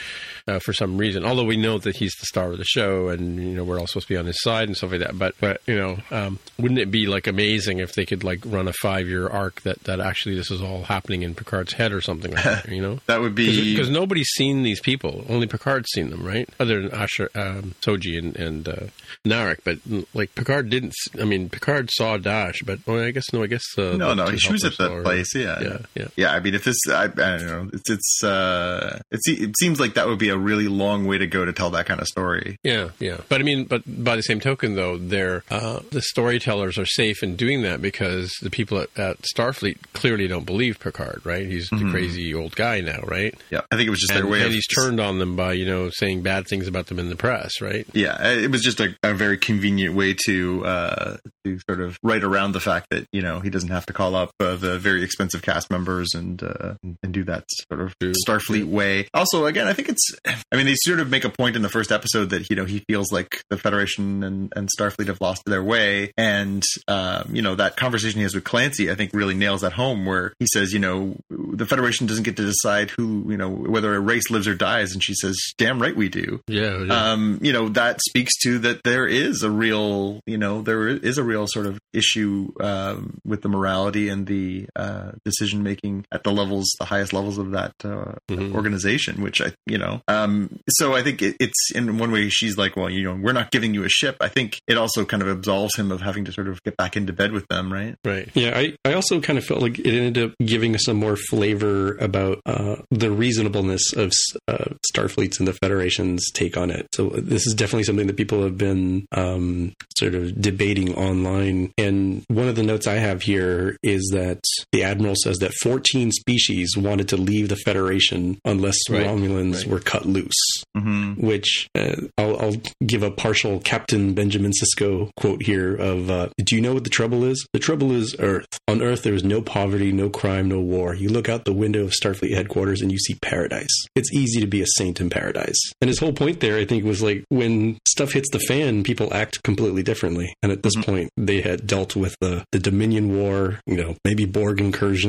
uh, 0.48 0.60
for 0.60 0.74
some 0.74 0.98
reason. 0.98 1.26
Although 1.26 1.44
we 1.44 1.58
know 1.58 1.78
that 1.80 1.98
he's 1.98 2.14
the 2.16 2.26
star 2.26 2.52
of 2.52 2.58
the 2.58 2.66
show, 2.66 3.10
and 3.10 3.38
you 3.38 3.56
know 3.56 3.64
we're 3.64 3.80
all 3.80 3.88
supposed 3.88 4.08
to 4.08 4.14
be 4.14 4.18
on 4.18 4.26
his 4.26 4.42
side 4.42 4.68
and 4.68 4.78
stuff 4.78 4.92
like 4.92 5.02
that. 5.02 5.18
But 5.18 5.36
but 5.40 5.62
you 5.66 5.76
know, 5.76 5.98
um, 6.12 6.40
wouldn't 6.58 6.80
it 6.80 6.92
be 6.92 7.08
like 7.08 7.28
amazing 7.28 7.80
if 7.80 7.94
they 7.94 8.06
could 8.06 8.24
like 8.24 8.40
run 8.46 8.68
a 8.68 8.74
five 8.74 9.08
year 9.08 9.28
arc 9.28 9.62
that 9.62 9.84
that 9.84 10.00
actually 10.00 10.36
this 10.36 10.52
is 10.52 10.62
all 10.62 10.84
happening 10.84 11.24
in 11.24 11.36
Picard's 11.36 11.74
head 11.74 11.92
or 11.92 12.02
something 12.02 12.32
like 12.32 12.44
that? 12.44 12.70
You 12.70 12.82
know. 12.82 13.00
That 13.08 13.22
would 13.22 13.36
be 13.36 13.74
Because 13.74 13.90
nobody's 13.90 14.30
seen 14.30 14.64
these 14.64 14.80
people, 14.80 15.26
only 15.30 15.48
Picard's 15.48 15.88
seen 15.94 16.10
them, 16.10 16.26
right? 16.26 16.50
Other 16.60 16.82
than 16.82 16.92
Asher, 16.92 17.30
um, 17.36 17.76
Soji, 17.82 18.18
and, 18.18 18.36
and 18.36 18.68
uh, 18.68 18.86
Narek, 19.26 19.60
but 19.64 19.78
like 20.14 20.34
Picard 20.36 20.70
didn't. 20.70 20.94
I 21.20 21.26
mean, 21.26 21.50
Picard 21.50 21.90
saw 21.92 22.18
Dash, 22.18 22.62
but 22.66 22.80
well, 22.86 23.04
I 23.04 23.12
guess 23.12 23.32
no. 23.32 23.44
I 23.44 23.48
guess 23.48 23.64
uh, 23.78 23.96
no, 23.96 24.14
no. 24.14 24.36
She 24.36 24.52
was 24.52 24.64
at 24.64 24.78
that 24.78 25.04
place. 25.04 25.36
Yeah, 25.36 25.62
Yeah, 25.62 25.65
yeah. 25.96 26.08
Yeah, 26.16 26.32
I 26.34 26.40
mean, 26.40 26.56
if 26.56 26.64
this, 26.64 26.78
I, 26.90 27.04
I 27.04 27.08
don't 27.08 27.46
know, 27.46 27.70
it's, 27.74 27.90
it's, 27.90 28.24
uh, 28.24 29.00
it, 29.12 29.20
it 29.26 29.56
seems 29.60 29.80
like 29.80 29.96
that 29.96 30.08
would 30.08 30.20
be 30.20 30.30
a 30.30 30.38
really 30.38 30.68
long 30.68 31.06
way 31.06 31.18
to 31.18 31.28
go 31.28 31.46
to 31.46 31.54
tell 31.54 31.70
that 31.72 31.86
kind 31.86 32.00
of 32.02 32.08
story. 32.08 32.58
Yeah, 32.64 32.90
yeah. 33.00 33.18
But 33.30 33.42
I 33.42 33.44
mean, 33.44 33.66
but 33.66 33.84
by 33.86 34.16
the 34.16 34.22
same 34.22 34.40
token, 34.40 34.76
though, 34.76 34.98
they're 34.98 35.44
uh, 35.50 35.80
the 35.92 36.02
storytellers 36.02 36.78
are 36.78 36.86
safe 36.86 37.24
in 37.24 37.36
doing 37.36 37.62
that 37.64 37.82
because 37.82 38.32
the 38.42 38.50
people 38.50 38.80
at, 38.80 38.90
at 38.98 39.18
Starfleet 39.36 39.78
clearly 39.94 40.28
don't 40.28 40.46
believe 40.46 40.80
Picard, 40.80 41.22
right? 41.26 41.46
He's 41.46 41.70
the 41.70 41.90
crazy 41.92 42.34
old 42.34 42.56
guy 42.56 42.82
now, 42.82 43.00
right? 43.04 43.34
Yeah, 43.50 43.62
I 43.72 43.76
think 43.76 43.88
it 43.88 43.92
was 43.92 44.00
just 44.00 44.12
And, 44.12 44.24
their 44.24 44.32
way 44.32 44.40
and 44.40 44.48
of 44.48 44.54
he's 44.54 44.68
turned 44.68 45.00
on 45.00 45.20
them 45.20 45.36
by 45.36 45.54
you 45.54 45.66
know 45.66 45.90
saying 45.92 46.22
bad 46.22 46.48
things 46.48 46.68
about 46.68 46.88
them 46.88 47.00
in 47.00 47.10
the 47.10 47.16
press, 47.16 47.62
right? 47.62 47.86
Yeah, 47.94 48.16
it 48.32 48.52
was 48.52 48.62
just 48.62 48.80
a, 48.80 48.96
a 49.04 49.14
very 49.14 49.38
convenient 49.38 49.96
way 49.96 50.16
to 50.26 50.66
uh, 50.66 51.18
to 51.44 51.60
sort 51.70 51.82
of 51.82 51.98
write 52.04 52.24
around 52.24 52.54
the 52.54 52.60
fact 52.60 52.88
that 52.92 53.06
you 53.12 53.22
know 53.22 53.40
he 53.40 53.50
doesn't 53.50 53.70
have 53.70 53.86
to 53.88 53.94
call 53.94 54.16
up 54.16 54.32
uh, 54.40 54.56
the 54.56 54.78
very 54.80 55.04
expensive 55.04 55.42
cast 55.46 55.70
members 55.70 56.10
and 56.14 56.42
uh, 56.44 56.74
and 56.82 57.14
do 57.14 57.24
that 57.24 57.46
sort 57.70 57.82
of 57.82 57.96
Starfleet 58.00 58.66
way. 58.66 59.08
Also, 59.14 59.46
again, 59.46 59.68
I 59.68 59.74
think 59.74 59.90
it's. 59.90 60.04
I 60.52 60.56
mean, 60.56 60.66
they 60.66 60.76
sort 60.76 61.00
of 61.00 61.10
make 61.10 61.24
a 61.24 61.30
point 61.30 61.56
in 61.56 61.62
the 61.62 61.70
first 61.70 61.92
episode 61.92 62.32
that 62.32 62.50
you 62.50 62.56
know 62.56 62.66
he 62.66 62.84
feels 62.90 63.12
like 63.12 63.44
the 63.50 63.58
Federation 63.58 64.24
and, 64.24 64.52
and 64.56 64.70
Starfleet 64.78 65.08
have 65.08 65.22
lost 65.22 65.44
their 65.46 65.64
way, 65.64 66.12
and 66.18 66.64
um, 66.88 67.30
you 67.32 67.42
know 67.42 67.56
that 67.56 67.78
conversation 67.78 68.18
he 68.18 68.24
has 68.24 68.34
with 68.34 68.44
Clancy, 68.44 68.92
I 68.92 68.96
think, 68.96 69.12
really 69.14 69.36
nails 69.36 69.62
that 69.62 69.74
home. 69.74 70.06
Where 70.06 70.34
he 70.40 70.48
says, 70.52 70.74
you 70.74 70.80
know, 70.80 71.16
the 71.30 71.66
Federation 71.66 72.08
doesn't 72.08 72.24
get 72.24 72.38
to 72.38 72.46
decide 72.46 72.90
who, 72.90 73.26
you 73.30 73.38
know, 73.38 73.50
whether 73.50 73.94
a 73.94 74.00
race 74.00 74.30
lives 74.30 74.48
or 74.48 74.56
dies, 74.56 74.94
and 74.94 75.04
she 75.04 75.14
says, 75.14 75.38
"Damn 75.58 75.82
right 75.82 75.96
we 75.96 76.10
do." 76.10 76.42
Yeah, 76.48 76.84
yeah. 76.84 77.12
um, 77.12 77.40
you 77.42 77.54
know, 77.54 77.70
that 77.70 78.00
speaks 78.08 78.34
to 78.44 78.60
that 78.60 78.84
there 78.84 79.06
is 79.06 79.44
a 79.44 79.52
real, 79.52 80.22
you 80.26 80.38
know, 80.38 80.62
there 80.62 80.88
is 80.88 81.18
a 81.18 81.24
real 81.24 81.46
sort 81.48 81.68
of 81.68 81.80
issue 81.94 82.52
um, 82.60 83.20
with 83.24 83.42
the 83.42 83.50
morality 83.50 84.10
and 84.10 84.26
the 84.28 84.68
uh, 84.76 85.12
decision 85.38 85.64
making 85.64 86.06
at 86.12 86.24
the 86.24 86.32
levels, 86.32 86.68
the 86.80 86.86
highest 86.86 87.14
levels 87.14 87.38
of 87.38 87.52
that 87.52 87.74
uh, 87.84 88.14
Mhm. 88.30 88.54
organization. 88.54 89.22
Which 89.22 89.42
I, 89.42 89.54
you 89.66 89.78
know, 89.78 90.02
um, 90.08 90.60
so 90.70 90.94
I 90.96 91.02
think 91.04 91.22
it, 91.22 91.36
it's 91.40 91.72
in 91.74 91.98
one 91.98 92.12
way 92.12 92.30
she's 92.30 92.58
like, 92.58 92.76
well, 92.76 92.90
you 92.90 93.04
know, 93.04 93.16
we're 93.22 93.34
not 93.34 93.52
giving 93.52 93.74
you 93.74 93.84
a 93.84 93.90
ship. 93.90 94.18
I 94.22 94.28
think 94.30 94.60
it 94.68 94.78
also 94.78 95.06
kind 95.06 95.22
of 95.22 95.30
absolves 95.30 95.76
him 95.76 95.92
of 95.92 96.02
having 96.02 96.26
to 96.26 96.32
sort 96.32 96.48
of 96.48 96.62
get 96.64 96.78
back 96.78 96.96
into 96.98 97.14
bed 97.14 97.32
with 97.32 97.48
them, 97.48 97.72
right? 97.72 97.96
right. 98.06 98.30
Yeah, 98.34 98.58
I, 98.58 98.76
I 98.86 98.94
also 98.94 99.20
kind 99.22 99.38
of 99.38 99.46
felt 99.46 99.62
like 99.62 99.80
it 99.80 99.88
ended 99.88 100.24
up 100.24 100.34
giving 100.44 100.76
us 100.76 100.84
some 100.86 100.98
more 100.98 101.16
flavor 101.16 101.96
about 101.98 102.40
uh, 102.46 102.78
the 102.92 103.12
reasonableness 103.12 103.94
of 103.94 104.12
uh, 104.48 104.66
Starfleet's 104.94 105.40
and 105.40 105.48
the 105.48 105.54
Federation's 105.54 106.30
take 106.34 106.58
on 106.58 106.70
it. 106.72 106.88
So 106.94 107.10
this 107.10 107.46
is 107.48 107.54
definitely 107.54 107.84
something 107.84 108.08
that 108.08 108.18
people 108.18 108.44
have 108.44 108.58
been 108.58 109.06
um, 109.12 109.74
sort 109.98 110.16
of 110.16 110.40
debating 110.40 110.94
online. 110.96 111.72
And 111.78 112.24
one 112.28 112.48
of 112.48 112.56
the 112.56 112.64
notes 112.64 112.88
I 112.88 112.96
have 112.96 113.22
here 113.22 113.78
is 113.84 114.10
that 114.14 114.42
the 114.72 114.84
Admiral 114.84 115.16
says 115.26 115.38
that 115.40 115.54
14 115.62 116.12
species 116.12 116.78
wanted 116.78 117.08
to 117.10 117.18
leave 117.18 117.50
the 117.50 117.56
Federation 117.58 118.38
unless 118.46 118.78
Right, 118.90 119.06
Romulans 119.06 119.58
right. 119.64 119.68
were 119.68 119.80
cut 119.80 120.06
loose 120.06 120.32
Mm-hmm. 120.78 121.26
which 121.26 121.70
uh, 121.74 121.96
I'll, 122.18 122.38
I'll 122.38 122.56
give 122.86 123.02
a 123.02 123.10
partial 123.10 123.60
Captain 123.62 124.14
Benjamin 124.14 124.52
Sisko 124.52 125.10
quote 125.16 125.42
here 125.42 125.74
of, 125.74 126.10
uh, 126.10 126.28
do 126.44 126.56
you 126.56 126.62
know 126.62 126.74
what 126.74 126.84
the 126.84 126.90
trouble 126.90 127.24
is? 127.24 127.48
The 127.54 127.60
trouble 127.60 127.94
is 127.94 128.14
Earth. 128.20 128.46
On 128.68 128.82
Earth, 128.82 129.04
there 129.04 129.14
is 129.14 129.24
no 129.24 129.42
poverty, 129.42 129.94
no 129.94 130.10
crime, 130.10 130.50
no 130.50 130.60
war. 130.60 130.94
You 130.94 131.08
look 131.10 131.30
out 131.30 131.46
the 131.46 131.54
window 131.54 131.84
of 131.86 131.92
Starfleet 131.92 132.34
headquarters 132.36 132.82
and 132.82 132.92
you 132.92 132.98
see 133.00 133.16
paradise. 133.22 133.72
It's 133.96 134.12
easy 134.14 134.42
to 134.42 134.48
be 134.48 134.62
a 134.62 134.66
saint 134.76 135.00
in 135.00 135.10
paradise. 135.10 135.60
And 135.80 135.88
his 135.88 136.00
whole 136.00 136.14
point 136.14 136.42
there, 136.42 136.58
I 136.58 136.66
think, 136.66 136.84
was 136.84 137.02
like 137.02 137.24
when 137.30 137.78
stuff 137.88 138.12
hits 138.12 138.30
the 138.32 138.40
fan, 138.40 138.84
people 138.84 139.14
act 139.14 139.44
completely 139.44 139.82
differently. 139.82 140.34
And 140.44 140.52
at 140.52 140.62
this 140.64 140.76
point, 140.84 141.10
they 141.16 141.40
had 141.42 141.66
dealt 141.68 141.96
with 141.96 142.16
the, 142.20 142.44
the 142.52 142.60
Dominion 142.60 143.16
War, 143.16 143.62
you 143.66 143.78
know, 143.78 143.96
maybe 144.04 144.26
Borg 144.26 144.60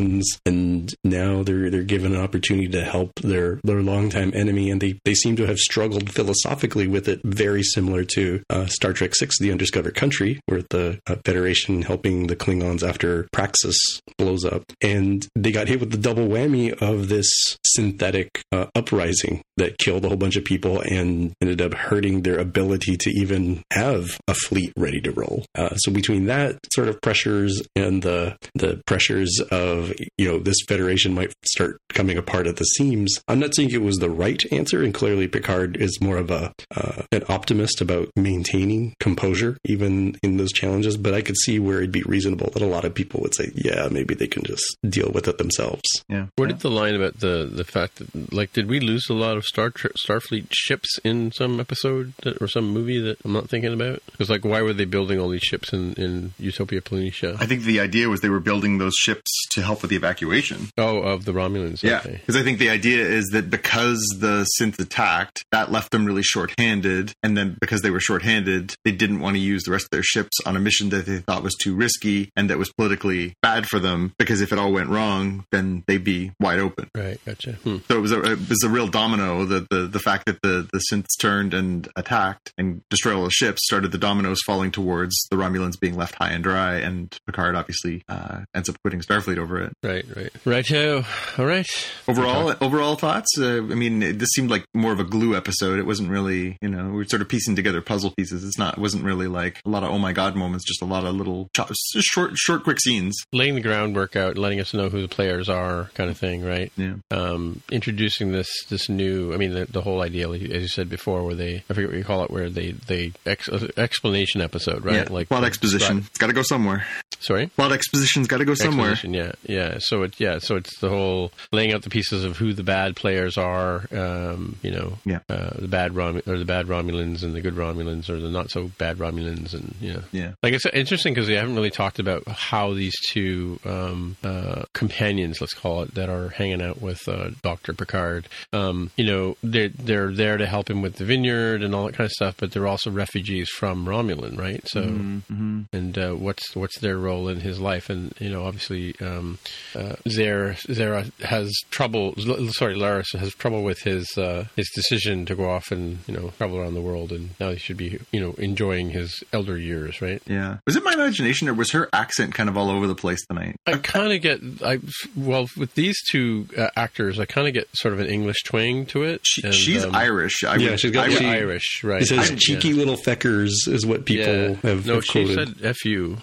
incursions, 0.07 0.39
and 0.47 0.95
now 1.05 1.43
they're 1.43 1.71
they're 1.71 1.83
given 1.83 2.15
an 2.15 2.21
opportunity 2.21 2.69
to 2.69 2.85
help 2.85 3.15
their 3.21 3.61
their 3.65 3.83
longtime 3.83 4.33
enemy, 4.35 4.71
and 4.71 4.81
they 4.81 4.99
they 5.05 5.15
seem 5.15 5.37
to 5.37 5.47
have 5.47 5.59
struggled 5.59 6.11
philosophically 6.11 6.87
with 6.87 7.09
it, 7.09 7.21
very 7.25 7.63
similar 7.63 8.05
to 8.05 8.43
uh, 8.51 8.67
Star 8.67 8.93
Trek 8.93 9.15
Six: 9.15 9.39
The 9.39 9.53
Undiscovered 9.53 9.95
Country, 9.95 10.41
where 10.47 10.63
the 10.71 11.01
uh, 11.07 11.17
Federation 11.25 11.83
helping 11.83 12.27
the 12.27 12.37
Klingons 12.37 12.87
after 12.87 13.29
Praxis 13.33 13.77
blows 14.19 14.45
up, 14.45 14.65
and 14.81 15.27
they 15.35 15.53
got 15.53 15.69
hit 15.69 15.81
with 15.81 15.91
the 15.91 15.99
double 15.99 16.29
whammy 16.29 16.73
of 16.73 17.09
this 17.09 17.59
synthetic 17.65 18.43
uh, 18.53 18.67
uprising 18.75 19.43
that 19.57 19.79
killed 19.79 20.05
a 20.05 20.09
whole 20.09 20.17
bunch 20.17 20.37
of 20.37 20.45
people 20.45 20.81
and 20.81 21.33
ended 21.41 21.61
up 21.61 21.75
hurting 21.75 22.23
their 22.23 22.39
ability 22.39 22.97
to 22.97 23.11
even 23.11 23.63
have 23.73 24.19
a 24.29 24.35
fleet 24.35 24.73
ready 24.77 25.01
to 25.01 25.13
roll. 25.13 25.45
Uh, 25.55 25.75
so 25.77 25.91
between 25.91 26.27
that 26.27 26.59
sort 26.73 26.89
of 26.89 27.01
pressures 27.01 27.63
and 27.75 28.03
the 28.03 28.37
the 28.55 28.81
pressures 28.87 29.41
of 29.51 29.93
you 30.17 30.31
know 30.31 30.39
this 30.39 30.57
federation 30.69 31.15
might 31.15 31.33
start 31.45 31.81
coming 31.89 32.19
apart 32.19 32.47
at 32.47 32.57
the 32.57 32.65
seams, 32.65 33.19
I'm 33.29 33.39
not 33.39 33.55
saying 33.55 33.71
it 33.71 33.83
was 33.83 33.97
the 33.97 34.11
right 34.11 34.43
answer, 34.53 34.83
and 34.83 34.93
clearly 34.93 35.29
Picard 35.29 35.77
is 35.77 36.01
more 36.01 36.17
of 36.17 36.31
a 36.31 36.53
uh, 36.75 37.03
an 37.13 37.25
optimist 37.29 37.81
about 37.81 38.09
maintaining 38.17 38.95
composure 39.01 39.59
even 39.65 40.17
in 40.23 40.37
those 40.37 40.53
challenges. 40.53 40.97
But 40.97 41.15
I 41.15 41.23
could 41.23 41.37
see 41.37 41.59
where 41.59 41.79
it'd 41.79 41.93
be 41.93 42.03
reasonable 42.03 42.51
that 42.51 42.63
a 42.63 42.67
lot 42.67 42.85
of 42.85 42.95
people 42.95 43.21
would 43.21 43.35
say, 43.35 43.51
yeah, 43.55 43.89
maybe 43.91 44.15
they 44.15 44.27
can 44.27 44.45
just 44.45 44.77
deal 44.89 45.11
with 45.13 45.29
it 45.29 45.39
themselves. 45.39 45.83
Yeah. 46.09 46.27
Where 46.37 46.49
did 46.49 46.61
the 46.61 46.71
line 46.71 46.95
about 46.95 47.21
the 47.21 47.49
the 47.51 47.65
fact 47.65 47.97
that 47.97 48.33
like 48.33 48.53
did 48.53 48.69
we 48.69 48.81
lose 48.81 49.09
a 49.09 49.15
lot 49.15 49.37
of 49.37 49.45
Star 49.45 49.71
Tre- 49.71 49.91
Starfleet 50.07 50.47
ships 50.51 50.99
in 51.05 51.33
some 51.33 51.61
episode 51.61 52.13
that, 52.23 52.41
or 52.41 52.49
some 52.49 52.73
movie 52.73 53.01
that 53.01 53.19
I'm 53.25 53.33
not 53.33 53.49
thinking 53.49 53.73
about? 53.73 54.03
Because 54.07 54.31
like 54.31 54.45
why 54.45 54.63
were 54.63 54.73
they 54.73 54.85
building 54.85 55.21
all 55.21 55.29
these 55.29 55.43
ships 55.43 55.73
in 55.73 55.95
in 55.95 56.35
Utopia 56.39 56.81
Planitia? 56.81 57.37
I 57.41 57.47
think 57.47 57.63
the 57.63 57.81
idea 57.81 58.09
was 58.09 58.21
they 58.21 58.29
were 58.29 58.41
building 58.41 58.79
those 58.79 58.95
ships 58.95 59.31
to 59.51 59.63
help 59.63 59.85
with 59.87 59.91
the 59.91 59.97
evacuation. 59.97 60.69
Oh, 60.77 60.99
of 60.99 61.25
the 61.25 61.33
Romulans. 61.33 61.83
Yeah, 61.83 61.99
okay. 61.99 62.13
because 62.13 62.37
I 62.37 62.43
think 62.43 62.59
the 62.59 62.71
idea 62.71 63.07
is 63.07 63.27
that 63.33 63.51
because 63.51 64.01
the 64.19 64.47
synth 64.61 64.79
attacked, 64.81 65.45
that 65.53 65.71
left 65.71 65.93
them 65.93 66.05
really 66.05 66.23
short-handed, 66.23 67.13
and 67.23 67.37
then 67.37 67.57
because 67.61 67.83
they 67.83 67.91
were 67.91 68.01
short-handed, 68.01 68.75
they 68.85 68.93
didn't 68.93 69.21
want 69.21 69.37
to 69.37 69.41
use 69.41 69.63
the 69.63 69.71
rest 69.71 69.85
of 69.85 69.91
their 69.91 70.03
ships 70.03 70.37
on 70.45 70.57
a 70.57 70.61
mission 70.61 70.89
that 70.91 71.07
they 71.07 71.19
thought 71.19 71.43
was 71.43 71.55
too 71.55 71.75
risky 71.75 72.31
and 72.37 72.51
that 72.51 72.59
was 72.59 72.73
politically 72.73 73.35
bad 73.43 73.67
for 73.67 73.79
them. 73.79 74.13
Because 74.19 74.41
if 74.41 74.53
it 74.53 74.59
all 74.59 74.73
went 74.73 74.89
wrong, 74.89 75.45
then 75.53 75.85
they'd 75.87 76.05
be 76.05 76.33
wide 76.41 76.59
open. 76.59 76.89
Right, 76.95 77.19
gotcha. 77.25 77.53
Hmm. 77.53 77.79
So 77.89 77.97
it 77.97 78.01
was 78.01 78.13
a 78.13 78.33
it 78.33 78.49
was 78.49 78.63
a 78.65 78.69
real 78.69 78.89
domino. 78.89 79.45
The 79.45 79.67
the 79.71 79.87
the 79.87 79.99
fact 79.99 80.27
that 80.27 80.41
the 80.43 80.69
the 80.73 80.83
synths 80.91 81.17
turned 81.21 81.55
and 81.55 81.89
attacked 81.97 82.53
and 82.59 82.83
destroyed 82.91 83.17
all 83.17 83.25
the 83.25 83.31
ships 83.31 83.65
started 83.65 83.93
the 83.93 83.99
dominoes 83.99 84.41
falling 84.45 84.71
towards 84.71 85.15
the 85.31 85.37
Romulans 85.37 85.79
being 85.81 85.97
left 85.97 86.17
high 86.17 86.31
and 86.31 86.43
dry, 86.43 86.77
and 86.77 87.17
Picard 87.27 87.55
obviously 87.55 88.03
uh, 88.09 88.41
ends 88.55 88.69
up 88.69 88.77
quitting 88.83 89.01
Starfleet 89.01 89.39
over 89.39 89.61
it. 89.61 89.73
Right, 89.83 90.05
right. 90.17 90.33
Righto. 90.45 91.05
All 91.39 91.47
right. 91.47 91.67
Overall, 92.09 92.55
overall 92.61 92.97
thoughts. 92.97 93.39
Uh, 93.39 93.59
I 93.59 93.61
mean, 93.61 94.03
it, 94.03 94.19
this 94.19 94.31
seemed 94.31 94.51
like 94.51 94.65
more 94.75 94.93
of 94.93 94.99
a 94.99 95.05
glue 95.05 95.37
episode. 95.37 95.79
It 95.79 95.87
wasn't 95.87 96.11
really, 96.11 96.57
you 96.61 96.69
know, 96.69 96.91
we 96.91 97.03
are 97.03 97.09
sort 97.09 97.23
of 97.23 97.29
piecing 97.29 97.55
together 97.57 97.81
puzzle 97.83 98.13
pieces. 98.17 98.43
It's 98.43 98.59
not, 98.59 98.79
it 98.79 98.81
wasn't 98.81 99.05
really 99.05 99.29
like 99.29 99.61
a 99.65 99.69
lot 99.69 99.85
of 99.85 99.91
oh 99.91 99.99
my 99.99 100.13
god 100.13 100.35
moments. 100.35 100.65
Just 100.65 100.83
a 100.83 100.87
lot 100.87 101.05
of 101.05 101.15
little 101.15 101.49
just 101.55 101.79
short, 102.01 102.37
short, 102.37 102.65
quick 102.65 102.81
scenes. 102.81 103.15
Laying 103.33 103.55
the 103.55 103.61
groundwork 103.61 104.17
out, 104.17 104.39
letting 104.39 104.61
us 104.61 104.75
know 104.75 104.89
who 104.89 105.03
the 105.03 105.09
players 105.09 105.49
are, 105.49 105.91
kind 105.95 106.11
of 106.11 106.19
thing, 106.19 106.45
right? 106.45 106.73
Yeah. 106.77 106.95
Um, 107.11 107.61
introducing 107.71 108.33
this 108.33 108.49
this 108.69 108.89
new. 108.89 109.35
I 109.35 109.37
mean, 109.37 109.53
the, 109.53 109.67
the 109.67 109.83
whole 109.83 110.03
idea, 110.03 110.29
as 110.29 110.41
you 110.63 110.69
said 110.69 110.89
before, 110.89 111.25
where 111.25 111.35
they 111.35 111.63
I 111.71 111.75
forget 111.75 111.91
what 111.91 111.99
you 111.99 112.05
call 112.05 112.25
it, 112.25 112.31
where 112.31 112.49
they 112.49 112.73
they 112.73 113.13
ex, 113.25 113.49
explanation 113.77 114.41
episode, 114.41 114.85
right? 114.85 115.07
Yeah. 115.07 115.09
Like 115.11 115.29
plot 115.29 115.45
exposition. 115.45 115.99
It's 115.99 116.19
got 116.19 116.29
to 116.29 116.33
go 116.33 116.43
somewhere. 116.43 116.87
Sorry. 117.21 117.47
Plot 117.47 117.73
exposition's 117.73 118.27
got 118.27 118.39
to 118.39 118.45
go 118.45 118.55
somewhere. 118.55 118.91
Exposition, 118.91 119.15
yeah, 119.15 119.33
yeah. 119.45 119.66
So 119.79 120.03
it, 120.05 120.19
yeah, 120.19 120.39
so 120.39 120.57
it's 120.57 120.79
the 120.81 120.89
whole 120.89 121.33
laying 121.53 121.73
out 121.73 121.83
the 121.83 121.91
pieces 121.91 122.25
of 122.25 122.37
who 122.37 122.53
the 122.53 122.63
bad 122.63 122.97
players 122.97 123.37
are. 123.37 123.87
Um, 123.93 124.57
you 124.63 124.71
know, 124.71 124.99
Yeah. 125.05 125.21
uh, 125.29 125.51
the 125.59 125.69
bad 125.69 125.95
Rom 125.95 126.23
or 126.27 126.39
the 126.39 126.45
bad 126.45 126.67
Romulans 126.67 127.23
and 127.23 127.35
the 127.35 127.41
good 127.41 127.55
Romulans 127.55 128.09
or 128.09 128.19
the 128.21 128.31
not 128.31 128.51
so 128.51 128.71
bad 128.79 128.99
Romulans, 128.99 129.55
and 129.55 129.75
you 129.81 129.95
know, 129.95 130.03
Yeah. 130.13 130.33
like 130.43 130.53
it's 130.55 130.67
interesting 130.67 131.15
because 131.15 131.29
we 131.29 131.35
haven't 131.35 131.55
really 131.55 131.71
talked 131.71 131.99
about 131.99 132.27
how 132.29 132.73
these 132.75 132.95
two 133.09 133.59
um, 133.65 134.17
uh, 134.25 134.63
companions, 134.73 135.41
let's 135.41 135.55
call 135.55 135.83
it, 135.83 135.95
that 135.95 136.09
are 136.09 136.29
hanging 136.31 136.63
out 136.63 136.81
with 136.81 137.09
uh, 137.09 137.31
Doctor 137.43 137.73
Picard. 137.73 138.29
Um, 138.53 138.91
you 138.97 139.05
know, 139.05 139.37
they're 139.43 139.69
they're 139.69 140.13
there 140.13 140.37
to 140.37 140.47
help 140.47 140.71
him 140.71 140.83
with 140.83 140.97
the 140.97 141.05
vineyard 141.05 141.63
and 141.63 141.75
all 141.75 141.87
that 141.87 141.95
kind 141.95 142.07
of 142.07 142.13
stuff, 142.13 142.35
but 142.39 142.53
they're 142.53 142.67
also 142.67 142.91
refugees 142.91 143.49
from 143.49 143.87
Romulan, 143.87 144.39
right? 144.39 144.67
So 144.69 144.83
Mm-hmm. 144.87 145.63
and 145.73 145.99
uh, 145.99 146.13
what's 146.13 146.55
what's 146.57 146.79
their 146.79 146.97
role 146.99 147.29
in 147.29 147.41
his 147.41 147.59
life 147.59 147.91
and 147.91 148.15
you 148.19 148.31
know 148.31 148.45
obviously 148.45 148.95
um, 149.01 149.39
uh, 149.75 149.97
Zara 150.09 150.57
Zara 150.73 151.05
has 151.23 151.53
trouble 151.71 152.15
sorry 152.53 152.75
Laris 152.77 153.17
has 153.19 153.35
trouble 153.35 153.63
with 153.63 153.81
his 153.81 154.17
uh, 154.17 154.45
his 154.57 154.71
decision 154.75 155.27
to 155.27 155.35
go 155.35 155.49
off 155.51 155.71
and 155.71 155.99
you 156.07 156.15
know 156.15 156.31
travel 156.39 156.59
around 156.59 156.75
the 156.75 156.81
world 156.81 157.13
and 157.13 157.31
now 157.41 157.51
he 157.51 157.57
should 157.59 157.77
be 157.77 157.99
you 158.13 158.21
know 158.21 158.33
enjoying 158.39 158.91
his 158.91 159.23
elder 159.33 159.59
years 159.59 160.01
right 160.01 160.23
Yeah. 160.27 160.59
Was 160.67 160.77
it 160.77 160.85
my 160.85 160.93
imagination 160.93 161.49
or 161.49 161.55
was 161.55 161.71
her 161.73 161.89
accent 161.93 162.35
kind 162.35 162.49
of 162.49 162.57
all 162.57 162.71
over 162.71 162.87
the 162.87 162.95
place 162.95 163.25
tonight? 163.27 163.57
I 163.67 163.77
kind 163.79 164.13
of 164.13 164.21
get 164.23 164.41
I 164.65 164.79
well 165.17 165.49
with 165.57 165.75
these 165.75 165.97
two 166.11 166.47
uh, 166.57 166.69
actors 166.77 167.19
I 167.19 167.25
kind 167.27 167.47
of 167.49 167.55
get 167.55 167.69
sort 167.75 167.95
of 167.95 168.01
an 168.01 168.07
English 168.07 168.43
twang 168.45 168.87
to 168.87 169.03
it 169.03 169.21
She, 169.25 169.43
and, 169.45 169.55
she's 169.55 169.85
um, 169.85 169.95
Irish. 169.95 170.45
I 170.45 170.57
Yeah, 170.57 170.71
would- 170.71 170.81
she's 170.81 170.91
got- 170.91 171.07
I 171.07 171.09
would- 171.11 171.19
she- 171.19 171.27
Irish 171.27 171.85
right 171.85 172.03
It 172.03 172.07
says 172.07 172.31
I- 172.31 172.35
cheeky 172.37 172.69
yeah. 172.69 172.75
little 172.77 172.97
feckers 172.97 173.53
is 173.67 173.85
what 173.87 174.05
people 174.05 174.27
yeah. 174.33 174.55
have, 174.63 174.87
no 174.87 174.95
have 174.97 175.05
she 175.05 175.25
quoted. 175.25 175.59
said 175.61 175.77
fu 175.83 176.17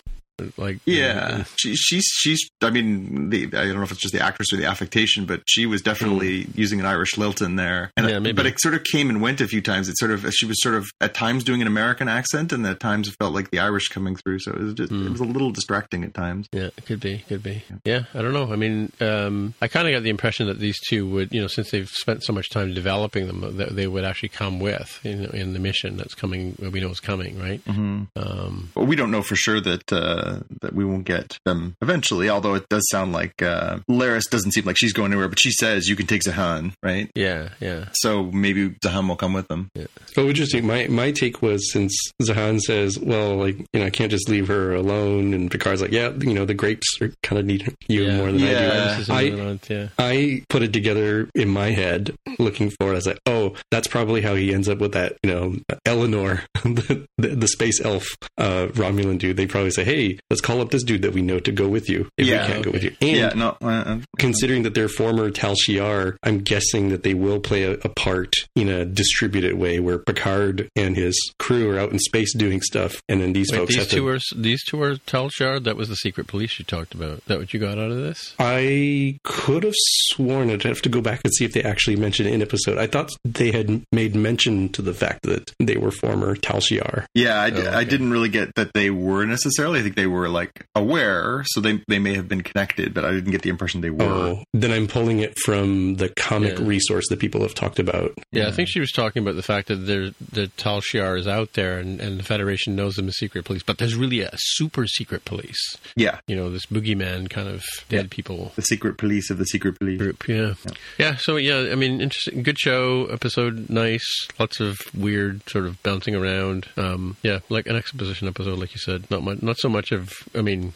like 0.57 0.79
Yeah, 0.85 1.43
she, 1.57 1.75
she's 1.75 2.05
she's. 2.05 2.49
I 2.61 2.69
mean, 2.69 3.29
the, 3.29 3.45
I 3.47 3.65
don't 3.65 3.75
know 3.75 3.83
if 3.83 3.91
it's 3.91 4.01
just 4.01 4.13
the 4.13 4.21
actress 4.21 4.51
or 4.53 4.57
the 4.57 4.65
affectation, 4.65 5.25
but 5.25 5.41
she 5.47 5.65
was 5.65 5.81
definitely 5.81 6.47
using 6.55 6.79
an 6.79 6.85
Irish 6.85 7.17
lilt 7.17 7.41
in 7.41 7.55
there. 7.55 7.91
And 7.97 8.09
Yeah, 8.09 8.19
maybe. 8.19 8.35
But 8.35 8.45
it 8.45 8.59
sort 8.59 8.75
of 8.75 8.83
came 8.83 9.09
and 9.09 9.21
went 9.21 9.41
a 9.41 9.47
few 9.47 9.61
times. 9.61 9.89
It 9.89 9.97
sort 9.97 10.11
of 10.11 10.25
she 10.33 10.45
was 10.45 10.61
sort 10.61 10.75
of 10.75 10.87
at 11.01 11.13
times 11.13 11.43
doing 11.43 11.61
an 11.61 11.67
American 11.67 12.07
accent, 12.07 12.51
and 12.51 12.65
at 12.65 12.79
times 12.79 13.07
it 13.07 13.15
felt 13.19 13.33
like 13.33 13.51
the 13.51 13.59
Irish 13.59 13.89
coming 13.89 14.15
through. 14.15 14.39
So 14.39 14.51
it 14.51 14.59
was 14.59 14.73
just 14.73 14.91
it 14.91 15.09
was 15.09 15.21
a 15.21 15.25
little 15.25 15.51
distracting 15.51 16.03
at 16.03 16.13
times. 16.13 16.47
Yeah, 16.51 16.69
it 16.77 16.85
could 16.85 16.99
be, 16.99 17.19
could 17.27 17.43
be. 17.43 17.63
Yeah, 17.85 18.03
I 18.13 18.21
don't 18.21 18.33
know. 18.33 18.51
I 18.51 18.55
mean, 18.55 18.91
um, 19.01 19.53
I 19.61 19.67
kind 19.67 19.87
of 19.87 19.93
got 19.93 20.03
the 20.03 20.09
impression 20.09 20.47
that 20.47 20.59
these 20.59 20.79
two 20.87 21.07
would, 21.09 21.33
you 21.33 21.41
know, 21.41 21.47
since 21.47 21.71
they've 21.71 21.89
spent 21.89 22.23
so 22.23 22.33
much 22.33 22.49
time 22.49 22.73
developing 22.73 23.27
them, 23.27 23.57
that 23.57 23.75
they 23.75 23.87
would 23.87 24.03
actually 24.03 24.29
come 24.29 24.59
with 24.59 24.99
know, 25.03 25.29
in 25.29 25.53
the 25.53 25.59
mission 25.59 25.97
that's 25.97 26.15
coming. 26.15 26.55
That 26.59 26.71
we 26.71 26.79
know 26.79 26.89
is 26.89 26.99
coming, 26.99 27.39
right? 27.39 27.63
Mm-hmm. 27.65 28.03
Um, 28.15 28.69
But 28.73 28.85
we 28.85 28.95
don't 28.95 29.11
know 29.11 29.21
for 29.21 29.35
sure 29.35 29.61
that 29.61 29.91
uh, 29.91 30.22
that 30.61 30.73
we 30.73 30.85
won't 30.85 31.05
get 31.05 31.37
them 31.45 31.75
eventually. 31.81 32.29
Although 32.29 32.55
it 32.55 32.67
does 32.69 32.87
sound 32.89 33.11
like 33.13 33.41
uh, 33.41 33.79
Laris 33.89 34.29
doesn't 34.29 34.51
seem 34.51 34.65
like 34.65 34.77
she's 34.77 34.93
going 34.93 35.11
anywhere, 35.11 35.27
but 35.29 35.39
she 35.39 35.51
says 35.51 35.87
you 35.87 35.95
can 35.95 36.07
take 36.07 36.21
Zhaban, 36.23 36.73
right? 36.83 37.09
yeah, 37.15 37.49
yeah, 37.59 37.85
So 37.93 38.23
maybe 38.31 38.69
Zhaban 38.83 39.07
will 39.07 39.15
come 39.15 39.33
with 39.33 39.47
them. 39.47 39.69
Oh, 40.17 40.27
interesting. 40.27 40.65
My 40.65 40.87
my 40.87 41.11
take 41.11 41.41
was 41.41 41.71
since 41.71 41.95
Zhaban 42.21 42.59
says, 42.59 42.99
"Well, 42.99 43.35
like 43.35 43.57
you 43.73 43.79
know, 43.79 43.85
I 43.85 43.89
can't 43.89 44.11
just 44.11 44.29
leave 44.29 44.47
her 44.47 44.73
alone," 44.73 45.33
and 45.33 45.49
Picard's 45.49 45.81
like, 45.81 45.91
"Yeah, 45.91 46.11
you 46.19 46.33
know, 46.33 46.45
the 46.45 46.53
grapes 46.53 47.01
are 47.01 47.11
kind 47.23 47.39
of 47.39 47.45
need 47.45 47.73
you 47.87 48.03
yeah. 48.05 48.17
more 48.17 48.31
than 48.31 48.39
Yeah. 48.39 48.47
I 48.49 48.95
do." 48.95 49.01
is 49.01 49.09
I 49.09 49.21
another 49.21 49.59
yeah. 49.69 49.87
I 49.97 50.43
put 50.49 50.61
it 50.63 50.73
together 50.73 51.29
in 51.35 51.49
my 51.49 51.71
head, 51.71 52.13
looking 52.39 52.69
forward. 52.71 52.93
I 52.93 52.95
was 52.95 53.07
like, 53.07 53.19
"Oh, 53.25 53.55
that's 53.71 53.87
probably 53.87 54.21
how 54.21 54.35
he 54.35 54.53
ends 54.53 54.69
up 54.69 54.77
with 54.79 54.93
that." 54.93 55.17
You 55.23 55.31
know, 55.31 55.55
Elnor, 55.85 56.41
the, 56.63 57.05
the, 57.17 57.27
the 57.29 57.47
space 57.47 57.81
elf 57.83 58.05
uh, 58.37 58.67
Romulan 58.73 59.17
dude. 59.17 59.37
They 59.37 59.47
probably 59.47 59.71
say, 59.71 59.83
"Hey, 59.83 60.12
let's 60.29 60.41
call 60.41 60.61
up 60.61 60.71
this 60.71 60.83
dude 60.83 61.01
that 61.03 61.13
we 61.13 61.21
know 61.21 61.39
to 61.39 61.51
go 61.51 61.67
with 61.67 61.89
you 61.89 62.07
if 62.17 62.27
Yeah, 62.27 62.45
we 62.47 62.53
can't 62.53 62.65
go 62.65 62.71
with 62.71 62.83
you." 62.83 62.95
And 63.01 63.17
yeah, 63.17 63.33
no. 63.35 63.57
Uh, 63.61 63.99
considering 64.17 64.63
that 64.63 64.73
they're 64.75 64.87
former 64.89 65.29
Tal 65.31 65.55
Shiar, 65.55 66.15
I'm 66.23 66.39
guessing 66.39 66.89
that 66.89 67.03
they 67.03 67.13
will 67.13 67.39
play 67.39 67.63
a, 67.63 67.73
a 67.83 67.89
part 67.89 68.33
in 68.55 68.69
a 68.69 68.85
distributed 68.85 69.53
way 69.55 69.79
where 69.79 69.97
Picard 69.99 70.69
and 70.75 70.95
his 70.95 71.19
crew 71.39 71.71
are 71.71 71.79
out 71.79 71.91
in 71.91 71.99
space 71.99 72.35
doing 72.35 72.61
stuff, 72.61 73.01
and 73.09 73.21
then 73.21 73.33
these 73.33 73.47
Wait, 73.51 73.57
folks 73.59 73.69
these 73.73 73.79
have 73.83 73.89
two 73.89 74.05
to. 74.05 74.07
are 74.09 74.19
these 74.35 74.63
two 74.63 74.81
are 74.81 74.95
Tal 74.97 75.29
Shiar. 75.29 75.63
That 75.63 75.75
was 75.77 75.89
the 75.89 75.95
secret 75.95 76.27
police 76.27 76.57
you 76.59 76.65
talked 76.65 76.93
about. 76.93 77.19
Is 77.19 77.23
that 77.27 77.39
what 77.39 77.53
you 77.53 77.59
got 77.59 77.77
out 77.77 77.91
of 77.91 77.97
this? 77.97 78.33
I 78.39 79.17
could 79.23 79.63
have 79.63 79.73
sworn 79.75 80.49
I'd 80.49 80.63
have 80.63 80.81
to 80.83 80.89
go 80.89 81.01
back 81.01 81.21
and 81.23 81.33
see 81.33 81.45
if 81.45 81.53
they 81.53 81.63
actually 81.63 81.95
mentioned 81.95 82.29
it 82.29 82.33
in 82.33 82.41
episode. 82.41 82.77
I 82.77 82.87
thought 82.87 83.09
they 83.23 83.51
had 83.51 83.83
made 83.91 84.15
mention 84.15 84.69
to 84.69 84.81
the 84.81 84.93
fact 84.93 85.23
that 85.23 85.51
they 85.59 85.77
were 85.77 85.91
former 85.91 86.35
Tal 86.35 86.59
Shiar. 86.59 87.05
Yeah, 87.13 87.39
I, 87.41 87.53
Oh, 87.53 87.55
okay. 87.57 87.67
I 87.67 87.83
didn't 87.83 88.11
really 88.11 88.29
get 88.29 88.55
that 88.55 88.73
they 88.73 88.89
were 88.89 89.25
necessarily. 89.25 89.79
I 89.79 89.83
think 89.83 89.95
they 89.95 90.02
were 90.07 90.29
like 90.29 90.65
aware, 90.75 91.43
so 91.47 91.61
they 91.61 91.81
they 91.87 91.99
may 91.99 92.15
have 92.15 92.27
been 92.27 92.41
connected, 92.43 92.93
but 92.93 93.05
I 93.05 93.11
didn't 93.11 93.31
get 93.31 93.41
the 93.41 93.49
impression 93.49 93.81
they 93.81 93.89
were. 93.89 94.03
Oh, 94.03 94.43
then 94.53 94.71
I'm 94.71 94.87
pulling 94.87 95.19
it 95.19 95.37
from 95.39 95.95
the 95.95 96.09
comic 96.09 96.57
Yeah. 96.59 96.65
resource 96.65 97.05
that 97.09 97.19
people 97.19 97.41
have 97.41 97.53
talked 97.55 97.79
about. 97.79 98.13
Yeah, 98.31 98.47
I 98.47 98.51
think 98.51 98.69
she 98.69 98.79
was 98.79 98.91
talking 98.91 99.21
about 99.21 99.35
the 99.35 99.43
fact 99.43 99.67
that 99.67 99.75
there, 99.85 100.11
the 100.31 100.47
Tal 100.57 100.81
Shiar 100.81 101.17
is 101.17 101.27
out 101.27 101.53
there, 101.53 101.77
and, 101.79 101.99
and 102.01 102.19
the 102.19 102.23
Federation 102.23 102.75
knows 102.75 102.95
them 102.95 103.07
as 103.07 103.17
secret 103.17 103.45
police, 103.45 103.63
but 103.63 103.77
there's 103.77 103.95
really 103.95 104.21
a 104.21 104.31
super 104.35 104.87
secret 104.87 105.25
police. 105.25 105.77
Yeah, 105.95 106.19
You 106.27 106.35
know, 106.35 106.49
this 106.49 106.65
boogeyman 106.65 107.29
kind 107.29 107.47
of 107.47 107.63
dead 107.89 108.09
people 108.11 108.51
the 108.55 108.61
secret 108.61 108.97
police 108.97 109.29
of 109.29 109.37
the 109.37 109.45
secret 109.45 109.77
police. 109.79 109.97
group. 109.99 110.27
Yeah. 110.27 110.53
yeah, 110.97 111.15
So 111.17 111.35
yeah, 111.37 111.69
I 111.71 111.75
mean, 111.75 112.01
interesting, 112.01 112.43
good 112.43 112.59
show, 112.59 113.05
episode, 113.05 113.69
nice, 113.69 114.05
lots 114.39 114.59
of 114.59 114.77
weird 114.95 115.47
sort 115.49 115.65
of 115.65 115.81
bouncing 115.83 116.15
around. 116.15 116.67
Um, 116.77 117.17
yeah, 117.23 117.39
like 117.49 117.67
an 117.67 117.75
exposition 117.75 118.27
episode, 118.27 118.59
like 118.59 118.73
you 118.73 118.79
said. 118.79 119.09
Not 119.11 119.23
much, 119.23 119.41
not 119.41 119.57
so 119.57 119.69
much 119.69 119.91
of. 119.93 120.11
I 120.35 120.41
mean, 120.41 120.73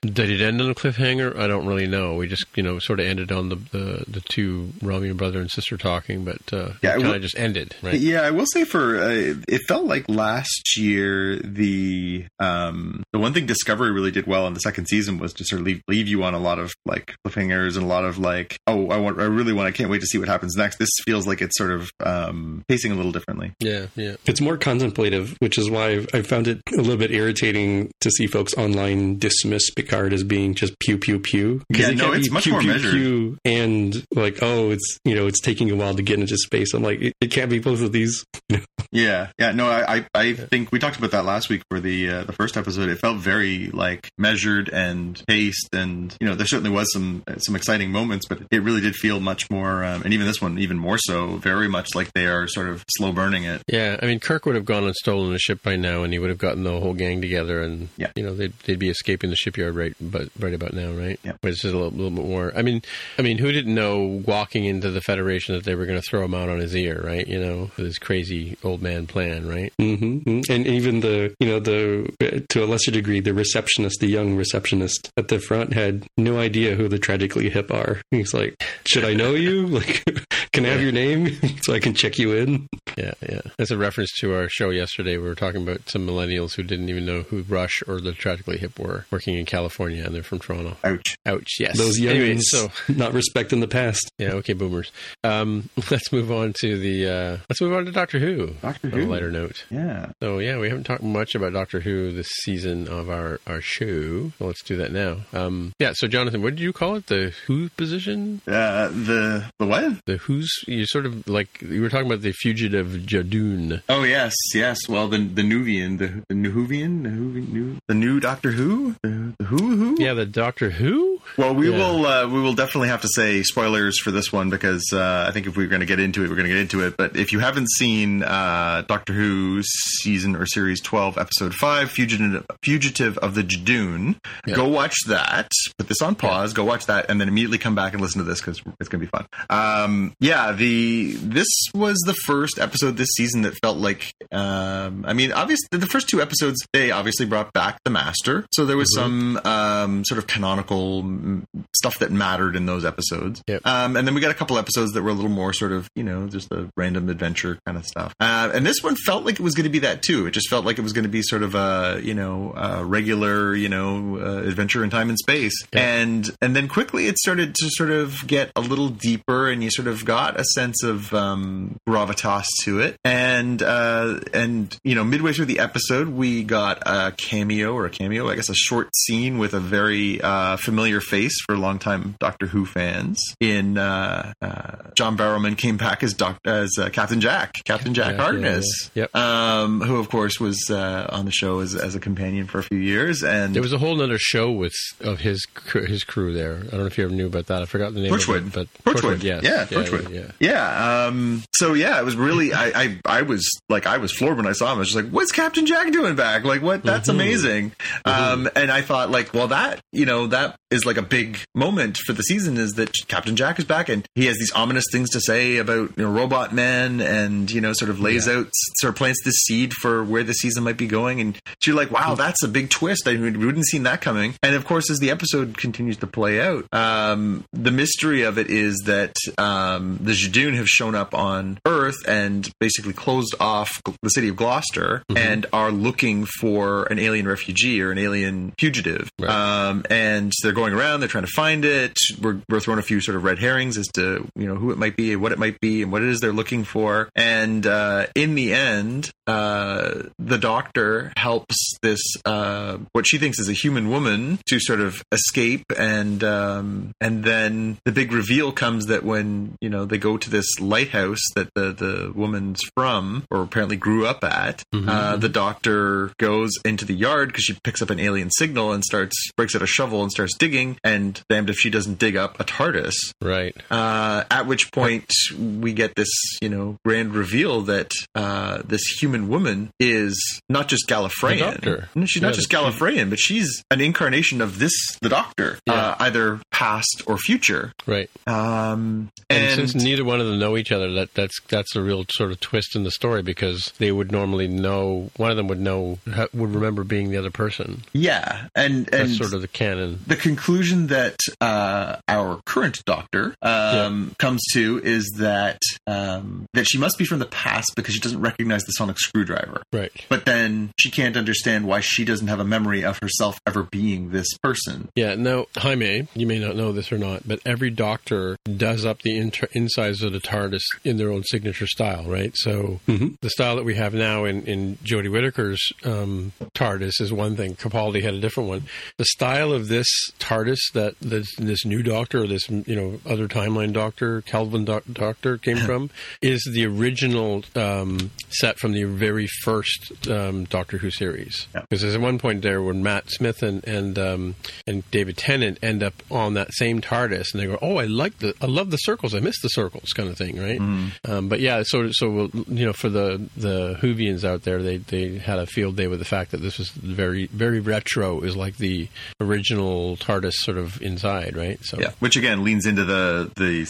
did 0.00 0.30
it 0.30 0.40
end 0.40 0.60
on 0.60 0.70
a 0.70 0.74
cliffhanger? 0.74 1.36
I 1.36 1.46
don't 1.46 1.66
really 1.66 1.86
know. 1.86 2.14
We 2.14 2.26
just 2.28 2.46
you 2.54 2.62
know 2.62 2.78
sort 2.78 3.00
of 3.00 3.06
ended 3.06 3.32
on 3.32 3.48
the 3.48 3.56
the, 3.56 4.04
the 4.08 4.20
two 4.20 4.70
Romulan 4.80 5.16
brother 5.16 5.40
and 5.40 5.50
sister 5.50 5.76
talking, 5.76 6.24
but 6.24 6.40
uh, 6.52 6.72
Yeah, 6.82 6.96
it 6.96 7.02
kind 7.02 7.16
of 7.16 7.22
just 7.22 7.38
ended, 7.38 7.74
right? 7.82 7.98
Yeah, 7.98 8.22
I 8.22 8.30
will 8.30 8.46
say 8.46 8.64
for 8.64 8.96
uh, 8.98 9.34
it 9.48 9.62
felt 9.68 9.84
like 9.84 10.08
last 10.08 10.76
year 10.76 11.36
the 11.38 12.26
um 12.38 13.02
the 13.12 13.18
one 13.18 13.32
thing 13.32 13.46
Discovery 13.46 13.92
really 13.92 14.10
did 14.10 14.26
well 14.26 14.46
in 14.46 14.54
the 14.54 14.60
second 14.60 14.86
season 14.86 15.18
was 15.18 15.32
to 15.34 15.44
sort 15.44 15.60
of 15.60 15.66
leave 15.66 15.82
leave 15.88 16.08
you 16.08 16.22
on 16.22 16.34
a 16.34 16.38
lot 16.38 16.58
of 16.58 16.72
like 16.86 17.14
cliffhangers 17.26 17.76
and 17.76 17.84
a 17.84 17.88
lot 17.88 18.04
of 18.04 18.18
like 18.18 18.56
oh 18.66 18.88
I 18.88 18.96
want 18.98 19.20
I 19.20 19.24
really 19.24 19.52
want 19.52 19.68
I 19.68 19.72
can't 19.72 19.90
wait 19.90 20.00
to 20.00 20.06
see 20.06 20.18
what 20.18 20.28
happens 20.28 20.56
next. 20.56 20.78
This 20.78 20.90
feels 21.04 21.26
like 21.26 21.42
it's 21.42 21.56
sort 21.56 21.70
of 21.70 21.90
um 22.00 22.64
pacing 22.68 22.92
a 22.92 22.94
little 22.94 23.12
differently. 23.12 23.52
Yeah, 23.60 23.86
yeah. 23.96 24.16
It's 24.26 24.40
more 24.40 24.56
contemplative, 24.56 25.36
which 25.40 25.58
is 25.58 25.70
why 25.70 25.90
I've, 25.90 26.08
I 26.14 26.22
found 26.22 26.48
it 26.48 26.60
a 26.72 26.76
little 26.76 26.96
bit 26.96 27.10
irritating 27.10 27.90
to 28.00 28.10
see 28.10 28.26
folks 28.26 28.53
Netflix 28.53 28.53
online 28.54 29.18
dismiss 29.18 29.70
Picard 29.70 30.12
as 30.12 30.22
being 30.22 30.54
just 30.54 30.78
pew 30.78 30.98
pew 30.98 31.18
pew. 31.18 31.62
'Cause 31.72 31.80
Yeah, 31.82 31.90
it 31.90 31.96
no, 31.96 32.12
it's 32.12 32.30
much 32.30 32.44
pew, 32.44 32.52
more 32.52 32.60
pew, 32.60 32.70
measured. 32.70 32.92
pew 32.92 33.38
and 33.44 34.04
like 34.14 34.38
oh 34.42 34.70
it's 34.70 34.98
you 35.04 35.14
know 35.14 35.26
it's 35.26 35.40
taking 35.40 35.70
a 35.70 35.76
while 35.76 35.94
to 35.94 36.02
get 36.02 36.18
into 36.18 36.36
space. 36.36 36.72
I'm 36.74 36.82
like 36.82 37.00
it, 37.00 37.12
it 37.20 37.30
can't 37.30 37.50
be 37.50 37.58
both 37.58 37.80
of 37.82 37.92
these. 37.92 38.24
Yeah, 38.92 39.30
yeah. 39.40 39.50
No, 39.50 39.66
I, 39.68 39.96
I, 39.96 40.06
I 40.14 40.32
think 40.34 40.70
we 40.70 40.78
talked 40.78 40.96
about 40.98 41.10
that 41.12 41.24
last 41.24 41.48
week 41.48 41.62
for 41.68 41.80
the 41.80 42.08
uh, 42.10 42.24
the 42.24 42.32
first 42.32 42.56
episode. 42.56 42.88
It 42.88 42.98
felt 43.00 43.18
very 43.18 43.66
like 43.72 44.08
measured 44.18 44.68
and 44.68 45.20
paced, 45.26 45.70
and 45.74 46.14
you 46.20 46.28
know, 46.28 46.36
there 46.36 46.46
certainly 46.46 46.70
was 46.70 46.92
some 46.92 47.24
some 47.38 47.56
exciting 47.56 47.90
moments, 47.90 48.26
but 48.28 48.42
it 48.52 48.62
really 48.62 48.80
did 48.80 48.94
feel 48.94 49.18
much 49.18 49.50
more, 49.50 49.82
um, 49.84 50.02
and 50.04 50.14
even 50.14 50.26
this 50.28 50.40
one, 50.40 50.60
even 50.60 50.78
more 50.78 50.96
so, 50.98 51.38
very 51.38 51.66
much 51.66 51.88
like 51.96 52.12
they 52.14 52.26
are 52.26 52.46
sort 52.46 52.68
of 52.68 52.84
slow 52.96 53.10
burning 53.10 53.42
it. 53.42 53.62
Yeah, 53.66 53.98
I 54.00 54.06
mean, 54.06 54.20
Kirk 54.20 54.46
would 54.46 54.54
have 54.54 54.64
gone 54.64 54.84
and 54.84 54.94
stolen 54.94 55.34
a 55.34 55.38
ship 55.40 55.60
by 55.64 55.74
now, 55.74 56.04
and 56.04 56.12
he 56.12 56.20
would 56.20 56.30
have 56.30 56.38
gotten 56.38 56.62
the 56.62 56.78
whole 56.78 56.94
gang 56.94 57.20
together, 57.20 57.62
and 57.62 57.88
Yeah. 57.96 58.12
you 58.14 58.22
know 58.22 58.34
they'd 58.44 58.58
they'd 58.64 58.78
be 58.78 58.90
escaping 58.90 59.30
the 59.30 59.36
shipyard 59.36 59.74
right, 59.74 59.94
but 60.00 60.28
right 60.38 60.54
about 60.54 60.72
now, 60.72 60.92
right? 60.92 61.18
Yeah. 61.24 61.32
But 61.40 61.52
it's 61.52 61.62
just 61.62 61.74
a 61.74 61.76
little, 61.76 61.92
little 61.92 62.10
bit 62.10 62.24
more. 62.24 62.52
I 62.56 62.62
mean, 62.62 62.82
I 63.18 63.22
mean, 63.22 63.38
who 63.38 63.52
didn't 63.52 63.74
know 63.74 64.22
walking 64.26 64.64
into 64.64 64.90
the 64.90 65.00
Federation 65.00 65.54
that 65.54 65.64
they 65.64 65.74
were 65.74 65.86
going 65.86 66.00
to 66.00 66.08
throw 66.08 66.24
him 66.24 66.34
out 66.34 66.48
on 66.48 66.58
his 66.58 66.74
ear, 66.76 67.00
right? 67.04 67.26
You 67.26 67.40
know, 67.40 67.70
with 67.76 67.86
his 67.86 67.98
crazy 67.98 68.56
old 68.62 68.82
man 68.82 69.06
plan, 69.06 69.48
right? 69.48 69.72
hmm 69.78 70.40
And 70.48 70.66
even 70.66 71.00
the 71.00 71.34
you 71.40 71.48
know 71.48 71.60
the 71.60 72.44
to 72.50 72.64
a 72.64 72.66
lesser 72.66 72.90
degree 72.90 73.20
the 73.20 73.34
receptionist, 73.34 74.00
the 74.00 74.08
young 74.08 74.36
receptionist 74.36 75.10
at 75.16 75.28
the 75.28 75.38
front 75.38 75.72
had 75.72 76.06
no 76.16 76.38
idea 76.38 76.74
who 76.74 76.88
the 76.88 76.98
tragically 76.98 77.48
hip 77.50 77.70
are. 77.72 78.00
He's 78.10 78.34
like, 78.34 78.62
should 78.86 79.04
I 79.04 79.14
know 79.14 79.34
you? 79.34 79.64
Like, 79.74 80.04
can 80.52 80.64
I 80.66 80.68
have 80.68 80.80
your 80.80 80.92
name 80.92 81.36
so 81.62 81.74
I 81.74 81.80
can 81.80 81.94
check 81.94 82.16
you 82.16 82.32
in? 82.32 82.68
Yeah, 82.96 83.14
yeah. 83.28 83.40
That's 83.58 83.72
a 83.72 83.76
reference 83.76 84.12
to 84.20 84.32
our 84.34 84.48
show 84.48 84.70
yesterday. 84.70 85.16
We 85.16 85.24
were 85.24 85.34
talking 85.34 85.62
about 85.62 85.88
some 85.88 86.06
millennials 86.06 86.54
who 86.54 86.62
didn't 86.62 86.88
even 86.90 87.04
know 87.04 87.22
who 87.22 87.42
Rush 87.42 87.82
or 87.88 88.00
the 88.00 88.12
Tragically 88.34 88.58
Hip 88.58 88.78
were, 88.78 89.06
working 89.12 89.36
in 89.36 89.46
California, 89.46 90.04
and 90.04 90.12
they're 90.14 90.22
from 90.24 90.40
Toronto. 90.40 90.76
Ouch. 90.82 91.16
Ouch. 91.24 91.56
Yes. 91.60 91.78
Those 91.78 92.00
Anyway, 92.00 92.34
youngins 92.34 92.42
so 92.44 92.68
not 92.92 93.12
respecting 93.12 93.60
the 93.60 93.68
past. 93.68 94.10
yeah, 94.18 94.30
okay, 94.32 94.52
boomers. 94.54 94.90
Um, 95.22 95.68
let's 95.90 96.12
move 96.12 96.32
on 96.32 96.52
to 96.60 96.76
the. 96.78 97.08
Uh, 97.08 97.36
let's 97.48 97.60
move 97.60 97.72
on 97.74 97.84
to 97.84 97.92
Doctor 97.92 98.18
Who. 98.18 98.48
Doctor 98.60 98.88
On 98.88 98.94
a 98.94 98.96
Who. 99.04 99.06
lighter 99.10 99.30
note. 99.30 99.64
Yeah. 99.70 100.10
So 100.22 100.38
yeah, 100.40 100.58
we 100.58 100.68
haven't 100.68 100.84
talked 100.84 101.02
much 101.04 101.34
about 101.36 101.52
Doctor 101.52 101.80
Who 101.80 102.10
this 102.12 102.28
season 102.42 102.88
of 102.88 103.08
our 103.08 103.40
our 103.46 103.60
show. 103.60 104.32
So 104.38 104.46
let's 104.46 104.62
do 104.64 104.76
that 104.78 104.90
now. 104.92 105.18
Um, 105.32 105.72
yeah. 105.78 105.92
So 105.94 106.08
Jonathan, 106.08 106.42
what 106.42 106.50
did 106.56 106.60
you 106.60 106.72
call 106.72 106.96
it? 106.96 107.06
The 107.06 107.32
Who 107.46 107.68
position? 107.70 108.40
Uh, 108.48 108.88
the 108.88 109.44
the 109.60 109.66
what? 109.66 110.04
The 110.06 110.16
Who's? 110.16 110.50
You 110.66 110.86
sort 110.86 111.06
of 111.06 111.28
like 111.28 111.62
you 111.62 111.80
were 111.82 111.88
talking 111.88 112.06
about 112.06 112.22
the 112.22 112.32
fugitive 112.32 112.88
Judoon. 112.88 113.82
Oh 113.88 114.02
yes, 114.02 114.34
yes. 114.54 114.78
Well, 114.88 115.06
the 115.08 115.18
the 115.18 115.42
Nuvian, 115.42 115.98
the 115.98 116.24
the 116.28 116.34
Nuhuvian, 116.34 117.02
Nuhuvian, 117.02 117.48
Nu- 117.52 117.76
The 117.86 117.94
new 117.94 118.20
Doctor 118.24 118.52
Who, 118.52 118.94
Who 119.04 119.34
Who. 119.44 119.96
Yeah, 119.98 120.14
the 120.14 120.24
Doctor 120.24 120.70
Who. 120.70 121.20
Well, 121.36 121.54
we 121.54 121.70
Yeah. 121.70 121.76
will 121.76 122.06
uh, 122.06 122.26
we 122.26 122.40
will 122.40 122.54
definitely 122.54 122.88
have 122.88 123.02
to 123.02 123.08
say 123.14 123.42
spoilers 123.42 123.98
for 124.00 124.10
this 124.10 124.32
one 124.32 124.48
because 124.48 124.82
uh, 124.94 125.26
I 125.28 125.30
think 125.30 125.46
if 125.46 125.58
we're 125.58 125.66
going 125.66 125.80
to 125.80 125.86
get 125.86 126.00
into 126.00 126.24
it, 126.24 126.30
we're 126.30 126.36
going 126.36 126.48
to 126.48 126.54
get 126.54 126.58
into 126.60 126.80
it. 126.86 126.96
But 126.96 127.16
if 127.16 127.32
you 127.32 127.40
haven't 127.40 127.68
seen 127.72 128.22
uh, 128.22 128.82
Doctor 128.88 129.12
Who 129.12 129.60
season 129.62 130.36
or 130.36 130.46
series 130.46 130.80
twelve, 130.80 131.18
episode 131.18 131.52
five, 131.52 131.90
fugitive 131.90 132.46
fugitive 132.62 133.18
of 133.18 133.34
the 133.34 133.42
Judoon, 133.42 134.16
Yeah. 134.46 134.54
go 134.54 134.68
watch 134.68 134.96
that. 135.06 135.50
Put 135.76 135.88
this 135.88 136.00
on 136.00 136.14
pause. 136.14 136.54
Go 136.54 136.64
watch 136.64 136.86
that, 136.86 137.10
and 137.10 137.20
then 137.20 137.28
immediately 137.28 137.58
come 137.58 137.74
back 137.74 137.92
and 137.92 138.00
listen 138.00 138.20
to 138.20 138.24
this 138.24 138.40
because 138.40 138.62
it's 138.80 138.88
going 138.88 139.00
to 139.04 139.06
be 139.06 139.10
fun. 139.10 139.26
Um, 139.50 140.14
yeah, 140.18 140.52
the 140.52 141.12
this 141.16 141.48
was 141.74 141.98
the 142.06 142.14
first 142.24 142.58
episode 142.58 142.96
this 142.96 143.10
season 143.18 143.42
that 143.42 143.52
felt 143.62 143.76
like. 143.76 144.12
Um, 144.32 145.04
I 145.06 145.12
mean, 145.12 145.30
obviously, 145.30 145.78
the 145.78 145.86
first 145.86 146.08
two 146.08 146.22
episodes 146.22 146.56
they 146.72 146.90
obviously 146.90 147.26
brought 147.26 147.52
back 147.52 147.78
the 147.84 147.90
Master, 148.04 148.46
so 148.52 148.66
there 148.66 148.76
was 148.76 148.94
some 148.94 149.40
um, 149.44 150.04
sort 150.04 150.18
of 150.18 150.26
canonical 150.26 151.02
mm, 151.02 151.42
stuff 151.74 151.98
that 152.00 152.12
mattered 152.12 152.54
in 152.54 152.66
those 152.66 152.84
episodes. 152.84 153.42
Yep. 153.46 153.62
Um, 153.64 153.96
and 153.96 154.06
then 154.06 154.14
we 154.14 154.20
got 154.20 154.30
a 154.30 154.34
couple 154.34 154.58
episodes 154.58 154.92
that 154.92 155.02
were 155.02 155.10
a 155.10 155.14
little 155.14 155.30
more 155.30 155.54
sort 155.54 155.72
of, 155.72 155.88
you 155.94 156.02
know, 156.02 156.28
just 156.28 156.52
a 156.52 156.70
random 156.76 157.08
adventure 157.08 157.58
kind 157.64 157.78
of 157.78 157.86
stuff. 157.86 158.14
Uh, 158.20 158.50
and 158.52 158.66
this 158.66 158.82
one 158.82 158.94
felt 158.94 159.24
like 159.24 159.36
it 159.36 159.40
was 159.40 159.54
going 159.54 159.64
to 159.64 159.70
be 159.70 159.78
that 159.78 160.02
too. 160.02 160.26
It 160.26 160.32
just 160.32 160.50
felt 160.50 160.66
like 160.66 160.78
it 160.78 160.82
was 160.82 160.92
going 160.92 161.04
to 161.04 161.08
be 161.08 161.22
sort 161.22 161.42
of 161.42 161.54
a, 161.54 162.00
you 162.02 162.12
know, 162.12 162.52
a 162.54 162.84
regular, 162.84 163.54
you 163.54 163.70
know, 163.70 164.18
uh, 164.18 164.42
adventure 164.46 164.84
in 164.84 164.90
time 164.90 165.08
and 165.08 165.18
space. 165.18 165.54
Yeah. 165.72 165.80
And 165.80 166.30
and 166.42 166.54
then 166.54 166.68
quickly 166.68 167.06
it 167.06 167.18
started 167.18 167.54
to 167.54 167.70
sort 167.70 167.90
of 167.90 168.26
get 168.26 168.52
a 168.54 168.60
little 168.60 168.90
deeper, 168.90 169.48
and 169.48 169.64
you 169.64 169.70
sort 169.70 169.88
of 169.88 170.04
got 170.04 170.38
a 170.38 170.44
sense 170.44 170.82
of 170.82 171.14
um, 171.14 171.76
gravitas 171.88 172.44
to 172.62 172.80
it. 172.80 172.96
And 173.02 173.62
uh, 173.62 174.20
and 174.34 174.76
you 174.84 174.94
know, 174.94 175.04
midway 175.04 175.32
through 175.32 175.46
the 175.46 175.60
episode, 175.60 176.08
we 176.08 176.44
got 176.44 176.82
a 176.84 177.12
cameo 177.16 177.72
or 177.72 177.86
a 177.86 177.93
cameo, 177.94 178.28
I 178.28 178.34
guess, 178.34 178.48
a 178.48 178.54
short 178.54 178.94
scene 178.94 179.38
with 179.38 179.54
a 179.54 179.60
very 179.60 180.20
uh, 180.20 180.56
familiar 180.58 181.00
face 181.00 181.34
for 181.46 181.56
longtime 181.56 182.16
Doctor 182.20 182.46
Who 182.46 182.66
fans. 182.66 183.18
In 183.40 183.78
uh, 183.78 184.32
uh, 184.42 184.76
John 184.94 185.16
Barrowman 185.16 185.56
came 185.56 185.76
back 185.76 186.02
as 186.02 186.12
Doc- 186.14 186.38
as 186.44 186.70
uh, 186.78 186.90
Captain 186.90 187.20
Jack, 187.20 187.52
Captain 187.64 187.94
Jack 187.94 188.16
Yeah, 188.16 188.22
Harkness, 188.22 188.90
yeah, 188.94 189.02
yeah. 189.02 189.06
Yep. 189.14 189.16
um, 189.16 189.80
who 189.80 189.96
of 189.98 190.08
course 190.10 190.38
was 190.40 190.70
uh, 190.70 191.06
on 191.10 191.24
the 191.24 191.30
show 191.32 191.60
as, 191.60 191.74
as 191.74 191.94
a 191.94 192.00
companion 192.00 192.46
for 192.46 192.58
a 192.58 192.62
few 192.62 192.78
years. 192.78 193.22
And 193.22 193.54
There 193.54 193.62
was 193.62 193.72
a 193.72 193.78
whole 193.78 194.00
other 194.02 194.18
show 194.18 194.50
with 194.50 194.74
of 195.00 195.20
his 195.20 195.46
his 195.72 196.04
crew 196.04 196.32
there. 196.34 196.56
I 196.56 196.70
don't 196.70 196.80
know 196.80 196.86
if 196.86 196.98
you 196.98 197.04
ever 197.04 197.14
knew 197.14 197.26
about 197.26 197.46
that. 197.46 197.62
I 197.62 197.66
forgot 197.66 197.94
the 197.94 198.00
name 198.00 198.12
Torchwood. 198.12 198.48
it, 198.48 198.52
but 198.52 198.68
Torchwood, 198.84 199.22
yes. 199.22 199.42
yeah, 199.44 199.50
yeah, 199.60 199.64
Torchwood. 199.66 200.10
yeah. 200.10 200.30
Yeah. 200.40 201.06
Um, 201.06 201.42
so 201.54 201.74
yeah, 201.74 201.98
it 202.00 202.04
was 202.04 202.16
really. 202.16 202.52
I, 202.52 202.66
I 202.82 203.00
I 203.04 203.22
was 203.22 203.48
like 203.68 203.86
I 203.86 203.98
was 203.98 204.12
floored 204.12 204.36
when 204.36 204.46
I 204.46 204.52
saw 204.52 204.70
him. 204.72 204.76
I 204.76 204.80
was 204.80 204.88
just 204.92 205.04
like, 205.04 205.12
"What's 205.12 205.32
Captain 205.32 205.66
Jack 205.66 205.92
doing 205.92 206.14
back? 206.16 206.44
Like, 206.44 206.62
what? 206.62 206.82
That's 206.82 207.08
Mm-hmm. 207.08 207.20
amazing." 207.20 207.72
Um, 208.04 208.48
and 208.56 208.70
I 208.70 208.82
thought, 208.82 209.10
like, 209.10 209.34
well, 209.34 209.48
that 209.48 209.80
you 209.92 210.06
know 210.06 210.26
that 210.28 210.56
is 210.70 210.84
like 210.84 210.96
a 210.96 211.02
big 211.02 211.38
moment 211.54 211.98
for 211.98 212.12
the 212.12 212.22
season 212.22 212.56
is 212.56 212.72
that 212.72 212.92
Captain 213.08 213.36
Jack 213.36 213.58
is 213.58 213.64
back 213.64 213.88
and 213.88 214.06
he 214.14 214.26
has 214.26 214.36
these 214.38 214.52
ominous 214.52 214.84
things 214.90 215.10
to 215.10 215.20
say 215.20 215.58
about 215.58 215.96
you 215.96 216.04
know 216.04 216.10
robot 216.10 216.52
men 216.52 217.00
and 217.00 217.50
you 217.50 217.60
know 217.60 217.72
sort 217.72 217.90
of 217.90 218.00
lays 218.00 218.28
out 218.28 218.48
sort 218.80 218.90
of 218.90 218.96
plants 218.96 219.20
this 219.24 219.36
seed 219.36 219.72
for 219.74 220.04
where 220.04 220.24
the 220.24 220.34
season 220.34 220.64
might 220.64 220.76
be 220.76 220.86
going. 220.86 221.20
And 221.20 221.38
you're 221.64 221.76
like, 221.76 221.90
wow, 221.90 222.14
that's 222.14 222.42
a 222.42 222.48
big 222.48 222.70
twist. 222.70 223.06
I 223.06 223.12
we 223.12 223.30
wouldn't 223.30 223.66
seen 223.66 223.84
that 223.84 224.00
coming. 224.00 224.34
And 224.42 224.54
of 224.54 224.64
course, 224.64 224.90
as 224.90 224.98
the 224.98 225.10
episode 225.10 225.56
continues 225.56 225.96
to 225.98 226.06
play 226.06 226.40
out, 226.40 226.66
um, 226.72 227.44
the 227.52 227.70
mystery 227.70 228.22
of 228.22 228.38
it 228.38 228.50
is 228.50 228.82
that 228.86 229.14
um, 229.38 229.98
the 230.00 230.12
Judoon 230.12 230.54
have 230.56 230.68
shown 230.68 230.94
up 230.94 231.14
on 231.14 231.58
Earth 231.66 231.96
and 232.06 232.50
basically 232.60 232.92
closed 232.92 233.34
off 233.40 233.80
the 234.02 234.10
city 234.10 234.28
of 234.28 234.36
Gloucester 234.36 235.02
and 235.14 235.46
are 235.52 235.70
looking 235.70 236.24
for 236.24 236.84
an 236.84 236.98
alien 236.98 237.26
refugee 237.26 237.73
or 237.80 237.90
an 237.90 237.98
alien 237.98 238.54
fugitive. 238.58 239.10
Right. 239.18 239.30
Um, 239.30 239.84
and 239.90 240.32
they're 240.42 240.52
going 240.52 240.74
around, 240.74 241.00
they're 241.00 241.08
trying 241.08 241.26
to 241.26 241.32
find 241.34 241.64
it. 241.64 241.98
We're, 242.20 242.40
we're 242.48 242.60
throwing 242.60 242.78
a 242.78 242.82
few 242.82 243.00
sort 243.00 243.16
of 243.16 243.24
red 243.24 243.38
herrings 243.38 243.78
as 243.78 243.88
to 243.94 244.26
you 244.34 244.46
know 244.46 244.56
who 244.56 244.70
it 244.70 244.78
might 244.78 244.96
be, 244.96 245.12
and 245.12 245.22
what 245.22 245.32
it 245.32 245.38
might 245.38 245.60
be, 245.60 245.82
and 245.82 245.92
what 245.92 246.02
it 246.02 246.08
is 246.08 246.20
they're 246.20 246.32
looking 246.32 246.64
for. 246.64 247.08
And 247.14 247.66
uh, 247.66 248.06
in 248.14 248.34
the 248.34 248.52
end, 248.52 249.10
uh, 249.26 250.04
the 250.18 250.38
doctor 250.38 251.12
helps 251.16 251.56
this 251.82 252.00
uh, 252.24 252.78
what 252.92 253.06
she 253.06 253.18
thinks 253.18 253.38
is 253.38 253.48
a 253.48 253.52
human 253.52 253.90
woman 253.90 254.38
to 254.48 254.58
sort 254.60 254.80
of 254.80 255.02
escape, 255.12 255.64
and 255.76 256.22
um, 256.22 256.92
and 257.00 257.24
then 257.24 257.78
the 257.84 257.92
big 257.92 258.12
reveal 258.12 258.52
comes 258.52 258.86
that 258.86 259.04
when 259.04 259.56
you 259.60 259.68
know 259.68 259.84
they 259.84 259.98
go 259.98 260.16
to 260.16 260.30
this 260.30 260.60
lighthouse 260.60 261.22
that 261.34 261.48
the 261.54 261.72
the 261.72 262.12
woman's 262.14 262.60
from 262.76 263.24
or 263.30 263.42
apparently 263.42 263.76
grew 263.76 264.06
up 264.06 264.22
at, 264.24 264.62
uh, 264.72 265.16
the 265.16 265.28
doctor 265.28 266.12
goes 266.18 266.50
into 266.64 266.84
the 266.84 266.94
yard 266.94 267.28
because 267.28 267.44
she 267.44 267.54
picks 267.64 267.82
up 267.82 267.90
an 267.90 267.98
alien 267.98 268.30
signal 268.30 268.72
and 268.72 268.84
starts 268.84 269.16
breaks 269.36 269.56
out 269.56 269.62
a 269.62 269.66
shovel 269.66 270.02
and 270.02 270.12
starts 270.12 270.36
digging, 270.38 270.76
and 270.84 271.20
damned 271.28 271.50
if 271.50 271.56
she 271.56 271.70
doesn't 271.70 271.98
dig 271.98 272.16
up 272.16 272.38
a 272.38 272.44
TARDIS. 272.44 272.94
Right. 273.20 273.56
Uh, 273.70 274.24
at 274.30 274.46
which 274.46 274.70
point 274.70 275.10
we 275.38 275.72
get 275.72 275.94
this, 275.96 276.08
you 276.40 276.48
know, 276.48 276.76
grand 276.84 277.14
reveal 277.14 277.62
that 277.62 277.92
uh, 278.14 278.62
this 278.64 278.82
human 279.00 279.28
woman 279.28 279.70
is 279.80 280.40
not 280.48 280.68
just 280.68 280.86
Gallifreyan. 280.88 281.86
No, 281.94 282.04
she's 282.04 282.22
Yeah, 282.22 282.28
not 282.28 282.34
just 282.34 282.50
Gallifreyan, 282.50 283.10
but 283.10 283.18
she's 283.18 283.62
an 283.70 283.80
incarnation 283.80 284.40
of 284.40 284.58
this, 284.58 284.72
the 285.00 285.08
Doctor, 285.08 285.58
Yeah. 285.66 285.74
uh, 285.74 285.96
either 286.00 286.40
past 286.50 287.02
or 287.06 287.16
future. 287.18 287.72
Right. 287.86 288.10
Um, 288.26 289.08
And, 289.30 289.44
and, 289.44 289.54
since 289.70 289.74
neither 289.74 290.04
one 290.04 290.20
of 290.20 290.26
them 290.26 290.38
know 290.38 290.56
each 290.56 290.70
other, 290.70 290.92
that 290.92 291.14
that's 291.14 291.38
that's 291.48 291.74
a 291.74 291.82
real 291.82 292.04
sort 292.10 292.30
of 292.30 292.40
twist 292.40 292.76
in 292.76 292.84
the 292.84 292.90
story 292.90 293.22
because 293.22 293.72
they 293.78 293.90
would 293.90 294.12
normally 294.12 294.48
know 294.48 295.10
one 295.16 295.30
of 295.30 295.36
them 295.36 295.48
would 295.48 295.60
know 295.60 295.98
would 296.34 296.54
remember 296.54 296.84
being 296.84 297.10
the 297.10 297.16
other 297.16 297.30
person. 297.30 297.53
Yeah, 297.92 298.48
and 298.54 298.86
That's 298.86 299.10
and 299.10 299.14
sort 299.16 299.34
of 299.34 299.40
the 299.42 299.48
canon. 299.48 300.00
the 300.06 300.16
conclusion 300.16 300.88
that 300.88 301.16
uh, 301.40 301.96
our 302.08 302.40
current 302.46 302.84
Doctor 302.84 303.34
um, 303.42 304.14
comes 304.18 304.42
to 304.52 304.80
is 304.82 305.04
that 305.18 305.58
um, 305.86 306.46
that 306.54 306.64
she 306.64 306.78
must 306.78 306.98
be 306.98 307.04
from 307.04 307.18
the 307.18 307.26
past 307.26 307.72
because 307.76 307.94
she 307.94 308.00
doesn't 308.00 308.20
recognize 308.20 308.64
the 308.64 308.72
sonic 308.72 308.98
screwdriver. 308.98 309.62
Right. 309.72 309.92
But 310.08 310.24
then 310.24 310.72
she 310.78 310.90
can't 310.90 311.16
understand 311.16 311.66
why 311.66 311.80
she 311.80 312.04
doesn't 312.04 312.28
have 312.28 312.40
a 312.40 312.44
memory 312.44 312.84
of 312.84 312.98
herself 313.00 313.38
ever 313.46 313.62
being 313.64 314.10
this 314.10 314.26
person. 314.42 314.88
Yeah. 314.94 315.14
Now, 315.14 315.46
Jaime, 315.56 316.08
you 316.14 316.26
may 316.26 316.38
not 316.38 316.56
know 316.56 316.72
this 316.72 316.90
or 316.92 316.98
not, 316.98 317.26
but 317.26 317.40
every 317.44 317.70
Doctor 317.70 318.36
does 318.56 318.84
up 318.84 319.02
the 319.02 319.16
inter- 319.16 319.48
insides 319.52 320.02
of 320.02 320.12
the 320.12 320.20
TARDIS 320.20 320.62
in 320.84 320.96
their 320.96 321.10
own 321.10 321.22
signature 321.24 321.66
style, 321.66 322.04
right? 322.04 322.32
So 322.36 322.80
Mhm. 322.88 323.16
the 323.20 323.30
style 323.30 323.56
that 323.56 323.64
we 323.64 323.74
have 323.74 323.94
now 323.94 324.24
in 324.24 324.42
in 324.44 324.76
Jodie 324.84 325.10
Whittaker's 325.10 325.60
um, 325.84 326.32
TARDIS 326.54 327.00
is 327.00 327.12
one 327.12 327.36
thing. 327.36 327.43
Capaldi 327.52 328.02
had 328.02 328.14
a 328.14 328.20
different 328.20 328.48
one. 328.48 328.62
The 328.96 329.04
style 329.04 329.52
of 329.52 329.68
this 329.68 329.86
TARDIS 330.18 330.72
that 330.72 330.98
this, 331.00 331.34
this 331.36 331.64
new 331.64 331.82
Doctor 331.82 332.24
or 332.24 332.26
this 332.26 332.48
you 332.48 332.76
know 332.76 333.00
other 333.06 333.28
timeline 333.28 333.72
Doctor, 333.72 334.22
Kelvin 334.22 334.64
doc- 334.64 334.84
Doctor 334.90 335.38
came 335.38 335.58
from 335.58 335.90
is 336.22 336.48
the 336.52 336.66
original 336.66 337.44
um, 337.54 338.10
set 338.30 338.58
from 338.58 338.72
the 338.72 338.84
very 338.84 339.26
first 339.42 340.08
um, 340.08 340.44
Doctor 340.44 340.78
Who 340.78 340.90
series. 340.90 341.46
Yeah. 341.54 341.62
Because 341.62 341.82
there's 341.82 341.94
at 341.94 342.00
one 342.00 342.18
point 342.18 342.42
there 342.42 342.62
when 342.62 342.82
Matt 342.82 343.10
Smith 343.10 343.42
and 343.42 343.66
and 343.66 343.98
um, 343.98 344.34
and 344.66 344.88
David 344.90 345.16
Tennant 345.16 345.58
end 345.62 345.82
up 345.82 345.94
on 346.10 346.34
that 346.34 346.52
same 346.54 346.80
TARDIS, 346.80 347.32
and 347.32 347.42
they 347.42 347.46
go, 347.46 347.58
"Oh, 347.60 347.76
I 347.76 347.84
like 347.86 348.18
the, 348.18 348.34
I 348.40 348.46
love 348.46 348.70
the 348.70 348.76
circles. 348.78 349.14
I 349.14 349.20
miss 349.20 349.40
the 349.42 349.48
circles," 349.48 349.92
kind 349.92 350.08
of 350.08 350.16
thing, 350.16 350.38
right? 350.40 350.60
Um, 351.08 351.28
but 351.28 351.40
yeah, 351.40 351.62
so 351.64 351.90
so 351.92 352.10
we'll, 352.10 352.30
you 352.48 352.66
know, 352.66 352.72
for 352.72 352.88
the 352.88 353.28
the 353.36 353.78
Whovians 353.80 354.24
out 354.24 354.42
there, 354.42 354.62
they 354.62 354.78
they 354.78 355.18
had 355.18 355.38
a 355.38 355.46
field 355.46 355.76
day 355.76 355.86
with 355.86 355.98
the 355.98 356.04
fact 356.04 356.30
that 356.32 356.38
this 356.38 356.58
was 356.58 356.70
very 356.70 357.26
very 357.34 357.60
retro, 357.60 358.20
is 358.20 358.36
like 358.36 358.56
the 358.56 358.88
original 359.20 359.96
TARDIS 359.96 360.34
sort 360.34 360.58
of 360.58 360.80
inside, 360.80 361.36
right? 361.36 361.58
So 361.62 361.78
Yeah, 361.78 361.90
which 361.98 362.16
again 362.16 362.44
leans 362.44 362.66
into 362.66 362.84
the 362.84 363.30
the 363.36 363.66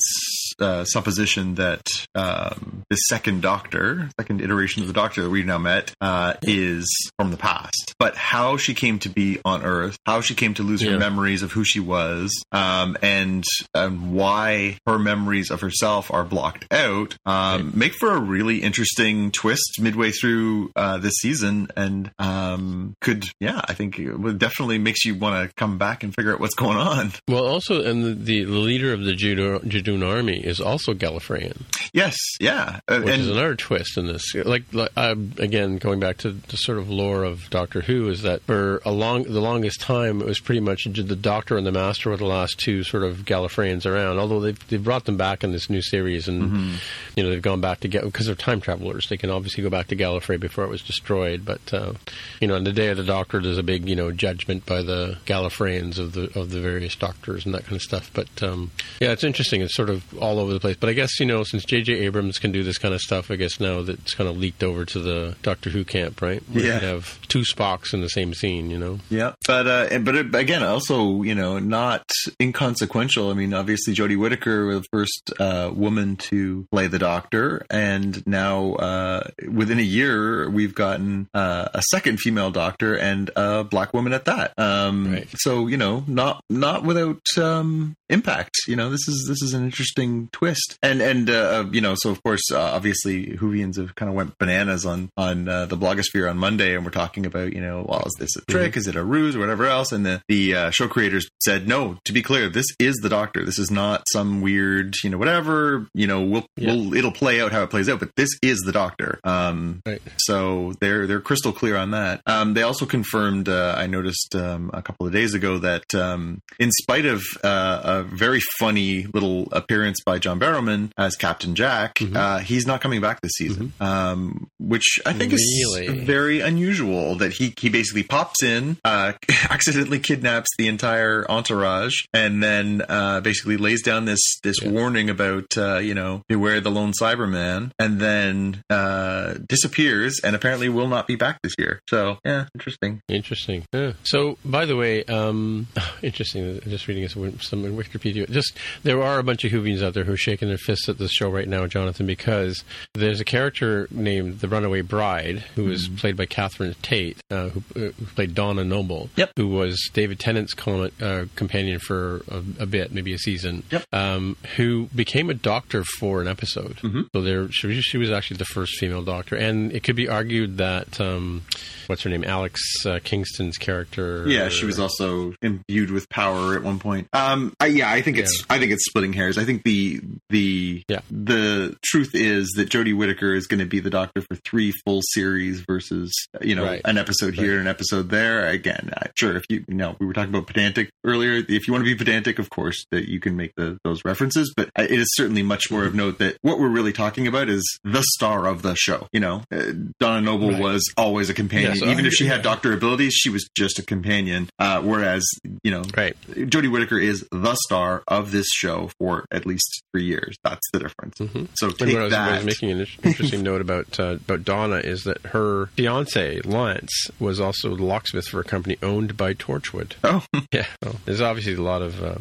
uh, 0.61 0.85
supposition 0.85 1.55
that 1.57 1.83
um, 2.15 2.83
the 2.91 2.97
second 2.97 3.43
Doctor, 3.43 4.09
second 4.19 4.41
iteration 4.41 4.83
of 4.83 4.89
the 4.89 4.95
Doctor 4.95 5.23
that 5.23 5.31
we've 5.31 5.47
now 5.47 5.59
met, 5.59 5.93
uh, 6.01 6.35
is 6.43 6.87
from 7.19 7.31
the 7.31 7.37
past. 7.37 7.95
But 7.99 8.17
how 8.17 8.57
she 8.57 8.75
came 8.75 8.99
to 9.01 9.09
be 9.09 9.39
on 9.45 9.63
Earth, 9.65 9.97
how 10.07 10.21
she 10.21 10.35
came 10.35 10.55
to 10.55 10.63
lose 10.63 10.83
Yeah. 10.83 10.93
her 10.93 10.99
memories 10.99 11.43
of 11.43 11.53
who 11.53 11.65
she 11.65 11.81
was, 11.81 12.31
um, 12.53 12.97
and 13.03 13.45
um, 13.75 14.13
why 14.15 14.79
her 14.87 14.99
memories 14.99 15.51
of 15.51 15.61
herself 15.61 16.11
are 16.13 16.25
blocked 16.25 16.67
out, 16.73 17.17
um, 17.27 17.73
make 17.75 17.95
for 17.95 18.13
a 18.13 18.21
really 18.21 18.59
interesting 18.63 19.31
twist 19.31 19.81
midway 19.81 20.11
through 20.11 20.71
uh, 20.77 20.99
this 20.99 21.15
season, 21.21 21.69
and 21.77 22.11
um, 22.19 22.95
could 23.01 23.25
yeah, 23.41 23.61
I 23.67 23.75
think 23.75 23.99
it 23.99 24.39
definitely 24.39 24.79
makes 24.79 25.05
you 25.05 25.15
want 25.15 25.49
to 25.49 25.55
come 25.55 25.79
back 25.79 26.03
and 26.03 26.15
figure 26.15 26.33
out 26.33 26.41
what's 26.41 26.55
going 26.55 26.77
on. 26.79 27.13
Well, 27.29 27.47
also, 27.47 27.83
and 27.85 28.05
the, 28.25 28.45
the 28.45 28.51
leader 28.59 28.93
of 28.93 29.03
the 29.05 29.13
Judoon, 29.15 30.07
army 30.07 30.44
is 30.45 30.61
also 30.61 30.95
Gallifreyan, 30.95 31.63
Yes, 31.93 32.17
yeah, 32.41 32.81
Uh, 32.89 33.01
which 33.01 33.19
is 33.19 33.29
another 33.29 33.55
twist 33.55 33.97
in 33.97 34.07
this. 34.07 34.35
Like, 34.35 34.65
like 34.73 34.91
uh, 34.97 35.15
again, 35.39 35.79
going 35.79 36.01
back 36.01 36.19
to 36.19 36.31
the 36.33 36.57
sort 36.57 36.79
of 36.79 36.91
lore 36.91 37.25
of 37.25 37.49
Doctor 37.51 37.81
Who, 37.83 38.09
is 38.09 38.23
that 38.23 38.43
for 38.43 38.81
a 38.85 38.91
long, 38.91 39.23
the 39.25 39.41
longest 39.41 39.81
time, 39.81 40.21
it 40.21 40.27
was 40.27 40.41
pretty 40.41 40.61
much 40.61 40.85
the 40.85 41.17
Doctor 41.17 41.57
and 41.57 41.67
the 41.67 41.73
Master 41.73 42.11
were 42.11 42.17
the 42.17 42.25
last 42.27 42.59
two 42.59 42.83
sort 42.85 43.05
of 43.05 43.19
Gallifreyans 43.25 43.87
around. 43.87 44.19
Although 44.19 44.41
they've 44.41 44.69
they've 44.69 44.83
brought 44.83 45.05
them 45.05 45.17
back 45.17 45.45
in 45.45 45.53
this 45.53 45.69
new 45.71 45.83
series, 45.83 46.29
and 46.29 46.43
Mm-hmm. 46.45 46.75
you 47.17 47.23
know 47.23 47.31
they've 47.31 47.41
gone 47.43 47.61
back 47.61 47.81
to 47.81 47.89
get 47.89 48.05
because 48.05 48.27
they're 48.27 48.35
time 48.35 48.61
travelers. 48.61 49.09
They 49.09 49.17
can 49.17 49.31
obviously 49.31 49.63
go 49.63 49.71
back 49.71 49.87
to 49.89 49.97
Gallifrey 49.97 50.39
before 50.39 50.65
it 50.65 50.71
was 50.71 50.83
destroyed. 50.83 51.45
But 51.45 51.73
uh, 51.73 51.93
you 52.41 52.49
know, 52.49 52.57
on 52.57 52.65
the 52.65 52.73
day 52.73 52.89
of 52.89 52.97
the 52.97 53.05
Doctor, 53.05 53.41
there's 53.41 53.59
a 53.59 53.63
big 53.63 53.89
you 53.89 53.97
know 53.97 54.11
judgment 54.11 54.67
by 54.67 54.83
the 54.83 55.19
Gallifreyans 55.27 55.99
of 55.99 56.13
the 56.13 56.39
of 56.39 56.51
the 56.51 56.61
various 56.61 56.97
Doctors 56.97 57.47
and 57.47 57.55
that 57.55 57.63
kind 57.65 57.77
of 57.77 57.83
stuff. 57.83 58.11
But 58.13 58.43
um, 58.43 58.71
yeah, 59.01 59.13
it's 59.13 59.25
interesting. 59.25 59.61
It's 59.63 59.75
sort 59.77 59.91
of 59.91 60.03
all 60.19 60.34
over 60.39 60.53
the 60.53 60.61
place. 60.61 60.77
But 60.77 60.89
I 60.91 60.93
guess 60.93 61.19
you 61.21 61.27
know, 61.27 61.45
since 61.45 61.65
J.J. 61.65 61.93
Abrams 62.01 62.39
can 62.39 62.53
do 62.53 62.63
this 62.63 62.79
kind 62.79 62.95
of 62.95 63.01
stuff, 63.01 63.31
I 63.31 63.37
guess 63.37 63.61
now 63.61 63.83
that's 63.83 64.15
kind 64.15 64.29
of 64.29 64.37
leaked 64.37 64.63
over 64.63 64.85
to 64.85 64.99
the 65.01 65.37
Doctor 65.43 65.71
Who 65.71 65.85
camp, 65.85 66.21
right? 66.23 66.43
Where 66.51 66.65
Yeah. 66.65 66.79
have 66.81 67.19
two 67.29 67.41
Spocks 67.43 67.93
in 67.95 68.01
the 68.01 68.09
same 68.09 68.35
scene. 68.35 68.71
You 68.71 68.79
know. 68.79 68.99
yeah, 69.11 69.33
but 69.47 69.67
uh, 69.67 69.99
but 70.01 70.15
it, 70.15 70.35
again, 70.35 70.63
also 70.63 71.23
you 71.23 71.35
know, 71.35 71.59
not 71.59 72.05
inconsequential. 72.41 73.31
I 73.31 73.35
mean, 73.35 73.53
obviously, 73.55 73.95
Jodie 73.95 74.17
Whittaker 74.19 74.67
was 74.67 74.81
the 74.81 74.87
first 74.93 75.33
uh, 75.41 75.71
woman 75.75 76.17
to 76.17 76.67
play 76.71 76.87
the 76.87 76.99
Doctor, 76.99 77.65
and 77.71 78.25
now 78.27 78.75
uh, 78.75 79.29
within 79.51 79.79
a 79.79 79.83
year, 79.83 80.49
we've 80.51 80.75
gotten 80.75 81.29
uh, 81.35 81.69
a 81.75 81.83
second 81.91 82.19
female 82.21 82.51
Doctor 82.51 82.95
and 82.97 83.31
a 83.37 83.65
black 83.65 83.93
woman 83.95 84.13
at 84.13 84.27
that. 84.27 84.53
Um, 84.59 85.13
Right. 85.15 85.29
So 85.37 85.67
you 85.67 85.77
know, 85.77 86.05
not 86.07 86.43
not 86.49 86.85
without 86.85 87.21
um, 87.39 87.97
impact. 88.11 88.55
You 88.69 88.77
know, 88.77 88.91
this 88.91 89.07
is 89.09 89.25
this 89.29 89.43
is 89.43 89.55
an 89.55 89.65
interesting 89.65 90.29
twist, 90.33 90.79
and 90.83 91.01
and 91.01 91.29
uh, 91.31 91.67
you 91.73 91.81
know, 91.81 91.95
so 91.97 92.11
of 92.11 92.23
course, 92.23 92.43
uh, 92.53 92.61
obviously, 92.61 93.27
Whovians 93.37 93.77
have 93.77 93.95
kind 93.95 94.09
of 94.09 94.15
went 94.15 94.37
bananas 94.39 94.85
on 94.87 95.11
on 95.17 95.49
uh, 95.49 95.67
the 95.67 95.77
blogosphere 95.77 96.29
on 96.29 96.39
Monday, 96.39 96.75
and 96.75 96.85
we're 96.85 96.91
talking 96.91 97.27
about 97.27 97.53
you 97.53 97.61
know, 97.61 97.85
well, 97.89 98.03
is 98.07 98.15
this 98.19 98.37
a 98.37 98.43
trick? 98.51 98.77
Is 98.77 98.87
it 98.87 98.97
a 98.97 99.05
ruse 99.05 99.37
or 99.37 99.41
whatever 99.41 99.67
else? 99.67 99.93
And 99.93 100.05
the 100.05 100.23
the 100.29 100.55
uh, 100.55 100.71
show 100.71 100.89
creators 100.89 101.29
said, 101.43 101.67
no. 101.69 101.99
To 102.05 102.13
be 102.13 102.23
clear, 102.23 102.49
this 102.49 102.67
is 102.79 102.97
the 102.97 103.09
Doctor. 103.09 103.45
This 103.45 103.59
is 103.59 103.71
not 103.71 104.05
some 104.13 104.41
weird, 104.43 104.95
you 105.03 105.11
know, 105.11 105.19
whatever. 105.19 105.89
You 105.95 106.07
know, 106.07 106.23
we'll, 106.23 106.47
Yeah. 106.57 106.73
we'll 106.75 106.95
it'll 106.95 107.13
play 107.13 107.41
out 107.41 107.53
how 107.53 107.63
it 107.63 107.71
plays 107.71 107.89
out, 107.89 108.01
but 108.01 108.11
this 108.17 108.31
is 108.43 108.59
the 108.61 108.73
Doctor. 108.73 109.21
Um, 109.25 109.81
Right. 109.87 110.01
so 110.19 110.75
they're 110.81 111.07
they're 111.07 111.21
crystal 111.21 111.53
clear 111.53 111.77
on 111.77 111.91
that. 111.93 112.21
Um, 112.27 112.55
they 112.55 112.63
also 112.63 112.87
confirmed. 112.87 113.49
Uh, 113.49 113.75
I 113.77 113.87
noticed 113.87 114.35
um, 114.35 114.71
a 114.73 114.83
couple 114.83 115.07
of 115.07 115.13
days 115.13 115.35
ago 115.35 115.59
that 115.59 115.95
um, 115.95 116.41
in 116.59 116.71
spite 116.71 117.07
of 117.07 117.23
uh, 117.43 117.94
a 118.01 118.03
very 118.03 118.41
funny 118.59 119.07
little 119.13 119.49
appearance 119.53 120.01
by 120.05 120.19
John 120.19 120.39
Barrowman 120.41 120.91
as 120.99 121.17
Captain 121.17 121.55
Jack, 121.55 121.95
Mm-hmm. 121.95 122.17
uh, 122.17 122.39
he's 122.41 122.67
not 122.67 122.81
coming 122.81 123.01
back 123.01 123.21
this 123.21 123.33
season. 123.37 123.73
Um, 123.81 124.49
which 124.59 124.99
I 125.07 125.13
think 125.13 125.33
Really? 125.33 125.87
is 125.87 126.05
very 126.05 126.41
unusual. 126.41 127.17
That 127.17 127.33
he 127.33 127.53
he 127.59 127.69
basically 127.69 128.03
pops 128.03 128.43
in, 128.43 128.77
uh, 128.85 129.13
accidentally 129.51 129.99
kidnaps 130.01 130.49
the 130.59 130.69
entire 130.69 131.25
entourage, 131.31 131.95
and 132.13 132.43
then 132.43 132.83
uh, 132.89 133.21
basically 133.21 133.57
lays 133.57 133.83
down 133.83 134.05
this 134.05 134.21
this 134.43 134.57
Yeah. 134.63 134.71
warning 134.71 135.11
about 135.11 135.57
uh, 135.57 135.79
you 135.79 135.95
know 135.95 136.23
beware 136.29 136.61
the 136.61 136.71
lone 136.71 136.93
Cyberman, 137.01 137.71
and 137.79 138.01
then 138.01 138.63
uh, 138.71 139.35
disappears, 139.49 140.21
and 140.25 140.35
apparently 140.37 140.69
will 140.69 140.89
not 140.89 141.07
be 141.07 141.17
back 141.17 141.39
this 141.43 141.55
year. 141.59 141.81
So 141.89 142.19
yeah, 142.25 142.47
interesting. 142.55 143.01
Interesting. 143.09 143.65
Yeah. 143.73 143.93
So, 144.05 144.39
by 144.45 144.65
the 144.67 144.77
way, 144.77 145.05
um, 145.05 145.67
interesting. 146.03 146.61
Just 146.69 146.89
reading 146.89 147.09
some 147.09 147.39
some 147.41 147.65
Wikipedia. 147.85 148.29
Just 148.31 148.57
there 148.83 149.03
are 149.03 149.19
a 149.19 149.23
bunch 149.23 149.45
of 149.45 149.53
Whovians 149.53 149.83
out 149.83 149.95
there 149.95 150.05
who 150.05 150.13
are 150.13 150.17
shaking 150.17 150.49
their 150.49 150.59
fists 150.59 150.89
at 150.89 150.99
this 150.99 151.11
show 151.13 151.29
right 151.31 151.49
now, 151.49 151.67
Jonathan, 151.67 152.07
because 152.07 152.65
there's 152.95 153.21
a 153.21 153.25
character 153.25 153.89
named 153.91 154.41
the 154.41 154.49
Runaway 154.49 154.81
Bride 154.83 155.39
who 155.55 155.71
is 155.71 155.89
played 155.89 156.17
by 156.17 156.27
Catherine 156.27 156.75
Tate, 156.83 157.19
uh, 157.31 157.49
who, 157.51 157.61
uh, 157.77 157.93
who 157.93 158.07
played 158.15 158.35
Donna 158.35 158.65
Noble. 158.65 159.11
Yep. 159.17 159.33
Who 159.37 159.49
was 159.49 159.79
David 159.93 160.19
Tennant's 160.19 160.55
com- 160.55 160.91
uh, 161.01 161.25
companion 161.37 161.79
for 161.79 162.23
a, 162.31 162.43
a 162.61 162.67
bit, 162.67 162.93
maybe 162.93 163.13
a 163.13 163.19
season. 163.19 163.63
Yep. 163.71 163.85
Um, 163.93 164.37
who 164.57 164.89
became 164.95 165.31
a 165.31 165.35
doctor 165.35 165.85
for 165.99 166.21
an 166.21 166.29
episode. 166.29 166.77
Mhm. 166.77 167.07
So 167.15 167.23
there, 167.23 167.51
she, 167.51 167.81
she 167.81 167.99
was 167.99 168.11
actually 168.11 168.39
the 168.39 168.45
first 168.47 168.79
female 168.79 169.03
doctor, 169.03 169.37
and 169.37 169.73
it 169.73 169.83
could 169.83 169.97
be 169.97 170.09
argued 170.09 170.59
that 170.59 171.01
um, 171.01 171.43
what's 171.87 172.03
her 172.03 172.11
name, 172.11 172.25
Alex 172.25 172.61
uh, 172.87 172.99
Kingston's 173.03 173.57
character. 173.57 174.27
Yeah, 174.29 174.49
she 174.49 174.67
was 174.67 174.79
also 174.79 175.35
imbued 175.43 175.91
with 175.91 176.09
power 176.09 176.55
at 176.57 176.63
one 176.63 176.79
point. 176.79 177.09
Um, 177.13 177.53
I, 177.61 177.74
yeah, 177.77 177.91
I 177.91 178.03
think 178.03 178.19
it's 178.19 178.45
I 178.49 178.59
think 178.59 178.73
it's 178.73 178.85
splitting 178.87 179.13
hairs. 179.13 179.39
I 179.39 179.45
think 179.45 179.63
the 179.65 180.01
the 180.31 180.83
Yeah. 180.89 181.01
the 181.11 181.77
truth 181.85 182.11
is 182.15 182.53
that 182.57 182.69
Jodie 182.69 182.97
Whittaker 182.97 183.35
is 183.35 183.47
going 183.47 183.61
to 183.61 183.67
be 183.67 183.81
the 183.81 183.91
Doctor 183.91 184.21
for 184.23 184.37
three 184.45 184.73
full 184.85 185.01
series 185.13 185.61
versus 185.61 186.13
you 186.41 186.55
know 186.55 186.65
Right. 186.65 186.81
an 186.85 186.99
episode 186.99 187.35
here 187.35 187.53
and 187.53 187.63
an 187.63 187.67
episode 187.69 188.11
there. 188.11 188.47
Again, 188.49 188.91
uh, 188.97 189.07
sure, 189.17 189.37
if 189.37 189.45
you 189.49 189.65
you 189.69 189.75
know 189.75 189.97
we 190.01 190.07
were 190.07 190.13
talking 190.13 190.31
about 190.35 190.47
pedantic 190.47 190.91
earlier. 191.05 191.43
If 191.49 191.67
you 191.67 191.73
want 191.73 191.85
to 191.85 191.91
be 191.91 191.95
pedantic, 191.95 192.39
of 192.39 192.51
course, 192.51 192.85
that 192.91 193.09
you 193.09 193.21
can 193.21 193.37
make 193.37 193.53
the, 193.57 193.79
those 193.85 194.05
references, 194.05 194.53
but 194.57 194.71
it 194.79 194.91
is 194.91 195.07
certainly 195.15 195.43
much 195.43 195.71
more 195.71 195.85
of 195.85 195.95
note 195.95 196.19
that 196.19 196.37
what 196.43 196.59
we're 196.59 196.69
really 196.69 196.93
talking 196.93 197.27
about 197.27 197.49
is 197.49 197.63
the 197.85 198.03
star 198.15 198.47
of 198.47 198.63
the 198.63 198.75
show. 198.75 199.07
You 199.13 199.21
know, 199.21 199.43
uh, 199.53 199.73
Donna 200.01 200.21
Noble 200.21 200.51
Right. 200.51 200.61
was 200.61 200.85
always 200.97 201.29
a 201.31 201.35
companion, 201.35 201.73
Yeah, 201.75 201.81
so 201.81 201.91
even 201.91 202.05
I- 202.05 202.09
if 202.09 202.15
she 202.15 202.27
had 202.27 202.43
doctor 202.43 202.73
abilities, 202.73 203.15
she 203.15 203.29
was 203.31 203.49
just 203.57 203.79
a 203.79 203.83
companion. 203.83 204.49
Uh, 204.59 204.81
whereas, 204.83 205.25
you 205.63 205.71
know, 205.71 205.83
Right. 205.97 206.17
Jodie 206.31 206.71
Whittaker 206.71 206.99
is 206.99 207.27
the 207.31 207.55
star 207.65 208.03
of 208.09 208.31
this 208.33 208.47
show 208.53 208.91
for 208.99 209.25
at 209.31 209.47
least 209.47 209.83
three 209.93 210.05
years. 210.05 210.37
That's 210.45 210.61
the 210.73 210.79
difference. 210.81 211.19
Mhm. 211.19 211.49
So 211.57 211.69
And 211.69 211.79
take 211.79 211.93
what 211.95 212.01
I 212.01 212.05
was, 212.05 212.13
what 212.13 212.21
I 212.21 212.31
that. 212.31 212.37
was 212.37 212.47
making 212.47 212.71
an 212.71 212.87
interesting 213.03 213.43
note 213.51 213.61
about 213.61 213.99
uh, 214.01 214.17
about 214.29 214.45
Donna 214.45 214.77
is 214.77 215.05
that 215.05 215.21
her 215.27 215.67
fiance 215.77 216.41
Lance 216.43 217.09
was 217.19 217.41
also 217.41 217.75
the 217.77 217.85
locksmith 217.85 218.27
for 218.29 218.41
a 218.41 218.45
company 218.45 218.77
owned 218.83 219.17
by 219.17 219.35
Torchwood. 219.35 219.93
oh, 220.05 220.25
Yeah, 220.53 220.67
so 220.83 220.97
there's 221.05 221.21
obviously 221.21 221.55
a 221.55 221.63
lot 221.63 221.83
of 221.83 222.03
uh, 222.03 222.17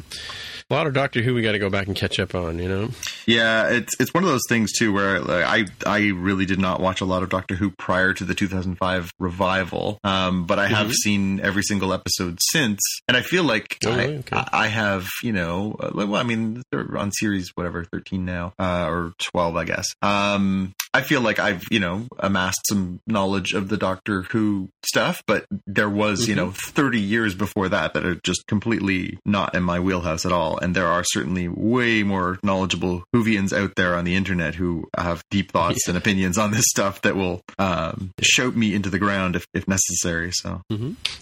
a 0.74 0.76
lot 0.76 0.88
of 0.88 0.94
Doctor 0.94 1.22
Who 1.22 1.36
we 1.36 1.42
got 1.44 1.52
to 1.52 1.60
go 1.60 1.70
back 1.70 1.86
and 1.88 1.96
catch 1.96 2.20
up 2.20 2.34
on. 2.34 2.58
You 2.58 2.68
know, 2.68 2.90
Yeah, 3.28 3.70
it's 3.70 3.94
it's 4.00 4.14
one 4.14 4.24
of 4.24 4.30
those 4.30 4.42
things 4.50 4.72
too 4.74 4.92
where 4.92 5.20
like, 5.20 5.46
I 5.46 5.66
I 5.86 6.08
really 6.10 6.46
did 6.46 6.60
not 6.60 6.80
watch 6.82 7.00
a 7.02 7.06
lot 7.06 7.22
of 7.24 7.30
Doctor 7.30 7.56
Who 7.56 7.70
prior 7.72 8.14
to 8.14 8.26
the 8.26 8.34
2005 8.34 9.12
revival, 9.20 10.00
um, 10.04 10.46
but 10.46 10.58
I 10.60 10.68
have 10.68 10.88
Mhm. 10.88 10.94
seen 10.94 11.40
every 11.42 11.64
single 11.64 11.94
episode 11.94 12.40
since, 12.42 12.80
and 13.08 13.16
I 13.16 13.22
feel 13.22 13.44
like 13.44 13.78
Oh, 13.86 13.92
I. 13.92 14.04
Okay. 14.08 14.36
I 14.36 14.50
I 14.64 14.68
have 14.68 15.08
you 15.22 15.32
know 15.34 15.76
uh, 15.80 15.92
well 15.94 16.16
I 16.16 16.24
mean 16.24 16.64
they're 16.72 16.98
on 16.98 17.12
series 17.12 17.52
whatever 17.56 17.84
13 17.86 18.26
now 18.26 18.54
uh, 18.60 18.88
or 18.90 19.14
12 19.20 19.56
I 19.56 19.66
guess. 19.66 19.86
Um, 20.02 20.74
I 20.96 21.02
feel 21.02 21.22
like 21.22 21.38
I've 21.40 21.62
you 21.70 21.80
know 21.80 22.08
amassed 22.20 22.62
some 22.68 23.00
knowledge 23.08 23.54
of 23.54 23.70
the 23.70 23.78
Doctor 23.78 24.24
Who 24.32 24.70
stuff, 24.86 25.22
but 25.28 25.46
there 25.68 25.90
was 25.90 26.28
you 26.28 26.34
Mhm. 26.34 26.38
know 26.38 26.52
30 26.52 27.00
years 27.00 27.36
before 27.36 27.70
that 27.70 27.94
that 27.94 28.06
are 28.06 28.16
just 28.24 28.48
completely 28.48 29.18
not 29.26 29.54
in 29.56 29.64
my 29.64 29.80
wheelhouse 29.80 30.26
at 30.26 30.32
all. 30.32 30.58
And 30.64 30.76
there 30.76 30.88
are 30.88 31.04
certainly 31.04 31.48
way 31.50 32.04
more 32.04 32.40
knowledgeable 32.42 33.04
Whovians 33.14 33.52
out 33.52 33.76
there 33.76 33.96
on 33.96 34.06
the 34.06 34.16
internet 34.16 34.56
who 34.56 34.88
have 34.98 35.24
deep 35.30 35.52
thoughts 35.52 35.88
and 35.90 35.98
opinions 35.98 36.38
on 36.38 36.52
this 36.52 36.66
stuff 36.70 37.02
that 37.02 37.16
will 37.16 37.42
um, 37.60 38.12
shout 38.22 38.56
me 38.56 38.74
into 38.74 38.90
the 38.90 39.00
ground 39.00 39.36
if, 39.36 39.46
if 39.54 39.68
necessary. 39.68 40.32
So 40.34 40.62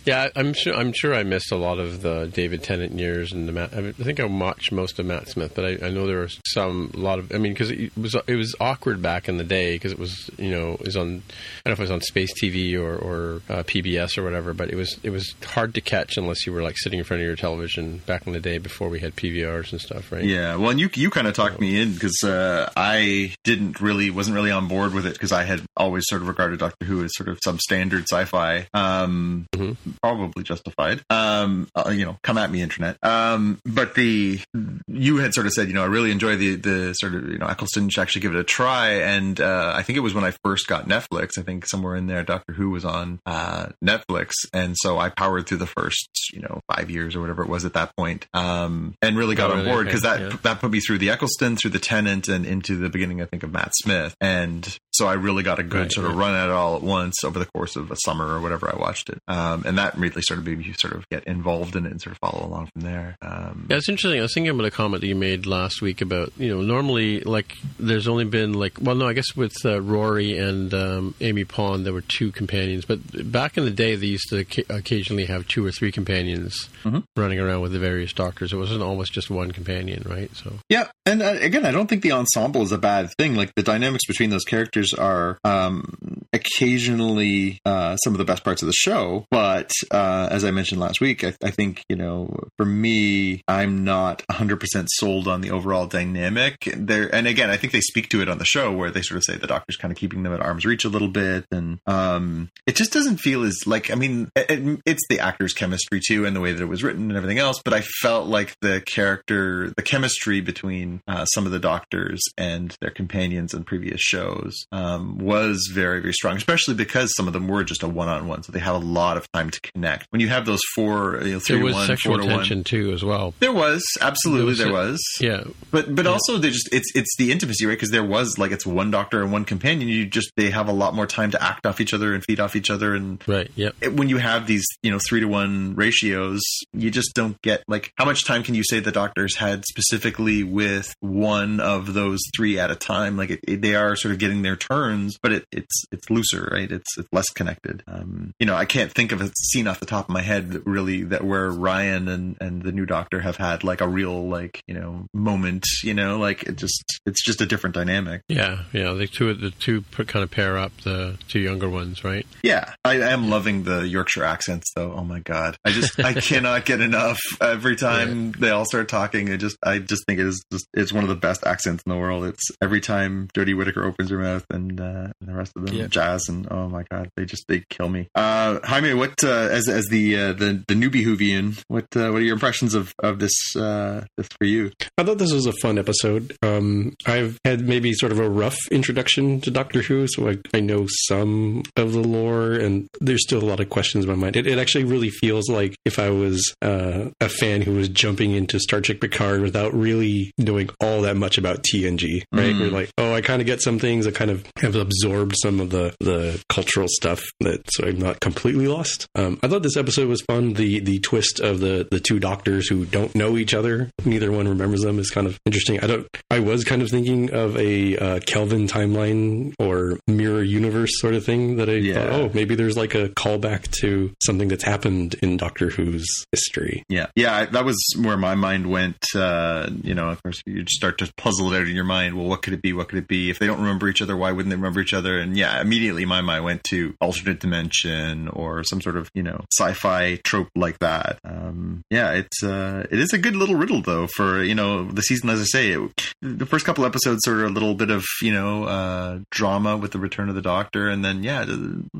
Yeah, 0.05 0.27
I- 0.35 0.39
I'm 0.39 0.53
sure. 0.53 0.75
I'm 0.75 0.93
sure 0.93 1.13
I 1.15 1.23
missed 1.23 1.51
a 1.51 1.55
lot 1.57 1.79
of 1.79 2.01
the 2.01 2.29
David 2.31 2.61
Tennant 2.63 2.93
years 2.99 3.31
and 3.31 3.47
the 3.47 3.51
Matt. 3.51 3.73
I 3.73 3.91
think 3.93 4.19
I 4.19 4.25
watched 4.25 4.71
most 4.71 4.99
of 4.99 5.05
Matt 5.05 5.27
Smith, 5.27 5.53
but 5.55 5.65
I, 5.65 5.87
I 5.87 5.89
know 5.89 6.05
there 6.07 6.17
were 6.19 6.29
some 6.45 6.91
a 6.93 6.97
lot 6.97 7.17
of. 7.19 7.33
I 7.33 7.37
mean, 7.39 7.53
because 7.53 7.71
it 7.71 7.91
was 7.97 8.15
it 8.27 8.35
was 8.35 8.55
awkward 8.59 9.01
back 9.01 9.27
in 9.27 9.37
the 9.37 9.43
day 9.43 9.75
because 9.75 9.91
it 9.91 9.99
was 9.99 10.29
you 10.37 10.51
know 10.51 10.73
it 10.73 10.85
was 10.85 10.97
on. 10.97 11.07
I 11.07 11.09
don't 11.09 11.21
know 11.65 11.71
if 11.71 11.79
it 11.79 11.83
was 11.83 11.91
on 11.91 12.01
Space 12.01 12.31
TV 12.41 12.75
or 12.79 12.95
or 12.95 13.41
uh, 13.49 13.63
PBS 13.63 14.17
or 14.17 14.23
whatever, 14.23 14.53
but 14.53 14.69
it 14.69 14.75
was 14.75 14.99
it 15.03 15.09
was 15.09 15.33
hard 15.45 15.73
to 15.75 15.81
catch 15.81 16.17
unless 16.17 16.45
you 16.45 16.53
were 16.53 16.61
like 16.61 16.77
sitting 16.77 16.99
in 16.99 17.05
front 17.05 17.21
of 17.21 17.27
your 17.27 17.35
television 17.35 18.01
back 18.05 18.27
in 18.27 18.33
the 18.33 18.39
day 18.39 18.57
before 18.57 18.89
we 18.89 18.99
had 18.99 19.15
PVRs 19.33 19.71
and 19.71 19.81
stuff, 19.81 20.11
right? 20.11 20.23
yeah, 20.23 20.55
well, 20.55 20.69
and 20.69 20.79
you 20.79 20.89
you 20.95 21.09
kind 21.09 21.27
of 21.27 21.33
talked 21.33 21.59
me 21.59 21.79
in 21.81 21.93
because 21.93 22.23
uh, 22.23 22.69
I 22.75 23.35
didn't 23.43 23.79
really 23.81 24.09
wasn't 24.09 24.35
really 24.35 24.51
on 24.51 24.67
board 24.67 24.93
with 24.93 25.05
it 25.05 25.13
because 25.13 25.31
I 25.31 25.43
had 25.43 25.61
always 25.77 26.03
sort 26.07 26.21
of 26.21 26.27
regarded 26.27 26.59
Doctor 26.59 26.85
Who 26.85 27.03
as 27.03 27.11
sort 27.15 27.29
of 27.29 27.39
some 27.43 27.59
standard 27.59 28.03
sci-fi. 28.03 28.67
Um, 28.73 29.47
Mhm. 29.55 29.75
probably 30.01 30.43
justified. 30.43 31.01
Um, 31.09 31.67
uh, 31.75 31.89
you 31.89 32.05
know, 32.05 32.17
come 32.23 32.37
at 32.37 32.51
me, 32.51 32.61
internet. 32.61 32.97
Um, 33.03 33.59
but 33.65 33.95
the 33.95 34.39
you 34.87 35.17
had 35.17 35.33
sort 35.33 35.47
of 35.47 35.53
said, 35.53 35.67
you 35.67 35.73
know, 35.73 35.83
I 35.83 35.87
really 35.87 36.11
enjoy 36.11 36.35
the 36.35 36.55
the 36.55 36.93
sort 36.93 37.15
of 37.15 37.27
you 37.29 37.37
know 37.37 37.47
Eccleston 37.47 37.89
should 37.89 38.01
actually 38.01 38.21
give 38.21 38.33
it 38.35 38.39
a 38.39 38.43
try, 38.43 38.89
and 38.91 39.39
uh, 39.39 39.73
I 39.75 39.83
think 39.83 39.97
it 39.97 40.01
was 40.01 40.13
when 40.13 40.23
I 40.23 40.33
first 40.43 40.67
got 40.67 40.87
Netflix. 40.87 41.37
I 41.37 41.41
think 41.41 41.65
somewhere 41.67 41.95
in 41.95 42.07
there, 42.07 42.23
Doctor 42.23 42.53
Who 42.53 42.69
was 42.69 42.85
on 42.85 43.19
uh, 43.25 43.67
Netflix, 43.83 44.31
and 44.53 44.75
so 44.77 44.97
I 44.99 45.09
powered 45.09 45.47
through 45.47 45.57
the 45.57 45.67
first 45.67 46.09
you 46.33 46.41
know 46.41 46.61
five 46.73 46.89
years 46.89 47.15
or 47.15 47.21
whatever 47.21 47.43
it 47.43 47.49
was 47.49 47.65
at 47.65 47.73
that 47.73 47.95
point, 47.95 48.27
um, 48.33 48.95
and 49.01 49.10
really 49.15 49.35
got 49.35 49.49
Oh, 49.49 49.53
on 49.53 49.59
really? 49.59 49.71
board 49.71 49.85
because 49.85 50.05
Okay, 50.05 50.23
that 50.23 50.31
yeah. 50.31 50.37
that 50.43 50.59
put 50.59 50.71
me 50.71 50.79
through 50.79 50.97
the 50.99 51.09
Eccleston, 51.09 51.55
through 51.55 51.71
the 51.71 51.79
Tennant, 51.79 52.27
and 52.27 52.45
into 52.45 52.75
the 52.77 52.89
beginning, 52.89 53.21
I 53.21 53.25
think, 53.25 53.43
of 53.43 53.51
Matt 53.51 53.71
Smith, 53.81 54.15
and 54.21 54.77
so 54.93 55.07
I 55.07 55.13
really 55.13 55.43
got 55.43 55.59
a 55.59 55.63
good 55.63 55.81
Right, 55.81 55.91
sort 55.91 56.07
of 56.07 56.13
right. 56.15 56.19
run 56.27 56.35
at 56.35 56.45
it 56.49 56.51
all 56.51 56.75
at 56.75 56.81
once 56.81 57.23
over 57.23 57.39
the 57.39 57.45
course 57.45 57.75
of 57.75 57.91
a 57.91 57.95
summer 58.03 58.27
or 58.27 58.41
whatever 58.41 58.69
I 58.73 58.77
watched 58.77 59.09
it, 59.09 59.19
um, 59.27 59.63
and 59.65 59.77
that 59.77 59.97
really 59.97 60.21
sort 60.21 60.39
of 60.39 60.45
made 60.45 60.59
me 60.59 60.73
sort 60.77 60.93
of 60.93 61.07
get 61.09 61.23
involved 61.25 61.75
in 61.75 61.85
it 61.85 61.91
and 61.91 62.01
sort 62.01 62.13
of 62.15 62.19
follow 62.19 62.45
along 62.45 62.69
from 62.73 62.81
there. 62.83 63.17
Um, 63.21 63.67
Yeah, 63.69 63.77
it's 63.77 63.89
interesting. 63.89 64.19
I 64.19 64.23
was 64.23 64.33
thinking 64.33 64.51
about 64.51 64.65
a 64.65 64.71
comment 64.71 65.01
that 65.01 65.07
you 65.07 65.15
made 65.15 65.45
last 65.45 65.81
week 65.81 66.01
about 66.01 66.31
you 66.37 66.53
know 66.53 66.61
normally 66.61 67.21
like 67.21 67.55
there's 67.79 68.07
only 68.07 68.25
been 68.25 68.53
like 68.53 68.73
well 68.81 68.95
no 68.95 69.07
I 69.07 69.13
guess 69.13 69.35
with 69.35 69.53
uh, 69.65 69.81
Rory 69.81 70.37
and 70.37 70.73
um, 70.73 71.15
Amy 71.21 71.45
Pond 71.45 71.85
there 71.85 71.93
were 71.93 72.01
two 72.01 72.31
companions, 72.31 72.85
but 72.85 72.99
back 73.31 73.57
in 73.57 73.65
the 73.65 73.71
day 73.71 73.95
they 73.95 74.07
used 74.07 74.29
to 74.29 74.43
ca- 74.45 74.63
occasionally 74.69 75.25
have 75.25 75.47
two 75.47 75.65
or 75.65 75.71
three 75.71 75.91
companions 75.91 76.69
Mhm. 76.83 77.03
running 77.15 77.39
around 77.39 77.61
with 77.61 77.71
the 77.73 77.79
various 77.79 78.11
doctors. 78.13 78.51
It 78.53 78.57
wasn't 78.57 78.81
always 78.81 79.09
just 79.09 79.29
one 79.29 79.51
companion, 79.51 80.03
right? 80.07 80.29
So 80.35 80.53
Yeah, 80.69 80.87
and 81.05 81.21
uh, 81.21 81.35
again, 81.39 81.65
I 81.65 81.71
don't 81.71 81.87
think 81.87 82.01
the 82.01 82.11
ensemble 82.11 82.61
is 82.63 82.71
a 82.71 82.77
bad 82.77 83.09
thing. 83.17 83.35
Like 83.35 83.53
the 83.55 83.63
dynamics 83.63 84.05
between 84.07 84.29
those 84.31 84.43
characters 84.43 84.90
are 84.93 85.37
um, 85.43 86.21
occasionally 86.33 87.59
uh, 87.65 87.95
some 87.97 88.13
of 88.13 88.17
the 88.17 88.25
best 88.25 88.43
parts 88.43 88.61
of 88.61 88.67
the 88.67 88.73
show. 88.73 89.25
But 89.31 89.71
uh, 89.91 90.27
as 90.31 90.43
I 90.43 90.51
mentioned 90.51 90.81
last 90.81 91.01
week, 91.01 91.23
I, 91.23 91.33
I 91.43 91.51
think 91.51 91.83
you 91.89 91.95
know, 91.95 92.47
for 92.57 92.65
me, 92.65 93.43
I'm 93.47 93.83
not 93.83 94.23
100 94.27 94.59
percent 94.59 94.87
sold 94.91 95.27
on 95.27 95.41
the 95.41 95.51
overall 95.51 95.87
dynamic. 95.87 96.69
There, 96.75 97.13
and 97.13 97.27
again, 97.27 97.49
I 97.49 97.57
think 97.57 97.73
they 97.73 97.81
speak 97.81 98.09
to 98.09 98.21
it 98.21 98.29
on 98.29 98.37
the 98.37 98.45
show 98.45 98.71
where 98.71 98.91
they 98.91 99.01
sort 99.01 99.17
of 99.17 99.23
say 99.23 99.37
the 99.37 99.47
Doctor's 99.47 99.77
kind 99.77 99.91
of 99.91 99.97
keeping 99.97 100.23
them 100.23 100.33
at 100.33 100.41
arm's 100.41 100.65
reach 100.65 100.85
a 100.85 100.89
little 100.89 101.09
bit, 101.09 101.45
and 101.51 101.79
um, 101.87 102.49
it 102.65 102.75
just 102.75 102.93
doesn't 102.93 103.17
feel 103.17 103.43
as 103.43 103.65
like. 103.65 103.91
I 103.91 103.95
mean, 103.95 104.29
it, 104.35 104.81
it's 104.85 105.07
the 105.09 105.19
actors' 105.19 105.53
chemistry 105.53 105.99
too, 106.05 106.25
and 106.25 106.35
the 106.35 106.41
way 106.41 106.53
that 106.53 106.61
it 106.61 106.67
was 106.67 106.83
written 106.83 107.09
and 107.09 107.17
everything 107.17 107.39
else. 107.39 107.61
But 107.63 107.73
I 107.73 107.81
felt 107.81 108.27
like 108.27 108.55
the 108.61 108.81
character, 108.85 109.71
the 109.75 109.83
chemistry 109.83 110.41
between 110.41 111.01
uh, 111.07 111.25
some 111.25 111.45
of 111.45 111.51
the 111.51 111.59
doctors 111.59 112.21
and 112.37 112.75
their 112.81 112.91
companions 112.91 113.53
in 113.53 113.63
previous 113.63 114.01
shows 114.01 114.65
um, 114.71 115.17
was 115.17 115.69
very, 115.73 115.99
very 116.01 116.13
strong, 116.13 116.37
especially 116.37 116.73
because 116.75 117.13
some 117.15 117.27
of 117.27 117.33
them 117.33 117.47
were 117.47 117.63
just 117.63 117.83
a 117.83 117.87
one-on-one, 117.87 118.43
so 118.43 118.51
they 118.51 118.59
had 118.59 118.73
a 118.75 118.77
lot 118.77 119.17
of 119.17 119.29
time 119.31 119.49
to 119.49 119.59
connect. 119.61 120.07
When 120.11 120.21
you 120.21 120.29
have 120.29 120.45
those 120.45 120.61
four, 120.75 121.21
you 121.23 121.33
know, 121.33 121.39
three 121.39 121.55
there 121.55 121.59
to 121.59 121.63
was 121.65 121.73
one, 121.75 121.87
sexual 121.87 122.13
four 122.15 122.21
to 122.23 122.27
tension 122.29 122.57
one. 122.59 122.63
too 122.63 122.91
as 122.93 123.03
well. 123.03 123.33
There 123.39 123.51
was 123.51 123.83
absolutely 123.99 124.53
There 124.55 124.65
there 124.67 124.73
was 124.73 124.91
was, 124.91 125.01
Yeah, 125.19 125.43
but 125.71 125.93
but 125.93 126.05
Yeah. 126.05 126.11
also 126.11 126.37
they 126.37 126.49
just 126.51 126.69
it's 126.73 126.89
it's 126.95 127.15
the 127.17 127.31
intimacy 127.31 127.65
right 127.65 127.73
because 127.73 127.91
there 127.91 128.03
was 128.03 128.37
like 128.37 128.51
it's 128.51 128.65
one 128.65 128.91
doctor 128.91 129.21
and 129.21 129.31
one 129.31 129.45
companion. 129.45 129.87
You 129.89 130.05
just 130.05 130.31
they 130.37 130.49
have 130.51 130.67
a 130.67 130.73
lot 130.73 130.93
more 130.95 131.05
time 131.07 131.31
to 131.31 131.43
act 131.43 131.65
off 131.65 131.79
each 131.81 131.93
other 131.93 132.13
and 132.13 132.23
feed 132.23 132.39
off 132.39 132.55
each 132.55 132.69
other 132.69 132.95
and 132.95 133.21
right. 133.27 133.51
It- 133.57 133.93
when 133.93 134.09
you 134.09 134.17
have 134.17 134.47
these 134.47 134.65
you 134.83 134.89
know 134.91 134.99
three 135.07 135.19
to 135.19 135.27
one 135.27 135.75
ratios 135.75 136.41
you 136.73 136.89
just 136.89 137.13
don't 137.13 137.39
get 137.41 137.63
like 137.67 137.91
how 137.97 138.05
much 138.05 138.25
time 138.25 138.41
can 138.43 138.55
you 138.55 138.63
say 138.63 138.79
the 138.79 138.91
doctors 138.91 139.35
had 139.35 139.65
specifically 139.65 140.43
with 140.43 140.93
one 141.01 141.59
of 141.59 141.93
those 141.93 142.19
three 142.35 142.57
at 142.57 142.71
a 142.71 142.75
time 142.75 143.17
like 143.17 143.29
it, 143.31 143.39
it- 143.47 143.61
they 143.61 143.75
are 143.75 143.95
sort 143.95 144.11
of 144.13 144.17
getting 144.17 144.41
their 144.41 144.55
turns 144.61 145.17
but 145.21 145.31
it, 145.31 145.45
it's 145.51 145.83
it's 145.91 146.09
looser 146.09 146.49
right 146.51 146.71
it's 146.71 146.97
it's 146.97 147.07
less 147.11 147.29
connected 147.29 147.83
um 147.87 148.33
you 148.39 148.45
know 148.45 148.55
i 148.55 148.65
can't 148.65 148.91
think 148.91 149.11
of 149.11 149.21
a 149.21 149.29
scene 149.35 149.67
off 149.67 149.79
the 149.79 149.85
top 149.85 150.05
of 150.05 150.13
my 150.13 150.21
head 150.21 150.51
that 150.51 150.65
really 150.65 151.03
that 151.03 151.23
where 151.23 151.49
ryan 151.49 152.07
and 152.07 152.37
and 152.39 152.61
the 152.61 152.71
new 152.71 152.85
doctor 152.85 153.19
have 153.21 153.37
had 153.37 153.63
like 153.63 153.81
a 153.81 153.87
real 153.87 154.27
like 154.27 154.61
you 154.67 154.73
know 154.73 155.05
moment 155.13 155.65
you 155.83 155.93
know 155.93 156.17
like 156.17 156.43
it 156.43 156.55
just 156.55 156.83
it's 157.05 157.23
just 157.23 157.41
a 157.41 157.45
different 157.45 157.75
dynamic 157.75 158.21
Yeah, 158.27 158.63
yeah. 158.73 158.93
The 158.93 159.07
two 159.07 159.33
the 159.33 159.51
two 159.51 159.81
kind 159.81 160.23
of 160.23 160.31
pair 160.31 160.57
up 160.57 160.71
the 160.83 161.17
two 161.27 161.39
younger 161.39 161.69
ones, 161.69 162.03
right? 162.03 162.25
Yeah, 162.43 162.73
I, 162.85 163.01
I 163.01 163.09
am 163.09 163.29
loving 163.29 163.63
the 163.63 163.87
Yorkshire 163.87 164.23
accents, 164.23 164.71
though. 164.75 164.93
Oh 164.93 165.03
my 165.03 165.19
god, 165.19 165.57
I 165.65 165.71
just 165.71 165.99
I 165.99 166.13
cannot 166.29 166.65
get 166.65 166.81
enough. 166.81 167.19
Every 167.39 167.75
time 167.75 168.31
they 168.33 168.49
all 168.49 168.65
start 168.65 168.87
talking, 168.89 169.31
I 169.31 169.37
just 169.37 169.57
I 169.63 169.79
just 169.79 170.05
think 170.05 170.19
it 170.19 170.27
is 170.27 170.43
just 170.51 170.67
it's 170.73 170.93
one 170.93 171.03
of 171.03 171.09
the 171.09 171.15
best 171.15 171.45
accents 171.45 171.83
in 171.85 171.91
the 171.91 171.97
world. 171.97 172.25
It's 172.25 172.43
every 172.61 172.81
time 172.81 173.29
Jodie 173.35 173.57
Whittaker 173.57 173.83
opens 173.83 174.09
her 174.09 174.17
mouth, 174.19 174.45
and, 174.51 174.79
uh, 174.79 175.07
and 175.19 175.29
the 175.29 175.33
rest 175.33 175.51
of 175.55 175.65
them 175.65 175.75
Yeah. 175.75 175.87
jazz, 175.87 176.23
and 176.29 176.47
oh 176.51 176.69
my 176.69 176.83
god, 176.91 177.09
they 177.15 177.25
just 177.25 177.45
they 177.47 177.63
kill 177.69 177.89
me. 177.89 178.07
Uh, 178.15 178.59
Jaime, 178.63 178.93
what 178.93 179.23
uh, 179.23 179.27
as 179.51 179.67
as 179.69 179.85
the 179.87 180.15
uh, 180.17 180.33
the 180.33 180.63
the 180.67 180.73
newbie 180.75 181.05
Whovian, 181.05 181.61
what 181.67 181.85
uh, 181.95 182.09
what 182.11 182.21
are 182.21 182.21
your 182.21 182.33
impressions 182.33 182.73
of 182.73 182.93
of 182.99 183.19
this 183.19 183.55
uh, 183.55 184.05
this 184.17 184.27
for 184.39 184.45
you? 184.45 184.71
I 184.97 185.03
thought 185.03 185.17
this 185.17 185.31
was 185.33 185.45
a 185.45 185.53
fun 185.53 185.77
episode. 185.77 186.35
Um, 186.43 186.93
I've 187.05 187.39
had 187.45 187.67
maybe 187.67 187.93
sort 187.93 188.11
of 188.11 188.19
a 188.19 188.29
rough 188.29 188.57
introduction 188.71 189.41
to 189.41 189.51
Doctor 189.51 189.81
Who, 189.81 190.05
so 190.07 190.29
I, 190.29 190.37
I 190.53 190.59
know 190.59 190.85
some 191.07 191.63
of 191.75 191.93
the 191.93 192.01
lore, 192.01 192.53
and 192.53 192.87
there's 192.99 193.23
still 193.23 193.43
a 193.43 193.45
lot 193.45 193.59
of 193.59 193.69
questions 193.69 194.05
in 194.05 194.09
my 194.09 194.15
mind. 194.15 194.35
It, 194.35 194.47
it 194.47 194.57
actually 194.59 194.83
really 194.85 195.09
feels 195.09 195.49
like 195.49 195.75
if 195.85 195.99
I 195.99 196.09
was 196.09 196.53
uh, 196.61 197.09
a 197.19 197.29
fan 197.29 197.61
who 197.61 197.73
was 197.73 197.89
jumping 197.89 198.31
into 198.31 198.59
Star 198.59 198.81
Trek 198.81 198.99
Picard 199.01 199.41
without 199.41 199.73
really 199.73 200.31
knowing 200.37 200.69
all 200.79 201.01
that 201.01 201.15
much 201.17 201.37
about 201.37 201.63
TNG, 201.63 202.23
right? 202.31 202.53
Mm. 202.53 202.59
We're 202.59 202.69
like, 202.71 202.91
oh, 202.97 203.13
I 203.13 203.21
kind 203.21 203.41
of 203.41 203.45
get 203.45 203.61
some 203.61 203.79
things. 203.79 204.07
I 204.07 204.11
kind 204.11 204.31
of 204.31 204.40
have 204.57 204.75
absorbed 204.75 205.35
some 205.41 205.59
of 205.59 205.69
the 205.69 205.93
the 205.99 206.43
cultural 206.49 206.87
stuff 206.89 207.21
that 207.39 207.61
so 207.71 207.87
I'm 207.87 207.99
not 207.99 208.19
completely 208.19 208.67
lost. 208.67 209.07
Um, 209.15 209.39
I 209.43 209.47
thought 209.47 209.63
this 209.63 209.77
episode 209.77 210.07
was 210.07 210.21
fun. 210.21 210.53
The 210.53 210.79
the 210.79 210.99
twist 210.99 211.39
of 211.39 211.59
the 211.59 211.87
the 211.89 211.99
two 211.99 212.19
doctors 212.19 212.67
who 212.67 212.85
don't 212.85 213.13
know 213.15 213.37
each 213.37 213.53
other, 213.53 213.89
neither 214.05 214.31
one 214.31 214.47
remembers 214.47 214.81
them, 214.81 214.99
is 214.99 215.09
kind 215.09 215.27
of 215.27 215.39
interesting. 215.45 215.79
I 215.83 215.87
don't. 215.87 216.07
I 216.29 216.39
was 216.39 216.63
kind 216.63 216.81
of 216.81 216.89
thinking 216.89 217.31
of 217.33 217.57
a 217.57 217.97
uh, 217.97 218.19
Kelvin 218.25 218.67
timeline 218.67 219.53
or 219.59 219.99
mirror 220.07 220.43
universe 220.43 220.91
sort 220.99 221.13
of 221.13 221.25
thing 221.25 221.57
that 221.57 221.69
I 221.69 221.73
Yeah. 221.73 221.93
thought, 221.95 222.09
oh, 222.11 222.31
maybe 222.33 222.55
there's 222.55 222.77
like 222.77 222.95
a 222.95 223.09
callback 223.09 223.69
to 223.81 224.11
something 224.23 224.47
that's 224.47 224.63
happened 224.63 225.15
in 225.21 225.37
Doctor 225.37 225.69
Who's 225.69 226.05
history. 226.31 226.83
Yeah, 226.89 227.07
yeah, 227.15 227.45
that 227.45 227.65
was 227.65 227.77
where 228.01 228.17
my 228.17 228.35
mind 228.35 228.69
went. 228.69 228.97
Uh, 229.15 229.69
you 229.83 229.93
know, 229.93 230.09
of 230.09 230.21
course, 230.23 230.41
you 230.45 230.65
start 230.67 230.97
to 230.99 231.11
puzzle 231.17 231.51
it 231.53 231.57
out 231.61 231.67
in 231.67 231.75
your 231.75 231.83
mind. 231.83 232.15
Well, 232.15 232.25
what 232.27 232.41
could 232.41 232.53
it 232.53 232.61
be? 232.61 232.73
What 232.73 232.89
could 232.89 232.99
it 232.99 233.07
be? 233.07 233.29
If 233.29 233.39
they 233.39 233.47
don't 233.47 233.59
remember 233.59 233.87
each 233.89 234.01
other, 234.01 234.15
why 234.15 234.30
why 234.31 234.35
wouldn't 234.37 234.49
they 234.49 234.55
remember 234.55 234.79
each 234.79 234.93
other? 234.93 235.19
And 235.19 235.35
yeah, 235.35 235.59
immediately 235.61 236.05
my 236.05 236.21
mind 236.21 236.45
went 236.45 236.63
to 236.65 236.95
alternate 237.01 237.39
dimension 237.39 238.29
or 238.29 238.63
some 238.63 238.81
sort 238.81 238.95
of 238.95 239.09
you 239.13 239.23
know 239.23 239.43
sci-fi 239.53 240.15
trope 240.23 240.49
like 240.55 240.79
that. 240.79 241.19
Um, 241.25 241.83
yeah, 241.89 242.13
it's 242.13 242.43
uh, 242.43 242.85
it 242.89 242.99
is 242.99 243.11
a 243.13 243.17
good 243.17 243.35
little 243.35 243.55
riddle 243.55 243.81
though 243.81 244.07
for 244.07 244.41
you 244.41 244.55
know 244.55 244.85
the 244.85 245.01
season. 245.01 245.29
As 245.29 245.41
I 245.41 245.45
say, 245.45 245.71
it, 245.71 246.13
the 246.21 246.45
first 246.45 246.65
couple 246.65 246.85
episodes 246.85 247.21
sort 247.23 247.39
of 247.39 247.45
a 247.45 247.49
little 247.49 247.73
bit 247.75 247.89
of 247.91 248.03
you 248.21 248.31
know 248.31 248.63
uh, 248.63 249.19
drama 249.31 249.75
with 249.75 249.91
the 249.91 249.99
return 249.99 250.29
of 250.29 250.35
the 250.35 250.41
Doctor, 250.41 250.89
and 250.89 251.03
then 251.03 251.23
yeah, 251.23 251.45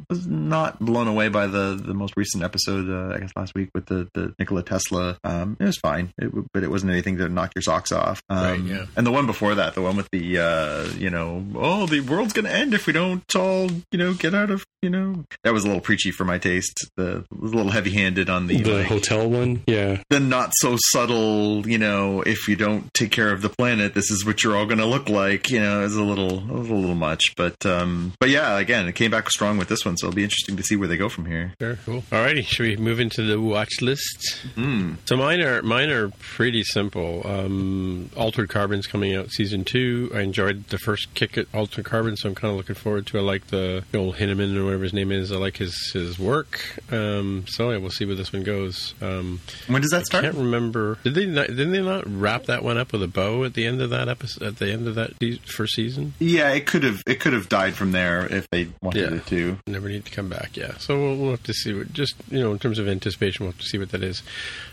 was 0.09 0.25
not 0.27 0.79
blown 0.79 1.07
away 1.07 1.27
by 1.27 1.47
the 1.47 1.79
the 1.81 1.93
most 1.93 2.15
recent 2.15 2.43
episode. 2.43 2.89
Uh, 2.89 3.15
I 3.15 3.19
guess 3.19 3.31
last 3.35 3.53
week 3.55 3.69
with 3.73 3.87
the 3.87 4.07
the 4.13 4.33
Nikola 4.39 4.63
Tesla. 4.63 5.17
Um, 5.23 5.57
it 5.59 5.65
was 5.65 5.77
fine, 5.77 6.13
it, 6.17 6.31
but 6.53 6.63
it 6.63 6.69
wasn't 6.69 6.91
anything 6.91 7.17
to 7.17 7.27
knock 7.27 7.51
your 7.55 7.61
socks 7.61 7.91
off. 7.91 8.23
Um, 8.29 8.41
Right, 8.41 8.59
yeah. 8.61 8.85
And 8.97 9.05
the 9.05 9.11
one 9.11 9.27
before 9.27 9.55
that, 9.55 9.75
the 9.75 9.81
one 9.81 9.95
with 9.95 10.09
the 10.11 10.39
uh, 10.39 10.85
you 10.97 11.09
know, 11.09 11.45
oh, 11.55 11.85
the 11.85 11.99
world's 12.21 12.33
gonna 12.33 12.49
end 12.49 12.75
if 12.75 12.85
we 12.85 12.93
don't 12.93 13.23
all 13.35 13.67
you 13.91 13.97
know 13.97 14.13
get 14.13 14.35
out 14.35 14.51
of 14.51 14.63
you 14.81 14.89
know. 14.89 15.23
That 15.43 15.53
was 15.53 15.63
a 15.63 15.67
little 15.67 15.81
preachy 15.81 16.11
for 16.11 16.25
my 16.25 16.37
taste. 16.37 16.89
The 16.97 17.23
was 17.31 17.51
a 17.51 17.55
little 17.55 17.71
heavy 17.71 17.91
handed 17.91 18.29
on 18.29 18.47
the 18.47 18.61
The 18.61 18.73
like, 18.77 18.87
hotel 18.87 19.29
one, 19.29 19.63
yeah. 19.67 20.01
the 20.09 20.19
not 20.19 20.51
so 20.55 20.75
subtle, 20.91 21.67
you 21.67 21.77
know, 21.77 22.21
if 22.21 22.47
you 22.47 22.55
don't 22.55 22.91
take 22.93 23.11
care 23.11 23.31
of 23.31 23.41
the 23.41 23.49
planet, 23.49 23.93
this 23.93 24.09
is 24.09 24.25
what 24.25 24.43
you're 24.43 24.55
all 24.55 24.65
going 24.65 24.79
to 24.79 24.85
look 24.85 25.09
like. 25.09 25.49
You 25.49 25.59
know, 25.59 25.81
is 25.81 25.95
a 25.95 26.03
little, 26.03 26.39
it 26.39 26.47
was 26.47 26.69
a 26.69 26.73
little 26.73 26.95
much, 26.95 27.35
but 27.35 27.63
um, 27.65 28.13
but 28.19 28.29
yeah, 28.29 28.57
again, 28.57 28.87
it 28.87 28.93
came 28.93 29.11
back 29.11 29.29
strong 29.29 29.57
with 29.57 29.67
this 29.67 29.85
one, 29.85 29.97
so 29.97 30.07
it'll 30.07 30.15
be 30.15 30.23
interesting 30.23 30.57
to 30.57 30.63
see 30.63 30.75
where 30.75 30.87
they 30.87 30.97
go 30.97 31.09
from 31.09 31.25
here. 31.25 31.53
Sure, 31.61 31.77
cool. 31.85 32.01
Alrighty, 32.11 32.43
should 32.43 32.65
we 32.65 32.75
move 32.77 32.99
into 32.99 33.21
the 33.23 33.39
watch 33.39 33.81
list? 33.81 34.41
Mm. 34.55 34.97
So 35.05 35.15
mine 35.15 35.41
are 35.41 35.61
mine 35.61 35.89
are 35.89 36.09
pretty 36.19 36.63
simple. 36.63 37.21
Um, 37.25 38.09
Altered 38.17 38.49
Carbon's 38.49 38.87
coming 38.87 39.15
out 39.15 39.29
season 39.31 39.63
two. 39.63 40.11
I 40.13 40.21
enjoyed 40.21 40.67
the 40.69 40.79
first 40.79 41.13
kick 41.13 41.37
at 41.37 41.45
Altered 41.53 41.85
Carbon, 41.85 42.10
so 42.17 42.29
I'm 42.29 42.35
kind 42.35 42.51
of 42.51 42.57
looking 42.57 42.75
forward 42.75 43.07
to. 43.07 43.17
I 43.17 43.21
like 43.21 43.47
the 43.47 43.83
old 43.93 44.15
Hinneman 44.15 44.55
or 44.57 44.65
whatever 44.65 44.83
his 44.83 44.93
name 44.93 45.11
is. 45.11 45.31
I 45.31 45.37
like 45.37 45.57
his 45.57 45.91
his 45.93 46.17
work. 46.19 46.59
Um, 46.91 47.45
so 47.47 47.71
yeah, 47.71 47.77
we'll 47.77 47.89
see 47.91 48.05
where 48.05 48.15
this 48.15 48.31
one 48.33 48.43
goes. 48.43 48.93
Um, 49.01 49.39
When 49.67 49.81
does 49.81 49.91
that 49.91 50.01
I 50.01 50.03
start? 50.03 50.25
I 50.25 50.27
can't 50.29 50.37
remember. 50.39 50.97
Did 51.03 51.15
they 51.15 51.25
not, 51.25 51.47
didn't 51.47 51.71
they 51.71 51.81
not 51.81 52.03
wrap 52.07 52.45
that 52.45 52.63
one 52.63 52.77
up 52.77 52.91
with 52.93 53.03
a 53.03 53.07
bow 53.07 53.43
at 53.43 53.53
the 53.53 53.65
end 53.65 53.81
of 53.81 53.89
that 53.91 54.07
episode? 54.09 54.43
At 54.43 54.57
the 54.57 54.71
end 54.71 54.87
of 54.87 54.95
that 54.95 55.11
first 55.45 55.75
season? 55.75 56.13
Yeah, 56.19 56.49
it 56.51 56.65
could 56.65 56.83
have 56.83 57.01
it 57.07 57.19
could 57.19 57.33
have 57.33 57.49
died 57.49 57.73
from 57.75 57.91
there 57.91 58.25
if 58.31 58.49
they 58.49 58.67
wanted 58.81 59.11
Yeah. 59.11 59.17
it 59.17 59.25
to. 59.27 59.57
Never 59.67 59.89
need 59.89 60.05
to 60.05 60.11
come 60.11 60.29
back. 60.29 60.55
Yeah. 60.57 60.77
So 60.77 60.99
we'll, 60.99 61.15
we'll 61.17 61.31
have 61.31 61.43
to 61.43 61.53
see. 61.53 61.73
What, 61.73 61.93
just 61.93 62.15
you 62.29 62.39
know, 62.39 62.51
in 62.51 62.59
terms 62.59 62.79
of 62.79 62.87
anticipation, 62.87 63.45
we'll 63.45 63.51
have 63.53 63.61
to 63.61 63.65
see 63.67 63.77
what 63.77 63.89
that 63.91 64.03
is. 64.03 64.21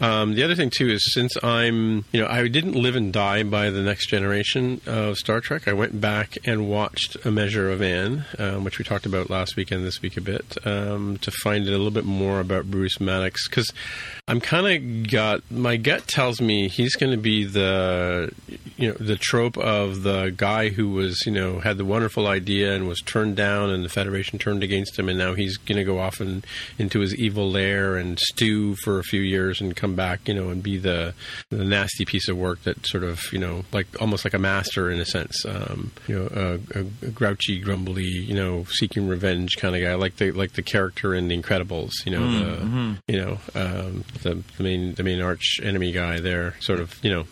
Um, 0.01 0.35
the 0.35 0.43
other 0.43 0.55
thing 0.55 0.71
too 0.71 0.89
is 0.89 1.13
since 1.15 1.37
I'm, 1.43 2.05
you 2.13 2.21
know, 2.21 2.27
I 2.29 2.47
didn't 2.49 2.75
live 2.75 2.97
and 2.97 3.13
die 3.13 3.43
by 3.43 3.71
the 3.71 3.83
next 3.83 4.09
generation 4.09 4.81
of 4.87 5.17
Star 5.17 5.41
Trek. 5.41 5.69
I 5.69 5.73
went 5.73 6.01
back 6.01 6.37
and 6.45 6.69
watched 6.69 7.17
A 7.29 7.31
Measure 7.31 7.71
of 7.71 7.81
Man, 7.81 8.25
um, 8.39 8.65
which 8.65 8.79
we 8.79 8.85
talked 8.85 9.05
about 9.05 9.29
last 9.29 9.55
week 9.55 9.71
and 9.71 9.85
this 9.85 10.01
week 10.01 10.17
a 10.17 10.21
bit, 10.23 10.57
um, 10.67 11.19
to 11.19 11.31
find 11.31 11.67
a 11.67 11.71
little 11.71 11.91
bit 11.91 12.07
more 12.07 12.41
about 12.41 12.71
Bruce 12.71 13.01
Maddox. 13.01 13.47
Because 13.49 13.71
I'm 14.27 14.41
kind 14.41 14.67
of 14.67 15.11
got 15.11 15.49
my 15.51 15.77
gut 15.77 16.09
tells 16.09 16.41
me 16.41 16.69
he's 16.69 16.97
going 16.97 17.13
to 17.13 17.19
be 17.19 17.45
the, 17.45 18.33
you 18.79 18.89
know, 18.89 18.95
the 18.95 19.17
trope 19.17 19.59
of 19.59 20.03
the 20.03 20.33
guy 20.35 20.71
who 20.71 20.89
was, 20.89 21.25
you 21.27 21.33
know, 21.33 21.61
had 21.61 21.77
the 21.77 21.85
wonderful 21.85 22.27
idea 22.27 22.75
and 22.75 22.89
was 22.89 23.01
turned 23.01 23.37
down, 23.37 23.71
and 23.71 23.85
the 23.85 23.91
Federation 23.91 24.39
turned 24.39 24.63
against 24.63 24.99
him, 24.99 25.09
and 25.11 25.19
now 25.19 25.35
he's 25.35 25.59
going 25.59 25.77
to 25.79 25.85
go 25.85 25.99
off 25.99 26.21
and 26.21 26.47
into 26.79 27.01
his 27.01 27.15
evil 27.15 27.51
lair 27.51 27.97
and 27.97 28.19
stew 28.19 28.75
for 28.77 28.99
a 28.99 29.05
few 29.05 29.21
years 29.21 29.61
and 29.61 29.77
come 29.77 29.95
back, 29.95 30.27
you 30.29 30.35
know, 30.35 30.49
and 30.49 30.63
be 30.63 30.79
the 30.79 31.13
the 31.51 31.65
nasty 31.65 32.07
piece 32.07 32.29
of 32.29 32.39
work 32.39 32.63
that 32.63 32.87
sort 32.87 33.05
of, 33.05 33.21
you 33.33 33.39
know, 33.39 33.65
like 33.73 33.87
almost 34.01 34.25
like 34.25 34.35
a 34.35 34.39
master 34.39 34.91
in 34.91 34.99
a 34.99 35.05
sense, 35.05 35.45
um, 35.45 35.93
you 36.07 36.19
know, 36.19 36.59
a 36.73 37.08
grouchy, 37.15 37.61
grumbly, 37.61 38.05
you 38.05 38.35
know, 38.35 38.65
seeking 38.71 39.09
revenge 39.09 39.57
kind 39.57 39.75
of 39.75 39.83
guy, 39.83 39.95
like 39.95 40.17
the 40.17 40.33
like 40.33 40.53
the 40.53 40.63
character 40.63 41.15
in 41.15 41.29
The 41.29 41.41
Incredibles, 41.41 41.93
you 42.05 42.13
know, 42.13 42.21
the 42.39 43.03
you 43.09 43.19
know, 43.19 43.39
um, 43.55 44.05
the, 44.23 44.43
the 44.57 44.63
main 44.63 44.95
the 44.95 45.03
main 45.03 45.21
arch 45.21 45.61
enemy 45.63 45.93
guy 45.93 46.21
there, 46.21 46.55
sort 46.61 46.81
of, 46.81 46.99
you 47.03 47.11
know, 47.11 47.25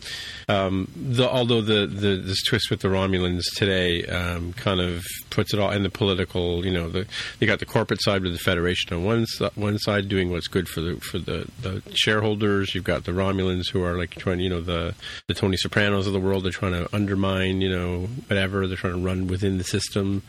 um, 0.48 0.88
the 0.94 1.28
although 1.28 1.60
the, 1.60 1.86
the 1.86 2.16
this 2.16 2.42
twist 2.44 2.70
with 2.70 2.80
the 2.80 2.88
Romulans 2.88 3.42
today 3.56 4.04
um, 4.06 4.52
kind 4.52 4.80
of 4.80 5.04
puts 5.30 5.52
it 5.52 5.58
all 5.58 5.72
in 5.72 5.82
the 5.82 5.90
political, 5.90 6.64
you 6.64 6.72
know, 6.72 6.88
the 6.88 7.04
you 7.40 7.48
got 7.48 7.58
the 7.58 7.66
corporate 7.66 8.00
side 8.00 8.22
with 8.22 8.32
the 8.32 8.38
Federation 8.38 8.94
on 8.94 9.04
one 9.04 9.26
one 9.56 9.78
side 9.78 10.08
doing 10.08 10.30
what's 10.30 10.46
good 10.46 10.68
for 10.68 10.80
the 10.80 10.96
for 11.00 11.18
the, 11.18 11.48
the 11.62 11.82
shareholders. 11.94 12.74
You've 12.74 12.84
got 12.84 13.04
the 13.04 13.12
Romulans 13.12 13.70
who 13.70 13.82
are 13.82 13.98
like 13.98 14.10
trying, 14.10 14.38
you 14.38 14.48
know, 14.48 14.60
the 14.60 14.94
the 15.26 15.34
Tony 15.34 15.56
Sopranos 15.56 16.06
of 16.06 16.12
the 16.12 16.20
world. 16.20 16.44
They're 16.44 16.52
trying 16.52 16.72
to 16.72 16.88
undermine, 16.94 17.60
you 17.60 17.68
know, 17.68 18.06
whatever. 18.28 18.68
They're 18.68 18.76
trying 18.76 18.94
to 18.94 19.04
run 19.04 19.26
within 19.26 19.58
the 19.58 19.64
system, 19.64 20.22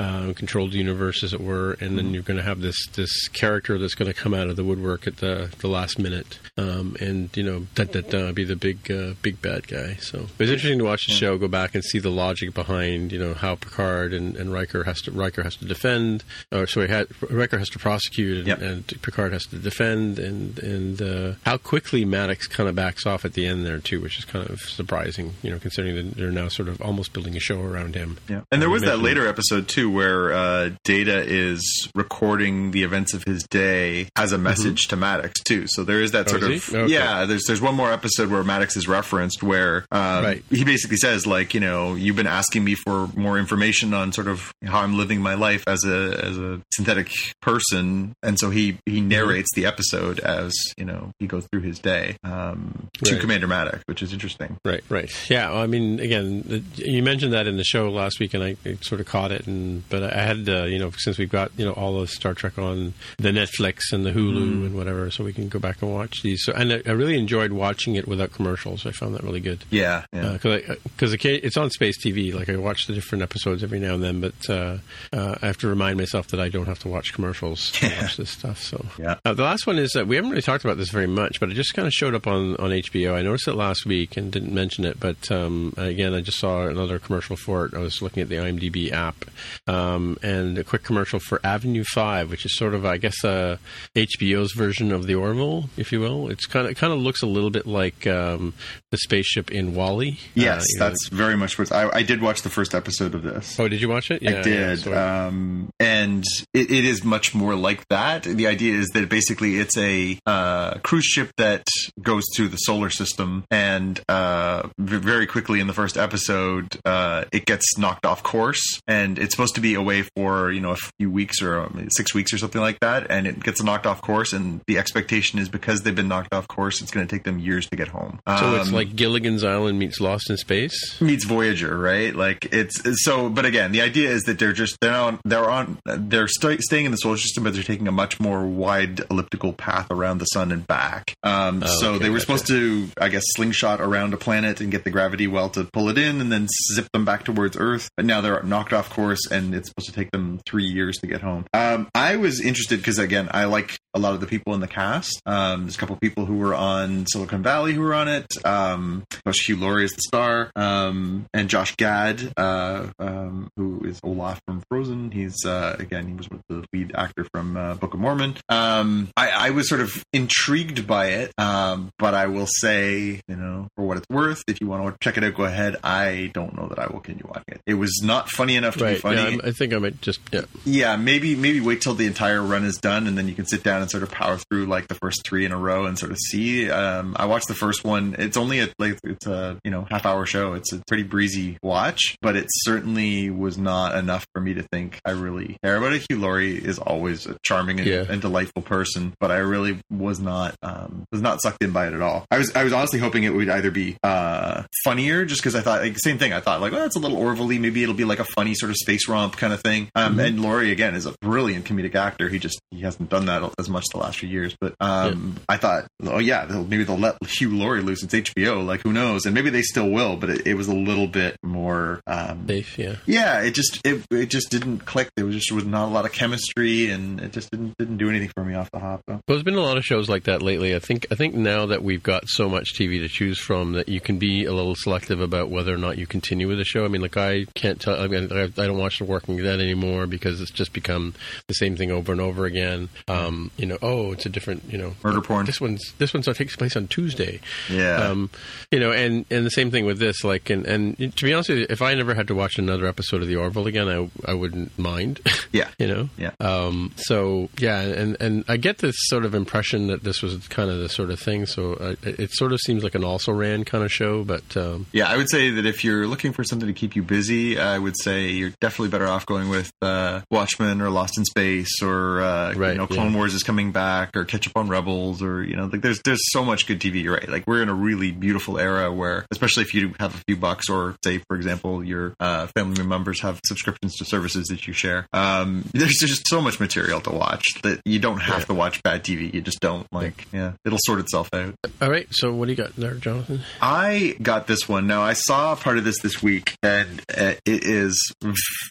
uh, 0.00 0.32
control 0.34 0.66
the 0.68 0.78
universe, 0.78 1.22
as 1.22 1.32
it 1.32 1.40
were. 1.40 1.72
And 1.80 1.98
then 1.98 2.12
you're 2.14 2.22
going 2.30 2.38
to 2.38 2.42
have 2.50 2.60
this 2.60 2.78
this 2.94 3.28
character 3.28 3.78
that's 3.78 3.94
going 3.94 4.10
to 4.10 4.18
come 4.22 4.32
out 4.34 4.48
of 4.48 4.56
the 4.56 4.64
woodwork 4.64 5.06
at 5.06 5.18
the 5.18 5.50
the 5.58 5.68
last 5.68 5.98
minute, 5.98 6.38
um, 6.56 6.96
and 7.00 7.28
you 7.36 7.42
know, 7.42 7.66
da, 7.74 7.84
da, 7.84 8.32
be 8.32 8.44
the 8.44 8.56
big 8.56 8.90
uh, 8.90 9.12
big 9.22 9.40
bad 9.42 9.68
guy. 9.68 9.94
So 10.00 10.18
it 10.20 10.38
was 10.38 10.50
interesting 10.50 10.78
to 10.78 10.84
watch 10.84 11.06
the 11.06 11.12
show, 11.12 11.36
go 11.38 11.48
back 11.48 11.74
and 11.74 11.84
see 11.84 11.98
the 11.98 12.10
logic 12.10 12.54
behind, 12.54 13.12
you 13.12 13.18
know, 13.18 13.34
how 13.34 13.54
Picard 13.56 14.12
and, 14.14 14.36
and 14.36 14.52
Riker 14.52 14.84
has 14.84 15.00
to 15.02 15.10
Riker 15.10 15.42
has 15.42 15.56
to 15.56 15.64
defend, 15.66 16.24
or 16.50 16.66
sorry, 16.66 16.88
had, 16.88 17.08
Riker 17.30 17.58
has 17.58 17.68
to 17.70 17.78
prosecute, 17.78 18.38
and, 18.38 18.46
Yep. 18.46 18.60
and 18.62 19.02
Picard 19.02 19.32
has 19.32 19.44
to 19.46 19.56
defend, 19.56 20.18
and 20.18 20.58
and 20.60 21.02
uh, 21.02 21.32
how 21.44 21.56
quickly 21.58 22.04
Maddox 22.04 22.46
kind 22.46 22.68
of 22.68 22.74
backs 22.74 23.04
off 23.06 23.24
at 23.24 23.34
the 23.34 23.46
end 23.46 23.66
there 23.66 23.78
too, 23.78 24.00
which 24.00 24.18
is 24.18 24.24
kind 24.24 24.48
of 24.48 24.60
surprising, 24.60 25.34
you 25.42 25.50
know, 25.50 25.58
considering 25.58 25.94
that 25.96 26.16
they're 26.16 26.30
now 26.30 26.48
sort 26.48 26.68
of 26.68 26.80
almost 26.80 27.12
building 27.12 27.36
a 27.36 27.40
show 27.40 27.60
around 27.60 27.94
him. 27.94 28.18
Yeah. 28.28 28.40
And 28.50 28.62
there 28.62 28.68
Um, 28.68 28.72
was 28.72 28.82
that 28.82 29.00
later 29.00 29.26
episode 29.26 29.68
too 29.68 29.89
where 29.90 30.32
uh, 30.32 30.70
Data 30.84 31.22
is 31.26 31.88
recording 31.94 32.70
the 32.70 32.82
events 32.82 33.14
of 33.14 33.24
his 33.24 33.42
day 33.44 34.08
as 34.16 34.32
a 34.32 34.38
message 34.38 34.88
to 34.88 34.96
Maddox 34.96 35.40
too. 35.42 35.66
So 35.68 35.84
there 35.84 36.00
is 36.00 36.12
that 36.12 36.26
Mm-hmm. 36.26 36.36
Oh, 36.36 36.40
sort 36.40 36.52
is 36.52 36.68
of? 36.68 36.74
Okay. 36.74 36.92
yeah. 36.92 37.24
There's 37.24 37.44
there's 37.46 37.60
one 37.60 37.74
more 37.74 37.90
episode 37.92 38.30
where 38.30 38.44
Maddox 38.44 38.76
is 38.76 38.86
referenced 38.88 39.42
where 39.42 39.86
um, 39.90 40.24
Right. 40.24 40.44
he 40.50 40.64
basically 40.64 40.96
says 40.98 41.26
like 41.26 41.54
you 41.54 41.60
know 41.60 41.94
you've 41.94 42.16
been 42.16 42.26
asking 42.26 42.62
me 42.64 42.74
for 42.74 43.08
more 43.16 43.38
information 43.38 43.92
on 43.94 44.12
sort 44.12 44.28
of 44.28 44.52
how 44.64 44.80
I'm 44.80 44.96
living 44.96 45.20
my 45.20 45.34
life 45.34 45.64
as 45.66 45.84
a 45.84 46.20
as 46.24 46.38
a 46.38 46.60
synthetic 46.72 47.10
person, 47.42 48.14
and 48.22 48.38
so 48.38 48.50
he 48.50 48.60
Mm-hmm. 48.72 48.92
he 48.92 49.00
narrates 49.00 49.48
the 49.54 49.66
episode 49.66 50.20
as 50.20 50.52
you 50.76 50.84
know 50.84 51.10
he 51.18 51.26
goes 51.26 51.46
through 51.50 51.62
his 51.62 51.78
day 51.78 52.16
um, 52.24 52.88
to 53.02 53.12
Right. 53.12 53.20
Commander 53.20 53.46
Maddox, 53.48 53.82
which 53.86 54.02
is 54.02 54.12
interesting. 54.12 54.58
Right, 54.64 54.82
right. 54.88 55.10
Yeah, 55.30 55.50
well, 55.50 55.62
I 55.62 55.66
mean, 55.66 55.98
again, 55.98 56.64
you 56.76 57.02
mentioned 57.02 57.32
that 57.32 57.46
in 57.46 57.56
the 57.56 57.64
show 57.64 57.90
last 57.90 58.20
week, 58.20 58.34
and 58.34 58.42
I, 58.44 58.56
I 58.64 58.74
sort 58.82 59.00
of 59.00 59.06
caught 59.06 59.32
it. 59.32 59.46
And 59.46 59.79
but 59.88 60.02
I 60.02 60.22
had, 60.22 60.48
uh, 60.48 60.64
you 60.64 60.78
know, 60.78 60.90
since 60.96 61.18
we've 61.18 61.30
got 61.30 61.50
you 61.56 61.64
know 61.64 61.72
all 61.72 62.00
of 62.00 62.10
Star 62.10 62.34
Trek 62.34 62.58
on 62.58 62.94
the 63.18 63.30
Netflix 63.30 63.92
and 63.92 64.04
the 64.04 64.10
Hulu 64.12 64.66
and 64.66 64.74
whatever, 64.74 65.10
so 65.10 65.24
we 65.24 65.32
can 65.32 65.48
go 65.48 65.58
back 65.58 65.82
and 65.82 65.92
watch 65.92 66.22
these. 66.22 66.44
So, 66.44 66.52
and 66.52 66.72
I, 66.72 66.82
I 66.86 66.90
really 66.92 67.18
enjoyed 67.18 67.52
watching 67.52 67.94
it 67.96 68.06
without 68.08 68.32
commercials. 68.32 68.86
I 68.86 68.92
found 68.92 69.14
that 69.14 69.22
really 69.22 69.40
good. 69.40 69.64
Yeah, 69.70 70.04
yeah. 70.12 70.32
Because 70.32 70.62
because 70.96 71.14
it's 71.24 71.56
on 71.56 71.70
Space 71.70 72.04
TV. 72.04 72.34
Like 72.34 72.48
I 72.48 72.56
watch 72.56 72.86
the 72.86 72.92
different 72.94 73.22
episodes 73.22 73.62
every 73.62 73.78
now 73.80 73.94
and 73.94 74.02
then, 74.02 74.20
but 74.20 74.50
uh, 74.50 74.78
uh, 75.12 75.36
I 75.40 75.46
have 75.46 75.58
to 75.58 75.68
remind 75.68 75.98
myself 75.98 76.28
that 76.28 76.40
I 76.40 76.48
don't 76.48 76.66
have 76.66 76.78
to 76.80 76.88
watch 76.88 77.12
commercials 77.12 77.70
to 77.72 77.86
watch 78.00 78.16
this 78.16 78.30
stuff. 78.30 78.62
So 78.62 78.84
Yeah. 78.98 79.16
uh, 79.24 79.34
the 79.34 79.42
last 79.42 79.66
one 79.66 79.78
is 79.78 79.92
that 79.92 80.06
we 80.06 80.16
haven't 80.16 80.30
really 80.30 80.42
talked 80.42 80.64
about 80.64 80.76
this 80.76 80.90
very 80.90 81.06
much, 81.06 81.40
but 81.40 81.50
it 81.50 81.54
just 81.54 81.74
kind 81.74 81.86
of 81.86 81.92
showed 81.92 82.14
up 82.14 82.26
on, 82.26 82.56
on 82.56 82.70
HBO. 82.70 83.14
I 83.14 83.22
noticed 83.22 83.48
it 83.48 83.54
last 83.54 83.86
week 83.86 84.16
and 84.16 84.30
didn't 84.32 84.52
mention 84.54 84.84
it, 84.84 84.98
but 85.00 85.30
um, 85.30 85.72
again, 85.76 86.14
I 86.14 86.20
just 86.20 86.38
saw 86.38 86.66
another 86.66 86.98
commercial 86.98 87.36
for 87.36 87.66
it. 87.66 87.74
I 87.74 87.78
was 87.78 88.00
looking 88.02 88.22
at 88.22 88.28
the 88.28 88.36
IMDb 88.36 88.90
app 88.92 89.24
um, 89.70 90.16
and 90.22 90.58
a 90.58 90.64
quick 90.64 90.82
commercial 90.82 91.18
for 91.20 91.40
Avenue 91.44 91.84
Five, 91.84 92.30
which 92.30 92.44
is 92.44 92.56
sort 92.56 92.74
of, 92.74 92.84
I 92.84 92.96
guess, 92.96 93.24
uh, 93.24 93.56
HBO's 93.96 94.52
version 94.52 94.92
of 94.92 95.06
the 95.06 95.14
Orville, 95.14 95.68
if 95.76 95.92
you 95.92 96.00
will. 96.00 96.28
It's 96.30 96.46
kind 96.46 96.66
of 96.66 96.72
it 96.72 96.76
kind 96.76 96.92
of 96.92 96.98
looks 96.98 97.22
a 97.22 97.26
little 97.26 97.50
bit 97.50 97.66
like 97.66 98.06
um, 98.06 98.54
the 98.90 98.98
spaceship 98.98 99.50
in 99.50 99.74
WALL-E. 99.74 100.18
Yes, 100.34 100.62
Uh, 100.62 100.64
you 100.68 100.78
know, 100.80 100.88
that's 100.88 101.08
very 101.08 101.36
much 101.36 101.58
what 101.58 101.72
I, 101.72 101.88
I 101.92 102.02
did 102.02 102.20
watch 102.20 102.42
the 102.42 102.50
first 102.50 102.74
episode 102.74 103.14
of 103.14 103.22
this. 103.22 103.58
Oh, 103.60 103.68
did 103.68 103.80
you 103.80 103.88
watch 103.88 104.10
it? 104.10 104.26
I 104.26 104.42
did, 104.42 104.80
so- 104.80 104.96
um, 104.96 105.70
and 105.78 106.24
it, 106.54 106.70
it 106.70 106.84
is 106.84 107.04
much 107.04 107.34
more 107.34 107.54
like 107.54 107.86
that. 107.88 108.24
The 108.24 108.46
idea 108.46 108.74
is 108.74 108.88
that 108.94 109.08
basically 109.08 109.58
it's 109.58 109.76
a 109.76 110.18
uh, 110.26 110.74
cruise 110.78 111.04
ship 111.04 111.30
that 111.36 111.66
goes 112.02 112.24
through 112.34 112.48
the 112.48 112.56
solar 112.58 112.90
system, 112.90 113.44
and 113.50 114.00
uh, 114.08 114.68
very 114.78 115.26
quickly 115.26 115.60
in 115.60 115.66
the 115.66 115.72
first 115.72 115.96
episode, 115.96 116.78
uh, 116.84 117.24
it 117.32 117.46
gets 117.46 117.78
knocked 117.78 118.06
off 118.06 118.22
course, 118.22 118.80
and 118.86 119.18
it's 119.18 119.34
supposed 119.34 119.49
to 119.52 119.60
be 119.60 119.74
away 119.74 120.02
for 120.16 120.50
you 120.50 120.60
know 120.60 120.70
a 120.72 120.76
few 120.98 121.10
weeks 121.10 121.42
or 121.42 121.60
um, 121.60 121.88
six 121.90 122.14
weeks 122.14 122.32
or 122.32 122.38
something 122.38 122.60
like 122.60 122.80
that, 122.80 123.10
and 123.10 123.26
it 123.26 123.42
gets 123.42 123.62
knocked 123.62 123.86
off 123.86 124.00
course, 124.00 124.32
and 124.32 124.60
the 124.66 124.78
expectation 124.78 125.38
is 125.38 125.48
because 125.48 125.82
they've 125.82 125.94
been 125.94 126.08
knocked 126.08 126.32
off 126.34 126.48
course, 126.48 126.80
it's 126.80 126.90
going 126.90 127.06
to 127.06 127.14
take 127.14 127.24
them 127.24 127.38
years 127.38 127.68
to 127.68 127.76
get 127.76 127.88
home. 127.88 128.20
so 128.26 128.54
it's 128.56 128.68
Um, 128.68 128.74
like 128.74 128.96
Gilligan's 128.96 129.44
Island 129.44 129.78
meets 129.78 129.90
meets 129.90 130.00
Lost 130.00 130.30
in 130.30 130.36
Space. 130.36 131.00
meets 131.00 131.24
Voyager, 131.24 131.76
right? 131.76 132.14
Like 132.14 132.46
it's 132.52 132.80
so. 133.04 133.28
But 133.28 133.44
again, 133.44 133.72
the 133.72 133.80
idea 133.82 134.08
is 134.10 134.22
that 134.22 134.38
they're 134.38 134.52
just 134.52 134.76
they're 134.80 134.94
on 134.94 135.18
they're 135.24 135.50
on 135.50 135.78
they're 135.84 136.28
st- 136.28 136.60
staying 136.62 136.84
in 136.84 136.92
the 136.92 136.96
solar 136.96 137.16
system, 137.16 137.42
but 137.44 137.54
they're 137.54 137.62
taking 137.64 137.88
a 137.88 137.92
much 137.92 138.20
more 138.20 138.46
wide 138.46 139.00
elliptical 139.10 139.52
path 139.52 139.88
around 139.90 140.18
the 140.18 140.26
sun 140.26 140.52
and 140.52 140.66
back. 140.66 141.12
Um, 141.24 141.62
Oh, 141.64 141.66
so 141.80 141.90
okay, 141.94 142.04
they 142.04 142.10
were 142.10 142.16
gotcha. 142.18 142.20
supposed 142.38 142.46
to, 142.48 142.88
I 143.00 143.08
guess, 143.08 143.24
slingshot 143.34 143.80
around 143.80 144.14
a 144.14 144.16
planet 144.16 144.60
and 144.60 144.70
get 144.70 144.84
the 144.84 144.90
gravity 144.90 145.26
well 145.26 145.48
to 145.50 145.64
pull 145.72 145.88
it 145.88 145.98
in, 145.98 146.20
and 146.20 146.30
then 146.30 146.46
zip 146.74 146.86
them 146.92 147.04
back 147.04 147.24
towards 147.24 147.56
Earth. 147.58 147.90
But 147.96 148.06
now 148.06 148.20
they're 148.20 148.42
knocked 148.44 148.72
off 148.72 148.90
course, 148.90 149.26
and 149.30 149.39
it's 149.54 149.68
supposed 149.68 149.88
to 149.88 149.94
take 149.94 150.10
them 150.10 150.40
three 150.46 150.64
years 150.64 150.96
to 150.98 151.06
get 151.06 151.20
home. 151.20 151.44
Um, 151.52 151.88
I 151.94 152.16
was 152.16 152.40
interested 152.40 152.78
because 152.78 152.98
again, 152.98 153.28
I 153.32 153.44
like 153.44 153.78
a 153.94 153.98
lot 153.98 154.14
of 154.14 154.20
the 154.20 154.26
people 154.26 154.54
in 154.54 154.60
the 154.60 154.68
cast. 154.68 155.20
Um, 155.26 155.62
there's 155.62 155.76
a 155.76 155.78
couple 155.78 155.96
people 155.96 156.26
who 156.26 156.36
were 156.36 156.54
on 156.54 157.06
Silicon 157.06 157.42
Valley 157.42 157.74
who 157.74 157.80
were 157.80 157.94
on 157.94 158.08
it. 158.08 158.26
Um, 158.44 159.04
of 159.12 159.24
course, 159.24 159.40
Hugh 159.46 159.56
Laurie 159.56 159.84
is 159.84 159.92
the 159.92 160.02
star, 160.02 160.50
um, 160.56 161.26
and 161.34 161.48
Josh 161.48 161.76
Gad, 161.76 162.32
uh, 162.36 162.88
um, 162.98 163.48
who 163.56 163.82
is 163.84 164.00
Olaf 164.02 164.40
from 164.46 164.62
Frozen. 164.68 165.10
He's 165.10 165.44
uh, 165.44 165.76
again, 165.78 166.06
he 166.06 166.14
was 166.14 166.28
the 166.48 166.64
lead 166.72 166.92
actor 166.94 167.26
from 167.32 167.56
uh, 167.56 167.74
Book 167.74 167.94
of 167.94 168.00
Mormon. 168.00 168.36
Um, 168.48 169.10
I, 169.16 169.30
I 169.30 169.50
was 169.50 169.68
sort 169.68 169.80
of 169.80 170.04
intrigued 170.12 170.86
by 170.86 171.06
it, 171.08 171.32
um, 171.38 171.90
but 171.98 172.14
I 172.14 172.26
will 172.26 172.46
say, 172.46 173.20
you 173.26 173.36
know, 173.36 173.68
for 173.76 173.84
what 173.84 173.96
it's 173.96 174.08
worth, 174.08 174.42
if 174.48 174.60
you 174.60 174.66
want 174.66 174.86
to 174.86 174.96
check 175.02 175.16
it 175.16 175.24
out, 175.24 175.34
go 175.34 175.44
ahead. 175.44 175.76
I 175.82 176.30
don't 176.32 176.56
know 176.56 176.68
that 176.68 176.78
I 176.78 176.86
will 176.86 177.00
continue 177.00 177.26
watching 177.28 177.54
it. 177.54 177.60
It 177.66 177.74
was 177.74 178.00
not 178.02 178.28
funny 178.30 178.56
enough 178.56 178.76
to 178.76 178.84
be 178.94 179.00
funny. 179.00 179.29
I'm- 179.30 179.40
I 179.44 179.50
think 179.52 179.72
I 179.72 179.78
might 179.78 180.00
just 180.00 180.20
yeah. 180.32 180.42
Yeah, 180.64 180.96
maybe 180.96 181.34
maybe 181.34 181.60
wait 181.60 181.80
till 181.80 181.94
the 181.94 182.06
entire 182.06 182.42
run 182.42 182.64
is 182.64 182.76
done, 182.76 183.06
and 183.06 183.16
then 183.16 183.28
you 183.28 183.34
can 183.34 183.46
sit 183.46 183.62
down 183.62 183.82
and 183.82 183.90
sort 183.90 184.02
of 184.02 184.10
power 184.10 184.38
through 184.50 184.66
like 184.66 184.88
the 184.88 184.94
first 184.96 185.22
three 185.26 185.44
in 185.44 185.52
a 185.52 185.56
row 185.56 185.86
and 185.86 185.98
sort 185.98 186.12
of 186.12 186.18
see. 186.18 186.70
Um, 186.70 187.16
I 187.18 187.26
watched 187.26 187.48
the 187.48 187.54
first 187.54 187.84
one. 187.84 188.14
It's 188.18 188.36
only 188.36 188.60
a 188.60 188.68
like 188.78 188.98
it's 189.04 189.26
a 189.26 189.58
you 189.64 189.70
know 189.70 189.86
half 189.90 190.06
hour 190.06 190.26
show. 190.26 190.54
It's 190.54 190.72
a 190.72 190.80
pretty 190.86 191.02
breezy 191.04 191.58
watch, 191.62 192.16
but 192.22 192.36
it 192.36 192.46
certainly 192.48 193.30
was 193.30 193.58
not 193.58 193.96
enough 193.96 194.26
for 194.34 194.40
me 194.40 194.54
to 194.54 194.62
think 194.62 195.00
I 195.04 195.10
really 195.12 195.56
care 195.64 195.76
about 195.76 195.92
it. 195.92 196.04
Hugh 196.08 196.18
Laurie 196.18 196.56
is 196.56 196.78
always 196.78 197.26
a 197.26 197.36
charming 197.42 197.78
and, 197.80 197.88
Yeah. 197.88 198.04
and 198.08 198.20
delightful 198.20 198.62
person, 198.62 199.12
but 199.20 199.30
I 199.30 199.38
really 199.38 199.78
was 199.90 200.20
not 200.20 200.54
um, 200.62 201.04
was 201.12 201.20
not 201.20 201.42
sucked 201.42 201.62
in 201.62 201.72
by 201.72 201.86
it 201.88 201.92
at 201.94 202.00
all. 202.02 202.24
I 202.30 202.38
was 202.38 202.54
I 202.54 202.64
was 202.64 202.72
honestly 202.72 202.98
hoping 202.98 203.24
it 203.24 203.34
would 203.34 203.48
either 203.48 203.70
be 203.70 203.96
uh, 204.02 204.62
funnier, 204.84 205.24
just 205.24 205.40
because 205.42 205.54
I 205.54 205.60
thought 205.60 205.80
like 205.82 205.96
same 205.98 206.18
thing. 206.18 206.32
I 206.32 206.40
thought 206.40 206.60
like 206.60 206.72
well, 206.72 206.84
it's 206.84 206.96
a 206.96 207.00
little 207.00 207.16
Orville-y. 207.16 207.58
Maybe 207.58 207.82
it'll 207.82 207.94
be 207.94 208.04
like 208.04 208.18
a 208.20 208.24
funny 208.24 208.54
sort 208.54 208.70
of 208.70 208.76
space 208.76 209.08
romp 209.08 209.19
kind 209.28 209.52
of 209.52 209.60
thing. 209.60 209.90
Um, 209.94 210.18
And 210.18 210.40
Laurie 210.40 210.72
again 210.72 210.94
is 210.94 211.06
a 211.06 211.14
brilliant 211.20 211.66
comedic 211.66 211.94
actor. 211.94 212.28
He 212.28 212.38
just 212.38 212.60
he 212.70 212.80
hasn't 212.80 213.10
done 213.10 213.26
that 213.26 213.52
as 213.58 213.68
much 213.68 213.84
the 213.92 213.98
last 213.98 214.18
few 214.18 214.28
years. 214.28 214.56
But 214.60 214.74
um, 214.80 215.36
I 215.48 215.56
thought, 215.56 215.86
oh 216.04 216.18
yeah, 216.18 216.46
they'll, 216.46 216.64
maybe 216.64 216.84
they'll 216.84 216.98
let 216.98 217.16
Hugh 217.26 217.56
Laurie 217.56 217.82
loose. 217.82 218.02
It's 218.02 218.14
HBO. 218.14 218.64
Like 218.64 218.82
who 218.82 218.92
knows? 218.92 219.26
And 219.26 219.34
maybe 219.34 219.50
they 219.50 219.62
still 219.62 219.90
will. 219.90 220.16
But 220.16 220.30
it, 220.30 220.46
it 220.46 220.54
was 220.54 220.68
a 220.68 220.74
little 220.74 221.06
bit 221.06 221.36
more. 221.42 222.00
Um, 222.06 222.46
Safe, 222.48 222.78
yeah. 222.78 222.96
yeah, 223.06 223.40
it 223.42 223.52
just 223.52 223.80
it, 223.84 224.04
it 224.10 224.26
just 224.30 224.50
didn't 224.50 224.80
click. 224.80 225.10
There 225.16 225.26
was 225.26 225.34
just 225.36 225.52
was 225.52 225.64
not 225.64 225.86
a 225.86 225.92
lot 225.92 226.04
of 226.06 226.12
chemistry, 226.12 226.90
and 226.90 227.20
it 227.20 227.32
just 227.32 227.50
didn't 227.50 227.76
didn't 227.78 227.98
do 227.98 228.08
anything 228.08 228.30
for 228.34 228.44
me 228.44 228.54
off 228.54 228.70
the 228.70 228.78
hop. 228.78 229.00
So. 229.08 229.14
Well, 229.14 229.22
there's 229.26 229.42
been 229.42 229.54
a 229.54 229.60
lot 229.60 229.76
of 229.76 229.84
shows 229.84 230.08
like 230.08 230.24
that 230.24 230.42
lately. 230.42 230.74
I 230.74 230.78
think 230.78 231.06
I 231.10 231.14
think 231.14 231.34
now 231.34 231.66
that 231.66 231.82
we've 231.82 232.02
got 232.02 232.28
so 232.28 232.48
much 232.48 232.74
TV 232.74 232.98
to 233.00 233.08
choose 233.08 233.38
from, 233.38 233.72
that 233.72 233.88
you 233.88 234.00
can 234.00 234.18
be 234.18 234.44
a 234.44 234.52
little 234.52 234.74
selective 234.74 235.20
about 235.20 235.50
whether 235.50 235.74
or 235.74 235.78
not 235.78 235.98
you 235.98 236.06
continue 236.06 236.48
with 236.48 236.60
a 236.60 236.64
show. 236.64 236.84
I 236.84 236.88
mean, 236.88 237.02
like 237.02 237.16
I 237.16 237.46
can't 237.54 237.80
tell. 237.80 238.00
I 238.00 238.06
mean, 238.06 238.30
I, 238.32 238.44
I 238.44 238.48
don't 238.48 238.78
watch 238.78 238.98
The 238.98 239.04
Walking 239.10 239.36
Dead 239.36 239.60
anymore 239.60 240.06
because 240.06 240.40
it's 240.40 240.50
just 240.50 240.72
become 240.72 241.14
the 241.46 241.54
same 241.54 241.76
thing 241.76 241.90
over 241.90 242.12
and 242.12 242.20
over 242.20 242.46
again. 242.46 242.88
Um, 243.08 243.50
you 243.56 243.66
know, 243.66 243.78
oh, 243.82 244.12
it's 244.12 244.24
a 244.26 244.28
different, 244.28 244.64
you 244.70 244.78
know, 244.78 244.94
Murder 245.04 245.20
porn. 245.20 245.46
This 245.46 245.60
one's 245.60 245.92
this 245.98 246.14
one 246.14 246.22
takes 246.22 246.56
place 246.56 246.76
on 246.76 246.86
Tuesday. 246.88 247.40
Yeah. 247.68 247.96
Um, 247.96 248.30
you 248.70 248.78
know, 248.80 248.92
and 248.92 249.26
and 249.30 249.44
the 249.44 249.50
same 249.50 249.70
thing 249.70 249.84
with 249.84 249.98
this. 249.98 250.24
Like, 250.24 250.48
and 250.50 250.66
and 250.66 250.96
to 251.16 251.24
be 251.24 251.32
honest 251.32 251.48
with 251.48 251.58
you, 251.58 251.66
if 251.68 251.82
I 251.82 251.94
never 251.94 252.14
had 252.14 252.28
to 252.28 252.34
watch 252.34 252.58
another 252.58 252.86
episode 252.86 253.22
of 253.22 253.28
The 253.28 253.36
Orville 253.36 253.66
again, 253.66 253.88
I 253.88 254.10
I 254.30 254.34
wouldn't 254.34 254.78
mind. 254.78 255.20
Yeah. 255.52 255.68
you 255.80 255.88
know. 255.88 256.08
Yeah. 256.16 256.30
Um, 256.38 256.92
so 256.96 257.48
yeah, 257.58 257.80
and 257.80 258.16
and 258.20 258.44
I 258.46 258.56
get 258.56 258.78
this 258.78 258.94
sort 259.08 259.24
of 259.24 259.34
impression 259.34 259.88
that 259.88 260.04
this 260.04 260.22
was 260.22 260.46
kind 260.46 260.70
of 260.70 260.78
the 260.78 260.88
sort 260.88 261.10
of 261.10 261.18
thing. 261.18 261.44
So 261.46 261.74
uh, 261.74 261.96
it, 262.04 262.20
it 262.20 262.30
sort 262.34 262.52
of 262.52 262.60
seems 262.60 262.84
like 262.84 262.94
an 262.94 263.02
also 263.02 263.32
ran 263.32 263.64
kind 263.64 263.82
of 263.82 263.90
show, 263.90 264.22
but 264.22 264.56
um, 264.56 264.86
Yeah, 264.92 265.08
I 265.08 265.16
would 265.16 265.28
say 265.28 265.50
that 265.50 265.66
if 265.66 265.82
you're 265.82 266.06
looking 266.06 266.32
for 266.32 266.44
something 266.44 266.68
to 266.68 266.72
keep 266.72 266.94
you 266.94 267.02
busy, 267.02 267.58
I 267.58 267.78
would 267.78 267.96
say 268.00 268.28
you're 268.28 268.52
definitely 268.60 268.90
better 268.90 268.99
off 269.08 269.26
going 269.26 269.48
with 269.48 269.72
uh, 269.82 270.20
Watchmen 270.30 270.80
or 270.80 270.90
Lost 270.90 271.18
in 271.18 271.24
Space 271.24 271.82
or 271.82 272.20
uh, 272.20 272.52
Right, 272.54 272.72
you 272.72 272.78
know 272.78 272.86
Clone 272.86 273.12
yeah. 273.12 273.16
Wars 273.16 273.34
is 273.34 273.42
coming 273.42 273.72
back 273.72 274.16
or 274.16 274.24
Catch 274.24 274.46
Up 274.48 274.56
on 274.56 274.68
Rebels 274.68 275.22
or 275.22 275.42
you 275.42 275.56
know 275.56 275.66
like 275.66 275.80
there's 275.80 276.00
there's 276.02 276.20
so 276.32 276.44
much 276.44 276.66
good 276.66 276.80
TV. 276.80 277.02
You're 277.02 277.14
right. 277.14 277.28
Like 277.28 277.46
we're 277.46 277.62
in 277.62 277.68
a 277.68 277.74
really 277.74 278.10
beautiful 278.12 278.58
era 278.58 278.92
where, 278.92 279.26
especially 279.30 279.62
if 279.62 279.74
you 279.74 279.94
have 280.00 280.14
a 280.14 280.18
few 280.26 280.36
bucks 280.36 280.68
or 280.68 280.96
say 281.04 281.18
for 281.28 281.36
example 281.36 281.84
your 281.84 282.14
uh, 282.20 282.46
family 282.48 282.82
members 282.84 283.20
have 283.22 283.40
subscriptions 283.46 283.96
to 283.96 284.04
services 284.04 284.48
that 284.48 284.66
you 284.66 284.72
share. 284.72 285.06
Um, 285.12 285.64
there's 285.72 285.96
just 286.00 286.26
so 286.26 286.40
much 286.40 286.60
material 286.60 287.00
to 287.02 287.10
watch 287.10 287.44
that 287.62 287.80
you 287.84 287.98
don't 287.98 288.20
have 288.20 288.40
Yeah. 288.40 288.44
to 288.46 288.54
watch 288.54 288.82
bad 288.82 289.04
TV. 289.04 289.32
You 289.32 289.40
just 289.40 289.60
don't. 289.60 289.86
Like 289.92 290.26
yeah, 290.32 290.52
it'll 290.64 290.78
sort 290.82 291.00
itself 291.00 291.28
out. 291.32 291.54
all 291.80 291.90
right. 291.90 292.06
So 292.10 292.32
what 292.32 292.46
do 292.46 292.52
you 292.52 292.56
got 292.56 292.74
there, 292.76 292.94
Jonathan? 292.94 293.40
I 293.60 294.16
got 294.22 294.46
this 294.46 294.68
one. 294.68 294.86
Now 294.86 295.02
I 295.02 295.12
saw 295.14 295.54
part 295.56 295.78
of 295.78 295.84
this 295.84 296.00
this 296.00 296.22
week, 296.22 296.56
and 296.62 297.00
uh, 297.16 297.34
it 297.44 297.64
is 297.64 298.12